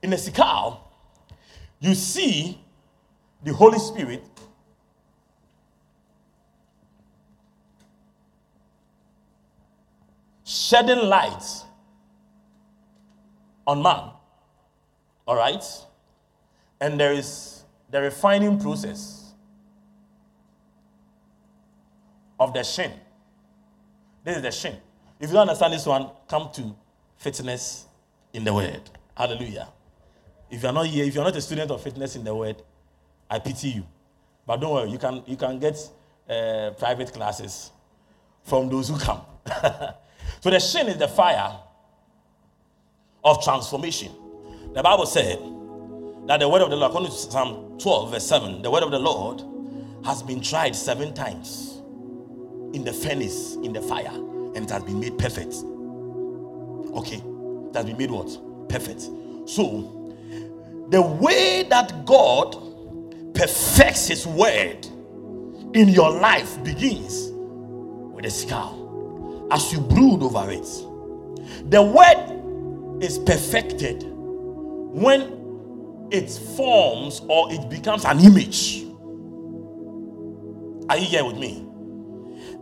In 0.07 0.11
the 0.11 0.17
Sikal, 0.17 0.79
you 1.81 1.93
see 1.95 2.61
the 3.43 3.53
Holy 3.53 3.79
Spirit 3.81 4.23
shedding 10.45 11.09
light 11.09 11.43
on 13.67 13.83
man. 13.83 14.11
All 15.27 15.37
right? 15.37 15.65
And 16.81 16.99
there 17.01 17.13
is 17.13 17.63
the 17.91 18.01
refining 18.01 18.59
process 18.61 19.33
of 22.39 22.53
the 22.53 22.63
shin. 22.63 22.93
This 24.25 24.37
is 24.37 24.43
the 24.43 24.51
shin. 24.51 24.77
If 25.19 25.31
you 25.31 25.35
don't 25.35 25.43
understand 25.49 25.73
this 25.73 25.87
one, 25.87 26.11
come 26.29 26.51
to 26.55 26.75
fitness 27.17 27.87
in 28.33 28.45
the 28.45 28.53
word. 28.53 28.83
Hallelujah. 29.17 29.69
If 30.51 30.63
you're 30.63 30.73
not 30.73 30.87
here, 30.87 31.05
if 31.05 31.15
you're 31.15 31.25
not 31.25 31.35
a 31.35 31.41
student 31.41 31.71
of 31.71 31.83
fitness 31.83 32.17
in 32.17 32.25
the 32.25 32.35
word, 32.35 32.57
I 33.31 33.39
pity 33.39 33.69
you. 33.69 33.87
But 34.47 34.59
don't 34.59 34.73
worry, 34.73 34.91
you 34.91 34.99
can, 34.99 35.23
you 35.27 35.37
can 35.37 35.59
get 35.59 35.77
uh, 36.29 36.71
private 36.79 37.13
classes 37.13 37.73
from 38.45 38.69
those 38.69 38.89
who 38.89 38.99
come. 38.99 39.23
so 40.41 40.51
the 40.51 40.61
shin 40.61 40.89
is 40.89 40.99
the 40.99 41.09
fire 41.09 41.59
of 43.27 43.43
transformation. 43.43 44.13
The 44.73 44.83
Bible 44.83 45.05
said 45.05 45.39
that 46.27 46.39
the 46.39 46.49
word 46.49 46.63
of 46.63 46.71
the 46.71 46.77
Lord, 46.77 46.91
according 46.91 47.11
to 47.11 47.17
Psalm 47.17 47.77
12, 47.79 48.13
verse 48.13 48.27
7, 48.27 48.63
the 48.63 48.71
word 48.71 48.85
of 48.85 48.93
the 48.93 48.99
Lord 49.01 49.43
has 50.05 50.23
been 50.23 50.41
tried 50.41 50.77
seven 50.77 51.13
times 51.13 51.83
in 52.73 52.85
the 52.85 52.93
furnace, 52.93 53.57
in 53.57 53.73
the 53.73 53.83
fire, 53.83 54.13
and 54.15 54.59
it 54.59 54.71
has 54.71 54.85
been 54.85 55.01
made 55.01 55.19
perfect. 55.19 55.55
Okay, 56.95 57.17
it 57.17 57.75
has 57.75 57.85
been 57.85 57.99
made 57.99 58.13
what? 58.13 58.69
Perfect. 58.69 59.03
So 59.47 60.15
the 60.91 61.03
way 61.03 61.65
that 61.65 62.07
God 62.07 63.35
perfects 63.35 64.07
His 64.07 64.25
word 64.25 64.87
in 65.75 65.89
your 65.89 66.11
life 66.11 66.63
begins 66.63 67.33
with 68.15 68.25
a 68.25 68.31
scowl 68.31 69.49
as 69.51 69.73
you 69.73 69.81
brood 69.81 70.23
over 70.23 70.49
it. 70.51 71.71
The 71.71 71.83
word 71.83 72.36
is 73.01 73.19
perfected 73.19 74.05
when 74.07 76.09
it 76.11 76.31
forms 76.31 77.21
or 77.29 77.53
it 77.53 77.69
becomes 77.69 78.05
an 78.05 78.21
image. 78.21 78.85
Are 80.89 80.97
you 80.97 81.07
here 81.07 81.25
with 81.25 81.37
me? 81.37 81.65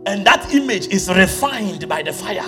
And 0.07 0.25
that 0.25 0.53
image 0.53 0.87
is 0.87 1.09
refined 1.09 1.87
by 1.87 2.03
the 2.03 2.13
fire. 2.13 2.45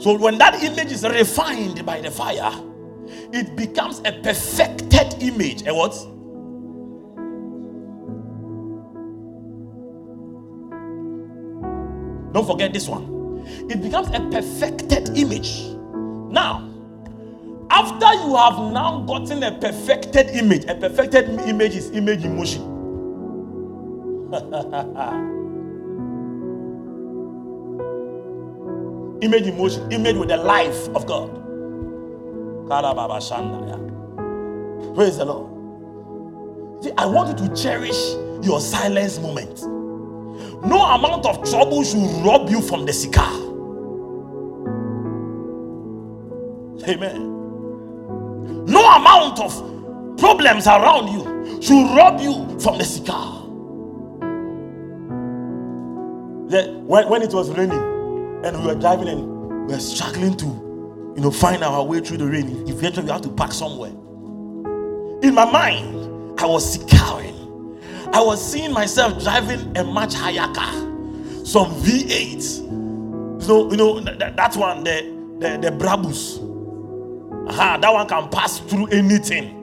So 0.00 0.16
when 0.16 0.38
that 0.38 0.62
image 0.62 0.92
is 0.92 1.04
refined 1.04 1.84
by 1.84 2.00
the 2.00 2.10
fire, 2.10 2.52
it 3.32 3.56
becomes 3.56 4.00
a 4.04 4.12
perfected 4.22 5.22
image. 5.22 5.66
A 5.66 5.74
what? 5.74 5.92
Don't 12.32 12.46
forget 12.46 12.72
this 12.72 12.88
one. 12.88 13.17
It 13.70 13.82
becomes 13.82 14.08
a 14.08 14.20
perfected 14.30 15.16
image. 15.16 15.64
Now, 16.30 16.68
after 17.70 18.12
you 18.14 18.36
have 18.36 18.72
now 18.72 19.00
gotten 19.06 19.42
a 19.42 19.52
perfected 19.58 20.28
image, 20.30 20.64
a 20.64 20.74
perfected 20.74 21.28
image 21.48 21.74
is 21.74 21.90
image 21.90 22.24
emotion. 22.24 22.62
image 29.22 29.46
emotion, 29.46 29.90
image 29.92 30.16
with 30.16 30.28
the 30.28 30.36
life 30.36 30.88
of 30.90 31.06
God. 31.06 31.30
Praise 34.94 35.16
the 35.16 35.24
Lord. 35.24 36.84
See, 36.84 36.92
I 36.96 37.06
want 37.06 37.38
you 37.40 37.48
to 37.48 37.54
cherish 37.54 37.96
your 38.42 38.60
silence 38.60 39.18
moment. 39.18 39.58
No 40.64 40.82
amount 40.82 41.26
of 41.26 41.48
trouble 41.48 41.84
should 41.84 42.24
rob 42.24 42.50
you 42.50 42.60
from 42.60 42.86
the 42.86 42.92
cigar. 42.92 43.32
Amen. 46.88 48.64
No 48.66 48.84
amount 48.96 49.40
of 49.40 50.18
problems 50.18 50.66
around 50.66 51.08
you 51.12 51.62
should 51.62 51.96
rob 51.96 52.20
you 52.20 52.58
from 52.60 52.78
the 52.78 52.84
cigar. 52.84 53.38
when, 56.88 57.08
when 57.08 57.22
it 57.22 57.32
was 57.34 57.50
raining 57.50 57.78
and 58.44 58.58
we 58.58 58.66
were 58.66 58.74
driving 58.74 59.08
and 59.08 59.66
we 59.66 59.74
were 59.74 59.80
struggling 59.80 60.34
to, 60.38 60.46
you 61.14 61.22
know, 61.22 61.30
find 61.30 61.62
our 61.62 61.84
way 61.84 62.00
through 62.00 62.16
the 62.16 62.26
rain, 62.26 62.66
eventually 62.66 63.04
we 63.04 63.12
had 63.12 63.22
to 63.22 63.28
park 63.28 63.52
somewhere. 63.52 63.90
In 65.22 65.34
my 65.34 65.50
mind, 65.50 66.40
I 66.40 66.46
was 66.46 66.72
securing. 66.72 67.37
I 68.12 68.20
was 68.20 68.52
seeing 68.52 68.72
myself 68.72 69.22
driving 69.22 69.76
a 69.76 69.84
much 69.84 70.14
higher 70.14 70.52
car, 70.54 70.72
some 71.44 71.74
V8. 71.82 73.42
So 73.42 73.70
you 73.70 73.76
know 73.76 74.00
that, 74.00 74.36
that 74.36 74.56
one, 74.56 74.84
the 74.84 75.18
the, 75.38 75.58
the 75.58 75.70
Brabus. 75.70 76.44
Aha, 77.48 77.78
that 77.78 77.92
one 77.92 78.06
can 78.08 78.28
pass 78.28 78.58
through 78.58 78.88
anything. 78.88 79.54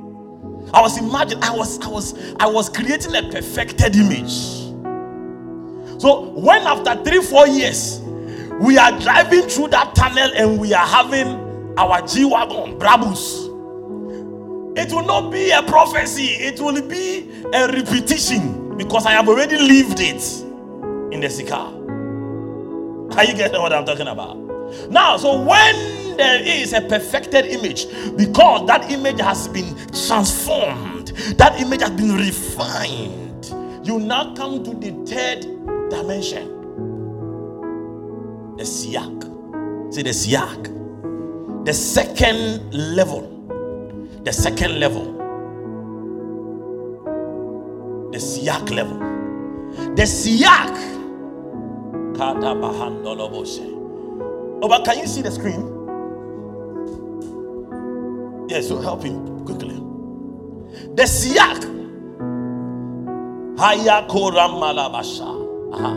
I 0.74 0.82
was 0.82 0.98
imagining, 0.98 1.44
I 1.44 1.52
was, 1.52 1.80
I 1.82 1.88
was, 1.88 2.36
I 2.40 2.48
was 2.48 2.70
creating 2.70 3.16
a 3.16 3.30
perfected 3.30 3.96
image. 3.96 4.32
So 6.02 6.32
when 6.32 6.62
after 6.64 7.04
three, 7.04 7.22
four 7.22 7.48
years, 7.48 8.02
we 8.60 8.78
are 8.78 8.98
driving 9.00 9.44
through 9.44 9.70
that 9.70 9.94
tunnel 9.96 10.32
and 10.36 10.60
we 10.60 10.74
are 10.74 10.86
having 10.86 11.28
our 11.78 12.02
G-Wagon, 12.08 12.80
Brabus. 12.80 13.45
It 14.78 14.92
will 14.92 15.06
not 15.06 15.32
be 15.32 15.52
a 15.52 15.62
prophecy, 15.64 16.26
it 16.26 16.60
will 16.60 16.82
be 16.82 17.30
a 17.54 17.68
repetition 17.68 18.78
because 18.78 19.06
I 19.06 19.12
have 19.12 19.28
already 19.30 19.58
lived 19.58 20.00
it 20.00 20.22
in 21.14 21.22
the 21.22 21.30
Sika. 21.30 21.56
Are 23.18 23.24
you 23.24 23.36
getting 23.36 23.62
what 23.62 23.72
I'm 23.72 23.86
talking 23.86 24.08
about? 24.08 24.38
Now, 24.90 25.16
so 25.18 25.42
when 25.42 26.18
there 26.18 26.42
is 26.42 26.74
a 26.74 26.82
perfected 26.82 27.46
image, 27.46 27.88
because 28.18 28.68
that 28.68 28.92
image 28.92 29.22
has 29.22 29.48
been 29.48 29.76
transformed, 29.88 31.10
that 31.38 31.60
image 31.62 31.82
has 31.82 31.92
been 31.92 32.16
refined, 32.16 33.46
you 33.88 34.00
now 34.00 34.34
come 34.36 34.64
to 34.64 34.74
the 34.74 34.92
third 35.06 35.42
dimension 35.90 36.56
the 38.58 38.64
siak. 38.64 39.94
See 39.94 40.02
the 40.02 40.12
siak, 40.12 41.66
the 41.66 41.74
second 41.74 42.74
level. 42.74 43.35
The 44.26 44.34
second 44.34 44.80
level, 44.80 45.06
the 48.12 48.18
siak 48.18 48.72
level. 48.72 48.98
The 49.96 50.02
siak. 50.02 50.76
Oh, 54.64 54.68
but 54.68 54.84
can 54.84 54.98
you 54.98 55.06
see 55.06 55.22
the 55.22 55.30
screen? 55.30 55.62
Yes, 58.50 58.68
so 58.68 58.82
help 58.82 59.04
him 59.04 59.46
quickly. 59.46 59.76
The 60.96 61.04
siak. 61.04 61.64
Hayakoram 63.58 64.60
malabasha. 64.60 65.30
Aha, 65.72 65.94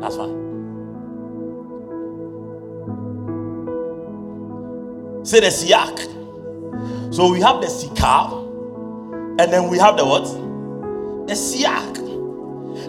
that's 0.00 0.16
fine. 0.16 0.36
Say 5.24 5.40
the 5.40 5.48
siak. 5.48 6.23
So 7.14 7.30
we 7.30 7.40
have 7.42 7.60
the 7.60 7.68
sikar, 7.68 8.42
and 9.40 9.52
then 9.52 9.68
we 9.68 9.78
have 9.78 9.96
the 9.96 10.04
what? 10.04 10.24
The 11.28 11.34
siak. 11.34 11.94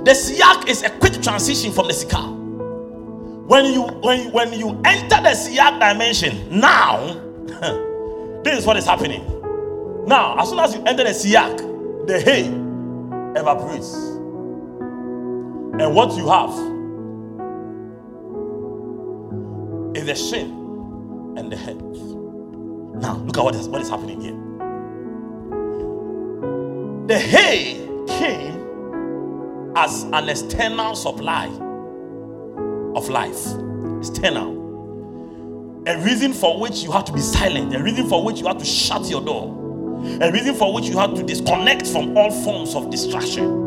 The 0.04 0.12
siak 0.14 0.68
is 0.68 0.82
a 0.82 0.90
quick 0.90 1.22
transition 1.22 1.72
from 1.72 1.86
the 1.86 1.94
sikar. 1.94 2.34
When 3.46 3.66
you 3.72 3.84
when 3.84 4.32
when 4.32 4.52
you 4.54 4.82
enter 4.84 5.22
the 5.22 5.36
siak 5.36 5.80
dimension, 5.80 6.60
now 6.60 7.06
this 8.44 8.58
is 8.58 8.66
what 8.66 8.78
is 8.78 8.86
happening. 8.88 9.24
Now, 10.08 10.40
as 10.40 10.50
soon 10.50 10.58
as 10.58 10.74
you 10.74 10.82
enter 10.86 11.04
the 11.04 11.12
siak, 11.12 12.08
the 12.08 12.20
hay 12.20 12.46
evaporates, 13.40 13.94
and 15.80 15.94
what 15.94 16.18
you 16.18 16.28
have 16.30 16.50
is 19.96 20.08
the 20.08 20.16
shin 20.16 20.50
and 21.38 21.52
the 21.52 21.58
head. 21.58 22.15
Now, 23.00 23.18
look 23.18 23.38
at 23.38 23.44
what 23.44 23.56
is 23.56 23.68
what 23.68 23.82
is 23.82 23.90
happening 23.90 24.22
here. 24.22 24.36
The 27.08 27.20
hay 27.20 27.86
came 28.08 29.74
as 29.76 30.04
an 30.04 30.30
external 30.30 30.96
supply 30.96 31.48
of 32.96 33.10
life. 33.10 33.46
External. 34.00 34.64
A 35.88 36.00
reason 36.00 36.34
for 36.34 36.60
which 36.60 36.82
you 36.82 36.92
have 36.92 37.06
to 37.06 37.14
be 37.14 37.20
silent, 37.20 37.76
a 37.76 37.84
reason 37.84 38.10
for 38.10 38.24
which 38.24 38.40
you 38.40 38.48
have 38.48 38.58
to 38.58 38.66
shut 38.66 39.08
your 39.08 39.22
door, 39.22 39.54
a 40.22 40.32
reason 40.32 40.56
for 40.56 40.74
which 40.74 40.86
you 40.86 40.98
have 40.98 41.14
to 41.14 41.22
disconnect 41.22 41.86
from 41.86 42.18
all 42.18 42.32
forms 42.32 42.74
of 42.74 42.90
distraction. 42.90 43.62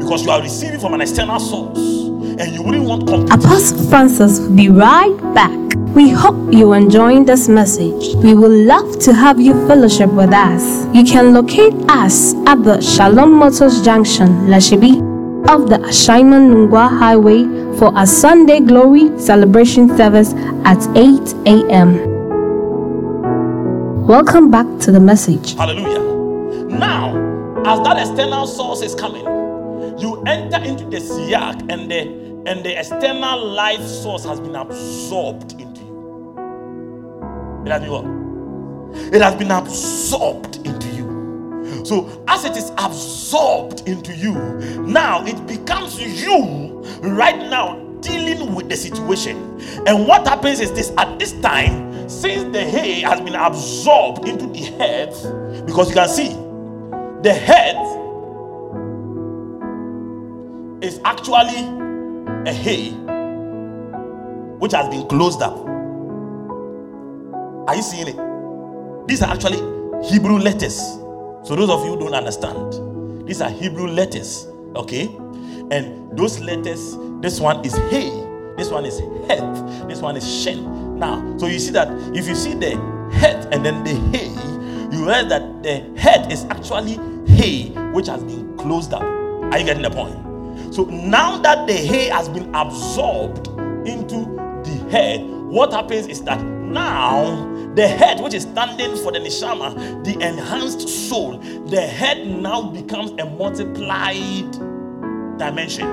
Because 0.00 0.24
you 0.24 0.30
are 0.30 0.42
receiving 0.42 0.80
from 0.80 0.94
an 0.94 1.02
external 1.02 1.38
source 1.38 2.01
and 2.38 2.52
you 2.52 2.62
wouldn't 2.62 2.84
want 2.84 3.06
competition. 3.06 3.40
Apostle 3.40 3.88
Francis 3.88 4.38
will 4.40 4.56
be 4.56 4.68
right 4.68 5.16
back. 5.34 5.52
We 5.94 6.10
hope 6.10 6.52
you're 6.52 6.76
enjoying 6.76 7.24
this 7.24 7.48
message. 7.48 8.14
We 8.16 8.34
would 8.34 8.66
love 8.66 8.98
to 9.00 9.12
have 9.12 9.40
you 9.40 9.52
fellowship 9.66 10.10
with 10.10 10.32
us. 10.32 10.86
You 10.94 11.04
can 11.04 11.34
locate 11.34 11.74
us 11.90 12.34
at 12.46 12.62
the 12.64 12.80
Shalom 12.80 13.32
Motors 13.32 13.82
Junction, 13.82 14.46
Lashibi, 14.48 15.00
of 15.50 15.68
the 15.68 15.76
Ashaiman 15.76 16.50
Nungwa 16.50 16.88
Highway 16.98 17.44
for 17.78 17.92
a 17.96 18.06
Sunday 18.06 18.60
Glory 18.60 19.18
celebration 19.18 19.94
service 19.96 20.32
at 20.64 20.78
8 20.96 21.34
a.m. 21.46 22.12
Welcome 24.06 24.50
back 24.50 24.66
to 24.80 24.92
the 24.92 25.00
message. 25.00 25.54
Hallelujah. 25.56 26.00
Now, 26.68 27.16
as 27.66 27.80
that 27.84 27.98
external 27.98 28.46
source 28.46 28.82
is 28.82 28.94
coming, 28.94 29.24
you 29.98 30.22
enter 30.26 30.58
into 30.64 30.84
the 30.86 30.98
siyak 30.98 31.70
and 31.70 31.90
the 31.90 32.21
and 32.44 32.64
the 32.64 32.78
external 32.78 33.46
life 33.46 33.82
source 33.82 34.24
has 34.24 34.40
been 34.40 34.56
absorbed 34.56 35.52
into 35.60 35.80
you. 35.82 36.32
It 37.64 37.70
has 37.70 37.80
been 37.82 37.90
what? 37.90 38.04
It 39.14 39.22
has 39.22 39.34
been 39.36 39.50
absorbed 39.50 40.56
into 40.66 40.88
you. 40.88 41.84
So 41.84 42.24
as 42.28 42.44
it 42.44 42.56
is 42.56 42.70
absorbed 42.78 43.88
into 43.88 44.12
you, 44.14 44.34
now 44.82 45.24
it 45.24 45.46
becomes 45.46 46.00
you 46.00 46.82
right 47.02 47.38
now 47.38 47.78
dealing 48.00 48.54
with 48.54 48.68
the 48.68 48.76
situation. 48.76 49.36
And 49.86 50.06
what 50.08 50.26
happens 50.26 50.60
is 50.60 50.72
this 50.72 50.92
at 50.98 51.18
this 51.18 51.32
time, 51.40 52.08
since 52.08 52.44
the 52.52 52.64
hay 52.64 53.00
has 53.02 53.20
been 53.20 53.36
absorbed 53.36 54.28
into 54.28 54.46
the 54.48 54.58
head, 54.58 55.14
because 55.64 55.88
you 55.88 55.94
can 55.94 56.08
see 56.08 56.28
the 57.22 57.32
head 57.32 57.76
is 60.82 61.00
actually 61.04 61.81
a 62.46 62.52
hay 62.52 62.90
which 64.58 64.72
has 64.72 64.88
been 64.88 65.06
closed 65.08 65.42
up. 65.42 65.56
Are 67.68 67.76
you 67.76 67.82
seeing 67.82 68.08
it? 68.08 69.08
These 69.08 69.22
are 69.22 69.30
actually 69.32 69.58
Hebrew 70.08 70.38
letters. 70.38 70.76
So, 71.44 71.56
those 71.56 71.70
of 71.70 71.84
you 71.84 71.96
don't 71.96 72.14
understand, 72.14 73.26
these 73.28 73.40
are 73.40 73.50
Hebrew 73.50 73.88
letters, 73.88 74.46
okay? 74.76 75.06
And 75.70 76.16
those 76.16 76.40
letters, 76.40 76.96
this 77.20 77.40
one 77.40 77.64
is 77.64 77.74
hey, 77.90 78.10
this 78.56 78.70
one 78.70 78.84
is 78.84 78.98
het, 79.28 79.88
this 79.88 80.00
one 80.00 80.16
is 80.16 80.42
shen. 80.42 80.98
Now, 80.98 81.36
so 81.38 81.46
you 81.46 81.58
see 81.58 81.70
that 81.72 81.88
if 82.16 82.28
you 82.28 82.34
see 82.34 82.54
the 82.54 82.76
het 83.12 83.52
and 83.52 83.64
then 83.64 83.82
the 83.84 83.94
hey, 84.16 84.28
you 84.92 85.04
realize 85.04 85.28
that 85.28 85.62
the 85.62 85.80
head 85.98 86.30
is 86.30 86.44
actually 86.44 86.98
hay 87.26 87.70
which 87.92 88.06
has 88.08 88.22
been 88.22 88.56
closed 88.56 88.92
up. 88.92 89.02
Are 89.02 89.58
you 89.58 89.64
getting 89.64 89.82
the 89.82 89.90
point? 89.90 90.31
So 90.72 90.84
now 90.84 91.36
that 91.36 91.66
the 91.66 91.74
hay 91.74 92.08
has 92.08 92.30
been 92.30 92.54
absorbed 92.54 93.48
into 93.86 94.24
the 94.64 94.88
head, 94.90 95.20
what 95.20 95.70
happens 95.70 96.06
is 96.06 96.22
that 96.22 96.42
now 96.42 97.44
the 97.74 97.86
head, 97.86 98.22
which 98.22 98.32
is 98.32 98.44
standing 98.44 98.96
for 98.96 99.12
the 99.12 99.18
neshama, 99.18 100.02
the 100.02 100.12
enhanced 100.26 100.88
soul, 100.88 101.36
the 101.66 101.82
head 101.82 102.26
now 102.26 102.62
becomes 102.70 103.10
a 103.20 103.26
multiplied 103.26 104.50
dimension. 105.38 105.86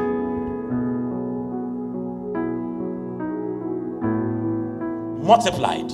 Multiplied, 5.21 5.91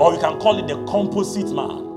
or 0.00 0.14
you 0.14 0.18
can 0.18 0.40
call 0.40 0.58
it 0.58 0.66
the 0.68 0.82
composite 0.86 1.54
man. 1.54 1.88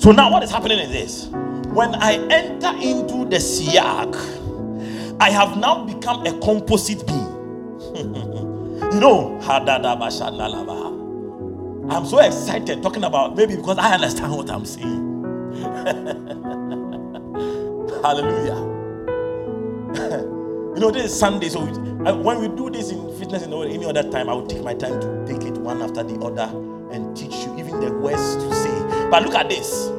So 0.00 0.12
now 0.12 0.32
what 0.32 0.42
is 0.42 0.50
happening 0.50 0.78
is 0.78 0.88
this 0.88 1.28
when 1.78 1.94
I 1.94 2.14
enter 2.28 2.74
into 2.82 3.24
the 3.30 3.36
siak, 3.36 4.10
I 5.20 5.30
have 5.30 5.56
now 5.56 5.84
become 5.84 6.26
a 6.26 6.36
composite 6.40 7.06
being. 7.06 7.28
you 8.92 8.98
know, 8.98 9.38
I'm 11.88 12.04
so 12.04 12.18
excited 12.18 12.82
talking 12.82 13.04
about 13.04 13.36
maybe 13.36 13.54
because 13.54 13.78
I 13.78 13.94
understand 13.94 14.34
what 14.34 14.50
I'm 14.50 14.64
saying. 14.64 15.22
Hallelujah. 18.02 18.56
you 20.74 20.80
know, 20.80 20.90
this 20.90 21.12
is 21.12 21.16
Sunday, 21.16 21.48
so 21.48 21.64
when 21.64 22.40
we 22.40 22.48
do 22.48 22.70
this 22.70 22.90
in 22.90 23.16
fitness 23.20 23.44
in 23.44 23.52
any 23.52 23.84
other 23.84 24.02
time, 24.10 24.28
I 24.28 24.32
will 24.32 24.48
take 24.48 24.64
my 24.64 24.74
time 24.74 25.00
to 25.00 25.24
take 25.28 25.44
it 25.44 25.56
one 25.56 25.80
after 25.80 26.02
the 26.02 26.18
other 26.24 26.50
and 26.90 27.16
teach 27.16 27.36
you 27.36 27.56
even 27.56 27.78
the 27.78 27.92
words 27.92 28.34
to 28.34 28.52
say. 28.52 29.08
But 29.12 29.22
look 29.22 29.36
at 29.36 29.48
this. 29.48 29.92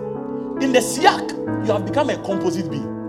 In 0.62 0.74
the 0.74 0.80
siak, 0.80 1.32
you 1.66 1.72
have 1.72 1.86
become 1.86 2.10
a 2.10 2.18
composite 2.24 2.70
being. 2.70 3.00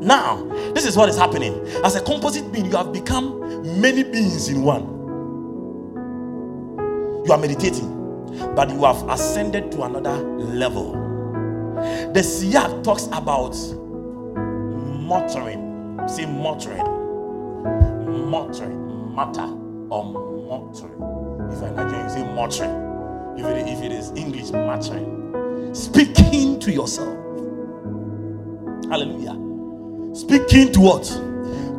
Now, 0.00 0.44
this 0.74 0.86
is 0.86 0.96
what 0.96 1.08
is 1.08 1.16
happening. 1.16 1.54
As 1.84 1.96
a 1.96 2.00
composite 2.00 2.52
being, 2.52 2.66
you 2.66 2.76
have 2.76 2.92
become 2.92 3.80
many 3.80 4.04
beings 4.04 4.48
in 4.48 4.62
one. 4.62 4.82
You 7.26 7.32
are 7.32 7.38
meditating, 7.38 8.54
but 8.54 8.70
you 8.70 8.84
have 8.84 9.02
ascended 9.08 9.72
to 9.72 9.82
another 9.82 10.16
level. 10.38 10.92
The 12.12 12.20
siak 12.20 12.84
talks 12.84 13.06
about 13.12 13.56
muttering. 15.08 16.00
Say 16.08 16.26
muttering. 16.26 16.84
Muttering. 18.30 19.14
Matter 19.14 19.48
or 19.90 20.04
muttering. 20.48 21.52
If 21.52 21.62
I 21.62 21.70
Nigerian, 21.70 22.04
you 22.04 22.10
say 22.10 22.24
muttering. 22.34 22.88
If 23.38 23.46
it, 23.46 23.68
if 23.68 23.82
it 23.82 23.92
is 23.92 24.10
English, 24.16 24.50
muttering. 24.50 25.14
Speaking 25.72 26.58
to 26.60 26.72
yourself. 26.72 27.16
Hallelujah. 28.90 29.36
Speaking 30.14 30.72
to 30.72 30.80
what? 30.80 31.04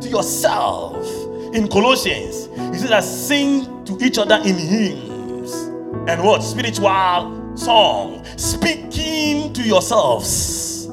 To 0.02 0.08
yourself. 0.08 1.06
In 1.54 1.68
Colossians, 1.68 2.46
he 2.72 2.78
says 2.78 2.90
that 2.90 3.02
sing 3.02 3.84
to 3.84 3.98
each 4.04 4.18
other 4.18 4.36
in 4.36 4.56
hymns 4.56 5.52
and 6.08 6.22
what? 6.22 6.42
Spiritual 6.42 7.56
song. 7.56 8.24
Speaking 8.36 9.52
to 9.52 9.62
yourselves. 9.62 10.88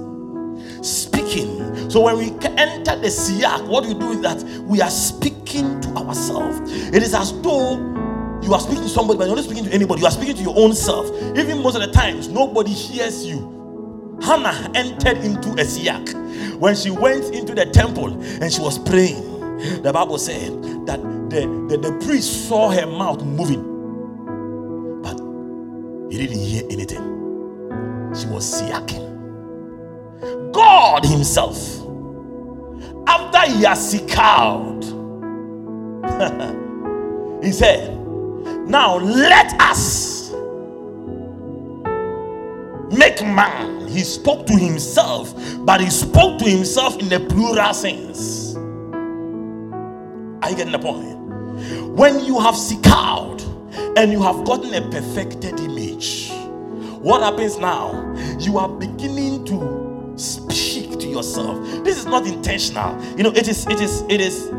Speaking. 0.81 1.89
So 1.89 2.01
when 2.01 2.17
we 2.17 2.31
enter 2.57 2.95
the 2.95 3.07
siak, 3.07 3.67
what 3.67 3.85
we 3.85 3.93
do 3.93 4.11
is 4.11 4.21
that 4.21 4.43
we 4.63 4.81
are 4.81 4.89
speaking 4.89 5.79
to 5.81 5.89
ourselves. 5.89 6.59
It 6.93 7.03
is 7.03 7.13
as 7.13 7.39
though 7.41 7.77
you 8.47 8.53
are 8.53 8.59
speaking 8.61 8.83
to 8.83 8.89
somebody, 8.89 9.17
but 9.17 9.27
you're 9.27 9.35
not 9.35 9.43
speaking 9.43 9.65
to 9.65 9.73
anybody. 9.73 10.01
You 10.01 10.07
are 10.07 10.11
speaking 10.11 10.35
to 10.37 10.41
your 10.41 10.57
own 10.57 10.73
self. 10.73 11.07
Even 11.37 11.61
most 11.61 11.75
of 11.75 11.81
the 11.81 11.91
times, 11.91 12.29
nobody 12.29 12.71
hears 12.71 13.25
you. 13.25 14.17
Hannah 14.21 14.71
entered 14.73 15.17
into 15.17 15.49
a 15.51 15.65
siak 15.65 16.57
when 16.57 16.75
she 16.75 16.89
went 16.89 17.25
into 17.35 17.53
the 17.53 17.65
temple 17.65 18.07
and 18.21 18.51
she 18.51 18.61
was 18.61 18.79
praying. 18.79 19.21
The 19.83 19.91
Bible 19.93 20.17
said 20.17 20.51
that 20.85 21.01
the, 21.29 21.41
the, 21.69 21.77
the 21.77 22.05
priest 22.05 22.47
saw 22.47 22.71
her 22.71 22.85
mouth 22.87 23.23
moving, 23.23 23.63
but 25.01 25.19
he 26.11 26.17
didn't 26.17 26.39
hear 26.39 26.63
anything. 26.69 27.03
She 28.15 28.27
was 28.27 28.45
siaking. 28.61 29.05
God 30.53 31.05
Himself, 31.05 31.57
after 33.07 33.51
he 33.51 33.63
has 33.63 33.91
he 37.43 37.51
said, 37.51 38.06
Now 38.67 38.97
let 38.97 39.59
us 39.61 40.31
make 42.91 43.21
man. 43.21 43.87
He 43.87 44.01
spoke 44.01 44.45
to 44.47 44.57
himself, 44.57 45.33
but 45.59 45.79
he 45.79 45.89
spoke 45.89 46.37
to 46.39 46.45
himself 46.45 46.99
in 46.99 47.07
the 47.07 47.19
plural 47.21 47.73
sense. 47.73 48.55
Are 50.43 50.51
you 50.51 50.57
getting 50.57 50.73
the 50.73 50.79
point? 50.79 51.17
When 51.97 52.23
you 52.23 52.39
have 52.39 52.55
out 52.87 53.41
and 53.97 54.11
you 54.11 54.21
have 54.21 54.45
gotten 54.45 54.73
a 54.73 54.81
perfected 54.89 55.59
image, 55.59 56.29
what 56.99 57.21
happens 57.21 57.57
now? 57.57 58.13
You 58.39 58.57
are 58.57 58.69
beginning 58.69 59.45
to 59.45 60.13
speak 60.17 60.99
to 60.99 61.07
yourself. 61.07 61.57
This 61.83 61.97
is 61.97 62.05
not 62.05 62.27
intentional. 62.27 63.01
You 63.15 63.23
know, 63.23 63.31
it 63.31 63.47
is, 63.47 63.65
it 63.67 63.79
is, 63.79 64.01
it 64.09 64.19
is, 64.19 64.51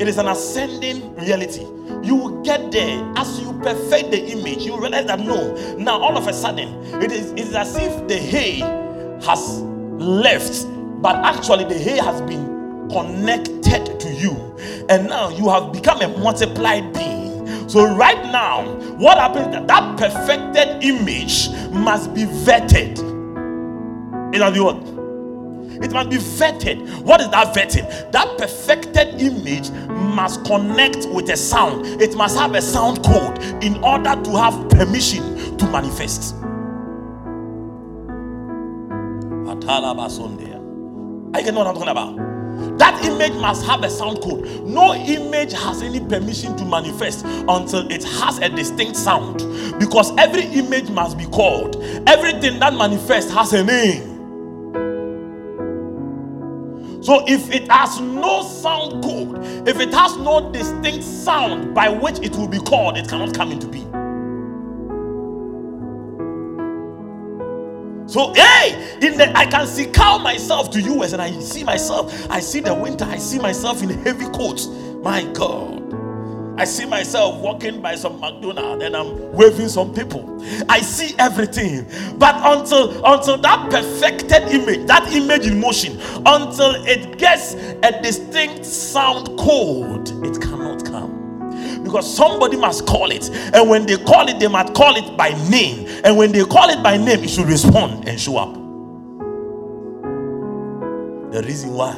it 0.00 0.06
is 0.06 0.18
an 0.18 0.28
ascending 0.28 1.14
reality. 1.16 1.66
You 2.02 2.14
will 2.14 2.42
get 2.42 2.70
there 2.70 3.12
as 3.16 3.40
you 3.40 3.52
perfect 3.60 4.12
the 4.12 4.24
image. 4.26 4.64
You 4.64 4.80
realize 4.80 5.06
that 5.06 5.18
no 5.18 5.76
now 5.76 5.98
all 5.98 6.16
of 6.16 6.28
a 6.28 6.32
sudden 6.32 6.68
it 7.02 7.10
is, 7.10 7.32
it 7.32 7.40
is 7.40 7.54
as 7.54 7.76
if 7.76 8.06
the 8.06 8.16
hay 8.16 8.60
has 9.26 9.60
left 9.60 10.66
but 11.02 11.16
actually 11.16 11.64
the 11.64 11.78
hay 11.78 11.98
has 11.98 12.20
been 12.22 12.88
connected 12.90 13.98
to 14.00 14.12
you. 14.14 14.32
And 14.88 15.08
now 15.08 15.30
you 15.30 15.48
have 15.48 15.72
become 15.72 16.00
a 16.00 16.08
multiplied 16.18 16.92
being. 16.92 17.68
So 17.68 17.92
right 17.94 18.22
now 18.26 18.64
what 18.98 19.18
happens 19.18 19.52
that 19.52 19.66
that 19.66 19.98
perfected 19.98 20.84
image 20.84 21.50
must 21.70 22.14
be 22.14 22.22
vetted. 22.22 22.98
In 24.34 24.42
other 24.42 24.64
words 24.64 24.87
it 25.82 25.92
must 25.92 26.10
be 26.10 26.16
vetted. 26.16 27.02
What 27.02 27.20
is 27.20 27.28
that 27.30 27.54
vetting? 27.54 28.12
That 28.12 28.38
perfected 28.38 29.20
image 29.20 29.70
must 29.70 30.44
connect 30.44 31.06
with 31.08 31.28
a 31.30 31.36
sound. 31.36 31.86
It 32.00 32.14
must 32.16 32.38
have 32.38 32.54
a 32.54 32.62
sound 32.62 33.04
code 33.04 33.38
in 33.62 33.76
order 33.84 34.20
to 34.22 34.30
have 34.36 34.68
permission 34.70 35.56
to 35.58 35.66
manifest. 35.70 36.34
I 41.34 41.42
get 41.42 41.54
what 41.54 41.66
I'm 41.66 41.74
talking 41.74 41.88
about. 41.88 42.16
That 42.78 43.04
image 43.04 43.34
must 43.34 43.64
have 43.66 43.84
a 43.84 43.90
sound 43.90 44.20
code. 44.20 44.64
No 44.64 44.94
image 44.94 45.52
has 45.52 45.82
any 45.82 46.00
permission 46.00 46.56
to 46.56 46.64
manifest 46.64 47.24
until 47.24 47.90
it 47.90 48.02
has 48.02 48.38
a 48.38 48.48
distinct 48.48 48.96
sound. 48.96 49.38
Because 49.78 50.16
every 50.16 50.42
image 50.44 50.90
must 50.90 51.16
be 51.18 51.26
called. 51.26 51.76
Everything 52.06 52.58
that 52.60 52.74
manifests 52.74 53.30
has 53.32 53.52
a 53.52 53.62
name. 53.62 54.07
So 57.08 57.24
if 57.26 57.50
it 57.50 57.72
has 57.72 58.00
no 58.02 58.42
sound 58.42 59.02
code, 59.02 59.38
if 59.66 59.80
it 59.80 59.94
has 59.94 60.18
no 60.18 60.52
distinct 60.52 61.02
sound 61.02 61.74
by 61.74 61.88
which 61.88 62.18
it 62.18 62.36
will 62.36 62.48
be 62.48 62.58
called, 62.58 62.98
it 62.98 63.08
cannot 63.08 63.32
come 63.32 63.50
into 63.50 63.66
being. 63.66 63.90
So, 68.06 68.34
hey, 68.34 68.98
in 69.00 69.16
the 69.16 69.32
I 69.34 69.46
can 69.46 69.66
see 69.66 69.86
cow 69.86 70.18
myself 70.18 70.70
to 70.72 70.82
you 70.82 71.02
as 71.02 71.14
and 71.14 71.22
I 71.22 71.30
see 71.40 71.64
myself. 71.64 72.30
I 72.30 72.40
see 72.40 72.60
the 72.60 72.74
winter, 72.74 73.06
I 73.06 73.16
see 73.16 73.38
myself 73.38 73.82
in 73.82 73.88
heavy 73.88 74.26
coats. 74.26 74.66
My 75.02 75.24
God. 75.32 75.87
I 76.58 76.64
see 76.64 76.86
myself 76.86 77.40
walking 77.40 77.80
by 77.80 77.94
some 77.94 78.18
McDonald's 78.18 78.82
and 78.82 78.96
I'm 78.96 79.32
waving 79.32 79.68
some 79.68 79.94
people. 79.94 80.44
I 80.68 80.80
see 80.80 81.14
everything. 81.16 81.86
But 82.18 82.34
until 82.36 83.00
until 83.06 83.38
that 83.38 83.70
perfected 83.70 84.42
image, 84.48 84.84
that 84.88 85.12
image 85.12 85.46
in 85.46 85.60
motion, 85.60 86.00
until 86.26 86.74
it 86.84 87.16
gets 87.16 87.54
a 87.54 88.02
distinct 88.02 88.64
sound 88.64 89.38
code, 89.38 90.08
it 90.26 90.40
cannot 90.42 90.84
come. 90.84 91.82
Because 91.84 92.12
somebody 92.12 92.56
must 92.56 92.86
call 92.86 93.12
it. 93.12 93.30
And 93.54 93.70
when 93.70 93.86
they 93.86 93.96
call 93.96 94.28
it, 94.28 94.40
they 94.40 94.48
must 94.48 94.74
call 94.74 94.96
it 94.96 95.16
by 95.16 95.30
name. 95.48 95.88
And 96.02 96.16
when 96.16 96.32
they 96.32 96.44
call 96.44 96.70
it 96.70 96.82
by 96.82 96.96
name, 96.96 97.22
it 97.22 97.30
should 97.30 97.46
respond 97.46 98.08
and 98.08 98.20
show 98.20 98.36
up. 98.36 98.54
The 101.32 101.40
reason 101.44 101.72
why 101.74 101.96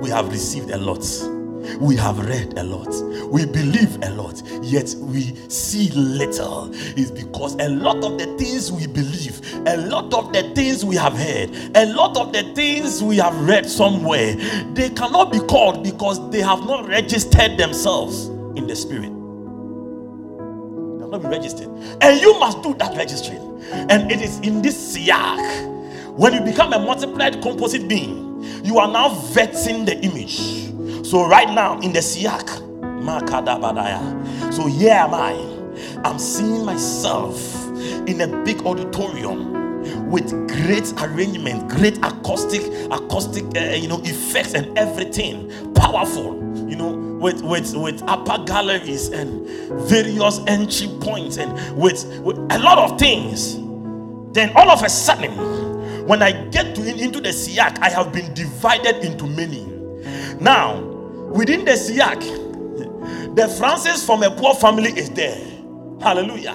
we 0.00 0.08
have 0.10 0.28
received 0.28 0.70
a 0.70 0.78
lot 0.78 1.02
we 1.78 1.96
have 1.96 2.18
read 2.18 2.58
a 2.58 2.64
lot, 2.64 2.88
we 3.30 3.44
believe 3.46 4.02
a 4.02 4.10
lot, 4.10 4.42
yet 4.62 4.94
we 4.98 5.34
see 5.48 5.90
little. 5.90 6.72
Is 6.96 7.10
because 7.10 7.54
a 7.56 7.68
lot 7.68 8.04
of 8.04 8.18
the 8.18 8.26
things 8.38 8.72
we 8.72 8.86
believe, 8.86 9.40
a 9.66 9.76
lot 9.76 10.12
of 10.14 10.32
the 10.32 10.42
things 10.54 10.84
we 10.84 10.96
have 10.96 11.14
heard, 11.14 11.50
a 11.74 11.86
lot 11.94 12.16
of 12.16 12.32
the 12.32 12.42
things 12.54 13.02
we 13.02 13.16
have 13.18 13.38
read 13.46 13.66
somewhere, 13.68 14.34
they 14.74 14.90
cannot 14.90 15.32
be 15.32 15.40
called 15.40 15.82
because 15.82 16.30
they 16.30 16.40
have 16.40 16.60
not 16.60 16.88
registered 16.88 17.56
themselves 17.58 18.26
in 18.56 18.66
the 18.66 18.76
spirit. 18.76 19.12
They 20.98 21.04
I've 21.04 21.10
not 21.10 21.22
been 21.22 21.30
registered. 21.30 21.68
And 22.00 22.20
you 22.20 22.38
must 22.38 22.62
do 22.62 22.74
that 22.74 22.96
registering. 22.96 23.42
And 23.72 24.10
it 24.10 24.20
is 24.20 24.38
in 24.40 24.62
this 24.62 24.96
siyak. 24.96 25.74
When 26.16 26.32
you 26.32 26.40
become 26.40 26.72
a 26.72 26.78
multiplied 26.78 27.42
composite 27.42 27.88
being, 27.88 28.42
you 28.64 28.78
are 28.78 28.88
now 28.88 29.10
vetting 29.10 29.84
the 29.84 29.98
image. 30.00 30.65
So, 31.06 31.24
right 31.28 31.48
now 31.48 31.78
in 31.82 31.92
the 31.92 32.00
siyak, 32.00 32.66
so 34.52 34.66
here 34.66 34.90
am 34.90 35.14
I. 35.14 35.34
I'm 36.04 36.18
seeing 36.18 36.64
myself 36.64 37.64
in 38.08 38.20
a 38.20 38.42
big 38.42 38.66
auditorium 38.66 40.10
with 40.10 40.28
great 40.48 40.92
arrangement, 41.00 41.68
great 41.68 41.96
acoustic, 41.98 42.62
acoustic, 42.90 43.44
uh, 43.56 43.76
you 43.76 43.86
know, 43.86 44.00
effects 44.02 44.54
and 44.54 44.76
everything, 44.76 45.48
powerful, 45.74 46.34
you 46.68 46.74
know, 46.74 46.90
with 47.20 47.40
with 47.40 47.76
with 47.76 48.02
upper 48.08 48.42
galleries 48.44 49.10
and 49.10 49.46
various 49.88 50.40
entry 50.48 50.88
points 51.00 51.36
and 51.36 51.52
with, 51.76 52.04
with 52.22 52.36
a 52.50 52.58
lot 52.58 52.78
of 52.78 52.98
things. 52.98 53.54
Then 54.34 54.50
all 54.56 54.72
of 54.72 54.82
a 54.82 54.88
sudden, 54.88 55.30
when 56.08 56.20
I 56.20 56.32
get 56.48 56.74
to 56.74 56.80
in, 56.84 56.98
into 56.98 57.20
the 57.20 57.28
siak, 57.28 57.78
I 57.80 57.90
have 57.90 58.12
been 58.12 58.34
divided 58.34 59.04
into 59.04 59.28
many. 59.28 59.64
Now, 60.40 60.95
within 61.36 61.64
the 61.64 61.72
siak, 61.72 62.20
the 63.36 63.48
Francis 63.48 64.04
from 64.04 64.22
a 64.22 64.30
poor 64.30 64.54
family 64.54 64.90
is 64.90 65.10
there. 65.10 65.38
Hallelujah. 66.00 66.54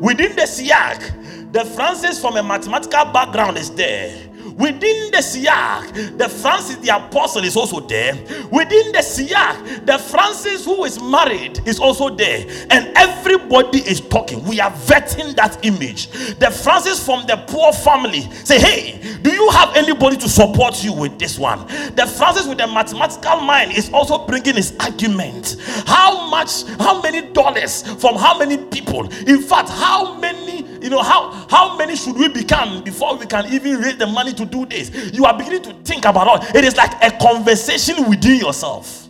Within 0.00 0.34
the 0.34 0.42
siak, 0.42 1.52
the 1.52 1.64
Francis 1.64 2.20
from 2.20 2.36
a 2.36 2.42
mathematical 2.42 3.04
background 3.12 3.58
is 3.58 3.70
there. 3.74 4.31
Within 4.56 5.10
the 5.10 5.18
Siyak, 5.18 6.18
the 6.18 6.28
Francis 6.28 6.76
the 6.76 6.94
apostle 6.94 7.44
is 7.44 7.56
also 7.56 7.80
there. 7.80 8.14
Within 8.50 8.92
the 8.92 8.98
Siyak, 8.98 9.86
the 9.86 9.98
Francis 9.98 10.64
who 10.64 10.84
is 10.84 11.00
married 11.00 11.60
is 11.66 11.78
also 11.78 12.10
there. 12.10 12.46
And 12.70 12.92
everybody 12.96 13.78
is 13.78 14.00
talking. 14.00 14.42
We 14.44 14.60
are 14.60 14.70
vetting 14.70 15.34
that 15.36 15.64
image. 15.64 16.08
The 16.38 16.50
Francis 16.50 17.04
from 17.04 17.26
the 17.26 17.36
poor 17.48 17.72
family 17.72 18.22
say, 18.44 18.58
Hey, 18.58 19.18
do 19.22 19.32
you 19.32 19.48
have 19.50 19.74
anybody 19.76 20.16
to 20.18 20.28
support 20.28 20.82
you 20.82 20.92
with 20.92 21.18
this 21.18 21.38
one? 21.38 21.66
The 21.94 22.06
Francis 22.06 22.46
with 22.46 22.58
the 22.58 22.66
mathematical 22.66 23.40
mind 23.40 23.72
is 23.72 23.90
also 23.92 24.26
bringing 24.26 24.56
his 24.56 24.74
argument. 24.80 25.56
How 25.86 26.28
much, 26.28 26.64
how 26.78 27.00
many 27.00 27.22
dollars 27.32 27.82
from 28.00 28.16
how 28.16 28.38
many 28.38 28.56
people? 28.56 29.12
In 29.28 29.40
fact, 29.40 29.68
how 29.68 30.14
many, 30.18 30.62
you 30.82 30.90
know, 30.90 31.02
how, 31.02 31.30
how 31.48 31.76
many 31.76 31.96
should 31.96 32.16
we 32.16 32.28
become 32.28 32.82
before 32.82 33.16
we 33.16 33.26
can 33.26 33.46
even 33.52 33.80
raise 33.80 33.96
the 33.96 34.06
money 34.06 34.32
to 34.34 34.44
do 34.44 34.66
this. 34.66 35.12
You 35.12 35.24
are 35.24 35.36
beginning 35.36 35.62
to 35.62 35.74
think 35.84 36.04
about 36.04 36.26
all. 36.28 36.56
It 36.56 36.64
is 36.64 36.76
like 36.76 36.92
a 37.02 37.16
conversation 37.18 38.08
within 38.08 38.38
yourself. 38.38 39.08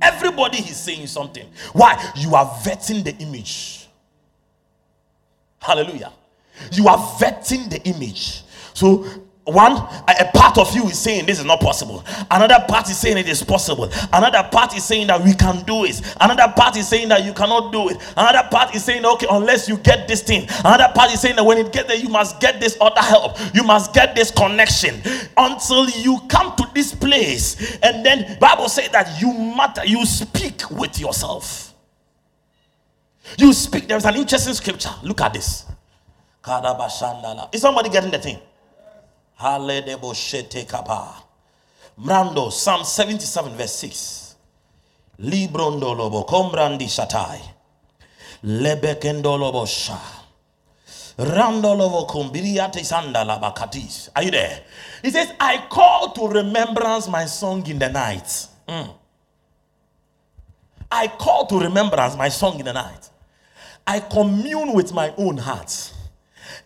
Everybody 0.00 0.58
is 0.58 0.76
saying 0.76 1.06
something. 1.06 1.46
Why? 1.72 2.12
You 2.16 2.34
are 2.34 2.46
vetting 2.46 3.04
the 3.04 3.14
image. 3.16 3.88
Hallelujah. 5.60 6.12
You 6.72 6.88
are 6.88 6.98
vetting 7.18 7.68
the 7.70 7.80
image. 7.82 8.42
So 8.74 9.06
one 9.48 9.72
a 10.08 10.30
part 10.34 10.58
of 10.58 10.74
you 10.74 10.86
is 10.88 10.98
saying 10.98 11.26
this 11.26 11.38
is 11.38 11.44
not 11.44 11.60
possible. 11.60 12.04
Another 12.30 12.64
part 12.68 12.88
is 12.90 12.98
saying 12.98 13.16
it 13.16 13.28
is 13.28 13.42
possible. 13.42 13.90
Another 14.12 14.46
part 14.50 14.76
is 14.76 14.84
saying 14.84 15.06
that 15.06 15.22
we 15.22 15.34
can 15.34 15.64
do 15.64 15.84
it. 15.84 16.00
Another 16.20 16.52
part 16.54 16.76
is 16.76 16.86
saying 16.86 17.08
that 17.08 17.24
you 17.24 17.32
cannot 17.32 17.72
do 17.72 17.88
it. 17.88 17.96
Another 18.16 18.46
part 18.50 18.74
is 18.74 18.84
saying 18.84 19.04
okay 19.04 19.26
unless 19.30 19.68
you 19.68 19.78
get 19.78 20.06
this 20.06 20.22
thing. 20.22 20.46
Another 20.60 20.92
part 20.94 21.12
is 21.12 21.20
saying 21.20 21.36
that 21.36 21.44
when 21.44 21.58
it 21.58 21.72
gets 21.72 21.88
there 21.88 21.96
you 21.96 22.08
must 22.08 22.40
get 22.40 22.60
this 22.60 22.76
other 22.80 23.00
help. 23.00 23.38
You 23.54 23.62
must 23.62 23.94
get 23.94 24.14
this 24.14 24.30
connection. 24.30 25.00
Until 25.36 25.88
you 25.90 26.18
come 26.28 26.54
to 26.56 26.68
this 26.74 26.94
place 26.94 27.78
and 27.82 28.04
then 28.04 28.38
bible 28.38 28.68
says 28.68 28.90
that 28.90 29.20
you 29.20 29.32
matter 29.32 29.84
you 29.86 30.04
speak 30.04 30.70
with 30.70 31.00
yourself. 31.00 31.74
You 33.38 33.52
speak. 33.52 33.88
There's 33.88 34.04
an 34.04 34.16
interesting 34.16 34.54
scripture. 34.54 34.90
Look 35.02 35.20
at 35.20 35.32
this. 35.34 35.66
Is 37.52 37.60
somebody 37.60 37.90
getting 37.90 38.10
the 38.10 38.18
thing 38.18 38.38
Mrando, 41.98 42.50
Psalm 42.50 42.84
77, 42.84 43.56
verse 43.56 43.74
6. 43.74 44.36
Librondo 45.20 45.94
lobo, 45.96 46.24
combrandi 46.24 46.88
shatai. 46.88 47.40
Lebekendo 48.44 49.36
lobo 49.38 49.66
sha. 49.66 49.98
Randolovo 51.18 52.06
kumbiriate 52.06 52.84
sandala 52.84 53.40
bakatis. 53.40 54.08
Are 54.14 54.22
you 54.22 54.30
there? 54.30 54.62
He 55.02 55.10
says, 55.10 55.32
I 55.40 55.66
call 55.68 56.12
to 56.12 56.28
remembrance 56.28 57.08
my 57.08 57.24
song 57.24 57.66
in 57.66 57.80
the 57.80 57.88
night. 57.88 58.46
Mm. 58.68 58.94
I 60.90 61.08
call 61.08 61.46
to 61.46 61.58
remembrance 61.58 62.16
my 62.16 62.28
song 62.28 62.60
in 62.60 62.66
the 62.66 62.72
night. 62.72 63.10
I 63.84 63.98
commune 63.98 64.74
with 64.74 64.92
my 64.94 65.12
own 65.16 65.38
heart, 65.38 65.92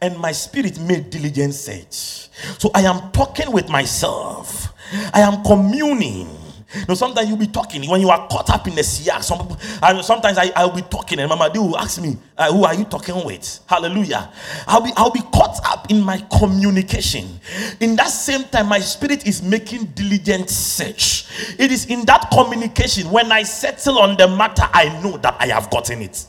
and 0.02 0.18
my 0.18 0.32
spirit 0.32 0.78
made 0.80 1.08
diligent 1.10 1.54
search. 1.54 2.28
So 2.58 2.70
I 2.74 2.82
am 2.82 3.10
talking 3.12 3.50
with 3.52 3.68
myself. 3.68 4.74
I 5.14 5.20
am 5.20 5.42
communing. 5.44 6.28
You 6.74 6.86
know, 6.88 6.94
sometimes 6.94 7.28
you'll 7.28 7.38
be 7.38 7.46
talking 7.46 7.88
when 7.88 8.00
you 8.00 8.08
are 8.10 8.26
caught 8.28 8.48
up 8.50 8.66
in 8.66 8.74
the 8.74 8.80
siyak. 8.80 9.22
Some 9.22 9.40
people, 9.46 10.02
sometimes 10.02 10.38
I, 10.38 10.50
I'll 10.56 10.74
be 10.74 10.82
talking, 10.82 11.18
and 11.18 11.28
Mama 11.28 11.50
do 11.52 11.62
will 11.62 11.78
ask 11.78 12.00
me, 12.00 12.16
uh, 12.36 12.50
"Who 12.50 12.64
are 12.64 12.74
you 12.74 12.84
talking 12.84 13.24
with?" 13.26 13.60
Hallelujah. 13.66 14.30
I'll 14.66 14.80
be 14.80 14.90
I'll 14.96 15.10
be 15.10 15.20
caught 15.20 15.60
up 15.66 15.90
in 15.90 16.00
my 16.00 16.24
communication. 16.38 17.40
In 17.80 17.94
that 17.96 18.08
same 18.08 18.44
time, 18.44 18.68
my 18.68 18.78
spirit 18.80 19.26
is 19.26 19.42
making 19.42 19.84
diligent 19.94 20.48
search. 20.48 21.26
It 21.58 21.70
is 21.70 21.86
in 21.86 22.06
that 22.06 22.30
communication 22.32 23.10
when 23.10 23.30
I 23.30 23.42
settle 23.42 23.98
on 23.98 24.16
the 24.16 24.28
matter, 24.28 24.64
I 24.72 24.88
know 25.02 25.18
that 25.18 25.36
I 25.38 25.48
have 25.48 25.68
gotten 25.70 26.00
it. 26.00 26.24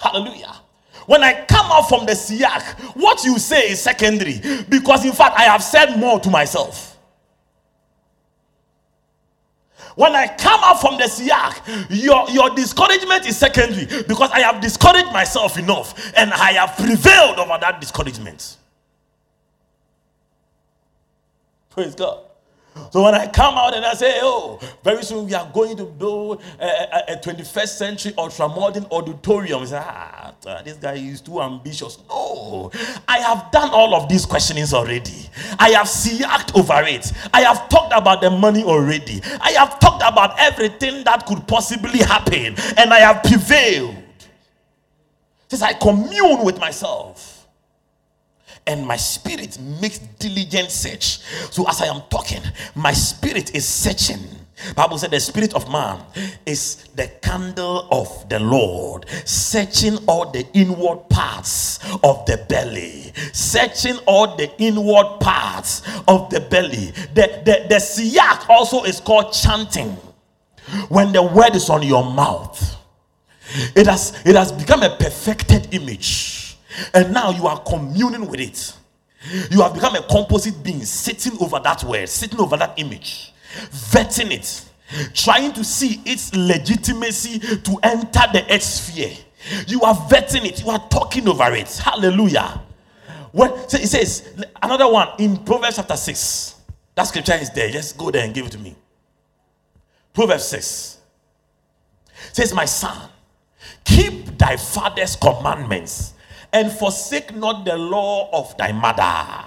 Hallelujah. 0.00 0.63
When 1.06 1.22
I 1.22 1.44
come 1.44 1.66
out 1.70 1.88
from 1.88 2.06
the 2.06 2.12
siyak, 2.12 2.62
what 2.96 3.24
you 3.24 3.38
say 3.38 3.70
is 3.70 3.80
secondary 3.80 4.40
because, 4.68 5.04
in 5.04 5.12
fact, 5.12 5.38
I 5.38 5.44
have 5.44 5.62
said 5.62 5.96
more 5.96 6.18
to 6.20 6.30
myself. 6.30 6.98
When 9.96 10.14
I 10.14 10.26
come 10.26 10.60
out 10.64 10.80
from 10.80 10.96
the 10.96 11.04
siyak, 11.04 11.86
your, 11.90 12.28
your 12.30 12.50
discouragement 12.50 13.26
is 13.26 13.36
secondary 13.36 13.86
because 14.02 14.30
I 14.32 14.40
have 14.40 14.60
discouraged 14.60 15.12
myself 15.12 15.56
enough 15.58 16.12
and 16.16 16.32
I 16.32 16.52
have 16.52 16.76
prevailed 16.76 17.38
over 17.38 17.58
that 17.60 17.80
discouragement. 17.80 18.56
Praise 21.70 21.94
God. 21.94 22.23
So 22.90 23.02
when 23.02 23.14
I 23.14 23.26
come 23.26 23.54
out 23.54 23.74
and 23.74 23.84
I 23.84 23.94
say, 23.94 24.18
oh, 24.22 24.58
very 24.82 25.02
soon 25.02 25.26
we 25.26 25.34
are 25.34 25.48
going 25.52 25.76
to 25.76 25.84
build 25.84 26.42
a, 26.60 26.64
a, 26.64 27.14
a 27.14 27.16
21st 27.16 27.68
century 27.68 28.12
ultramodern 28.12 28.90
auditorium, 28.90 29.64
say, 29.66 29.80
ah, 29.80 30.32
this 30.64 30.76
guy 30.76 30.94
is 30.94 31.20
too 31.20 31.40
ambitious. 31.40 31.98
No, 32.08 32.70
I 33.06 33.18
have 33.18 33.50
done 33.50 33.70
all 33.70 33.94
of 33.94 34.08
these 34.08 34.26
questionings 34.26 34.72
already. 34.72 35.28
I 35.58 35.70
have 35.70 35.86
siaked 35.86 36.56
over 36.58 36.82
it. 36.86 37.12
I 37.32 37.42
have 37.42 37.68
talked 37.68 37.92
about 37.94 38.20
the 38.20 38.30
money 38.30 38.64
already. 38.64 39.20
I 39.40 39.52
have 39.52 39.78
talked 39.80 40.02
about 40.04 40.38
everything 40.38 41.04
that 41.04 41.26
could 41.26 41.46
possibly 41.46 42.00
happen, 42.00 42.54
and 42.76 42.92
I 42.92 43.00
have 43.00 43.22
prevailed. 43.22 43.96
Since 45.48 45.62
I 45.62 45.74
commune 45.74 46.44
with 46.44 46.58
myself 46.58 47.33
and 48.66 48.86
my 48.86 48.96
spirit 48.96 49.58
makes 49.80 49.98
diligent 49.98 50.70
search. 50.70 51.18
So 51.50 51.68
as 51.68 51.80
I 51.82 51.86
am 51.86 52.02
talking, 52.10 52.42
my 52.74 52.92
spirit 52.92 53.54
is 53.54 53.66
searching. 53.66 54.20
Bible 54.76 54.98
said 54.98 55.10
the 55.10 55.20
spirit 55.20 55.52
of 55.54 55.70
man 55.70 56.00
is 56.46 56.84
the 56.94 57.08
candle 57.20 57.88
of 57.90 58.28
the 58.28 58.38
Lord, 58.38 59.06
searching 59.24 59.98
all 60.06 60.30
the 60.30 60.46
inward 60.54 61.08
parts 61.10 61.80
of 62.02 62.24
the 62.26 62.44
belly, 62.48 63.12
searching 63.32 63.96
all 64.06 64.36
the 64.36 64.50
inward 64.58 65.18
parts 65.20 65.82
of 66.06 66.30
the 66.30 66.40
belly. 66.40 66.92
The, 67.14 67.42
the, 67.44 67.66
the 67.68 67.76
siyak 67.76 68.48
also 68.48 68.84
is 68.84 69.00
called 69.00 69.32
chanting. 69.32 69.96
When 70.88 71.12
the 71.12 71.22
word 71.22 71.54
is 71.56 71.68
on 71.68 71.82
your 71.82 72.04
mouth, 72.04 72.76
it 73.76 73.86
has 73.86 74.18
it 74.24 74.34
has 74.34 74.50
become 74.50 74.82
a 74.82 74.96
perfected 74.96 75.74
image 75.74 76.43
and 76.92 77.12
now 77.12 77.30
you 77.30 77.46
are 77.46 77.58
communing 77.60 78.26
with 78.26 78.40
it. 78.40 78.76
You 79.50 79.62
have 79.62 79.74
become 79.74 79.94
a 79.96 80.02
composite 80.02 80.62
being 80.62 80.84
sitting 80.84 81.38
over 81.40 81.58
that 81.60 81.82
word, 81.84 82.08
sitting 82.08 82.38
over 82.40 82.56
that 82.56 82.74
image, 82.78 83.32
vetting 83.70 84.30
it, 84.30 84.64
trying 85.14 85.52
to 85.54 85.64
see 85.64 86.00
its 86.04 86.34
legitimacy 86.34 87.38
to 87.38 87.78
enter 87.82 88.20
the 88.32 88.44
earth 88.50 88.62
sphere. 88.62 89.12
You 89.66 89.82
are 89.82 89.94
vetting 89.94 90.44
it, 90.44 90.62
you 90.62 90.70
are 90.70 90.88
talking 90.90 91.28
over 91.28 91.52
it. 91.54 91.68
Hallelujah. 91.76 92.60
When 93.32 93.50
so 93.68 93.78
it 93.78 93.88
says 93.88 94.44
another 94.62 94.90
one 94.90 95.08
in 95.18 95.36
Proverbs 95.38 95.76
chapter 95.76 95.96
6. 95.96 96.54
That 96.94 97.04
scripture 97.04 97.34
is 97.34 97.50
there. 97.50 97.68
Just 97.70 97.98
go 97.98 98.10
there 98.10 98.24
and 98.24 98.32
give 98.32 98.46
it 98.46 98.52
to 98.52 98.58
me. 98.58 98.76
Proverbs 100.12 100.44
6 100.44 100.98
says, 102.32 102.54
My 102.54 102.64
son, 102.64 103.10
keep 103.84 104.38
thy 104.38 104.56
father's 104.56 105.16
commandments 105.16 106.13
and 106.54 106.72
forsake 106.72 107.34
not 107.34 107.64
the 107.66 107.76
law 107.76 108.30
of 108.32 108.56
thy 108.56 108.72
mother. 108.72 109.44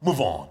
Move 0.00 0.20
on. 0.20 0.48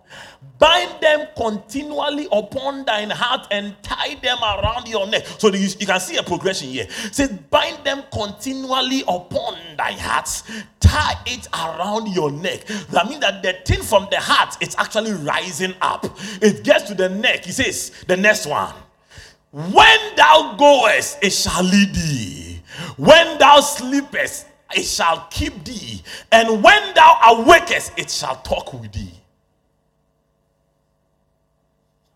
Bind 0.60 1.02
them 1.02 1.28
continually 1.36 2.28
upon 2.32 2.86
thine 2.86 3.10
heart 3.10 3.48
and 3.52 3.76
tie 3.82 4.16
them 4.16 4.38
around 4.42 4.88
your 4.88 5.08
neck. 5.08 5.26
So 5.26 5.50
you, 5.50 5.68
you 5.80 5.86
can 5.86 6.00
see 6.00 6.18
a 6.18 6.24
progression 6.24 6.70
here. 6.70 6.86
It 6.88 7.16
says, 7.16 7.30
bind 7.50 7.84
them 7.84 8.04
continually 8.14 9.04
upon 9.08 9.58
thy 9.78 9.94
heart, 9.94 10.30
tie 10.80 11.16
it 11.26 11.48
around 11.54 12.08
your 12.14 12.32
neck. 12.32 12.66
That 12.92 13.08
means 13.08 13.22
that 13.22 13.42
the 13.44 13.54
thing 13.66 13.82
from 13.82 14.08
the 14.12 14.20
heart 14.20 14.56
it's 14.62 14.78
actually 14.78 15.14
rising 15.14 15.74
up. 15.82 16.06
It 16.42 16.64
gets 16.64 16.84
to 16.86 16.94
the 16.94 17.10
neck. 17.10 17.46
He 17.46 17.52
says, 17.52 17.92
the 18.08 18.18
next 18.18 18.46
one. 18.46 18.74
When 19.52 20.16
thou 20.16 20.56
goest, 20.58 21.20
it 21.22 21.32
shall 21.32 21.64
lead 21.64 21.94
thee. 21.94 22.62
When 22.98 23.38
thou 23.38 23.60
sleepest, 23.60 24.46
it 24.76 24.86
shall 24.86 25.28
keep 25.32 25.64
thee. 25.66 26.04
And 26.32 26.64
when 26.64 26.96
thou 26.96 27.20
awakest, 27.24 27.94
it 27.98 28.10
shall 28.12 28.38
talk 28.38 28.74
with 28.74 28.92
thee. 28.94 29.14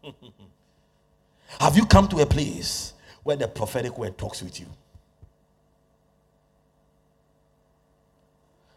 Have 1.61 1.77
you 1.77 1.85
come 1.85 2.07
to 2.09 2.19
a 2.19 2.25
place 2.27 2.93
where 3.23 3.37
the 3.37 3.47
prophetic 3.47 3.97
word 3.97 4.17
talks 4.17 4.43
with 4.43 4.59
you? 4.59 4.67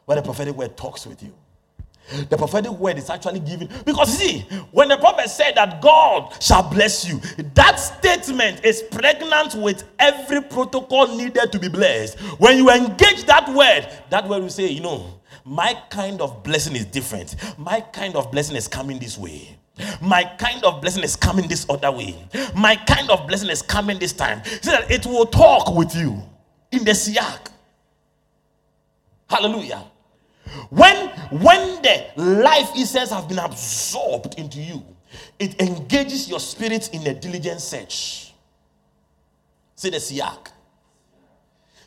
Where 0.07 0.16
the 0.16 0.22
prophetic 0.22 0.57
word 0.57 0.76
talks 0.76 1.07
with 1.07 1.22
you. 1.22 1.35
The 2.28 2.36
prophetic 2.36 2.72
word 2.72 2.98
is 2.98 3.08
actually 3.11 3.40
given 3.40 3.68
because 3.84 4.16
see, 4.16 4.40
when 4.72 4.88
the 4.88 4.96
prophet 4.96 5.28
said 5.30 5.54
that 5.54 5.80
God 5.80 6.42
shall 6.42 6.68
bless 6.68 7.08
you, 7.08 7.20
that 7.54 7.76
statement 7.76 8.64
is 8.64 8.82
pregnant 8.82 9.54
with 9.54 9.84
every 9.98 10.42
protocol 10.42 11.16
needed 11.16 11.52
to 11.52 11.58
be 11.58 11.68
blessed. 11.68 12.18
When 12.38 12.56
you 12.56 12.70
engage 12.70 13.24
that 13.24 13.48
word, 13.54 13.88
that 14.11 14.28
word 14.28 14.42
will 14.42 14.50
say, 14.50 14.68
you 14.68 14.80
know, 14.80 15.20
my 15.44 15.74
kind 15.90 16.20
of 16.20 16.42
blessing 16.42 16.76
is 16.76 16.84
different. 16.84 17.36
My 17.58 17.80
kind 17.80 18.16
of 18.16 18.30
blessing 18.30 18.56
is 18.56 18.68
coming 18.68 18.98
this 18.98 19.16
way. 19.16 19.56
My 20.02 20.24
kind 20.38 20.62
of 20.64 20.80
blessing 20.80 21.02
is 21.02 21.16
coming 21.16 21.48
this 21.48 21.66
other 21.68 21.90
way. 21.90 22.16
My 22.54 22.76
kind 22.76 23.11
of 23.11 23.26
blessing 23.26 23.48
is 23.50 23.62
coming 23.62 23.98
this 23.98 24.12
time. 24.12 24.42
So 24.62 24.70
that 24.72 24.90
it 24.90 25.06
will 25.06 25.26
talk 25.26 25.74
with 25.74 25.94
you 25.94 26.22
in 26.72 26.84
the 26.84 26.92
siak. 26.92 27.48
Hallelujah. 29.28 29.84
When 30.70 31.09
when 31.30 31.82
the 31.82 32.07
life 32.16 32.70
essence 32.76 33.11
have 33.11 33.28
been 33.28 33.38
absorbed 33.38 34.38
into 34.38 34.61
you, 34.61 34.84
it 35.38 35.61
engages 35.61 36.28
your 36.28 36.40
spirit 36.40 36.90
in 36.92 37.07
a 37.07 37.14
diligent 37.14 37.61
search. 37.61 38.32
See 39.76 39.90
the 39.90 39.96
siak. 39.96 40.48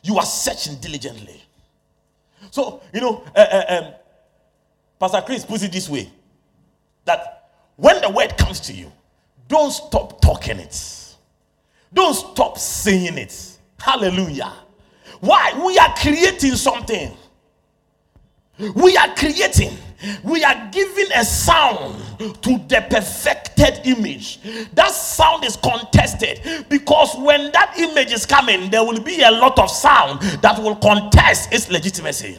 You 0.02 0.18
are 0.18 0.26
searching 0.26 0.76
diligently. 0.76 1.42
So, 2.50 2.82
you 2.92 3.00
know, 3.00 3.24
uh, 3.34 3.38
uh, 3.38 3.64
um, 3.68 3.94
Pastor 4.98 5.22
Chris 5.24 5.44
puts 5.44 5.62
it 5.62 5.72
this 5.72 5.88
way 5.88 6.10
that 7.04 7.50
when 7.76 8.00
the 8.00 8.10
word 8.10 8.36
comes 8.36 8.60
to 8.60 8.72
you, 8.72 8.92
don't 9.48 9.70
stop 9.70 10.20
talking 10.20 10.58
it. 10.58 11.16
Don't 11.92 12.14
stop 12.14 12.58
saying 12.58 13.16
it. 13.18 13.58
Hallelujah. 13.78 14.52
Why? 15.20 15.52
We 15.64 15.78
are 15.78 15.94
creating 15.96 16.56
something. 16.56 17.16
We 18.58 18.96
are 18.96 19.14
creating. 19.14 19.76
We 20.22 20.44
are 20.44 20.68
giving 20.70 21.06
a 21.14 21.24
sound 21.24 22.02
to 22.18 22.58
the 22.68 22.86
perfected 22.90 23.80
image. 23.84 24.40
That 24.74 24.90
sound 24.92 25.44
is 25.44 25.56
contested 25.56 26.66
because 26.68 27.16
when 27.16 27.50
that 27.52 27.74
image 27.78 28.12
is 28.12 28.26
coming, 28.26 28.70
there 28.70 28.84
will 28.84 29.00
be 29.00 29.22
a 29.22 29.30
lot 29.30 29.58
of 29.58 29.70
sound 29.70 30.20
that 30.42 30.58
will 30.62 30.76
contest 30.76 31.52
its 31.52 31.70
legitimacy. 31.70 32.38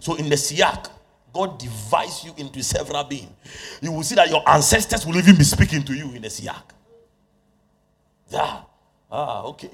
So 0.00 0.14
in 0.16 0.28
the 0.28 0.36
siak, 0.36 0.90
God 1.32 1.58
divides 1.58 2.24
you 2.24 2.34
into 2.36 2.62
several 2.62 3.04
beings. 3.04 3.30
You 3.80 3.92
will 3.92 4.02
see 4.02 4.14
that 4.14 4.28
your 4.30 4.42
ancestors 4.48 5.04
will 5.06 5.16
even 5.16 5.36
be 5.36 5.44
speaking 5.44 5.82
to 5.84 5.94
you 5.94 6.12
in 6.12 6.22
the 6.22 6.28
siak. 6.28 6.62
Yeah. 8.28 8.60
Ah, 9.10 9.42
okay. 9.42 9.70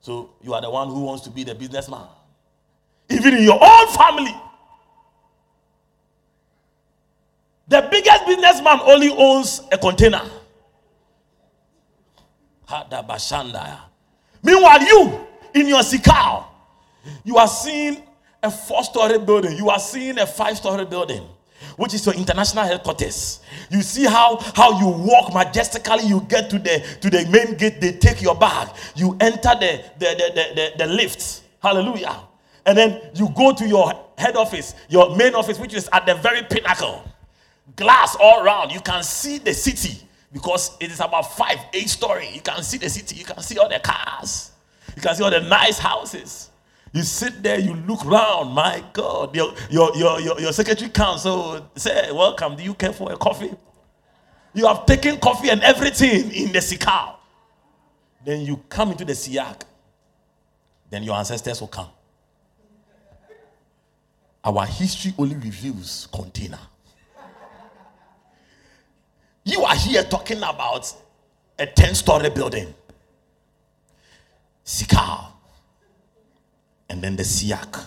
So 0.00 0.30
you 0.42 0.52
are 0.54 0.60
the 0.60 0.70
one 0.70 0.88
who 0.88 1.02
wants 1.02 1.22
to 1.24 1.30
be 1.30 1.44
the 1.44 1.54
businessman. 1.54 2.06
Even 3.08 3.34
in 3.34 3.44
your 3.44 3.58
own 3.62 3.88
family. 3.88 4.34
The 7.68 7.88
biggest 7.90 8.26
businessman 8.26 8.80
only 8.84 9.10
owns 9.10 9.60
a 9.72 9.78
container. 9.78 10.22
Meanwhile, 14.42 14.82
you 14.82 15.26
in 15.54 15.68
your 15.68 15.82
sikao, 15.82 16.44
you 17.24 17.36
are 17.36 17.48
seeing 17.48 18.02
a 18.42 18.50
four 18.50 18.84
story 18.84 19.18
building, 19.18 19.56
you 19.56 19.70
are 19.70 19.78
seeing 19.78 20.18
a 20.18 20.26
five 20.26 20.56
story 20.56 20.84
building, 20.84 21.26
which 21.76 21.94
is 21.94 22.04
your 22.06 22.14
international 22.14 22.64
headquarters. 22.64 23.40
You 23.70 23.82
see 23.82 24.04
how, 24.04 24.36
how 24.54 24.78
you 24.78 24.88
walk 24.88 25.34
majestically, 25.34 26.04
you 26.04 26.20
get 26.28 26.50
to 26.50 26.58
the 26.58 26.84
to 27.00 27.10
the 27.10 27.26
main 27.30 27.56
gate, 27.56 27.80
they 27.80 27.92
take 27.92 28.22
your 28.22 28.36
bag, 28.36 28.68
you 28.94 29.16
enter 29.20 29.50
the, 29.58 29.84
the, 29.98 30.06
the, 30.06 30.32
the, 30.34 30.54
the, 30.54 30.84
the 30.84 30.86
lift. 30.92 31.42
Hallelujah. 31.60 32.16
And 32.64 32.76
then 32.76 33.00
you 33.14 33.28
go 33.30 33.52
to 33.54 33.66
your 33.66 33.92
head 34.18 34.36
office, 34.36 34.74
your 34.88 35.16
main 35.16 35.34
office, 35.34 35.58
which 35.58 35.74
is 35.74 35.88
at 35.92 36.06
the 36.06 36.14
very 36.14 36.42
pinnacle. 36.42 37.02
Glass 37.74 38.16
all 38.20 38.44
around. 38.44 38.70
You 38.70 38.80
can 38.80 39.02
see 39.02 39.38
the 39.38 39.52
city 39.52 40.06
because 40.32 40.76
it 40.80 40.90
is 40.90 41.00
about 41.00 41.36
five, 41.36 41.58
eight 41.72 41.88
story. 41.88 42.28
You 42.32 42.40
can 42.40 42.62
see 42.62 42.78
the 42.78 42.88
city. 42.88 43.16
You 43.16 43.24
can 43.24 43.40
see 43.40 43.58
all 43.58 43.68
the 43.68 43.80
cars. 43.80 44.52
You 44.94 45.02
can 45.02 45.14
see 45.14 45.22
all 45.24 45.30
the 45.30 45.40
nice 45.40 45.78
houses. 45.78 46.50
You 46.92 47.02
sit 47.02 47.42
there, 47.42 47.58
you 47.58 47.74
look 47.74 48.04
round. 48.04 48.54
My 48.54 48.82
God, 48.92 49.34
your, 49.34 49.52
your, 49.68 49.94
your, 49.96 50.20
your, 50.20 50.40
your 50.40 50.52
secretary 50.52 50.90
council 50.90 51.68
say, 51.74 52.10
Welcome. 52.12 52.56
Do 52.56 52.62
you 52.62 52.74
care 52.74 52.92
for 52.92 53.12
a 53.12 53.16
coffee? 53.16 53.52
You 54.54 54.66
have 54.66 54.86
taken 54.86 55.18
coffee 55.18 55.50
and 55.50 55.60
everything 55.62 56.32
in 56.32 56.52
the 56.52 56.60
sikal. 56.60 57.16
Then 58.24 58.40
you 58.40 58.62
come 58.68 58.92
into 58.92 59.04
the 59.04 59.12
siak. 59.12 59.62
Then 60.88 61.02
your 61.02 61.16
ancestors 61.16 61.60
will 61.60 61.68
come. 61.68 61.88
Our 64.42 64.64
history 64.64 65.12
only 65.18 65.36
reveals 65.36 66.08
container. 66.12 66.60
You 69.46 69.62
are 69.62 69.76
here 69.76 70.02
talking 70.02 70.38
about 70.38 70.92
a 71.56 71.66
10 71.66 71.94
story 71.94 72.30
building. 72.30 72.74
Sikal 74.64 75.28
and 76.90 77.00
then 77.00 77.14
the 77.14 77.22
siak. 77.22 77.84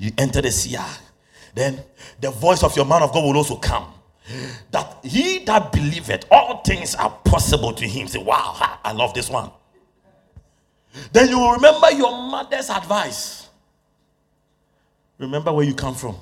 You 0.00 0.12
enter 0.16 0.40
the 0.40 0.48
siak. 0.48 1.00
Then 1.54 1.84
the 2.20 2.30
voice 2.30 2.62
of 2.62 2.74
your 2.74 2.86
man 2.86 3.02
of 3.02 3.12
God 3.12 3.22
will 3.22 3.36
also 3.36 3.56
come. 3.56 3.92
That 4.70 5.00
he 5.02 5.44
that 5.44 5.70
believeth, 5.70 6.24
all 6.30 6.62
things 6.62 6.94
are 6.94 7.10
possible 7.22 7.74
to 7.74 7.86
him. 7.86 8.08
Say, 8.08 8.18
wow, 8.18 8.78
I 8.82 8.92
love 8.92 9.12
this 9.12 9.28
one. 9.28 9.50
Then 11.12 11.28
you 11.28 11.38
will 11.38 11.52
remember 11.52 11.90
your 11.92 12.12
mother's 12.12 12.70
advice. 12.70 13.46
Remember 15.18 15.52
where 15.52 15.66
you 15.66 15.74
come 15.74 15.94
from. 15.94 16.16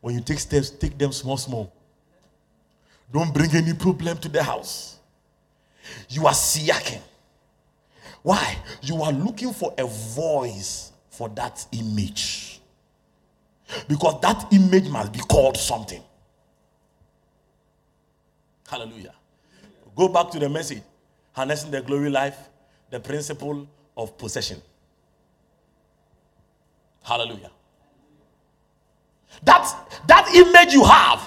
When 0.00 0.14
you 0.14 0.20
take 0.20 0.38
steps, 0.38 0.70
take 0.70 0.96
them 0.96 1.10
small, 1.10 1.36
small. 1.36 1.72
Don't 3.14 3.32
bring 3.32 3.54
any 3.54 3.72
problem 3.74 4.18
to 4.18 4.28
the 4.28 4.42
house. 4.42 4.98
You 6.08 6.26
are 6.26 6.32
siaking. 6.32 7.00
Why? 8.22 8.58
You 8.82 9.02
are 9.02 9.12
looking 9.12 9.52
for 9.52 9.72
a 9.78 9.84
voice 9.86 10.90
for 11.10 11.28
that 11.28 11.64
image. 11.70 12.60
Because 13.86 14.20
that 14.20 14.52
image 14.52 14.88
must 14.88 15.12
be 15.12 15.20
called 15.20 15.56
something. 15.56 16.02
Hallelujah. 18.68 19.14
Go 19.94 20.08
back 20.08 20.30
to 20.30 20.40
the 20.40 20.48
message. 20.48 20.82
Harnessing 21.34 21.70
the 21.70 21.82
glory 21.82 22.10
life, 22.10 22.36
the 22.90 22.98
principle 22.98 23.68
of 23.96 24.18
possession. 24.18 24.60
Hallelujah. 27.04 27.50
That, 29.44 30.00
that 30.08 30.34
image 30.34 30.72
you 30.72 30.82
have, 30.84 31.20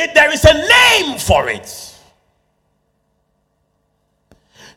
it, 0.00 0.14
there 0.14 0.32
is 0.32 0.44
a 0.44 0.54
name 0.54 1.18
for 1.18 1.48
it. 1.48 1.89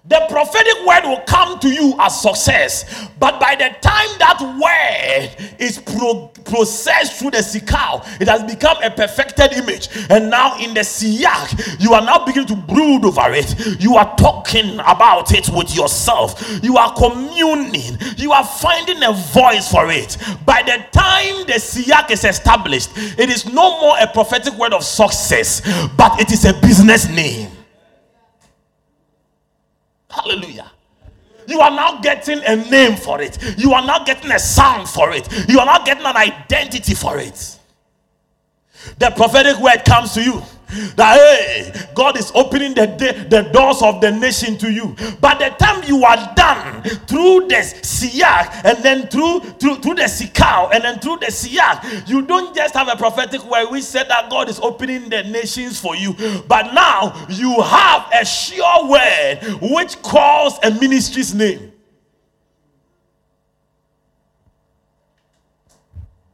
The 0.06 0.26
prophetic 0.28 0.86
word 0.86 1.06
will 1.06 1.22
come 1.22 1.60
to 1.60 1.70
you 1.70 1.96
as 1.98 2.22
success, 2.22 3.08
but 3.20 3.40
by 3.40 3.56
the 3.56 3.70
time 3.80 4.10
that 4.20 4.38
word 4.60 5.54
is 5.58 5.78
pro- 5.80 6.28
processed 6.44 7.20
through 7.20 7.32
the 7.32 7.38
sikal, 7.38 8.06
it 8.20 8.28
has 8.28 8.44
become 8.44 8.76
a 8.84 8.92
perfected 8.92 9.54
image. 9.54 9.88
And 10.10 10.30
now 10.30 10.60
in 10.60 10.74
the 10.74 10.82
siyak, 10.82 11.82
you 11.82 11.94
are 11.94 12.02
now 12.02 12.26
beginning 12.26 12.50
to 12.50 12.56
brood 12.58 13.06
over 13.06 13.32
it. 13.32 13.82
You 13.82 13.96
are 13.96 14.14
talking 14.18 14.74
about 14.80 15.32
it 15.34 15.48
with 15.48 15.74
yourself. 15.74 16.62
You 16.62 16.76
are 16.76 16.94
communing. 16.96 17.98
You 18.18 18.34
are 18.34 18.44
finding 18.44 19.02
a 19.04 19.14
voice 19.14 19.72
for 19.72 19.90
it. 19.90 20.18
By 20.46 20.64
the 20.64 20.84
time 20.92 21.48
the 21.48 21.54
siyak 21.64 22.12
is 22.12 22.26
established, 22.26 22.90
it 23.18 23.30
is 23.30 23.46
no 23.46 23.80
more 23.80 23.96
a 24.02 24.08
prophetic 24.08 24.56
word 24.56 24.74
of 24.74 24.84
success, 24.84 25.62
but 25.96 26.20
it 26.20 26.30
is 26.34 26.44
a 26.44 26.54
business 26.60 27.08
name. 27.08 27.53
Hallelujah. 30.14 30.72
You 31.48 31.60
are 31.60 31.72
now 31.72 32.00
getting 32.02 32.42
a 32.46 32.56
name 32.56 32.96
for 32.96 33.22
it. 33.22 33.38
You 33.58 33.74
are 33.74 33.86
now 33.86 34.04
getting 34.04 34.32
a 34.32 34.40
sound 34.40 34.88
for 34.88 35.12
it. 35.12 35.28
You 35.50 35.60
are 35.60 35.66
now 35.66 35.84
getting 35.84 36.06
an 36.06 36.16
identity 36.16 36.94
for 36.94 37.18
it. 37.18 37.60
The 39.00 39.12
prophetic 39.12 39.60
word 39.60 39.84
comes 39.86 40.14
to 40.14 40.24
you 40.24 40.44
that 40.96 41.18
hey, 41.18 41.88
God 41.94 42.18
is 42.18 42.32
opening 42.36 42.74
the, 42.74 42.86
the 43.30 43.50
doors 43.52 43.82
of 43.82 44.02
the 44.02 44.12
nation 44.12 44.58
to 44.60 44.72
you. 44.72 44.96
By 45.20 45.36
the 45.36 45.50
time 45.58 45.84
you 45.86 46.04
are 46.04 46.34
done 46.36 46.84
through 47.08 47.48
the 47.48 47.56
siyak 47.56 48.66
and 48.66 48.84
then 48.84 49.08
through 49.08 49.42
through 49.60 49.78
through 49.78 49.96
the 49.96 50.04
sikau 50.04 50.74
and 50.74 50.84
then 50.84 51.00
through 51.00 51.18
the 51.18 51.28
siyak, 51.28 52.08
you 52.08 52.22
don't 52.22 52.56
just 52.56 52.74
have 52.74 52.88
a 52.88 52.96
prophetic 52.96 53.44
word 53.46 53.68
We 53.72 53.82
said 53.82 54.10
that 54.10 54.30
God 54.30 54.50
is 54.50 54.60
opening 54.60 55.10
the 55.10 55.24
nations 55.24 55.80
for 55.80 55.96
you, 55.96 56.14
but 56.48 56.74
now 56.74 57.26
you 57.30 57.62
have 57.62 58.10
a 58.14 58.26
sure 58.26 58.90
word 58.90 59.40
which 59.62 60.02
calls 60.02 60.60
a 60.64 60.72
ministry's 60.72 61.34
name. 61.34 61.72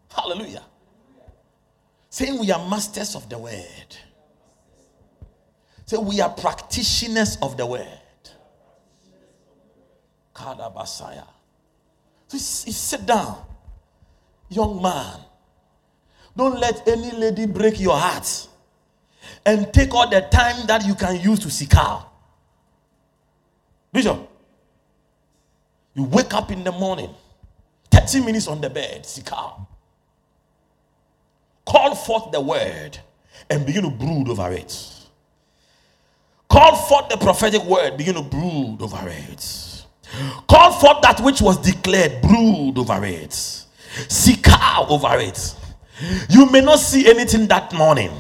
Hallelujah. 0.10 0.64
Saying 2.10 2.40
we 2.40 2.52
are 2.52 2.70
masters 2.70 3.16
of 3.16 3.30
the 3.30 3.38
word. 3.38 3.98
Say 5.90 5.98
we 5.98 6.22
are 6.22 6.30
practitioners 6.30 7.40
of 7.42 7.58
the 7.58 7.66
word. 7.66 7.88
Kadabasaya. 10.36 11.26
So 12.28 12.38
sit 12.38 13.08
down, 13.08 13.44
young 14.50 14.80
man. 14.84 15.20
Don't 16.38 16.60
let 16.60 16.88
any 16.88 17.10
lady 17.10 17.48
break 17.48 17.80
your 17.80 17.98
heart 17.98 18.48
and 19.44 19.74
take 19.74 19.92
all 19.96 20.08
the 20.08 20.22
time 20.22 20.68
that 20.68 20.86
you 20.86 20.94
can 20.94 21.20
use 21.20 21.40
to 21.40 21.50
seek 21.50 21.76
out. 21.76 22.08
Bishop, 23.92 24.30
you 25.96 26.04
wake 26.04 26.36
up 26.36 26.52
in 26.52 26.64
the 26.64 26.72
morning, 26.72 27.10
30 27.90 28.26
minutes 28.26 28.48
on 28.48 28.62
the 28.62 28.70
bed, 28.70 29.08
seek 29.08 29.34
out. 29.34 29.66
Call 31.66 31.96
forth 31.96 32.32
the 32.32 32.42
word 32.42 33.00
and 33.50 33.66
begin 33.66 33.86
to 33.86 33.90
brood 33.90 34.30
over 34.30 34.52
it. 34.52 34.98
Call 36.50 36.76
forth 36.76 37.10
the 37.10 37.18
prophetic 37.18 37.64
word, 37.64 37.98
begin 37.98 38.16
to 38.16 38.22
brood 38.24 38.82
over 38.82 39.08
it. 39.08 39.86
Call 40.48 40.72
forth 40.74 41.02
that 41.04 41.20
which 41.22 41.42
was 41.42 41.58
declared, 41.58 42.22
brood 42.22 42.78
over 42.78 43.06
it. 43.06 43.34
Seek 43.34 44.46
out 44.48 44.90
over 44.90 45.18
it. 45.18 45.56
You 46.30 46.50
may 46.50 46.62
not 46.62 46.80
see 46.80 47.10
anything 47.10 47.48
that 47.48 47.74
morning, 47.74 48.12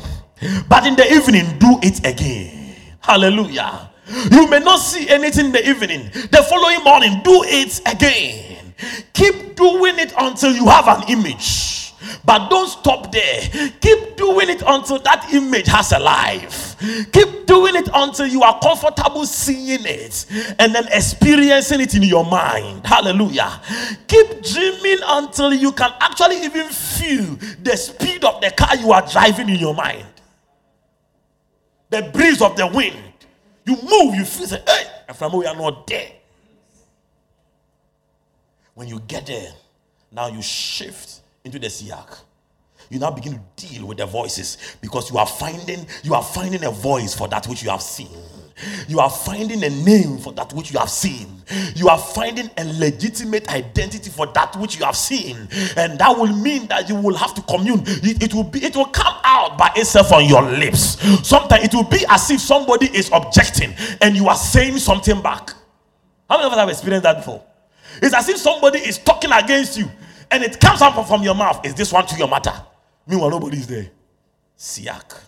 but 0.67 0.85
in 0.85 0.95
the 0.95 1.11
evening, 1.11 1.57
do 1.57 1.79
it 1.81 2.05
again. 2.05 2.75
Hallelujah. 2.99 3.89
You 4.31 4.47
may 4.49 4.59
not 4.59 4.77
see 4.77 5.09
anything 5.09 5.47
in 5.47 5.51
the 5.51 5.67
evening, 5.67 6.09
the 6.31 6.45
following 6.49 6.83
morning, 6.83 7.21
do 7.23 7.43
it 7.45 7.81
again. 7.91 8.73
Keep 9.13 9.55
doing 9.55 9.99
it 9.99 10.13
until 10.17 10.53
you 10.53 10.65
have 10.67 10.87
an 10.87 11.03
image. 11.09 11.78
But 12.23 12.49
don't 12.49 12.67
stop 12.67 13.11
there. 13.11 13.41
Keep 13.81 14.17
doing 14.17 14.49
it 14.49 14.63
until 14.65 14.99
that 14.99 15.33
image 15.33 15.67
has 15.67 15.91
a 15.91 15.99
life. 15.99 16.77
Keep 17.11 17.45
doing 17.45 17.75
it 17.75 17.89
until 17.93 18.27
you 18.27 18.41
are 18.43 18.59
comfortable 18.59 19.25
seeing 19.25 19.81
it 19.83 20.25
and 20.59 20.73
then 20.73 20.87
experiencing 20.91 21.81
it 21.81 21.95
in 21.95 22.03
your 22.03 22.25
mind. 22.25 22.85
Hallelujah. 22.85 23.61
Keep 24.07 24.43
dreaming 24.43 24.99
until 25.05 25.53
you 25.53 25.71
can 25.71 25.91
actually 25.99 26.43
even 26.43 26.67
feel 26.67 27.35
the 27.61 27.75
speed 27.75 28.23
of 28.23 28.41
the 28.41 28.51
car 28.51 28.75
you 28.77 28.91
are 28.91 29.05
driving 29.05 29.49
in 29.49 29.55
your 29.55 29.73
mind. 29.73 30.05
The 31.89 32.03
breeze 32.13 32.41
of 32.41 32.55
the 32.55 32.67
wind. 32.67 32.97
You 33.65 33.75
move, 33.75 34.15
you 34.15 34.25
feel, 34.25 34.47
say, 34.47 34.63
hey, 34.65 34.83
and 35.07 35.15
from 35.15 35.37
we 35.37 35.45
are 35.45 35.55
not 35.55 35.85
there. 35.85 36.11
When 38.73 38.87
you 38.87 38.99
get 39.01 39.27
there, 39.27 39.51
now 40.11 40.27
you 40.27 40.41
shift 40.41 41.18
into 41.43 41.59
the 41.59 41.67
siyak 41.67 42.19
you 42.89 42.99
now 42.99 43.11
begin 43.11 43.33
to 43.33 43.67
deal 43.67 43.85
with 43.85 43.97
the 43.97 44.05
voices 44.05 44.57
because 44.81 45.11
you 45.11 45.17
are 45.17 45.27
finding 45.27 45.85
you 46.03 46.13
are 46.15 46.23
finding 46.23 46.63
a 46.63 46.71
voice 46.71 47.13
for 47.13 47.27
that 47.27 47.45
which 47.47 47.63
you 47.63 47.69
have 47.69 47.81
seen. 47.81 48.07
You 48.89 48.99
are 48.99 49.09
finding 49.09 49.63
a 49.63 49.69
name 49.69 50.17
for 50.17 50.33
that 50.33 50.51
which 50.51 50.73
you 50.73 50.79
have 50.79 50.89
seen. 50.89 51.27
You 51.75 51.87
are 51.87 51.97
finding 51.97 52.49
a 52.57 52.65
legitimate 52.77 53.47
identity 53.47 54.09
for 54.09 54.27
that 54.27 54.53
which 54.57 54.77
you 54.77 54.83
have 54.83 54.97
seen. 54.97 55.47
And 55.77 55.97
that 55.97 56.17
will 56.17 56.35
mean 56.35 56.67
that 56.67 56.89
you 56.89 56.95
will 56.95 57.15
have 57.15 57.33
to 57.35 57.41
commune. 57.43 57.83
It, 57.85 58.21
it 58.23 58.33
will 58.33 58.43
be 58.43 58.59
it 58.65 58.75
will 58.75 58.85
come 58.87 59.15
out 59.23 59.57
by 59.57 59.71
itself 59.75 60.11
on 60.11 60.25
your 60.25 60.41
lips. 60.41 60.99
Sometimes 61.25 61.63
it 61.65 61.73
will 61.73 61.85
be 61.85 62.03
as 62.09 62.29
if 62.31 62.41
somebody 62.41 62.87
is 62.87 63.09
objecting 63.13 63.73
and 64.01 64.15
you 64.15 64.27
are 64.27 64.35
saying 64.35 64.79
something 64.79 65.21
back. 65.21 65.53
How 66.27 66.37
many 66.37 66.47
of 66.47 66.53
us 66.53 66.59
have 66.59 66.69
experienced 66.69 67.03
that 67.03 67.17
before? 67.17 67.43
It's 68.01 68.13
as 68.15 68.27
if 68.29 68.37
somebody 68.37 68.79
is 68.79 68.97
talking 68.97 69.31
against 69.31 69.77
you 69.77 69.89
and 70.31 70.43
it 70.43 70.59
comes 70.59 70.81
out 70.81 71.07
from 71.07 71.23
your 71.23 71.35
mouth. 71.35 71.65
Is 71.65 71.75
this 71.75 71.91
one 71.91 72.05
to 72.07 72.15
your 72.17 72.27
matter? 72.27 72.53
Meanwhile, 73.07 73.31
nobody 73.31 73.57
is 73.57 73.67
there. 73.67 73.89
Siak. 74.57 75.19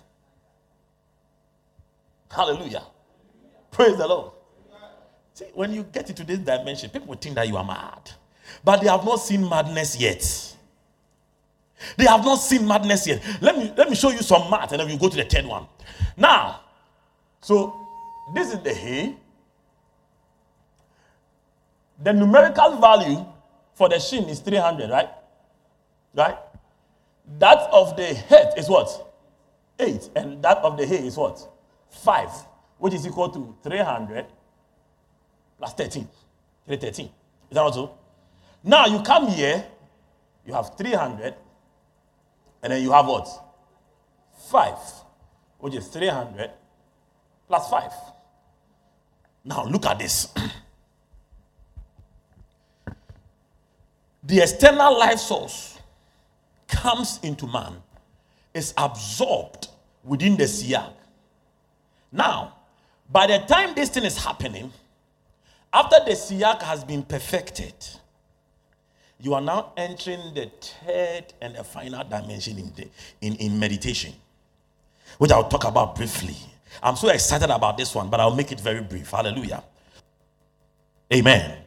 Hallelujah. 2.30 2.84
Praise 3.72 3.98
the 3.98 4.08
Lord. 4.08 4.32
See, 5.34 5.46
when 5.54 5.74
you 5.74 5.84
get 5.84 6.10
into 6.10 6.24
this 6.24 6.40
dimension, 6.40 6.90
people 6.90 7.16
think 7.16 7.36
that 7.36 7.48
you 7.48 7.58
are 7.58 7.64
mad. 7.64 8.12
But 8.64 8.82
they 8.82 8.88
have 8.88 9.04
not 9.06 9.18
seen 9.18 9.48
madness 9.48 10.00
yet. 10.00 10.56
They 11.98 12.06
have 12.06 12.24
not 12.24 12.36
seen 12.36 12.68
madness 12.68 13.08
yet. 13.08 13.24
Let 13.42 13.58
me 13.58 13.74
let 13.76 13.90
me 13.90 13.96
show 13.96 14.12
you 14.12 14.22
some 14.22 14.50
math, 14.52 14.72
and 14.72 14.82
then 14.82 14.88
we 14.88 14.98
go 14.98 15.10
to 15.10 15.18
the 15.18 15.24
third 15.24 15.46
one. 15.46 15.66
Now, 16.16 16.62
so 17.42 17.88
this 18.36 18.54
is 18.54 18.60
the 18.60 18.74
hay. 18.74 19.16
The 22.04 22.14
numerical 22.14 22.78
value 22.78 23.26
for 23.82 23.90
the 23.90 23.98
shin 24.00 24.30
is 24.30 24.42
300, 24.42 24.92
right? 24.92 25.10
Right? 26.14 26.38
That 27.40 27.58
of 27.72 27.98
the 27.98 28.14
head 28.14 28.54
is 28.56 28.70
what? 28.70 29.12
8. 29.80 30.12
And 30.16 30.44
that 30.44 30.58
of 30.58 30.78
the 30.78 30.86
hay 30.86 31.08
is 31.08 31.18
what? 31.18 31.50
5, 31.90 32.30
which 32.78 32.94
is 32.94 33.08
equal 33.08 33.30
to 33.30 33.56
300 33.64 34.28
plus 35.58 35.74
13. 35.74 36.08
313. 36.68 37.06
Is 37.06 37.12
that 37.50 37.62
also? 37.62 37.98
Now 38.64 38.86
you 38.86 39.02
come 39.02 39.30
here, 39.30 39.66
you 40.46 40.54
have 40.54 40.78
300, 40.78 41.34
and 42.62 42.72
then 42.72 42.84
you 42.84 42.92
have 42.92 43.08
what? 43.08 43.28
5, 44.52 44.76
which 45.58 45.74
is 45.74 45.88
300 45.88 46.52
plus 47.48 47.68
5. 47.68 47.92
Now 49.44 49.66
look 49.66 49.88
at 49.88 49.98
this. 49.98 50.28
the 54.24 54.40
external 54.42 54.98
life 54.98 55.20
source 55.20 55.80
comes 56.68 57.20
into 57.24 57.48
man, 57.48 57.76
is 58.54 58.74
absorbed 58.78 59.68
within 60.04 60.38
the 60.38 60.44
siyak. 60.46 60.94
Now, 62.12 62.56
by 63.10 63.28
the 63.28 63.40
time 63.40 63.76
this 63.76 63.90
thing 63.90 64.04
is 64.04 64.18
happening, 64.18 64.72
after 65.74 65.98
the 66.06 66.12
siyak 66.12 66.62
has 66.62 66.84
been 66.84 67.04
perfected, 67.04 67.74
you 69.20 69.34
are 69.34 69.42
now 69.42 69.74
entering 69.78 70.34
the 70.34 70.52
third 70.60 71.34
and 71.42 71.56
the 71.56 71.64
final 71.64 72.04
dimension 72.04 72.58
in, 72.58 72.74
the, 72.76 72.88
in, 73.22 73.36
in 73.36 73.60
meditation, 73.60 74.14
which 75.18 75.32
I'll 75.32 75.48
talk 75.48 75.66
about 75.66 75.96
briefly. 75.96 76.36
I'm 76.82 76.96
so 76.96 77.10
excited 77.10 77.50
about 77.50 77.78
this 77.78 77.94
one, 77.94 78.10
but 78.10 78.20
I'll 78.20 78.36
make 78.36 78.52
it 78.52 78.60
very 78.60 78.82
brief. 78.82 79.12
Hallelujah. 79.12 79.64
Amen. 81.14 81.58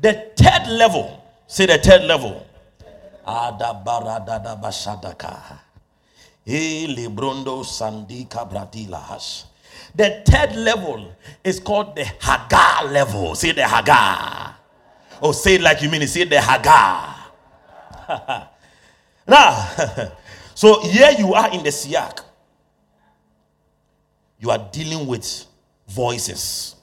The 0.00 0.30
third 0.36 0.68
level, 0.68 1.24
say 1.46 1.66
the 1.66 1.78
third 1.78 2.04
level. 2.04 2.46
The 9.94 10.22
third 10.24 10.56
level 10.56 11.12
is 11.42 11.60
called 11.60 11.96
the 11.96 12.04
Hagar 12.04 12.84
level. 12.86 13.34
Say 13.34 13.52
the 13.52 13.66
Hagar. 13.66 14.54
Oh, 15.20 15.32
say 15.32 15.56
it 15.56 15.60
like 15.62 15.82
you 15.82 15.90
mean 15.90 16.02
it. 16.02 16.08
Say 16.08 16.24
the 16.24 16.40
Hagar. 16.40 17.16
now, 19.26 19.68
so 20.54 20.80
here 20.82 21.10
you 21.18 21.34
are 21.34 21.50
in 21.52 21.64
the 21.64 21.70
Siak. 21.70 22.20
You 24.38 24.50
are 24.50 24.68
dealing 24.70 25.08
with 25.08 25.44
voices 25.88 26.76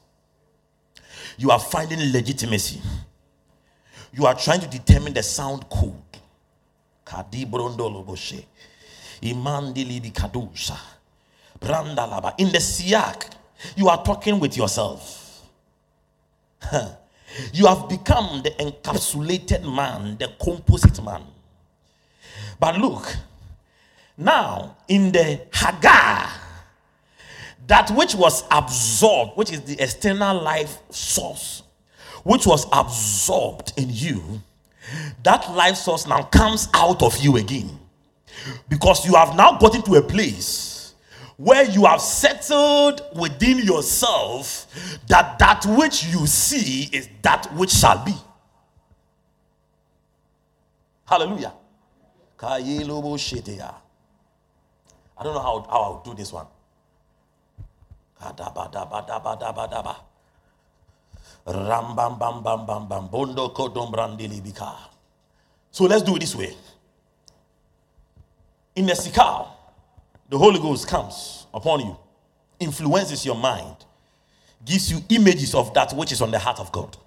you 1.37 1.51
are 1.51 1.59
finding 1.59 1.99
legitimacy. 2.11 2.81
You 4.15 4.25
are 4.27 4.33
trying 4.33 4.61
to 4.61 4.67
determine 4.67 5.13
the 5.13 5.21
sound 5.23 5.69
code. 5.69 5.93
In 7.21 7.41
the 12.51 12.59
siak, 12.59 13.29
you 13.75 13.89
are 13.89 14.03
talking 14.03 14.39
with 14.39 14.55
yourself. 14.55 15.43
you 17.53 17.67
have 17.67 17.89
become 17.89 18.41
the 18.41 18.51
encapsulated 18.51 19.63
man, 19.63 20.15
the 20.17 20.31
composite 20.41 21.03
man. 21.03 21.23
But 22.57 22.77
look, 22.77 23.13
now 24.17 24.77
in 24.87 25.11
the 25.11 25.41
Hagar, 25.53 26.29
that 27.67 27.91
which 27.91 28.15
was 28.15 28.45
absorbed, 28.49 29.35
which 29.35 29.51
is 29.51 29.61
the 29.61 29.77
external 29.81 30.41
life 30.41 30.77
source, 30.89 31.63
which 32.25 32.47
was 32.47 32.65
absorbed 32.73 33.71
in 33.77 33.87
you, 33.87 34.41
that 35.21 35.49
life 35.51 35.75
source 35.75 36.07
now 36.07 36.23
comes 36.23 36.67
out 36.73 37.03
of 37.03 37.15
you 37.17 37.37
again. 37.37 37.69
Because 38.67 39.05
you 39.05 39.13
have 39.13 39.35
now 39.35 39.59
gotten 39.59 39.83
to 39.83 39.95
a 39.95 40.01
place 40.01 40.95
where 41.37 41.69
you 41.69 41.85
have 41.85 42.01
settled 42.01 43.03
within 43.15 43.59
yourself 43.59 44.65
that 45.07 45.37
that 45.37 45.63
which 45.67 46.05
you 46.05 46.25
see 46.25 46.89
is 46.91 47.07
that 47.21 47.45
which 47.53 47.69
shall 47.69 48.03
be. 48.03 48.15
Hallelujah. 51.05 51.53
I 55.15 55.23
don't 55.23 55.35
know 55.35 55.41
how, 55.41 55.61
how 55.69 55.81
I'll 55.81 56.03
do 56.03 56.15
this 56.15 56.33
one. 56.33 56.47
So 65.71 65.85
let's 65.85 66.01
do 66.01 66.15
it 66.15 66.19
this 66.19 66.35
way. 66.35 66.55
In 68.75 68.85
the 68.87 68.93
sikar, 68.93 69.47
the 70.29 70.37
Holy 70.37 70.59
Ghost 70.59 70.87
comes 70.87 71.45
upon 71.53 71.81
you, 71.81 71.97
influences 72.59 73.25
your 73.25 73.35
mind, 73.35 73.75
gives 74.65 74.91
you 74.91 74.99
images 75.09 75.53
of 75.53 75.73
that 75.75 75.93
which 75.93 76.11
is 76.11 76.21
on 76.21 76.31
the 76.31 76.39
heart 76.39 76.59
of 76.59 76.71
God. 76.71 76.97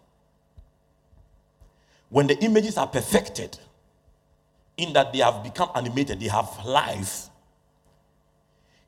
When 2.09 2.27
the 2.28 2.39
images 2.39 2.78
are 2.78 2.86
perfected, 2.86 3.59
in 4.77 4.93
that 4.93 5.12
they 5.12 5.19
have 5.19 5.43
become 5.43 5.70
animated, 5.74 6.20
they 6.20 6.28
have 6.28 6.65
life, 6.65 7.28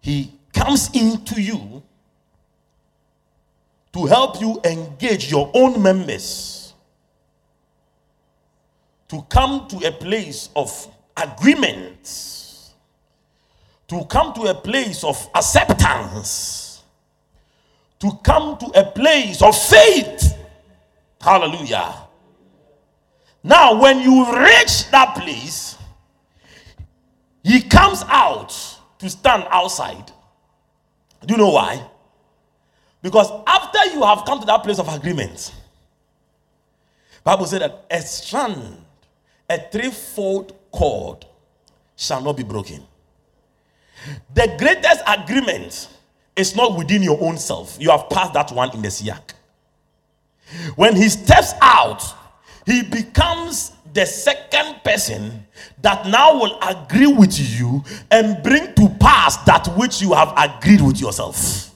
He 0.01 0.33
comes 0.55 0.89
into 0.95 1.43
you 1.43 1.83
to 3.93 4.07
help 4.07 4.41
you 4.41 4.61
engage 4.65 5.31
your 5.31 5.51
own 5.55 5.83
members 5.83 6.75
to 9.09 9.23
come 9.29 9.67
to 9.69 9.77
a 9.87 9.93
place 9.93 10.49
of 10.55 10.89
agreement 11.17 12.41
to 13.91 14.05
come 14.05 14.33
to 14.33 14.43
a 14.43 14.55
place 14.55 15.03
of 15.03 15.29
acceptance, 15.35 16.85
to 17.99 18.12
come 18.23 18.57
to 18.57 18.67
a 18.67 18.85
place 18.85 19.43
of 19.43 19.61
faith. 19.61 20.39
Hallelujah. 21.21 21.97
Now, 23.43 23.81
when 23.83 23.99
you 23.99 24.33
reach 24.33 24.89
that 24.93 25.17
place, 25.17 25.77
he 27.43 27.62
comes 27.62 28.05
out 28.07 28.55
to 29.01 29.11
stand 29.11 29.45
outside. 29.51 30.12
Do 31.27 31.35
you 31.35 31.39
know 31.39 31.51
why? 31.51 31.85
Because 33.03 33.31
after 33.47 33.79
you 33.95 34.03
have 34.03 34.25
come 34.25 34.41
to 34.41 34.47
that 34.47 34.63
place 34.63 34.79
of 34.79 34.89
agreement, 34.89 35.53
Bible 37.25 37.47
said 37.47 37.63
that 37.63 37.87
a 37.91 38.01
strand, 38.01 38.77
a 39.49 39.59
threefold 39.71 40.55
cord 40.71 41.25
shall 41.97 42.21
not 42.23 42.37
be 42.37 42.43
broken. 42.43 42.83
The 44.35 44.55
greatest 44.59 45.03
agreement 45.07 45.89
is 46.37 46.57
not 46.57 46.77
within 46.77 47.03
your 47.03 47.23
own 47.23 47.37
self. 47.37 47.77
You 47.81 47.91
have 47.91 48.09
passed 48.09 48.33
that 48.35 48.51
one 48.53 48.73
in 48.75 48.83
the 48.83 48.89
Siak. 48.89 49.33
When 50.77 50.97
he 50.97 51.09
steps 51.09 51.53
out, 51.61 52.03
he 52.67 52.83
becomes 52.83 53.73
the 53.93 54.07
second 54.07 54.83
person 54.85 55.47
that 55.83 56.07
now 56.07 56.35
will 56.35 56.59
agree 56.63 57.07
with 57.13 57.39
you 57.39 57.83
and 58.11 58.43
bring 58.43 58.75
to 58.75 58.89
pass 59.01 59.37
that 59.45 59.67
which 59.77 60.01
you 60.01 60.13
have 60.13 60.33
agreed 60.37 60.81
with 60.81 61.01
yourself. 61.01 61.70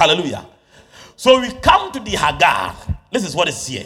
Hallelujah. 0.00 0.46
So 1.14 1.42
we 1.42 1.52
come 1.60 1.92
to 1.92 2.00
the 2.00 2.12
Hagar. 2.12 2.74
This 3.12 3.22
is 3.22 3.36
what 3.36 3.50
is 3.50 3.66
here. 3.66 3.84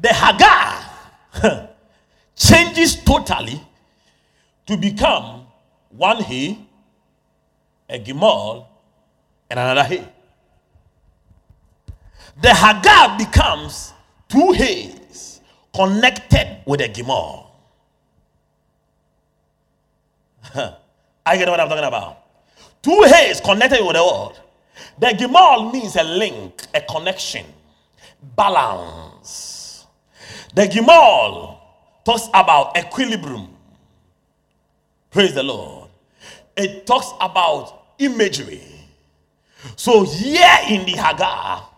The 0.00 0.14
Hagar 0.14 1.68
changes 2.36 2.94
totally 3.02 3.60
to 4.66 4.76
become 4.76 5.48
one 5.88 6.22
he, 6.22 6.64
a 7.90 7.98
gimel, 7.98 8.66
and 9.50 9.58
another 9.58 9.82
he. 9.82 10.04
The 12.40 12.54
Hagar 12.54 13.18
becomes 13.18 13.92
two 14.28 14.52
he's 14.52 15.40
connected 15.74 16.62
with 16.66 16.82
a 16.82 16.88
gimel. 16.88 17.46
I 21.26 21.36
get 21.36 21.48
what 21.48 21.58
I'm 21.58 21.68
talking 21.68 21.84
about. 21.84 22.17
Two 22.82 23.04
he's 23.04 23.40
connected 23.40 23.84
with 23.84 23.96
the 23.96 24.02
world. 24.02 24.40
The 24.98 25.08
gimel 25.08 25.72
means 25.72 25.96
a 25.96 26.04
link, 26.04 26.62
a 26.74 26.80
connection, 26.80 27.46
balance. 28.36 29.86
The 30.54 30.62
gimel 30.62 31.58
talks 32.04 32.28
about 32.34 32.76
equilibrium. 32.76 33.48
Praise 35.10 35.34
the 35.34 35.42
Lord. 35.42 35.88
It 36.56 36.86
talks 36.86 37.12
about 37.20 37.94
imagery. 37.98 38.62
So, 39.76 40.04
here 40.04 40.58
in 40.68 40.84
the 40.86 40.92
Hagar, 40.92 41.68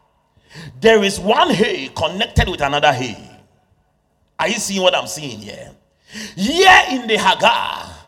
there 0.80 1.02
is 1.02 1.18
one 1.18 1.50
hay 1.50 1.88
connected 1.88 2.48
with 2.48 2.60
another 2.60 2.92
hay. 2.92 3.16
Are 4.38 4.48
you 4.48 4.58
seeing 4.58 4.82
what 4.82 4.94
I'm 4.94 5.06
seeing 5.06 5.38
here? 5.38 5.70
Here 6.36 6.82
in 6.90 7.06
the 7.06 7.16
Hagar, 7.18 7.99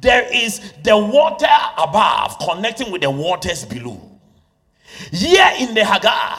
there 0.00 0.26
is 0.32 0.72
the 0.82 0.96
water 0.96 1.46
above 1.78 2.38
connecting 2.38 2.90
with 2.90 3.02
the 3.02 3.10
waters 3.10 3.64
below. 3.64 4.00
Here 5.12 5.50
in 5.58 5.74
the 5.74 5.84
Hagar, 5.84 6.38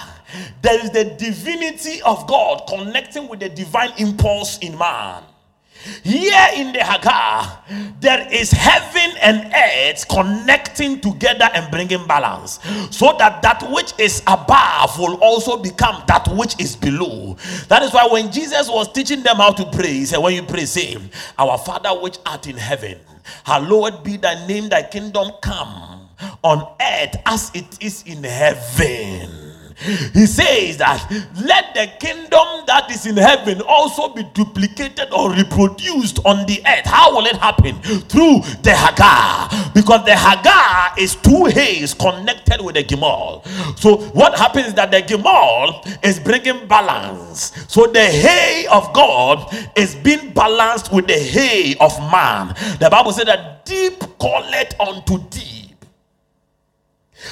there 0.61 0.83
is 0.83 0.91
the 0.91 1.05
divinity 1.17 2.01
of 2.01 2.27
God 2.27 2.63
connecting 2.67 3.27
with 3.27 3.39
the 3.39 3.49
divine 3.49 3.91
impulse 3.97 4.57
in 4.59 4.77
man. 4.77 5.23
Here 6.03 6.47
in 6.55 6.73
the 6.73 6.83
Hagar, 6.83 7.63
there 7.99 8.27
is 8.31 8.51
heaven 8.51 9.15
and 9.21 9.53
earth 9.53 10.07
connecting 10.07 10.99
together 10.99 11.49
and 11.53 11.69
bringing 11.71 12.05
balance, 12.07 12.59
so 12.91 13.15
that 13.19 13.41
that 13.41 13.63
which 13.71 13.93
is 13.99 14.21
above 14.27 14.97
will 14.99 15.15
also 15.21 15.57
become 15.57 16.03
that 16.07 16.27
which 16.35 16.59
is 16.59 16.75
below. 16.75 17.37
That 17.69 17.83
is 17.83 17.93
why 17.93 18.07
when 18.11 18.31
Jesus 18.31 18.67
was 18.69 18.91
teaching 18.91 19.23
them 19.23 19.37
how 19.37 19.51
to 19.51 19.65
pray, 19.71 19.93
he 19.93 20.05
said, 20.05 20.17
When 20.17 20.33
you 20.33 20.43
pray, 20.43 20.65
say, 20.65 20.97
Our 21.37 21.57
Father 21.57 21.89
which 22.01 22.17
art 22.25 22.47
in 22.47 22.57
heaven, 22.57 22.99
hallowed 23.43 24.03
be 24.03 24.17
thy 24.17 24.45
name, 24.47 24.69
thy 24.69 24.83
kingdom 24.83 25.31
come 25.41 26.09
on 26.43 26.75
earth 26.81 27.15
as 27.25 27.51
it 27.53 27.81
is 27.81 28.03
in 28.05 28.23
heaven. 28.23 29.46
He 30.13 30.25
says 30.25 30.77
that 30.77 31.05
let 31.43 31.73
the 31.75 31.87
kingdom 31.99 32.63
that 32.67 32.89
is 32.89 33.05
in 33.05 33.17
heaven 33.17 33.61
also 33.61 34.13
be 34.13 34.23
duplicated 34.33 35.11
or 35.11 35.31
reproduced 35.31 36.19
on 36.25 36.45
the 36.45 36.61
earth. 36.65 36.85
How 36.85 37.15
will 37.15 37.25
it 37.25 37.35
happen? 37.35 37.75
Through 37.81 38.39
the 38.63 38.73
Hagar. 38.73 39.49
Because 39.73 40.05
the 40.05 40.15
Hagar 40.15 40.93
is 40.97 41.15
two 41.15 41.45
hays 41.45 41.93
connected 41.93 42.61
with 42.61 42.75
the 42.75 42.83
Gimel. 42.83 43.45
So 43.77 43.97
what 44.13 44.37
happens 44.37 44.67
is 44.67 44.73
that 44.75 44.91
the 44.91 45.01
Gimel 45.01 45.85
is 46.03 46.19
bringing 46.19 46.67
balance. 46.67 47.51
So 47.67 47.85
the 47.85 48.05
hay 48.05 48.65
of 48.71 48.91
God 48.93 49.53
is 49.75 49.95
being 49.95 50.33
balanced 50.33 50.91
with 50.91 51.07
the 51.07 51.19
hay 51.19 51.75
of 51.79 51.97
man. 52.11 52.55
The 52.79 52.89
Bible 52.89 53.11
said 53.11 53.27
that 53.27 53.65
deep 53.65 53.99
call 54.17 54.37
calleth 54.37 54.79
unto 54.79 55.19
deep 55.29 55.56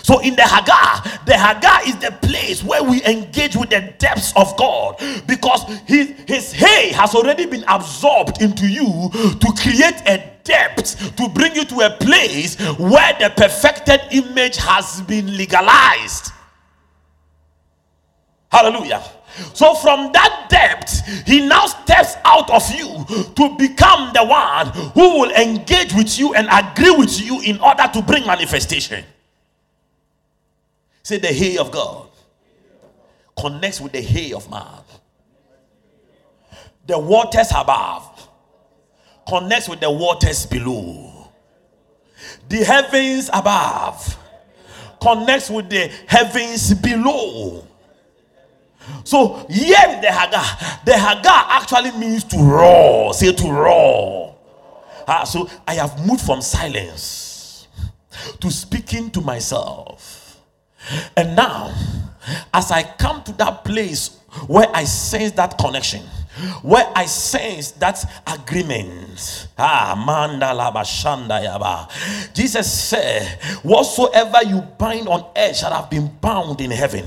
so 0.03 0.19
in 0.19 0.35
the 0.35 0.43
Hagar, 0.43 1.03
the 1.25 1.37
Hagar 1.37 1.87
is 1.87 1.97
the 1.97 2.11
place 2.21 2.63
where 2.63 2.83
we 2.83 3.03
engage 3.05 3.55
with 3.55 3.69
the 3.69 3.93
depths 3.97 4.33
of 4.35 4.55
God 4.57 4.97
because 5.27 5.63
his, 5.85 6.13
his 6.27 6.51
hay 6.51 6.89
has 6.89 7.15
already 7.15 7.45
been 7.45 7.63
absorbed 7.67 8.41
into 8.41 8.67
you 8.67 9.09
to 9.13 9.53
create 9.57 10.01
a 10.07 10.31
depth 10.43 11.15
to 11.17 11.27
bring 11.29 11.55
you 11.55 11.65
to 11.65 11.79
a 11.81 11.89
place 11.97 12.55
where 12.77 13.13
the 13.19 13.33
perfected 13.35 13.99
image 14.11 14.57
has 14.57 15.01
been 15.01 15.35
legalized. 15.35 16.31
Hallelujah. 18.51 19.03
So, 19.53 19.73
from 19.75 20.13
that 20.13 20.47
depth, 20.49 21.05
he 21.27 21.45
now 21.45 21.65
steps 21.65 22.15
out 22.23 22.49
of 22.49 22.63
you 22.73 23.03
to 23.35 23.55
become 23.57 24.11
the 24.13 24.23
one 24.23 24.67
who 24.93 25.19
will 25.19 25.31
engage 25.31 25.93
with 25.93 26.17
you 26.17 26.33
and 26.35 26.47
agree 26.49 26.95
with 26.95 27.19
you 27.21 27.41
in 27.41 27.59
order 27.59 27.89
to 27.91 28.01
bring 28.01 28.25
manifestation. 28.25 29.03
Say 31.05 31.19
the 31.19 31.27
hay 31.27 31.59
of 31.59 31.69
God 31.69 32.07
connects 33.39 33.79
with 33.79 33.91
the 33.91 34.01
hay 34.01 34.33
of 34.33 34.49
man. 34.49 34.81
The 36.87 36.97
waters 36.97 37.51
above 37.55 38.27
connects 39.29 39.69
with 39.69 39.81
the 39.81 39.91
waters 39.91 40.47
below. 40.47 41.29
The 42.49 42.63
heavens 42.63 43.29
above 43.31 44.17
connects 44.99 45.51
with 45.51 45.69
the 45.69 45.91
heavens 46.07 46.73
below. 46.73 47.67
So 49.03 49.45
here 49.47 49.99
the 50.01 50.11
Hagar, 50.11 50.79
the 50.85 50.97
Hagar 50.97 51.45
actually 51.49 51.91
means 51.99 52.23
to 52.23 52.37
roar. 52.37 53.13
Say 53.13 53.31
to 53.31 53.51
roar. 53.51 54.35
Ah, 55.07 55.23
so 55.23 55.47
I 55.67 55.75
have 55.75 56.03
moved 56.03 56.21
from 56.21 56.41
silence 56.41 57.67
to 58.39 58.49
speaking 58.49 59.11
to 59.11 59.21
myself. 59.21 60.14
And 61.15 61.35
now, 61.35 61.73
as 62.53 62.71
I 62.71 62.83
come 62.83 63.23
to 63.23 63.31
that 63.33 63.63
place 63.63 64.19
where 64.47 64.67
I 64.73 64.83
sense 64.83 65.31
that 65.33 65.57
connection, 65.57 66.03
where 66.61 66.91
I 66.95 67.05
sense 67.05 67.71
that 67.71 68.03
agreement. 68.27 69.47
Ah, 69.57 69.95
mandala 69.97 70.73
bashanda 70.73 71.41
yaba. 71.43 71.89
Jesus 72.33 72.71
said, 72.71 73.39
Whatsoever 73.63 74.39
you 74.45 74.61
bind 74.77 75.07
on 75.07 75.25
earth 75.35 75.57
shall 75.57 75.73
have 75.73 75.89
been 75.89 76.07
bound 76.21 76.61
in 76.61 76.71
heaven. 76.71 77.05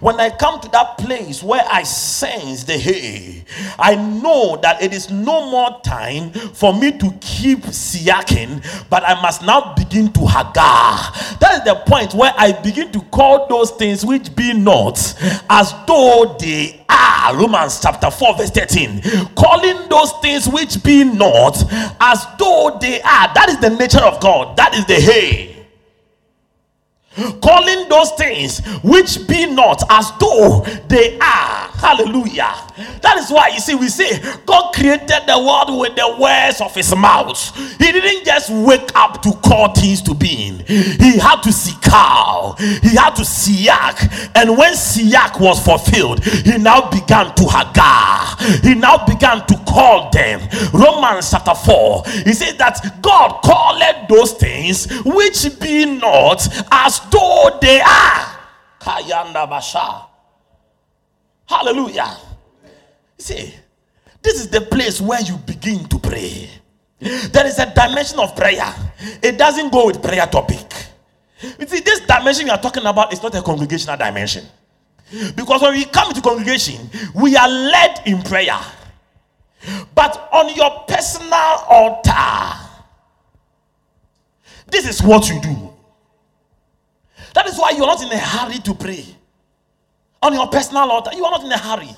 When 0.00 0.18
I 0.18 0.30
come 0.30 0.60
to 0.60 0.68
that 0.70 0.98
place 0.98 1.42
where 1.42 1.64
I 1.70 1.82
sense 1.82 2.64
the 2.64 2.78
hay, 2.78 3.44
I 3.78 3.94
know 3.96 4.56
that 4.62 4.82
it 4.82 4.92
is 4.92 5.10
no 5.10 5.50
more 5.50 5.80
time 5.82 6.30
for 6.32 6.72
me 6.74 6.96
to 6.98 7.10
keep 7.20 7.60
siaking, 7.60 8.64
but 8.88 9.02
I 9.04 9.20
must 9.20 9.42
now 9.42 9.74
begin 9.74 10.12
to 10.12 10.20
hagar. 10.26 11.12
That 11.40 11.54
is 11.58 11.64
the 11.64 11.82
point 11.86 12.14
where 12.14 12.32
I 12.36 12.52
begin 12.52 12.92
to 12.92 13.00
call 13.02 13.46
those 13.48 13.70
things 13.72 14.04
which 14.04 14.34
be 14.34 14.54
not 14.54 14.98
as 15.48 15.74
though 15.86 16.36
they 16.38 16.79
are. 16.90 17.36
Romans 17.36 17.80
chapter 17.80 18.10
4, 18.10 18.36
verse 18.36 18.50
13. 18.50 19.02
Calling 19.36 19.88
those 19.88 20.12
things 20.20 20.48
which 20.48 20.82
be 20.82 21.04
not 21.04 21.56
as 22.00 22.26
though 22.38 22.76
they 22.80 23.00
are. 23.02 23.32
That 23.34 23.46
is 23.48 23.60
the 23.60 23.70
nature 23.70 24.02
of 24.02 24.20
God. 24.20 24.56
That 24.56 24.74
is 24.74 24.86
the 24.86 24.94
hay 24.94 25.50
calling 27.42 27.88
those 27.88 28.12
things 28.12 28.64
which 28.82 29.26
be 29.26 29.46
not 29.46 29.82
as 29.90 30.10
though 30.18 30.64
they 30.88 31.18
are. 31.18 31.69
Hallelujah. 31.80 32.54
That 33.00 33.16
is 33.18 33.30
why 33.30 33.48
you 33.48 33.60
see, 33.60 33.74
we 33.74 33.88
say 33.88 34.20
God 34.44 34.74
created 34.74 35.22
the 35.26 35.38
world 35.38 35.80
with 35.80 35.96
the 35.96 36.16
words 36.20 36.60
of 36.60 36.74
his 36.74 36.94
mouth. 36.94 37.38
He 37.78 37.90
didn't 37.90 38.24
just 38.24 38.50
wake 38.50 38.90
up 38.94 39.22
to 39.22 39.32
call 39.42 39.72
things 39.72 40.02
to 40.02 40.14
being, 40.14 40.58
he 40.66 41.18
had 41.18 41.40
to 41.42 41.52
see 41.52 41.74
out, 41.92 42.56
he 42.58 42.96
had 42.96 43.16
to 43.16 43.22
siak. 43.22 44.30
And 44.34 44.56
when 44.56 44.74
siak 44.74 45.40
was 45.40 45.64
fulfilled, 45.64 46.22
he 46.24 46.58
now 46.58 46.90
began 46.90 47.34
to 47.34 47.44
hagar, 47.44 48.36
he 48.62 48.74
now 48.74 49.04
began 49.06 49.46
to 49.46 49.56
call 49.66 50.10
them. 50.10 50.40
Romans 50.72 51.30
chapter 51.30 51.54
4, 51.54 52.04
he 52.24 52.32
says 52.32 52.56
that 52.56 52.98
God 53.02 53.40
called 53.42 53.82
those 54.08 54.32
things 54.32 54.86
which 55.04 55.58
be 55.60 55.86
not 55.86 56.46
as 56.70 57.00
though 57.10 57.58
they 57.60 57.80
are. 57.80 58.38
Kayanda 58.80 59.48
Basha. 59.48 60.09
Hallelujah. 61.50 62.16
See, 63.18 63.52
this 64.22 64.40
is 64.40 64.48
the 64.48 64.60
place 64.60 65.00
where 65.00 65.20
you 65.20 65.36
begin 65.38 65.84
to 65.88 65.98
pray. 65.98 66.48
There 67.00 67.44
is 67.44 67.58
a 67.58 67.74
dimension 67.74 68.20
of 68.20 68.36
prayer. 68.36 68.72
It 69.20 69.36
doesn't 69.36 69.72
go 69.72 69.86
with 69.86 70.00
prayer 70.00 70.26
topic. 70.26 70.72
You 71.42 71.66
see, 71.66 71.80
this 71.80 72.00
dimension 72.06 72.44
we 72.44 72.50
are 72.50 72.60
talking 72.60 72.86
about 72.86 73.12
is 73.12 73.20
not 73.20 73.34
a 73.34 73.42
congregational 73.42 73.96
dimension. 73.96 74.44
Because 75.34 75.60
when 75.60 75.72
we 75.72 75.86
come 75.86 76.12
to 76.12 76.20
congregation, 76.20 76.88
we 77.16 77.34
are 77.36 77.48
led 77.48 78.02
in 78.06 78.22
prayer. 78.22 78.60
But 79.92 80.28
on 80.32 80.54
your 80.54 80.84
personal 80.86 81.34
altar, 81.34 82.68
this 84.68 84.88
is 84.88 85.02
what 85.02 85.28
you 85.28 85.40
do. 85.40 85.74
That 87.34 87.48
is 87.48 87.58
why 87.58 87.70
you 87.70 87.82
are 87.82 87.88
not 87.88 88.02
in 88.02 88.12
a 88.12 88.18
hurry 88.18 88.58
to 88.58 88.74
pray. 88.74 89.16
On 90.22 90.32
your 90.34 90.48
personal 90.48 90.90
altar, 90.90 91.10
you 91.14 91.24
are 91.24 91.30
not 91.30 91.44
in 91.44 91.52
a 91.52 91.58
hurry. 91.58 91.94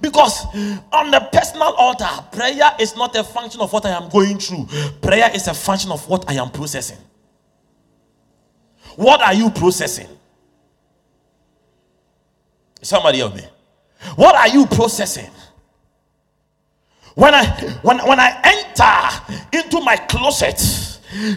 Because 0.00 0.44
on 0.92 1.10
the 1.10 1.28
personal 1.32 1.74
altar, 1.74 2.08
prayer 2.32 2.70
is 2.78 2.96
not 2.96 3.16
a 3.16 3.24
function 3.24 3.60
of 3.60 3.72
what 3.72 3.84
I 3.84 3.90
am 3.90 4.08
going 4.08 4.38
through, 4.38 4.68
prayer 5.02 5.30
is 5.34 5.48
a 5.48 5.54
function 5.54 5.90
of 5.90 6.08
what 6.08 6.28
I 6.30 6.34
am 6.34 6.50
processing. 6.50 6.98
What 8.94 9.20
are 9.20 9.34
you 9.34 9.50
processing? 9.50 10.08
Somebody 12.80 13.18
help 13.18 13.34
me. 13.34 13.42
What 14.14 14.36
are 14.36 14.48
you 14.48 14.66
processing? 14.66 15.30
When 17.14 17.34
I 17.34 17.46
when 17.82 17.98
when 18.06 18.20
I 18.20 18.40
enter 18.44 19.58
into 19.58 19.80
my 19.80 19.96
closet, 19.96 20.60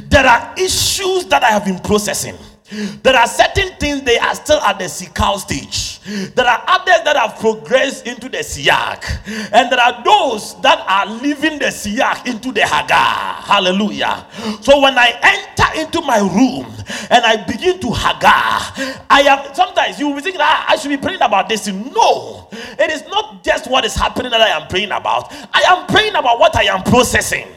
there 0.09 0.25
are 0.25 0.53
issues 0.57 1.25
that 1.25 1.43
I 1.43 1.49
have 1.51 1.65
been 1.65 1.79
processing. 1.79 2.35
There 2.71 3.15
are 3.15 3.27
certain 3.27 3.75
things 3.79 4.03
they 4.03 4.17
are 4.19 4.35
still 4.35 4.59
at 4.61 4.77
the 4.77 4.85
sikal 4.85 5.39
stage. 5.39 5.99
There 6.35 6.45
are 6.45 6.63
others 6.67 7.01
that 7.03 7.15
have 7.15 7.39
progressed 7.39 8.05
into 8.05 8.29
the 8.29 8.39
siyak. 8.39 9.03
And 9.51 9.71
there 9.71 9.79
are 9.79 10.03
those 10.03 10.59
that 10.61 10.83
are 10.87 11.07
leaving 11.07 11.57
the 11.57 11.67
siyak 11.67 12.27
into 12.27 12.51
the 12.51 12.61
hagar. 12.61 13.41
Hallelujah. 13.41 14.25
So 14.61 14.81
when 14.81 14.97
I 14.97 15.17
enter 15.21 15.81
into 15.81 16.01
my 16.01 16.19
room 16.19 16.65
and 17.09 17.25
I 17.25 17.43
begin 17.45 17.79
to 17.79 17.91
hagar, 17.91 18.95
I 19.09 19.21
am 19.27 19.53
sometimes 19.55 19.99
you 19.99 20.09
will 20.09 20.21
think 20.21 20.37
that 20.37 20.65
ah, 20.67 20.71
I 20.71 20.75
should 20.75 20.89
be 20.89 20.97
praying 20.97 21.21
about 21.21 21.49
this. 21.49 21.67
No, 21.67 22.49
it 22.51 22.91
is 22.91 23.03
not 23.07 23.43
just 23.43 23.69
what 23.69 23.83
is 23.83 23.95
happening 23.95 24.31
that 24.31 24.41
I 24.41 24.49
am 24.49 24.67
praying 24.67 24.91
about. 24.91 25.31
I 25.53 25.63
am 25.67 25.87
praying 25.87 26.15
about 26.15 26.39
what 26.39 26.55
I 26.55 26.63
am 26.63 26.83
processing. 26.83 27.47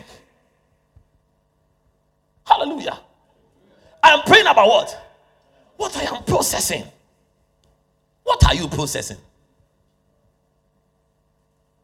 Hallelujah. 2.44 2.98
I 4.02 4.10
am 4.10 4.22
praying 4.22 4.46
about 4.46 4.68
what? 4.68 4.98
What 5.76 5.96
I 5.96 6.16
am 6.16 6.24
processing. 6.24 6.84
What 8.24 8.44
are 8.46 8.54
you 8.54 8.68
processing? 8.68 9.18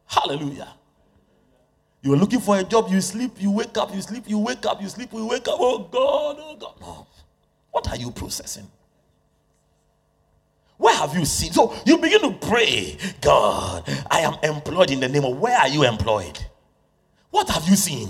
Hallelujah. 0.07 0.75
You 2.03 2.15
are 2.15 2.17
looking 2.17 2.41
for 2.41 2.59
a 2.59 2.65
job, 2.65 2.89
you 2.91 3.01
sleep, 3.01 3.33
you 3.39 3.51
wake 3.51 3.77
up, 3.77 3.95
you 3.95 4.01
sleep, 4.01 4.25
you 4.27 4.39
wake 4.39 4.65
up, 4.65 4.81
you 4.81 4.89
sleep, 4.89 5.13
you 5.13 5.27
wake 5.27 5.47
up. 5.49 5.57
Oh 5.59 5.79
God, 5.91 6.37
oh 6.39 6.57
God. 6.57 6.75
No. 6.81 7.07
What 7.71 7.89
are 7.91 7.97
you 7.97 8.11
processing? 8.11 8.67
Where 10.77 10.95
have 10.95 11.15
you 11.17 11.25
seen? 11.25 11.53
So 11.53 11.75
you 11.85 11.99
begin 11.99 12.21
to 12.21 12.33
pray, 12.47 12.97
God, 13.21 13.83
I 14.11 14.21
am 14.21 14.37
employed 14.43 14.91
in 14.91 15.01
the 15.01 15.09
name 15.09 15.25
of 15.25 15.37
where 15.37 15.59
are 15.59 15.69
you 15.69 15.85
employed? 15.85 16.39
What 17.31 17.49
have 17.51 17.69
you 17.69 17.77
seen? 17.77 18.09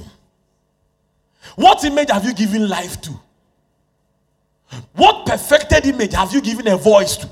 What 1.56 1.82
image 1.84 2.10
have 2.10 2.24
you 2.24 2.34
given 2.34 2.68
life 2.68 3.00
to? 3.02 3.18
What 4.94 5.26
perfected 5.26 5.86
image 5.86 6.14
have 6.14 6.32
you 6.32 6.40
given 6.40 6.68
a 6.68 6.76
voice 6.76 7.16
to? 7.18 7.28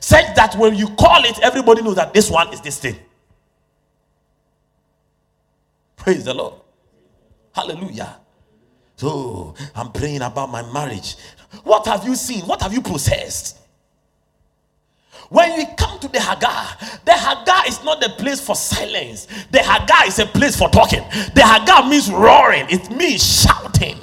Such 0.00 0.34
that 0.34 0.54
when 0.56 0.74
you 0.74 0.88
call 0.96 1.24
it, 1.24 1.38
everybody 1.40 1.82
knows 1.82 1.96
that 1.96 2.12
this 2.12 2.30
one 2.30 2.52
is 2.52 2.60
this 2.60 2.78
thing. 2.78 2.96
Praise 5.96 6.24
the 6.24 6.34
Lord. 6.34 6.54
Hallelujah. 7.54 8.18
So 8.96 9.54
I'm 9.74 9.92
praying 9.92 10.22
about 10.22 10.50
my 10.50 10.62
marriage. 10.72 11.16
What 11.64 11.86
have 11.86 12.04
you 12.04 12.14
seen? 12.14 12.46
What 12.46 12.62
have 12.62 12.72
you 12.72 12.80
possessed? 12.82 13.58
When 15.28 15.56
we 15.58 15.66
come 15.76 15.98
to 16.00 16.08
the 16.08 16.20
Hagar, 16.20 16.76
the 17.04 17.12
Hagar 17.12 17.66
is 17.66 17.84
not 17.84 18.00
the 18.00 18.08
place 18.10 18.40
for 18.40 18.56
silence. 18.56 19.26
The 19.50 19.58
Hagar 19.58 20.06
is 20.06 20.18
a 20.18 20.26
place 20.26 20.56
for 20.56 20.68
talking. 20.70 21.02
The 21.34 21.42
Hagar 21.44 21.88
means 21.88 22.10
roaring, 22.10 22.66
it 22.70 22.90
means 22.90 23.42
shouting. 23.42 23.98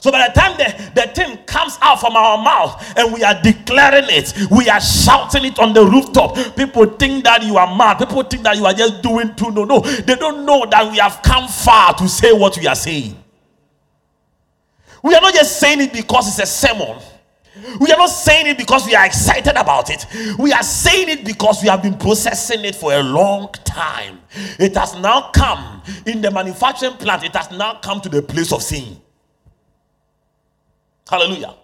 So 0.00 0.10
by 0.10 0.26
the 0.28 0.34
time 0.38 0.56
the, 0.58 1.00
the 1.00 1.08
thing 1.14 1.38
comes 1.46 1.78
out 1.80 2.00
from 2.00 2.16
our 2.16 2.38
mouth 2.42 2.98
and 2.98 3.14
we 3.14 3.22
are 3.22 3.40
declaring 3.40 4.06
it, 4.08 4.34
we 4.50 4.68
are 4.68 4.80
shouting 4.80 5.44
it 5.44 5.58
on 5.58 5.72
the 5.72 5.84
rooftop. 5.84 6.34
People 6.56 6.86
think 6.86 7.24
that 7.24 7.42
you 7.42 7.56
are 7.56 7.76
mad. 7.76 7.98
People 7.98 8.22
think 8.24 8.42
that 8.42 8.56
you 8.56 8.66
are 8.66 8.74
just 8.74 9.02
doing 9.02 9.34
too. 9.36 9.50
No, 9.52 9.64
no. 9.64 9.80
They 9.80 10.16
don't 10.16 10.44
know 10.44 10.66
that 10.70 10.90
we 10.90 10.98
have 10.98 11.20
come 11.22 11.48
far 11.48 11.94
to 11.94 12.08
say 12.08 12.32
what 12.32 12.56
we 12.58 12.66
are 12.66 12.74
saying. 12.74 13.16
We 15.02 15.14
are 15.14 15.20
not 15.20 15.34
just 15.34 15.60
saying 15.60 15.80
it 15.80 15.92
because 15.92 16.28
it's 16.28 16.40
a 16.40 16.46
sermon. 16.46 16.98
We 17.80 17.90
are 17.90 17.96
not 17.96 18.10
saying 18.10 18.48
it 18.48 18.58
because 18.58 18.86
we 18.86 18.94
are 18.94 19.06
excited 19.06 19.56
about 19.56 19.88
it. 19.88 20.04
We 20.38 20.52
are 20.52 20.62
saying 20.62 21.08
it 21.08 21.24
because 21.24 21.62
we 21.62 21.68
have 21.68 21.82
been 21.82 21.96
processing 21.96 22.64
it 22.64 22.74
for 22.76 22.92
a 22.92 23.02
long 23.02 23.50
time. 23.64 24.20
It 24.58 24.76
has 24.76 24.94
now 24.96 25.30
come 25.30 25.82
in 26.04 26.20
the 26.20 26.30
manufacturing 26.30 26.96
plant, 26.96 27.24
it 27.24 27.34
has 27.34 27.50
now 27.50 27.74
come 27.80 28.00
to 28.02 28.08
the 28.08 28.22
place 28.22 28.52
of 28.52 28.62
seeing. 28.62 29.00
Hallelujah. 31.08 31.54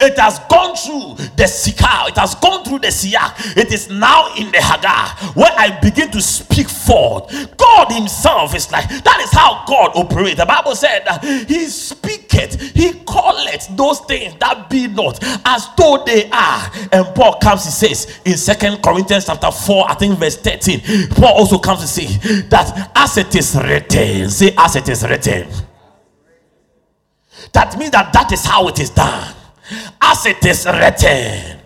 It 0.00 0.16
has 0.18 0.38
gone 0.48 0.76
through 0.76 1.24
the 1.36 1.44
sikar. 1.44 2.08
It 2.08 2.16
has 2.16 2.34
gone 2.36 2.64
through 2.64 2.78
the 2.78 2.88
Siak, 2.88 3.56
It 3.56 3.72
is 3.72 3.90
now 3.90 4.32
in 4.36 4.50
the 4.52 4.58
hagar 4.58 5.08
where 5.34 5.52
I 5.56 5.78
begin 5.80 6.10
to 6.12 6.22
speak 6.22 6.68
forth. 6.68 7.56
God 7.56 7.90
Himself 7.90 8.54
is 8.54 8.70
like 8.70 8.88
that 8.88 9.20
is 9.20 9.32
how 9.32 9.64
God 9.66 9.92
operates. 9.96 10.38
The 10.38 10.46
Bible 10.46 10.76
said 10.76 11.02
that 11.04 11.24
He 11.24 11.66
speaketh, 11.66 12.60
He 12.74 12.92
calleth 12.92 13.76
those 13.76 14.00
things 14.00 14.34
that 14.38 14.70
be 14.70 14.86
not 14.86 15.18
as 15.44 15.66
though 15.76 16.04
they 16.06 16.30
are. 16.30 16.70
And 16.92 17.14
Paul 17.16 17.38
comes, 17.40 17.64
he 17.64 17.70
says 17.70 18.20
in 18.24 18.36
Second 18.36 18.82
Corinthians 18.82 19.26
chapter 19.26 19.50
4, 19.50 19.90
I 19.90 19.94
think 19.94 20.16
verse 20.16 20.36
13. 20.36 21.08
Paul 21.10 21.34
also 21.38 21.58
comes 21.58 21.80
to 21.80 21.88
say 21.88 22.06
that 22.48 22.92
as 22.94 23.16
it 23.16 23.34
is 23.34 23.56
written, 23.56 24.30
say 24.30 24.54
as 24.56 24.76
it 24.76 24.88
is 24.88 25.02
written. 25.02 25.48
That 27.52 27.76
means 27.78 27.90
that 27.92 28.12
that 28.12 28.30
is 28.30 28.44
how 28.44 28.68
it 28.68 28.78
is 28.78 28.90
done 28.90 29.34
as 30.00 30.26
it 30.26 30.44
is 30.44 30.66
written. 30.66 31.60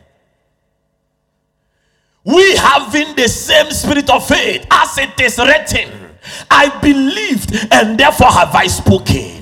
We 2.24 2.56
having 2.56 3.16
the 3.16 3.28
same 3.28 3.70
spirit 3.70 4.08
of 4.10 4.26
faith 4.26 4.66
as 4.70 4.98
it 4.98 5.20
is 5.20 5.38
written. 5.38 5.90
I 6.50 6.68
believed 6.80 7.68
and 7.72 7.98
therefore 7.98 8.30
have 8.30 8.54
I 8.54 8.66
spoken. 8.68 9.41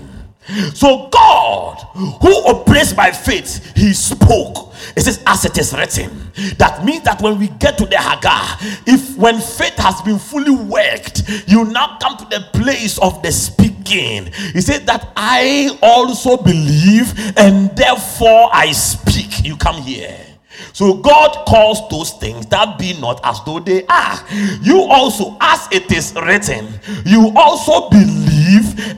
So 0.74 1.08
God, 1.08 1.76
who 1.94 2.34
operates 2.46 2.92
by 2.92 3.10
faith, 3.10 3.74
he 3.76 3.92
spoke. 3.92 4.72
It 4.96 5.02
says, 5.02 5.22
as 5.26 5.44
it 5.44 5.56
is 5.58 5.72
written. 5.74 6.32
That 6.58 6.84
means 6.84 7.04
that 7.04 7.20
when 7.20 7.38
we 7.38 7.48
get 7.48 7.76
to 7.78 7.86
the 7.86 7.98
Hagar, 7.98 8.56
if 8.86 9.16
when 9.16 9.40
faith 9.40 9.76
has 9.76 10.00
been 10.02 10.18
fully 10.18 10.50
worked, 10.50 11.22
you 11.46 11.64
now 11.64 11.98
come 12.00 12.16
to 12.16 12.24
the 12.24 12.46
place 12.52 12.98
of 12.98 13.22
the 13.22 13.30
speaking. 13.30 14.30
He 14.52 14.60
said 14.60 14.86
that 14.86 15.12
I 15.16 15.78
also 15.82 16.36
believe 16.36 17.12
and 17.36 17.76
therefore 17.76 18.50
I 18.52 18.72
speak. 18.72 19.44
You 19.44 19.56
come 19.56 19.82
here. 19.82 20.29
So 20.72 20.94
God 20.94 21.46
calls 21.46 21.88
those 21.88 22.12
things 22.12 22.46
that 22.46 22.78
be 22.78 22.98
not 23.00 23.20
as 23.24 23.40
though 23.44 23.60
they 23.60 23.84
are. 23.86 24.18
You 24.62 24.82
also, 24.82 25.36
as 25.40 25.68
it 25.72 25.90
is 25.92 26.14
written, 26.14 26.68
you 27.04 27.32
also 27.36 27.88
believe 27.90 28.40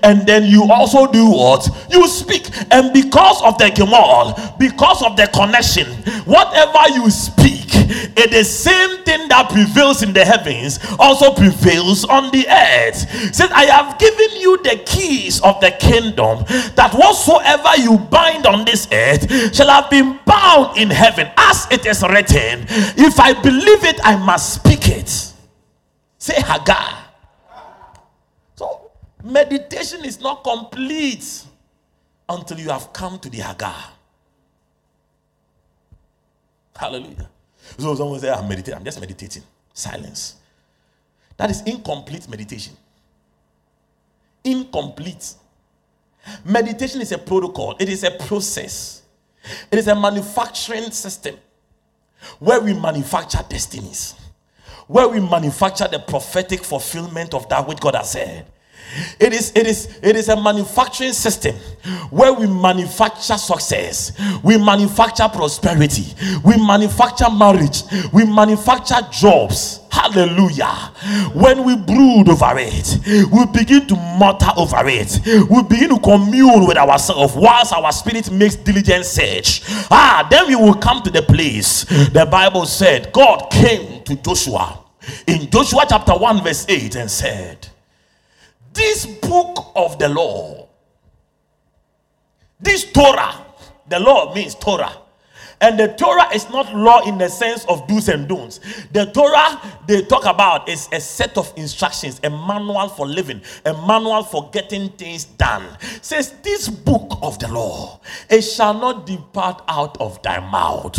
and 0.02 0.26
then 0.26 0.44
you 0.44 0.70
also 0.70 1.10
do 1.10 1.28
what? 1.28 1.68
You 1.90 2.06
speak. 2.08 2.48
And 2.70 2.92
because 2.92 3.42
of 3.42 3.58
the 3.58 3.66
Gimel, 3.66 4.58
because 4.58 5.02
of 5.02 5.16
the 5.16 5.26
connection, 5.28 5.86
whatever 6.24 6.94
you 6.94 7.10
speak, 7.10 7.72
it 8.16 8.30
the 8.30 8.44
same 8.44 9.04
thing 9.04 9.28
that 9.28 9.50
prevails 9.50 10.02
in 10.02 10.12
the 10.12 10.24
heavens 10.24 10.78
also 10.98 11.32
prevails 11.34 12.04
on 12.04 12.30
the 12.32 12.48
earth. 12.48 13.34
Says, 13.34 13.50
I 13.52 13.64
have 13.66 13.98
given 13.98 14.40
you 14.40 14.56
the 14.62 14.82
keys 14.86 15.40
of 15.42 15.60
the 15.60 15.70
kingdom 15.72 16.44
that 16.74 16.92
whatsoever 16.94 17.76
you 17.76 17.98
bind 17.98 18.46
on 18.46 18.64
this 18.64 18.88
earth 18.92 19.54
shall 19.54 19.68
have 19.68 19.90
been 19.90 20.18
bound 20.24 20.78
in 20.78 20.90
heaven 20.90 21.30
as 21.36 21.51
it 21.70 21.86
is 21.86 22.02
written. 22.02 22.66
If 22.96 23.18
I 23.20 23.32
believe 23.40 23.84
it, 23.84 24.00
I 24.02 24.16
must 24.16 24.54
speak 24.54 24.88
it. 24.88 25.08
Say 26.18 26.34
Hagar. 26.40 27.04
So 28.56 28.90
meditation 29.22 30.04
is 30.04 30.20
not 30.20 30.44
complete 30.44 31.44
until 32.28 32.58
you 32.58 32.70
have 32.70 32.92
come 32.92 33.18
to 33.20 33.30
the 33.30 33.38
Hagar. 33.38 33.74
Hallelujah. 36.76 37.28
So 37.78 37.94
someone 37.94 38.20
say, 38.20 38.30
I'm 38.30 38.48
meditating. 38.48 38.74
I'm 38.74 38.84
just 38.84 39.00
meditating. 39.00 39.42
Silence. 39.72 40.36
That 41.36 41.50
is 41.50 41.62
incomplete 41.62 42.28
meditation. 42.28 42.76
Incomplete. 44.44 45.34
Meditation 46.44 47.00
is 47.00 47.12
a 47.12 47.18
protocol, 47.18 47.76
it 47.80 47.88
is 47.88 48.04
a 48.04 48.10
process, 48.10 49.01
it 49.70 49.78
is 49.78 49.88
a 49.88 49.94
manufacturing 49.94 50.90
system 50.90 51.36
where 52.38 52.60
we 52.60 52.72
manufacture 52.72 53.40
destinies, 53.48 54.14
where 54.86 55.08
we 55.08 55.20
manufacture 55.20 55.88
the 55.88 55.98
prophetic 55.98 56.62
fulfillment 56.64 57.34
of 57.34 57.48
that 57.48 57.66
which 57.66 57.80
God 57.80 57.94
has 57.94 58.12
said. 58.12 58.46
It 59.18 59.32
is, 59.32 59.52
it 59.54 59.66
is, 59.66 59.98
it 60.02 60.16
is 60.16 60.28
a 60.28 60.40
manufacturing 60.40 61.12
system 61.12 61.54
where 62.10 62.32
we 62.32 62.46
manufacture 62.46 63.38
success, 63.38 64.12
we 64.42 64.58
manufacture 64.58 65.28
prosperity, 65.28 66.14
we 66.44 66.56
manufacture 66.58 67.30
marriage, 67.30 67.82
we 68.12 68.24
manufacture 68.24 69.00
jobs. 69.10 69.80
Hallelujah. 69.90 70.90
When 71.34 71.64
we 71.64 71.76
brood 71.76 72.28
over 72.28 72.54
it, 72.56 72.98
we 73.30 73.46
begin 73.46 73.86
to 73.88 73.96
mutter 73.96 74.50
over 74.56 74.82
it, 74.86 75.20
we 75.48 75.62
begin 75.62 75.90
to 75.90 76.00
commune 76.00 76.66
with 76.66 76.76
ourselves 76.76 77.34
whilst 77.34 77.72
our 77.72 77.92
spirit 77.92 78.30
makes 78.30 78.56
diligent 78.56 79.04
search. 79.04 79.62
Ah, 79.90 80.26
then 80.30 80.48
we 80.48 80.56
will 80.56 80.74
come 80.74 81.02
to 81.02 81.10
the 81.10 81.22
place 81.22 81.84
the 81.84 82.26
Bible 82.30 82.66
said 82.66 83.12
God 83.12 83.50
came 83.50 84.02
to 84.04 84.16
Joshua 84.16 84.82
in 85.26 85.50
Joshua 85.50 85.84
chapter 85.88 86.12
1, 86.12 86.42
verse 86.44 86.66
8, 86.68 86.96
and 86.96 87.10
said, 87.10 87.68
this 88.72 89.06
book 89.06 89.72
of 89.76 89.98
the 89.98 90.08
law, 90.08 90.68
this 92.60 92.90
Torah, 92.92 93.44
the 93.88 93.98
law 93.98 94.34
means 94.34 94.54
Torah. 94.54 94.98
And 95.60 95.78
the 95.78 95.94
Torah 95.94 96.34
is 96.34 96.50
not 96.50 96.74
law 96.74 97.06
in 97.06 97.18
the 97.18 97.28
sense 97.28 97.64
of 97.66 97.86
do's 97.86 98.08
and 98.08 98.26
don'ts. 98.28 98.58
The 98.92 99.06
Torah 99.06 99.60
they 99.86 100.02
talk 100.02 100.24
about 100.24 100.68
is 100.68 100.88
a 100.90 101.00
set 101.00 101.38
of 101.38 101.52
instructions, 101.56 102.20
a 102.24 102.30
manual 102.30 102.88
for 102.88 103.06
living, 103.06 103.40
a 103.64 103.72
manual 103.72 104.24
for 104.24 104.50
getting 104.50 104.88
things 104.90 105.24
done. 105.24 105.64
says 106.00 106.34
this 106.42 106.68
book 106.68 107.16
of 107.22 107.38
the 107.38 107.46
law, 107.46 108.00
it 108.28 108.42
shall 108.42 108.74
not 108.74 109.06
depart 109.06 109.62
out 109.68 110.00
of 110.00 110.20
thy 110.22 110.40
mouth, 110.50 110.98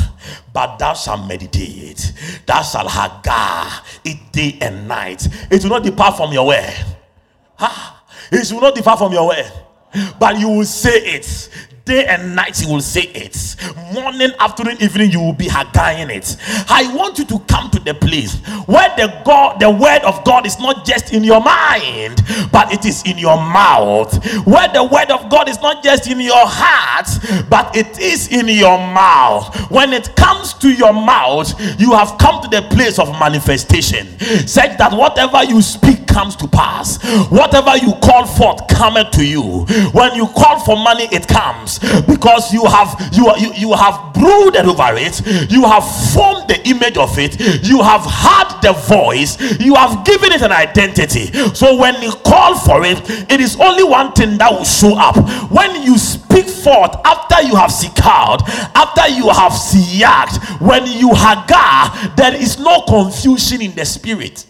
but 0.54 0.78
thou 0.78 0.94
shalt 0.94 1.28
meditate. 1.28 2.14
Thou 2.46 2.62
shalt 2.62 2.90
hagar 2.90 3.70
it 4.06 4.32
day 4.32 4.58
and 4.62 4.88
night. 4.88 5.28
It 5.52 5.62
will 5.64 5.72
not 5.72 5.84
depart 5.84 6.16
from 6.16 6.32
your 6.32 6.48
way 6.48 6.74
Ah, 7.60 8.04
it 8.32 8.52
will 8.52 8.62
not 8.62 8.76
differ 8.76 8.96
from 8.98 9.14
your 9.14 9.28
word, 9.28 9.52
but 10.20 10.40
you 10.40 10.50
will 10.50 10.66
say 10.66 11.16
it 11.16 11.50
day 11.86 12.06
and 12.06 12.34
night 12.36 12.62
you 12.62 12.70
will 12.70 12.82
say 12.82 13.02
it. 13.02 13.56
Morning 13.94 14.32
afternoon 14.40 14.78
evening 14.82 15.12
you 15.12 15.20
will 15.20 15.34
be 15.34 15.50
haggling 15.50 16.10
it. 16.10 16.38
I 16.70 16.94
want 16.96 17.20
you 17.20 17.26
to 17.26 17.40
come 17.40 17.70
to 17.72 17.80
the 17.80 17.94
place 17.94 18.40
where 18.68 18.90
the 18.96 19.22
god 19.26 19.60
the 19.60 19.70
word 19.70 20.02
of 20.04 20.24
god 20.24 20.46
is 20.46 20.58
not 20.60 20.86
just 20.86 21.14
in 21.14 21.24
your 21.24 21.42
mind 21.42 22.22
but 22.52 22.72
it 22.72 22.86
is 22.86 23.04
in 23.04 23.18
your 23.18 23.36
mouth. 23.38 24.14
Where 24.46 24.70
the 24.70 24.84
word 24.84 25.12
of 25.12 25.30
god 25.30 25.50
is 25.50 25.60
not 25.62 25.84
just 25.84 26.10
in 26.10 26.22
your 26.22 26.48
heart 26.48 27.10
but 27.50 27.76
it 27.76 28.00
is 28.00 28.30
in 28.30 28.48
your 28.48 28.78
mouth. 28.78 29.54
When 29.70 29.92
it 29.92 30.16
comes 30.16 30.54
to 30.56 30.72
your 30.72 30.94
mouth 30.94 31.54
you 31.80 31.92
have 31.92 32.18
come 32.18 32.42
to 32.44 32.48
the 32.48 32.62
place 32.70 32.98
of 32.98 33.10
manifestation. 33.20 34.08
Such 34.48 34.78
that 34.78 34.94
whatever 34.94 35.44
you 35.44 35.62
speak 35.62 36.08
comes 36.08 36.36
to 36.38 36.48
pass. 36.48 37.04
Whatever 37.30 37.76
you 37.78 37.94
call 38.04 38.26
forth 38.26 38.68
cometh 38.70 39.12
to 39.12 39.26
you. 39.26 39.66
When 39.92 40.16
you 40.16 40.28
call 40.28 40.60
for 40.60 40.78
money 40.78 41.10
it 41.12 41.28
comes 41.28 41.73
because 41.80 42.54
you 42.54 42.66
have 42.66 42.96
you, 43.12 43.32
you 43.38 43.54
you 43.54 43.74
have 43.74 44.14
brooded 44.14 44.66
over 44.66 44.96
it. 44.96 45.22
You 45.52 45.64
have 45.66 45.84
formed 46.14 46.48
the 46.50 46.62
image 46.68 46.98
of 46.98 47.18
it. 47.18 47.40
You 47.64 47.82
have 47.82 48.06
had 48.06 48.62
the 48.62 48.74
voice. 48.74 49.40
You 49.60 49.76
have 49.76 50.06
given 50.06 50.32
it 50.32 50.42
an 50.42 50.52
identity. 50.52 51.32
So 51.54 51.78
when 51.78 52.02
you 52.02 52.12
call 52.26 52.58
for 52.58 52.86
it 52.86 53.00
it 53.30 53.40
is 53.40 53.60
only 53.60 53.84
one 53.84 54.14
thing 54.14 54.38
that 54.38 54.52
will 54.52 54.66
show 54.66 54.98
up. 54.98 55.18
When 55.52 55.84
you 55.84 55.98
speak 55.98 56.48
forth 56.48 56.96
after 57.06 57.42
you 57.42 57.56
have 57.56 57.72
out 58.04 58.42
after 58.76 59.08
you 59.10 59.30
have 59.30 59.52
siaked 59.52 60.62
when 60.62 60.86
you 60.86 61.10
hagar 61.14 62.16
there 62.16 62.36
is 62.36 62.60
no 62.60 62.82
confusion 62.82 63.62
in 63.62 63.74
the 63.76 63.86
spirit. 63.86 64.46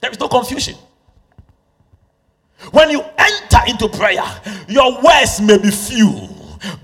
There 0.00 0.10
is 0.10 0.18
no 0.20 0.28
confusion 0.28 0.76
when 2.72 2.90
you 2.90 3.02
enter 3.16 3.58
into 3.66 3.88
prayer, 3.88 4.24
your 4.68 5.00
words 5.02 5.40
may 5.40 5.58
be 5.58 5.70
few, 5.70 6.28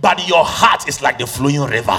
but 0.00 0.26
your 0.28 0.44
heart 0.44 0.88
is 0.88 1.02
like 1.02 1.18
the 1.18 1.26
flowing 1.26 1.62
river. 1.62 1.98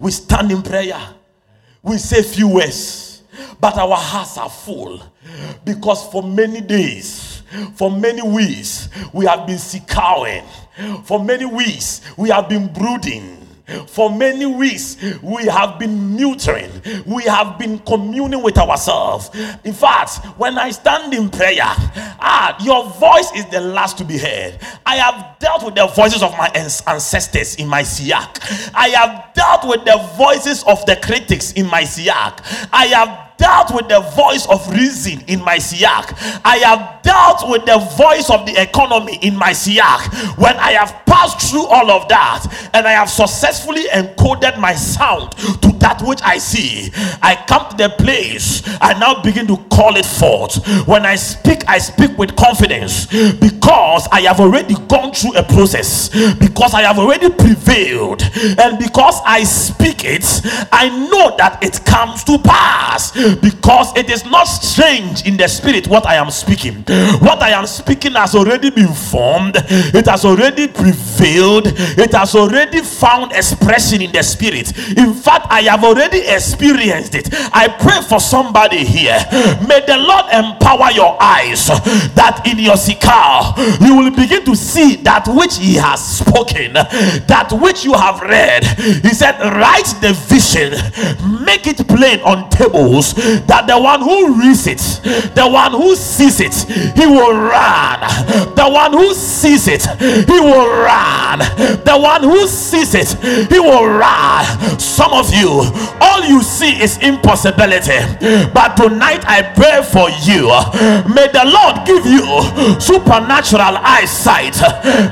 We 0.00 0.10
stand 0.10 0.52
in 0.52 0.62
prayer, 0.62 1.00
we 1.82 1.98
say 1.98 2.22
few 2.22 2.48
words, 2.48 3.22
but 3.60 3.78
our 3.78 3.96
hearts 3.96 4.36
are 4.38 4.50
full 4.50 5.02
because 5.64 6.06
for 6.10 6.22
many 6.22 6.60
days, 6.60 7.42
for 7.76 7.90
many 7.90 8.22
weeks, 8.22 8.88
we 9.12 9.26
have 9.26 9.46
been 9.46 9.56
sikawing. 9.56 10.44
For 11.04 11.22
many 11.22 11.44
weeks, 11.44 12.00
we 12.16 12.30
have 12.30 12.48
been 12.48 12.72
brooding 12.72 13.43
for 13.86 14.14
many 14.14 14.46
weeks, 14.46 14.96
we 15.22 15.46
have 15.46 15.78
been 15.78 16.16
muttering, 16.16 16.70
we 17.06 17.22
have 17.24 17.58
been 17.58 17.78
communing 17.80 18.42
with 18.42 18.58
ourselves. 18.58 19.30
In 19.64 19.72
fact, 19.72 20.18
when 20.38 20.58
I 20.58 20.70
stand 20.70 21.14
in 21.14 21.30
prayer, 21.30 21.62
ah, 21.64 22.56
your 22.62 22.84
voice 22.90 23.32
is 23.34 23.46
the 23.46 23.60
last 23.60 23.96
to 23.98 24.04
be 24.04 24.18
heard. 24.18 24.58
I 24.84 24.96
have 24.96 25.38
dealt 25.38 25.64
with 25.64 25.74
the 25.74 25.86
voices 25.86 26.22
of 26.22 26.32
my 26.32 26.48
ancestors 26.54 27.56
in 27.56 27.68
my 27.68 27.82
siak. 27.82 28.72
I 28.74 28.88
have 28.88 29.32
dealt 29.34 29.66
with 29.66 29.84
the 29.84 29.96
voices 30.16 30.62
of 30.64 30.84
the 30.86 30.96
critics 30.96 31.52
in 31.52 31.66
my 31.66 31.82
siak. 31.82 32.40
I 32.72 32.86
have 32.86 33.33
dealt 33.36 33.74
with 33.74 33.88
the 33.88 34.00
voice 34.14 34.46
of 34.48 34.68
reason 34.70 35.20
in 35.26 35.42
my 35.42 35.56
siak. 35.56 36.14
I 36.44 36.56
have 36.58 37.02
dealt 37.02 37.48
with 37.48 37.64
the 37.66 37.78
voice 37.96 38.30
of 38.30 38.46
the 38.46 38.60
economy 38.60 39.18
in 39.22 39.36
my 39.36 39.50
siak. 39.50 40.38
When 40.38 40.56
I 40.56 40.72
have 40.72 41.04
passed 41.06 41.50
through 41.50 41.66
all 41.66 41.90
of 41.90 42.08
that 42.08 42.46
and 42.74 42.86
I 42.86 42.92
have 42.92 43.10
successfully 43.10 43.84
encoded 43.92 44.58
my 44.58 44.74
sound 44.74 45.32
to 45.32 45.72
that 45.78 46.02
which 46.02 46.20
I 46.22 46.38
see, 46.38 46.90
I 47.22 47.42
come 47.46 47.70
to 47.70 47.76
the 47.76 47.88
place 47.90 48.62
I 48.80 48.98
now 48.98 49.22
begin 49.22 49.46
to 49.48 49.56
call 49.70 49.96
it 49.96 50.06
forth. 50.06 50.66
When 50.86 51.04
I 51.06 51.16
speak, 51.16 51.64
I 51.68 51.78
speak 51.78 52.16
with 52.18 52.36
confidence 52.36 53.06
because 53.06 54.08
I 54.12 54.22
have 54.22 54.40
already 54.40 54.74
gone 54.88 55.12
through 55.12 55.36
a 55.36 55.42
process, 55.42 56.08
because 56.34 56.74
I 56.74 56.82
have 56.82 56.98
already 56.98 57.30
prevailed, 57.30 58.22
and 58.58 58.78
because 58.78 59.20
I 59.24 59.44
speak 59.44 60.04
it, 60.04 60.24
I 60.72 60.88
know 61.10 61.36
that 61.36 61.62
it 61.62 61.84
comes 61.84 62.24
to 62.24 62.38
pass 62.38 63.12
because 63.40 63.96
it 63.96 64.10
is 64.10 64.24
not 64.24 64.44
strange 64.44 65.26
in 65.26 65.36
the 65.36 65.48
spirit 65.48 65.86
what 65.88 66.06
I 66.06 66.16
am 66.16 66.30
speaking. 66.30 66.84
What 67.20 67.42
I 67.42 67.50
am 67.50 67.66
speaking 67.66 68.12
has 68.12 68.34
already 68.34 68.70
been 68.70 68.92
formed, 68.92 69.56
it 69.56 70.06
has 70.06 70.24
already 70.24 70.68
prevailed, 70.68 71.68
it 71.68 72.12
has 72.12 72.34
already 72.34 72.80
found 72.80 73.32
expression 73.32 74.02
in 74.02 74.12
the 74.12 74.22
spirit. 74.22 74.76
In 74.96 75.14
fact, 75.14 75.46
I 75.50 75.62
have 75.62 75.84
already 75.84 76.18
experienced 76.26 77.14
it. 77.14 77.28
I 77.52 77.68
pray 77.68 78.00
for 78.08 78.20
somebody 78.20 78.84
here. 78.84 79.18
May 79.66 79.80
the 79.86 79.96
Lord 79.98 80.26
empower 80.32 80.90
your 80.92 81.16
eyes 81.22 81.66
that 82.14 82.42
in 82.46 82.58
your 82.58 82.76
sikar 82.76 83.54
you 83.80 83.96
will 83.96 84.10
begin 84.10 84.44
to 84.44 84.54
see 84.56 84.96
that 84.96 85.26
which 85.28 85.56
He 85.58 85.74
has 85.74 86.18
spoken, 86.18 86.74
that 86.74 87.48
which 87.52 87.84
you 87.84 87.94
have 87.94 88.20
read. 88.22 88.64
He 88.64 89.10
said, 89.10 89.38
Write 89.40 89.94
the 90.00 90.12
vision, 90.28 90.72
make 91.44 91.66
it 91.66 91.86
plain 91.88 92.20
on 92.20 92.50
tables, 92.50 93.13
that 93.46 93.64
the 93.66 93.78
one 93.78 94.00
who 94.02 94.40
reads 94.40 94.66
it, 94.66 94.78
the 95.34 95.46
one 95.48 95.72
who 95.72 95.94
sees 95.96 96.40
it, 96.40 96.54
he 96.96 97.06
will 97.06 97.34
run. 97.34 98.00
The 98.54 98.68
one 98.68 98.92
who 98.92 99.14
sees 99.14 99.68
it, 99.68 99.82
he 99.98 100.40
will 100.40 100.68
run. 100.82 101.38
The 101.84 101.96
one 101.98 102.22
who 102.22 102.46
sees 102.46 102.94
it, 102.94 103.08
he 103.50 103.58
will 103.58 103.86
run. 103.86 104.44
Some 104.78 105.12
of 105.12 105.32
you, 105.34 105.62
all 106.00 106.24
you 106.24 106.42
see 106.42 106.80
is 106.82 106.98
impossibility. 106.98 107.98
But 108.52 108.76
tonight 108.76 109.24
I 109.26 109.42
pray 109.42 109.82
for 109.82 110.08
you. 110.24 110.48
May 111.12 111.28
the 111.28 111.44
Lord 111.44 111.86
give 111.86 112.06
you 112.06 112.24
supernatural 112.80 113.76
eyesight. 113.82 114.56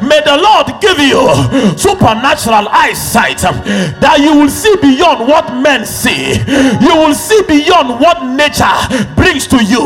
May 0.02 0.20
the 0.24 0.38
Lord 0.38 0.80
give 0.80 0.98
you 0.98 1.76
supernatural 1.76 2.68
eyesight 2.68 3.38
that 3.38 4.18
you 4.20 4.36
will 4.38 4.48
see 4.50 4.74
beyond 4.80 5.28
what 5.28 5.52
men 5.54 5.84
see. 5.86 6.34
You 6.80 6.94
will 6.96 7.14
see 7.14 7.42
beyond 7.46 7.91
what 7.98 8.24
nature 8.24 9.14
brings 9.14 9.46
to 9.48 9.62
you. 9.62 9.82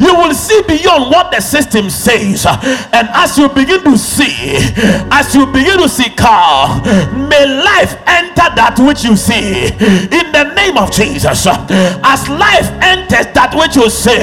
You 0.00 0.14
will 0.14 0.34
see 0.34 0.62
beyond 0.66 1.10
what 1.10 1.30
the 1.30 1.40
system 1.40 1.90
says. 1.90 2.46
And 2.46 3.08
as 3.14 3.38
you 3.38 3.48
begin 3.48 3.82
to 3.84 3.96
see, 3.96 4.56
as 5.10 5.34
you 5.34 5.46
begin 5.46 5.78
to 5.78 5.88
see, 5.88 6.10
car, 6.10 6.80
may 7.14 7.46
life 7.46 7.96
enter 8.06 8.48
that 8.58 8.76
which 8.78 9.04
you 9.04 9.16
see 9.16 9.70
in 9.72 10.26
the 10.32 10.52
name 10.54 10.76
of 10.76 10.90
Jesus. 10.90 11.46
As 11.46 12.28
life 12.28 12.68
enters 12.82 13.30
that 13.34 13.54
which 13.54 13.76
you 13.76 13.88
see, 13.88 14.18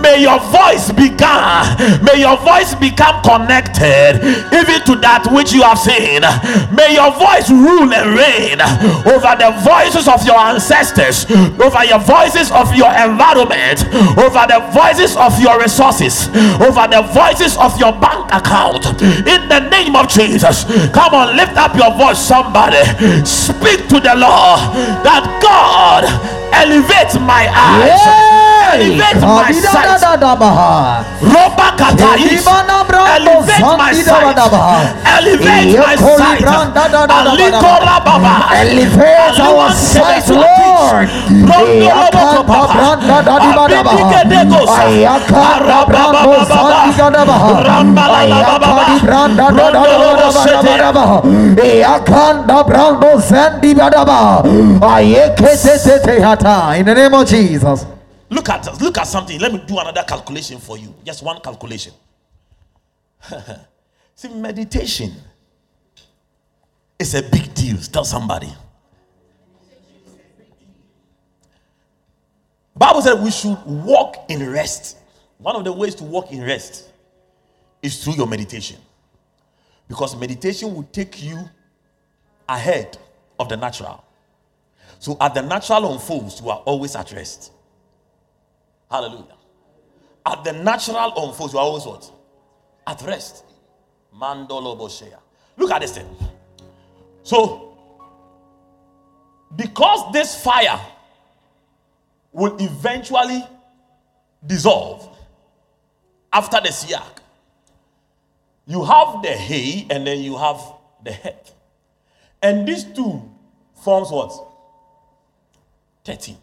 may 0.00 0.22
your 0.24 0.40
voice 0.50 0.90
become, 0.90 1.68
may 2.02 2.20
your 2.24 2.36
voice 2.40 2.74
become 2.74 3.20
connected 3.22 4.18
even 4.50 4.80
to 4.88 4.96
that 5.04 5.28
which 5.30 5.52
you 5.52 5.62
have 5.62 5.78
seen. 5.78 6.24
May 6.72 6.94
your 6.96 7.12
voice 7.12 7.50
rule 7.50 7.92
and 7.92 8.16
reign 8.16 8.58
over 9.04 9.32
the 9.36 9.52
voices 9.62 10.08
of 10.08 10.24
your 10.24 10.38
ancestors, 10.38 11.28
over 11.60 11.84
your 11.84 12.00
voices 12.00 12.41
of 12.50 12.74
your 12.74 12.90
environment, 12.92 13.84
over 14.18 14.42
the 14.48 14.60
voices 14.72 15.16
of 15.16 15.38
your 15.40 15.60
resources, 15.60 16.28
over 16.60 16.86
the 16.88 17.02
voices 17.12 17.56
of 17.56 17.78
your 17.78 17.92
bank 17.92 18.26
account. 18.32 18.86
In 19.02 19.48
the 19.48 19.60
name 19.70 19.94
of 19.96 20.08
Jesus, 20.08 20.64
come 20.90 21.14
on, 21.14 21.36
lift 21.36 21.56
up 21.56 21.76
your 21.76 21.92
voice, 21.96 22.18
somebody. 22.18 22.82
Speak 23.24 23.88
to 23.88 24.00
the 24.00 24.14
Lord 24.16 24.60
that 25.04 25.24
God 25.42 26.04
elevate 26.52 27.14
my 27.20 27.48
eyes. 27.48 28.51
Elevate 28.72 29.20
my 29.20 29.52
sight. 29.72 30.00
Roba 31.22 31.68
katais. 31.76 32.20
Elevate 33.16 33.60
my 33.78 33.92
sight. 34.04 34.36
Elevate 35.04 35.78
my 35.78 35.96
sight. 36.18 36.40
Aliko 37.18 37.72
rababa. 37.86 38.34
Elevate 38.60 39.40
our 39.40 39.70
sight, 39.72 40.28
Lord. 40.28 41.08
In 56.78 56.84
the 56.86 56.94
name 56.94 57.14
of 57.14 57.26
Jesus. 57.28 57.86
Look 58.32 58.48
at 58.48 58.66
us, 58.66 58.80
look 58.80 58.96
at 58.96 59.06
something. 59.06 59.38
Let 59.38 59.52
me 59.52 59.62
do 59.66 59.78
another 59.78 60.02
calculation 60.04 60.58
for 60.58 60.78
you. 60.78 60.94
Just 61.04 61.22
one 61.22 61.38
calculation. 61.42 61.92
See, 64.14 64.28
meditation 64.28 65.12
is 66.98 67.14
a 67.14 67.22
big 67.22 67.52
deal. 67.52 67.76
Tell 67.76 68.06
somebody. 68.06 68.50
Bible 72.74 73.02
said 73.02 73.22
we 73.22 73.30
should 73.30 73.58
walk 73.66 74.16
in 74.30 74.50
rest. 74.50 74.96
One 75.36 75.54
of 75.54 75.64
the 75.64 75.72
ways 75.72 75.94
to 75.96 76.04
walk 76.04 76.32
in 76.32 76.42
rest 76.42 76.88
is 77.82 78.02
through 78.02 78.14
your 78.14 78.26
meditation. 78.26 78.78
Because 79.86 80.16
meditation 80.16 80.74
will 80.74 80.84
take 80.84 81.22
you 81.22 81.38
ahead 82.48 82.96
of 83.38 83.50
the 83.50 83.58
natural. 83.58 84.02
So 85.00 85.18
as 85.20 85.34
the 85.34 85.42
natural 85.42 85.92
unfolds, 85.92 86.40
you 86.40 86.48
are 86.48 86.60
always 86.64 86.96
at 86.96 87.12
rest. 87.12 87.51
Hallelujah. 88.92 89.36
At 90.26 90.44
the 90.44 90.52
natural 90.52 91.14
unfolds, 91.16 91.54
you 91.54 91.58
are 91.58 91.62
always 91.64 91.86
what? 91.86 92.12
At 92.86 93.00
rest. 93.00 93.42
Mandolo 94.14 94.78
Boshea. 94.78 95.18
Look 95.56 95.70
at 95.70 95.80
this 95.80 95.94
thing. 95.94 96.14
So, 97.22 97.78
because 99.56 100.12
this 100.12 100.44
fire 100.44 100.78
will 102.32 102.54
eventually 102.60 103.42
dissolve 104.46 105.08
after 106.30 106.60
the 106.60 106.68
siach, 106.68 107.18
you 108.66 108.84
have 108.84 109.22
the 109.22 109.30
hay 109.30 109.86
and 109.88 110.06
then 110.06 110.20
you 110.20 110.36
have 110.36 110.60
the 111.02 111.12
head. 111.12 111.50
And 112.42 112.68
these 112.68 112.84
two 112.84 113.22
forms 113.82 114.10
what? 114.10 114.32
13. 116.04 116.36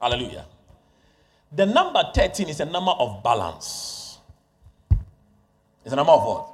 Hallelujah. 0.00 0.46
The 1.52 1.66
number 1.66 2.02
13 2.14 2.48
is 2.48 2.60
a 2.60 2.64
number 2.64 2.90
of 2.92 3.22
balance. 3.22 4.18
It's 5.84 5.92
a 5.92 5.96
number 5.96 6.12
of 6.12 6.22
what? 6.24 6.52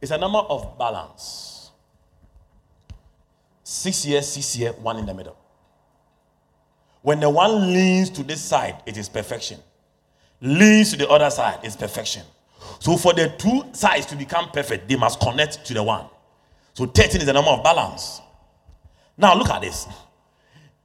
It's 0.00 0.10
a 0.10 0.18
number 0.18 0.38
of 0.38 0.78
balance. 0.78 1.70
Six 3.64 4.04
years, 4.06 4.28
six 4.28 4.56
years, 4.56 4.74
one 4.76 4.98
in 4.98 5.06
the 5.06 5.14
middle. 5.14 5.36
When 7.02 7.20
the 7.20 7.30
one 7.30 7.72
leans 7.72 8.10
to 8.10 8.22
this 8.22 8.42
side, 8.42 8.82
it 8.86 8.96
is 8.96 9.08
perfection. 9.08 9.58
Leans 10.40 10.90
to 10.90 10.96
the 10.98 11.08
other 11.08 11.30
side, 11.30 11.60
it's 11.62 11.76
perfection. 11.76 12.22
So 12.78 12.96
for 12.96 13.12
the 13.14 13.28
two 13.38 13.64
sides 13.72 14.06
to 14.06 14.16
become 14.16 14.50
perfect, 14.50 14.88
they 14.88 14.96
must 14.96 15.20
connect 15.20 15.64
to 15.66 15.74
the 15.74 15.82
one. 15.82 16.06
So 16.74 16.86
13 16.86 17.20
is 17.20 17.26
the 17.26 17.32
number 17.32 17.50
of 17.50 17.62
balance. 17.62 18.20
Now 19.16 19.34
look 19.34 19.50
at 19.50 19.60
this. 19.60 19.86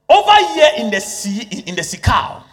Over 0.08 0.54
here 0.54 0.72
in 0.78 0.92
the 0.92 1.00
sea, 1.00 1.64
in 1.66 1.76
the 1.76 1.82
sikal, 1.82 2.44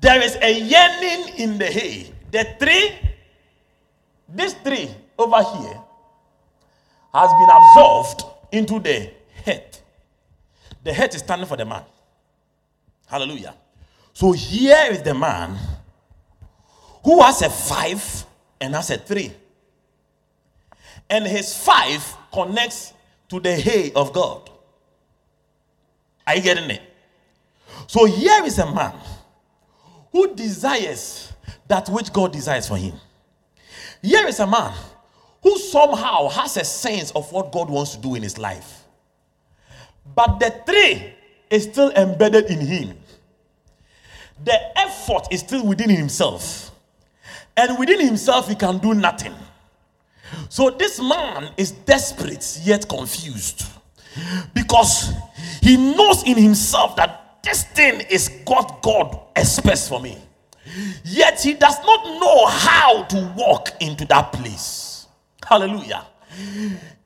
there 0.00 0.22
is 0.22 0.36
a 0.40 0.52
yearning 0.52 1.38
in 1.38 1.58
the 1.58 1.66
hay. 1.66 2.12
The 2.30 2.56
tree, 2.58 2.98
this 4.28 4.54
tree 4.62 4.90
over 5.18 5.42
here, 5.42 5.80
has 7.12 7.30
been 7.30 7.50
absorbed 7.50 8.24
into 8.52 8.78
the 8.78 9.10
head. 9.44 9.78
The 10.82 10.92
head 10.92 11.14
is 11.14 11.20
standing 11.20 11.46
for 11.46 11.56
the 11.56 11.64
man. 11.64 11.82
Hallelujah. 13.06 13.54
So 14.12 14.32
here 14.32 14.88
is 14.90 15.02
the 15.02 15.14
man 15.14 15.58
who 17.04 17.22
has 17.22 17.42
a 17.42 17.50
five 17.50 18.24
and 18.60 18.74
has 18.74 18.90
a 18.90 18.98
three. 18.98 19.32
And 21.08 21.26
his 21.26 21.56
five 21.56 22.04
connects 22.32 22.92
to 23.28 23.40
the 23.40 23.54
hay 23.56 23.92
of 23.92 24.12
God. 24.12 24.49
Are 26.30 26.36
you 26.36 26.42
getting 26.42 26.70
it? 26.70 26.82
So 27.88 28.04
here 28.04 28.44
is 28.44 28.56
a 28.60 28.72
man 28.72 28.94
who 30.12 30.32
desires 30.32 31.32
that 31.66 31.88
which 31.88 32.12
God 32.12 32.32
desires 32.32 32.68
for 32.68 32.76
him. 32.76 32.92
Here 34.00 34.28
is 34.28 34.38
a 34.38 34.46
man 34.46 34.72
who 35.42 35.58
somehow 35.58 36.28
has 36.28 36.56
a 36.56 36.64
sense 36.64 37.10
of 37.16 37.32
what 37.32 37.50
God 37.50 37.68
wants 37.68 37.96
to 37.96 38.00
do 38.00 38.14
in 38.14 38.22
his 38.22 38.38
life. 38.38 38.84
But 40.14 40.38
the 40.38 40.54
tree 40.64 41.14
is 41.50 41.64
still 41.64 41.90
embedded 41.90 42.44
in 42.44 42.60
him. 42.60 42.96
The 44.44 44.78
effort 44.78 45.26
is 45.32 45.40
still 45.40 45.66
within 45.66 45.90
himself. 45.90 46.70
And 47.56 47.76
within 47.76 47.98
himself, 47.98 48.46
he 48.46 48.54
can 48.54 48.78
do 48.78 48.94
nothing. 48.94 49.34
So 50.48 50.70
this 50.70 51.00
man 51.00 51.50
is 51.56 51.72
desperate 51.72 52.60
yet 52.62 52.88
confused 52.88 53.66
because 54.54 55.12
he 55.60 55.76
knows 55.76 56.22
in 56.24 56.36
himself 56.36 56.96
that 56.96 57.38
this 57.42 57.64
thing 57.64 58.00
is 58.10 58.30
what 58.46 58.82
God 58.82 59.18
expects 59.36 59.88
for 59.88 60.00
me. 60.00 60.18
Yet 61.04 61.40
he 61.40 61.54
does 61.54 61.76
not 61.84 62.04
know 62.20 62.46
how 62.46 63.04
to 63.04 63.34
walk 63.36 63.70
into 63.80 64.04
that 64.06 64.32
place. 64.32 65.06
Hallelujah. 65.44 66.06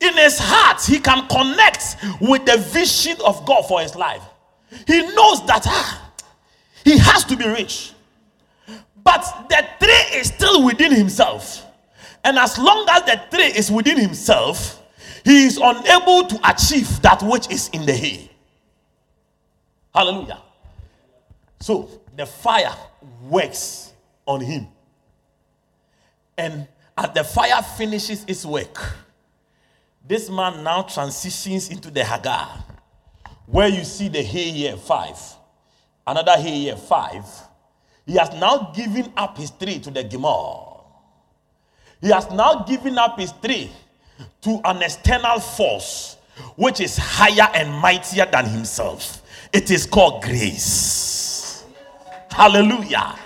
In 0.00 0.14
his 0.14 0.38
heart, 0.38 0.82
he 0.84 0.98
can 0.98 1.26
connect 1.28 1.96
with 2.20 2.44
the 2.44 2.58
vision 2.58 3.16
of 3.24 3.46
God 3.46 3.62
for 3.62 3.80
his 3.80 3.94
life. 3.96 4.22
He 4.86 5.00
knows 5.14 5.46
that 5.46 5.64
ah, 5.66 6.12
he 6.84 6.98
has 6.98 7.24
to 7.24 7.36
be 7.36 7.46
rich. 7.46 7.92
But 9.02 9.46
the 9.48 9.66
tree 9.78 10.18
is 10.18 10.28
still 10.28 10.64
within 10.64 10.92
himself. 10.92 11.64
And 12.22 12.38
as 12.38 12.58
long 12.58 12.86
as 12.90 13.02
the 13.02 13.22
tree 13.30 13.52
is 13.56 13.70
within 13.70 13.98
himself, 13.98 14.82
he 15.24 15.46
is 15.46 15.56
unable 15.56 16.26
to 16.26 16.38
achieve 16.48 17.00
that 17.00 17.22
which 17.22 17.50
is 17.50 17.68
in 17.70 17.86
the 17.86 17.92
hay. 17.92 18.30
Hallelujah. 19.94 20.42
So 21.60 21.88
the 22.14 22.26
fire 22.26 22.74
works 23.28 23.92
on 24.26 24.40
him. 24.40 24.68
And 26.36 26.68
as 26.96 27.10
the 27.14 27.24
fire 27.24 27.62
finishes 27.62 28.24
its 28.28 28.44
work, 28.44 28.96
this 30.06 30.28
man 30.28 30.62
now 30.62 30.82
transitions 30.82 31.70
into 31.70 31.90
the 31.90 32.00
hagah, 32.00 32.62
where 33.46 33.68
you 33.68 33.84
see 33.84 34.08
the 34.08 34.22
hay 34.22 34.50
year 34.50 34.76
five, 34.76 35.18
another 36.06 36.32
hay 36.32 36.56
year 36.56 36.76
five. 36.76 37.24
He 38.04 38.16
has 38.16 38.30
now 38.34 38.72
given 38.74 39.10
up 39.16 39.38
his 39.38 39.50
tree 39.50 39.78
to 39.78 39.90
the 39.90 40.04
Gimel. 40.04 40.84
He 42.02 42.08
has 42.10 42.30
now 42.30 42.64
given 42.64 42.98
up 42.98 43.18
his 43.18 43.32
tree 43.42 43.70
to 44.44 44.60
an 44.64 44.82
external 44.82 45.40
force 45.40 46.16
which 46.56 46.80
is 46.80 46.96
higher 46.96 47.50
and 47.54 47.72
mightier 47.72 48.26
than 48.26 48.46
himself. 48.46 49.22
It 49.52 49.70
is 49.70 49.86
called 49.86 50.22
grace. 50.22 51.64
Hallelujah. 52.30 53.18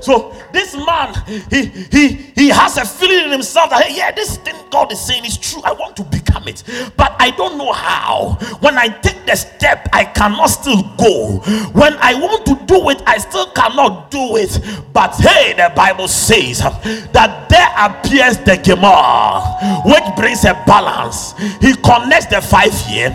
So 0.00 0.34
this 0.52 0.74
man, 0.74 1.14
he 1.50 1.66
he 1.66 2.08
he 2.34 2.48
has 2.48 2.76
a 2.76 2.84
feeling 2.84 3.26
in 3.26 3.30
himself 3.30 3.70
that 3.70 3.84
hey, 3.84 3.96
yeah, 3.96 4.10
this 4.10 4.36
thing 4.38 4.56
God 4.70 4.90
is 4.92 5.00
saying 5.00 5.24
is 5.24 5.38
true. 5.38 5.62
I 5.64 5.72
want 5.72 5.96
to 5.96 6.04
become 6.04 6.48
it, 6.48 6.62
but 6.96 7.14
I 7.18 7.30
don't 7.30 7.56
know 7.58 7.72
how. 7.72 8.38
When 8.60 8.78
I 8.78 8.88
take 8.88 9.26
the 9.26 9.36
step, 9.36 9.88
I 9.92 10.04
cannot 10.04 10.46
still 10.46 10.82
go. 10.96 11.38
When 11.72 11.94
I 12.00 12.14
want 12.14 12.46
to 12.46 12.54
do 12.66 12.88
it, 12.90 13.02
I 13.06 13.18
still 13.18 13.46
cannot 13.52 14.10
do 14.10 14.36
it. 14.36 14.58
But 14.92 15.14
hey, 15.16 15.52
the 15.52 15.72
Bible 15.74 16.08
says 16.08 16.58
that 16.58 17.48
there 17.48 17.68
appears 17.78 18.38
the 18.38 18.56
Gimel, 18.58 19.84
which 19.84 20.16
brings 20.16 20.44
a 20.44 20.54
balance. 20.66 21.34
He 21.60 21.74
connects 21.76 22.26
the 22.26 22.40
five 22.40 22.74
year 22.90 23.10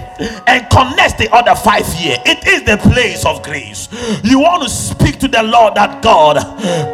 and 0.47 0.69
connects 0.69 1.13
the 1.13 1.29
other 1.34 1.55
five 1.55 1.88
year. 1.95 2.17
It 2.25 2.47
is 2.47 2.63
the 2.63 2.77
place 2.77 3.25
of 3.25 3.43
grace. 3.43 3.89
You 4.23 4.39
want 4.39 4.63
to 4.63 4.69
speak 4.69 5.19
to 5.19 5.27
the 5.27 5.43
Lord 5.43 5.75
that 5.75 6.01
God 6.01 6.38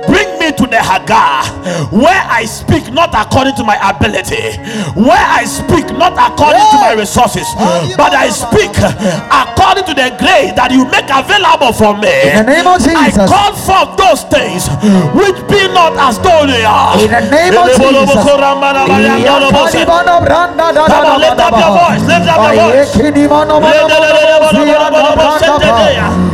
Bring 0.08 0.30
me 0.40 0.52
to 0.52 0.66
the 0.68 0.78
hagah 0.78 1.44
where 1.92 2.24
I 2.30 2.46
speak 2.46 2.92
not 2.94 3.14
according 3.16 3.56
to 3.56 3.64
my 3.64 3.78
ability, 3.90 4.58
where 5.00 5.26
I 5.40 5.46
speak 5.46 5.86
not 5.98 6.14
according 6.18 6.66
to 6.74 6.78
my 6.82 6.94
resources, 6.94 7.48
ah, 7.58 7.86
but 7.98 8.14
I 8.14 8.30
speak 8.30 8.72
according 9.32 9.86
to 9.90 9.94
the 9.94 10.12
grace 10.20 10.54
that 10.60 10.72
you 10.72 10.86
make 10.92 11.08
available 11.10 11.72
for 11.74 11.96
me. 11.98 12.12
In 12.34 12.46
the 12.46 12.52
name 12.54 12.68
of 12.68 12.82
I 12.84 13.10
Jesus. 13.10 13.30
call 13.30 13.54
forth 13.56 13.96
those 13.98 14.24
things 14.30 14.68
which 15.16 15.38
be 15.48 15.62
not 15.74 15.96
as 15.98 16.20
though 16.20 16.46
they 16.46 16.66
are. 16.66 17.00
In 17.00 17.10
the 17.12 17.22
name 17.32 17.54
of 17.58 17.68
Jesus. 17.72 18.24
Come 20.92 21.06
on, 21.08 21.20
lift 21.24 21.40
up 21.40 21.56
your 21.56 21.72
voice, 21.78 22.04
lift 22.04 22.28
up 22.28 22.38
your 22.54 22.68
voice. 22.74 22.92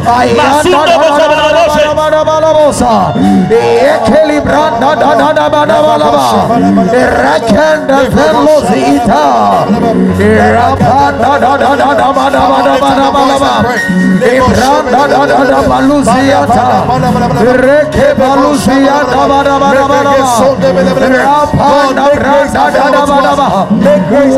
I 0.07 0.27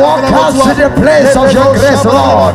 walk 0.00 0.24
us 0.24 0.54
to 0.62 0.74
the 0.74 0.90
place 1.00 1.36
of 1.36 1.52
your 1.52 1.74
grace, 1.74 2.04
Lord. 2.04 2.54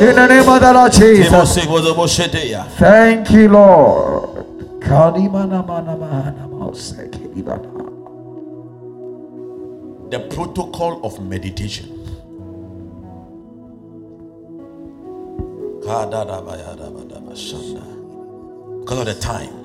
In 0.00 0.14
the 0.16 0.26
name 0.26 0.48
of 0.48 0.60
the 0.60 0.72
Lord 0.72 0.92
Jesus. 0.92 1.30
Thank 2.78 3.30
you, 3.30 3.48
Lord. 3.48 4.28
The 10.10 10.20
protocol 10.34 11.04
of 11.04 11.20
meditation. 11.20 11.96
Because 18.80 18.98
of 18.98 19.06
the 19.06 19.18
time. 19.20 19.60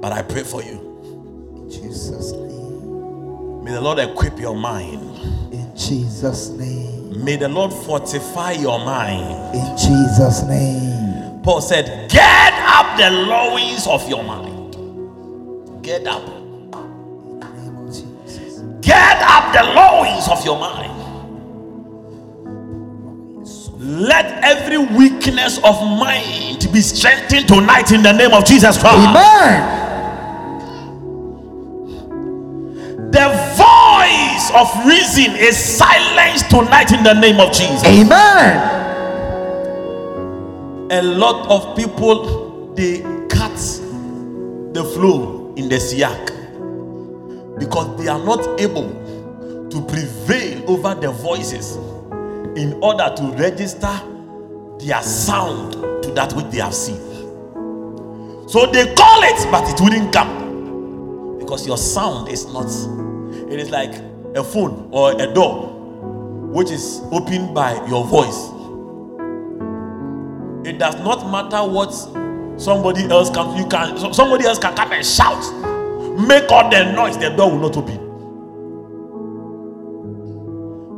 But 0.00 0.12
I 0.12 0.22
pray 0.22 0.44
for 0.44 0.62
you. 0.62 1.68
Jesus' 1.70 2.32
name. 2.32 3.64
May 3.64 3.72
the 3.72 3.80
Lord 3.80 3.98
equip 3.98 4.38
your 4.38 4.56
mind. 4.56 5.02
In 5.52 5.72
Jesus' 5.76 6.50
name. 6.50 7.24
May 7.24 7.36
the 7.36 7.48
Lord 7.48 7.72
fortify 7.72 8.52
your 8.52 8.78
mind. 8.78 9.54
In 9.54 9.76
Jesus' 9.76 10.42
name. 10.44 11.42
Paul 11.42 11.60
said, 11.60 12.10
Get 12.10 12.54
up 12.54 12.96
the 12.98 13.10
loins 13.10 13.86
of 13.86 14.08
your 14.08 14.22
mind. 14.22 14.76
Get 15.82 16.06
up. 16.06 16.37
Get 18.88 19.20
up 19.20 19.52
the 19.52 19.64
loins 19.74 20.28
of 20.30 20.42
your 20.46 20.58
mind. 20.58 20.94
Let 23.78 24.42
every 24.42 24.78
weakness 24.78 25.58
of 25.58 25.78
mind 25.82 26.66
be 26.72 26.80
strengthened 26.80 27.48
tonight 27.48 27.92
in 27.92 28.02
the 28.02 28.12
name 28.12 28.32
of 28.32 28.46
Jesus 28.46 28.78
Christ. 28.78 28.96
Amen. 28.96 29.60
The 33.10 33.28
voice 33.58 34.50
of 34.54 34.86
reason 34.86 35.36
is 35.36 35.62
silenced 35.62 36.48
tonight 36.48 36.90
in 36.90 37.02
the 37.04 37.12
name 37.12 37.40
of 37.40 37.52
Jesus. 37.52 37.84
Amen. 37.84 38.56
A 40.90 41.02
lot 41.02 41.46
of 41.50 41.76
people 41.76 42.72
they 42.74 43.02
cut 43.28 43.54
the 44.72 44.90
flow 44.94 45.52
in 45.58 45.68
the 45.68 45.76
siach 45.76 46.37
because 47.58 47.96
they 48.02 48.08
are 48.08 48.22
not 48.24 48.40
able 48.60 48.88
to 49.70 49.82
prevail 49.86 50.70
over 50.70 50.94
the 50.94 51.10
voices 51.10 51.76
in 52.56 52.78
order 52.82 53.12
to 53.16 53.22
register 53.36 54.00
their 54.80 55.02
sound 55.02 55.72
to 56.02 56.10
that 56.14 56.32
which 56.34 56.46
they 56.46 56.58
have 56.58 56.74
seen. 56.74 56.96
So 58.48 58.66
they 58.66 58.94
call 58.94 59.22
it, 59.24 59.50
but 59.50 59.68
it 59.68 59.80
wouldn't 59.80 60.12
come 60.12 61.38
because 61.38 61.66
your 61.66 61.76
sound 61.76 62.28
is 62.28 62.46
not. 62.52 62.66
It 63.52 63.58
is 63.58 63.70
like 63.70 63.94
a 64.34 64.42
phone 64.42 64.88
or 64.92 65.20
a 65.20 65.32
door 65.32 65.74
which 66.52 66.70
is 66.70 67.00
opened 67.12 67.54
by 67.54 67.74
your 67.88 68.04
voice. 68.06 68.50
It 70.66 70.78
does 70.78 70.96
not 70.96 71.30
matter 71.30 71.66
what 71.70 71.92
somebody 72.58 73.04
else 73.04 73.30
can. 73.30 73.56
You 73.56 73.66
can 73.68 74.12
somebody 74.14 74.44
else 74.46 74.58
can 74.58 74.74
come 74.74 74.92
and 74.92 75.04
shout, 75.04 75.42
make 76.18 76.50
all 76.50 76.68
the 76.70 76.92
noise. 76.92 77.16
The 77.18 77.30
door 77.30 77.50
will 77.52 77.60
not 77.60 77.76
open. 77.76 78.08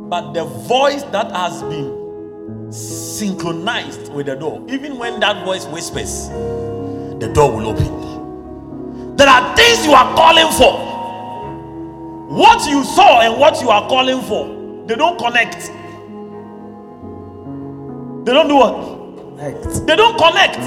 But 0.09 0.33
the 0.33 0.43
voice 0.43 1.03
that 1.03 1.31
has 1.31 1.63
been 1.63 2.71
synchronized 2.71 4.11
with 4.13 4.25
the 4.25 4.35
door, 4.35 4.65
even 4.67 4.97
when 4.97 5.19
that 5.21 5.45
voice 5.45 5.65
whispers, 5.67 6.27
the 7.19 7.31
door 7.33 7.55
will 7.55 7.67
open. 7.67 9.15
There 9.15 9.29
are 9.29 9.55
things 9.55 9.85
you 9.85 9.93
are 9.93 10.15
calling 10.15 10.51
for, 10.57 10.91
what 12.35 12.67
you 12.69 12.83
saw 12.83 13.21
and 13.21 13.39
what 13.39 13.61
you 13.61 13.69
are 13.69 13.87
calling 13.87 14.21
for, 14.21 14.47
they 14.87 14.95
don't 14.95 15.17
connect. 15.17 15.71
They 18.25 18.33
don't 18.33 18.47
do 18.47 18.55
what? 18.55 18.75
Connect. 19.37 19.85
They 19.85 19.95
don't 19.95 20.17
connect 20.17 20.59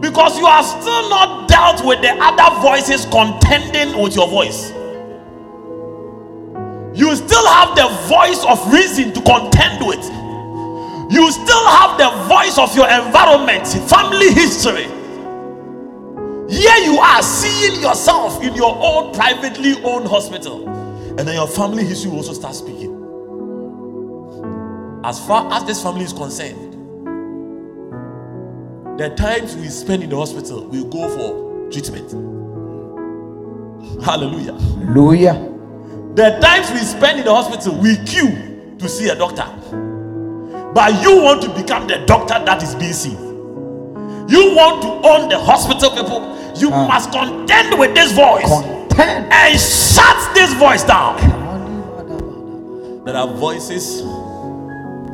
because 0.00 0.38
you 0.38 0.46
are 0.46 0.62
still 0.62 1.08
not 1.08 1.25
dealt 1.56 1.82
with 1.86 2.02
the 2.02 2.12
other 2.20 2.60
voices 2.60 3.06
contending 3.06 3.98
with 4.02 4.14
your 4.14 4.28
voice. 4.28 4.72
You 6.94 7.16
still 7.16 7.46
have 7.46 7.74
the 7.74 7.88
voice 8.12 8.44
of 8.44 8.70
reason 8.70 9.14
to 9.14 9.22
contend 9.22 9.86
with. 9.86 10.04
You 11.10 11.30
still 11.32 11.66
have 11.78 11.96
the 11.96 12.10
voice 12.28 12.58
of 12.58 12.76
your 12.76 12.88
environment, 12.88 13.66
family 13.88 14.34
history. 14.34 14.84
Here 16.52 16.76
you 16.84 16.98
are 16.98 17.22
seeing 17.22 17.80
yourself 17.80 18.42
in 18.42 18.54
your 18.54 18.76
own 18.78 19.14
privately 19.14 19.82
owned 19.82 20.08
hospital, 20.08 20.68
and 20.68 21.20
then 21.20 21.36
your 21.36 21.48
family 21.48 21.84
history 21.84 22.10
will 22.10 22.18
also 22.18 22.34
start 22.34 22.54
speaking. 22.54 22.92
As 25.04 25.24
far 25.26 25.50
as 25.54 25.64
this 25.64 25.82
family 25.82 26.04
is 26.04 26.12
concerned, 26.12 26.74
the 28.98 29.08
times 29.16 29.56
we 29.56 29.68
spend 29.68 30.02
in 30.02 30.10
the 30.10 30.16
hospital, 30.16 30.66
we 30.68 30.84
go 30.84 31.08
for 31.08 31.45
treatment. 31.70 32.10
Hallelujah. 34.04 34.52
Hallelujah. 34.52 35.34
The 36.14 36.38
times 36.40 36.70
we 36.70 36.78
spend 36.78 37.18
in 37.18 37.24
the 37.24 37.34
hospital, 37.34 37.78
we 37.78 37.96
queue 38.04 38.74
to 38.78 38.88
see 38.88 39.08
a 39.08 39.14
doctor. 39.14 39.44
But 40.74 41.02
you 41.02 41.22
want 41.22 41.42
to 41.42 41.48
become 41.50 41.86
the 41.86 42.04
doctor 42.06 42.34
that 42.44 42.62
is 42.62 42.74
being 42.74 42.92
seen. 42.92 43.18
You 44.28 44.54
want 44.54 44.82
to 44.82 44.88
own 45.08 45.28
the 45.28 45.38
hospital, 45.38 45.90
people. 45.90 46.36
You 46.56 46.72
uh, 46.72 46.88
must 46.88 47.12
contend 47.12 47.78
with 47.78 47.94
this 47.94 48.12
voice 48.12 48.48
contend. 48.48 49.32
and 49.32 49.60
shut 49.60 50.34
this 50.34 50.52
voice 50.54 50.84
down. 50.84 51.16
There 53.04 53.14
are 53.14 53.28
voices 53.28 54.00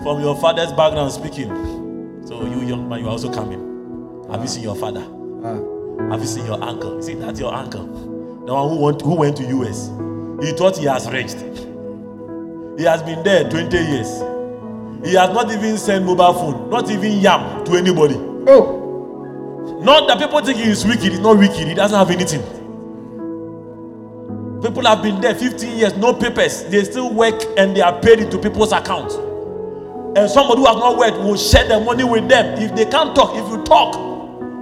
from 0.02 0.20
your 0.20 0.36
father's 0.40 0.72
background 0.72 1.12
speaking. 1.12 1.50
So, 2.26 2.44
you 2.46 2.66
young 2.66 2.88
man, 2.88 3.00
you 3.00 3.06
are 3.06 3.10
also 3.10 3.32
coming. 3.32 4.26
Have 4.30 4.40
you 4.40 4.48
seen 4.48 4.62
your 4.62 4.76
father? 4.76 5.21
Have 6.12 6.20
you 6.20 6.26
seen 6.26 6.44
your 6.44 6.62
uncle? 6.62 6.96
You 6.96 7.02
see, 7.02 7.14
that's 7.14 7.40
your 7.40 7.54
uncle. 7.54 7.86
The 8.44 8.52
one 8.52 8.68
who 8.68 8.76
went, 8.84 9.00
who 9.00 9.14
went 9.14 9.34
to 9.38 9.44
US. 9.44 9.86
He 10.44 10.52
thought 10.52 10.76
he 10.76 10.84
has 10.84 11.08
reached. 11.10 11.38
He 12.78 12.84
has 12.84 13.02
been 13.02 13.22
there 13.22 13.48
20 13.48 13.74
years. 13.78 14.08
He 15.08 15.14
has 15.14 15.30
not 15.32 15.50
even 15.50 15.78
sent 15.78 16.04
mobile 16.04 16.34
phone, 16.34 16.68
not 16.68 16.90
even 16.90 17.12
yam 17.12 17.64
to 17.64 17.76
anybody. 17.76 18.16
Oh. 18.46 19.80
Not 19.82 20.06
that 20.06 20.18
people 20.18 20.38
think 20.44 20.58
he 20.58 20.64
is 20.64 20.84
wicked, 20.84 21.12
he's 21.12 21.18
not 21.18 21.38
wicked, 21.38 21.66
he 21.66 21.72
doesn't 21.72 21.98
have 21.98 22.10
anything. 22.10 22.42
People 24.60 24.82
have 24.84 25.02
been 25.02 25.18
there 25.18 25.34
15 25.34 25.78
years, 25.78 25.96
no 25.96 26.12
papers. 26.12 26.64
They 26.64 26.84
still 26.84 27.10
work 27.10 27.42
and 27.56 27.74
they 27.74 27.80
are 27.80 27.98
paid 28.02 28.18
into 28.18 28.36
people's 28.36 28.72
accounts. 28.72 29.14
And 29.14 30.28
somebody 30.30 30.60
who 30.60 30.66
has 30.66 30.76
not 30.76 30.98
worked 30.98 31.16
will 31.16 31.38
share 31.38 31.66
the 31.66 31.80
money 31.80 32.04
with 32.04 32.28
them. 32.28 32.58
If 32.62 32.74
they 32.76 32.84
can't 32.84 33.16
talk, 33.16 33.34
if 33.34 33.48
you 33.48 33.64
talk, 33.64 34.11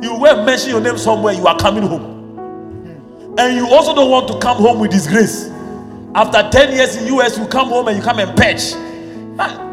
you 0.03 0.15
will 0.15 0.45
mention 0.45 0.71
your 0.71 0.81
name 0.81 0.99
somewhere, 0.99 1.35
you 1.35 1.47
are 1.47 1.59
coming 1.59 1.83
home. 1.83 3.37
And 3.39 3.57
you 3.57 3.69
also 3.69 3.95
don't 3.95 4.11
want 4.11 4.29
to 4.29 4.39
come 4.39 4.59
home 4.59 4.81
with 4.81 4.91
disgrace. 4.91 5.49
After 6.15 6.49
10 6.51 6.75
years 6.75 6.97
in 6.97 7.15
US, 7.15 7.39
you 7.39 7.47
come 7.47 7.69
home 7.69 7.89
and 7.89 7.97
you 7.97 8.03
come 8.03 8.19
and 8.19 8.37
patch. 8.37 8.73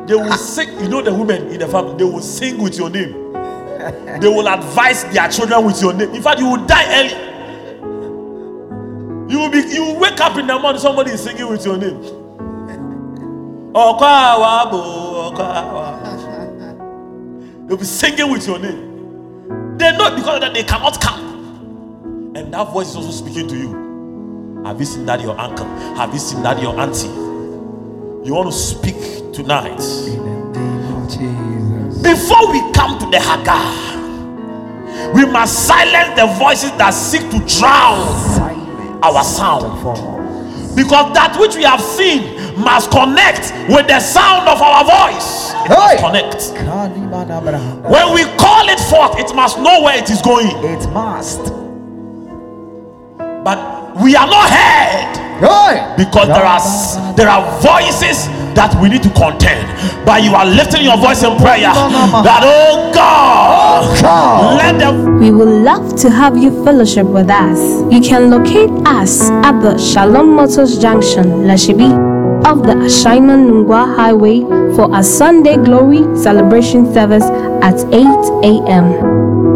They 0.07 0.15
will 0.15 0.31
sing, 0.37 0.79
you 0.79 0.87
know 0.87 1.01
the 1.01 1.13
women 1.13 1.47
in 1.47 1.59
the 1.59 1.67
family, 1.67 1.97
they 1.97 2.03
will 2.03 2.21
sing 2.21 2.59
with 2.61 2.77
your 2.77 2.89
name 2.89 3.27
they 4.19 4.27
will 4.27 4.47
advise 4.47 5.03
their 5.05 5.29
children 5.29 5.65
with 5.65 5.81
your 5.81 5.93
name. 5.93 6.13
In 6.13 6.21
fact, 6.21 6.39
you 6.39 6.49
will 6.49 6.65
die 6.65 6.99
early. 6.99 7.27
You 9.31 9.39
will 9.39 9.49
be 9.49 9.59
you 9.59 9.83
will 9.83 9.99
wake 9.99 10.19
up 10.19 10.37
in 10.37 10.47
the 10.47 10.57
morning, 10.57 10.79
somebody 10.81 11.11
is 11.11 11.23
singing 11.23 11.47
with 11.49 11.65
your 11.65 11.77
name. 11.77 12.01
They'll 17.67 17.77
be 17.77 17.85
singing 17.85 18.31
with 18.31 18.47
your 18.47 18.59
name. 18.59 18.86
They 19.77 19.91
know 19.95 20.15
because 20.15 20.39
that 20.39 20.53
they 20.53 20.63
cannot 20.63 20.99
come. 20.99 22.33
And 22.35 22.53
that 22.53 22.71
voice 22.73 22.89
is 22.89 22.95
also 22.95 23.11
speaking 23.11 23.47
to 23.47 23.55
you. 23.55 24.63
Have 24.65 24.79
you 24.79 24.85
seen 24.85 25.05
that 25.05 25.21
your 25.21 25.39
uncle? 25.39 25.65
Have 25.95 26.13
you 26.13 26.19
seen 26.19 26.41
that 26.43 26.59
your 26.61 26.79
auntie? 26.79 27.07
You 27.07 28.33
want 28.33 28.51
to 28.51 28.57
speak 28.57 28.95
tonight. 29.33 29.77
Before 32.01 32.51
we 32.51 32.59
come 32.73 32.97
to 32.99 33.05
the 33.11 33.17
hagah, 33.17 35.13
we 35.13 35.25
must 35.25 35.67
silence 35.67 36.19
the 36.19 36.25
voices 36.39 36.71
that 36.77 36.91
seek 36.91 37.21
to 37.29 37.39
drown 37.59 39.01
our 39.03 39.23
sound. 39.23 40.16
Because 40.77 41.11
that 41.15 41.35
which 41.39 41.55
we 41.55 41.63
have 41.63 41.81
seen 41.81 42.37
must 42.61 42.91
connect 42.91 43.51
with 43.67 43.87
the 43.87 43.99
sound 43.99 44.47
of 44.47 44.61
our 44.61 44.85
voice. 44.85 45.51
It 45.65 45.99
connect. 45.99 46.53
When 47.89 48.13
we 48.13 48.23
call 48.37 48.69
it 48.69 48.79
forth, 48.85 49.17
it 49.19 49.35
must 49.35 49.57
know 49.57 49.81
where 49.81 49.97
it 49.97 50.09
is 50.11 50.21
going. 50.21 50.53
It 50.63 50.87
must. 50.93 51.51
But 53.43 53.76
we 54.01 54.15
are 54.15 54.27
not 54.27 54.49
heard. 54.49 55.17
Because 55.97 56.27
there 56.27 56.45
are 56.45 57.13
there 57.15 57.29
are 57.29 57.45
voices 57.61 58.25
that 58.57 58.73
we 58.81 58.89
need 58.89 59.03
to 59.03 59.09
contend. 59.11 59.67
But 60.05 60.23
you 60.23 60.33
are 60.33 60.45
lifting 60.45 60.83
your 60.83 60.97
voice 60.97 61.21
in 61.23 61.37
prayer 61.37 61.69
that 62.25 62.41
oh 62.43 62.91
god, 62.93 63.85
oh 64.03 64.55
let 64.57 64.79
them 64.79 65.19
we 65.19 65.29
would 65.31 65.47
love 65.63 65.95
to 66.01 66.09
have 66.09 66.35
you 66.37 66.63
fellowship 66.65 67.05
with 67.05 67.29
us. 67.29 67.59
You 67.93 68.01
can 68.01 68.29
locate 68.29 68.71
us 68.87 69.29
at 69.45 69.59
the 69.61 69.77
shalom 69.77 70.35
motors 70.35 70.79
junction 70.79 71.45
lashibi 71.45 71.91
of 72.45 72.63
the 72.63 72.73
Ashaiman 72.73 73.49
Nungua 73.49 73.95
Highway 73.95 74.41
for 74.75 74.89
a 74.95 75.03
Sunday 75.03 75.57
Glory 75.57 76.01
celebration 76.17 76.91
service 76.93 77.23
at 77.61 77.75
8 77.93 78.05
a.m. 78.43 79.46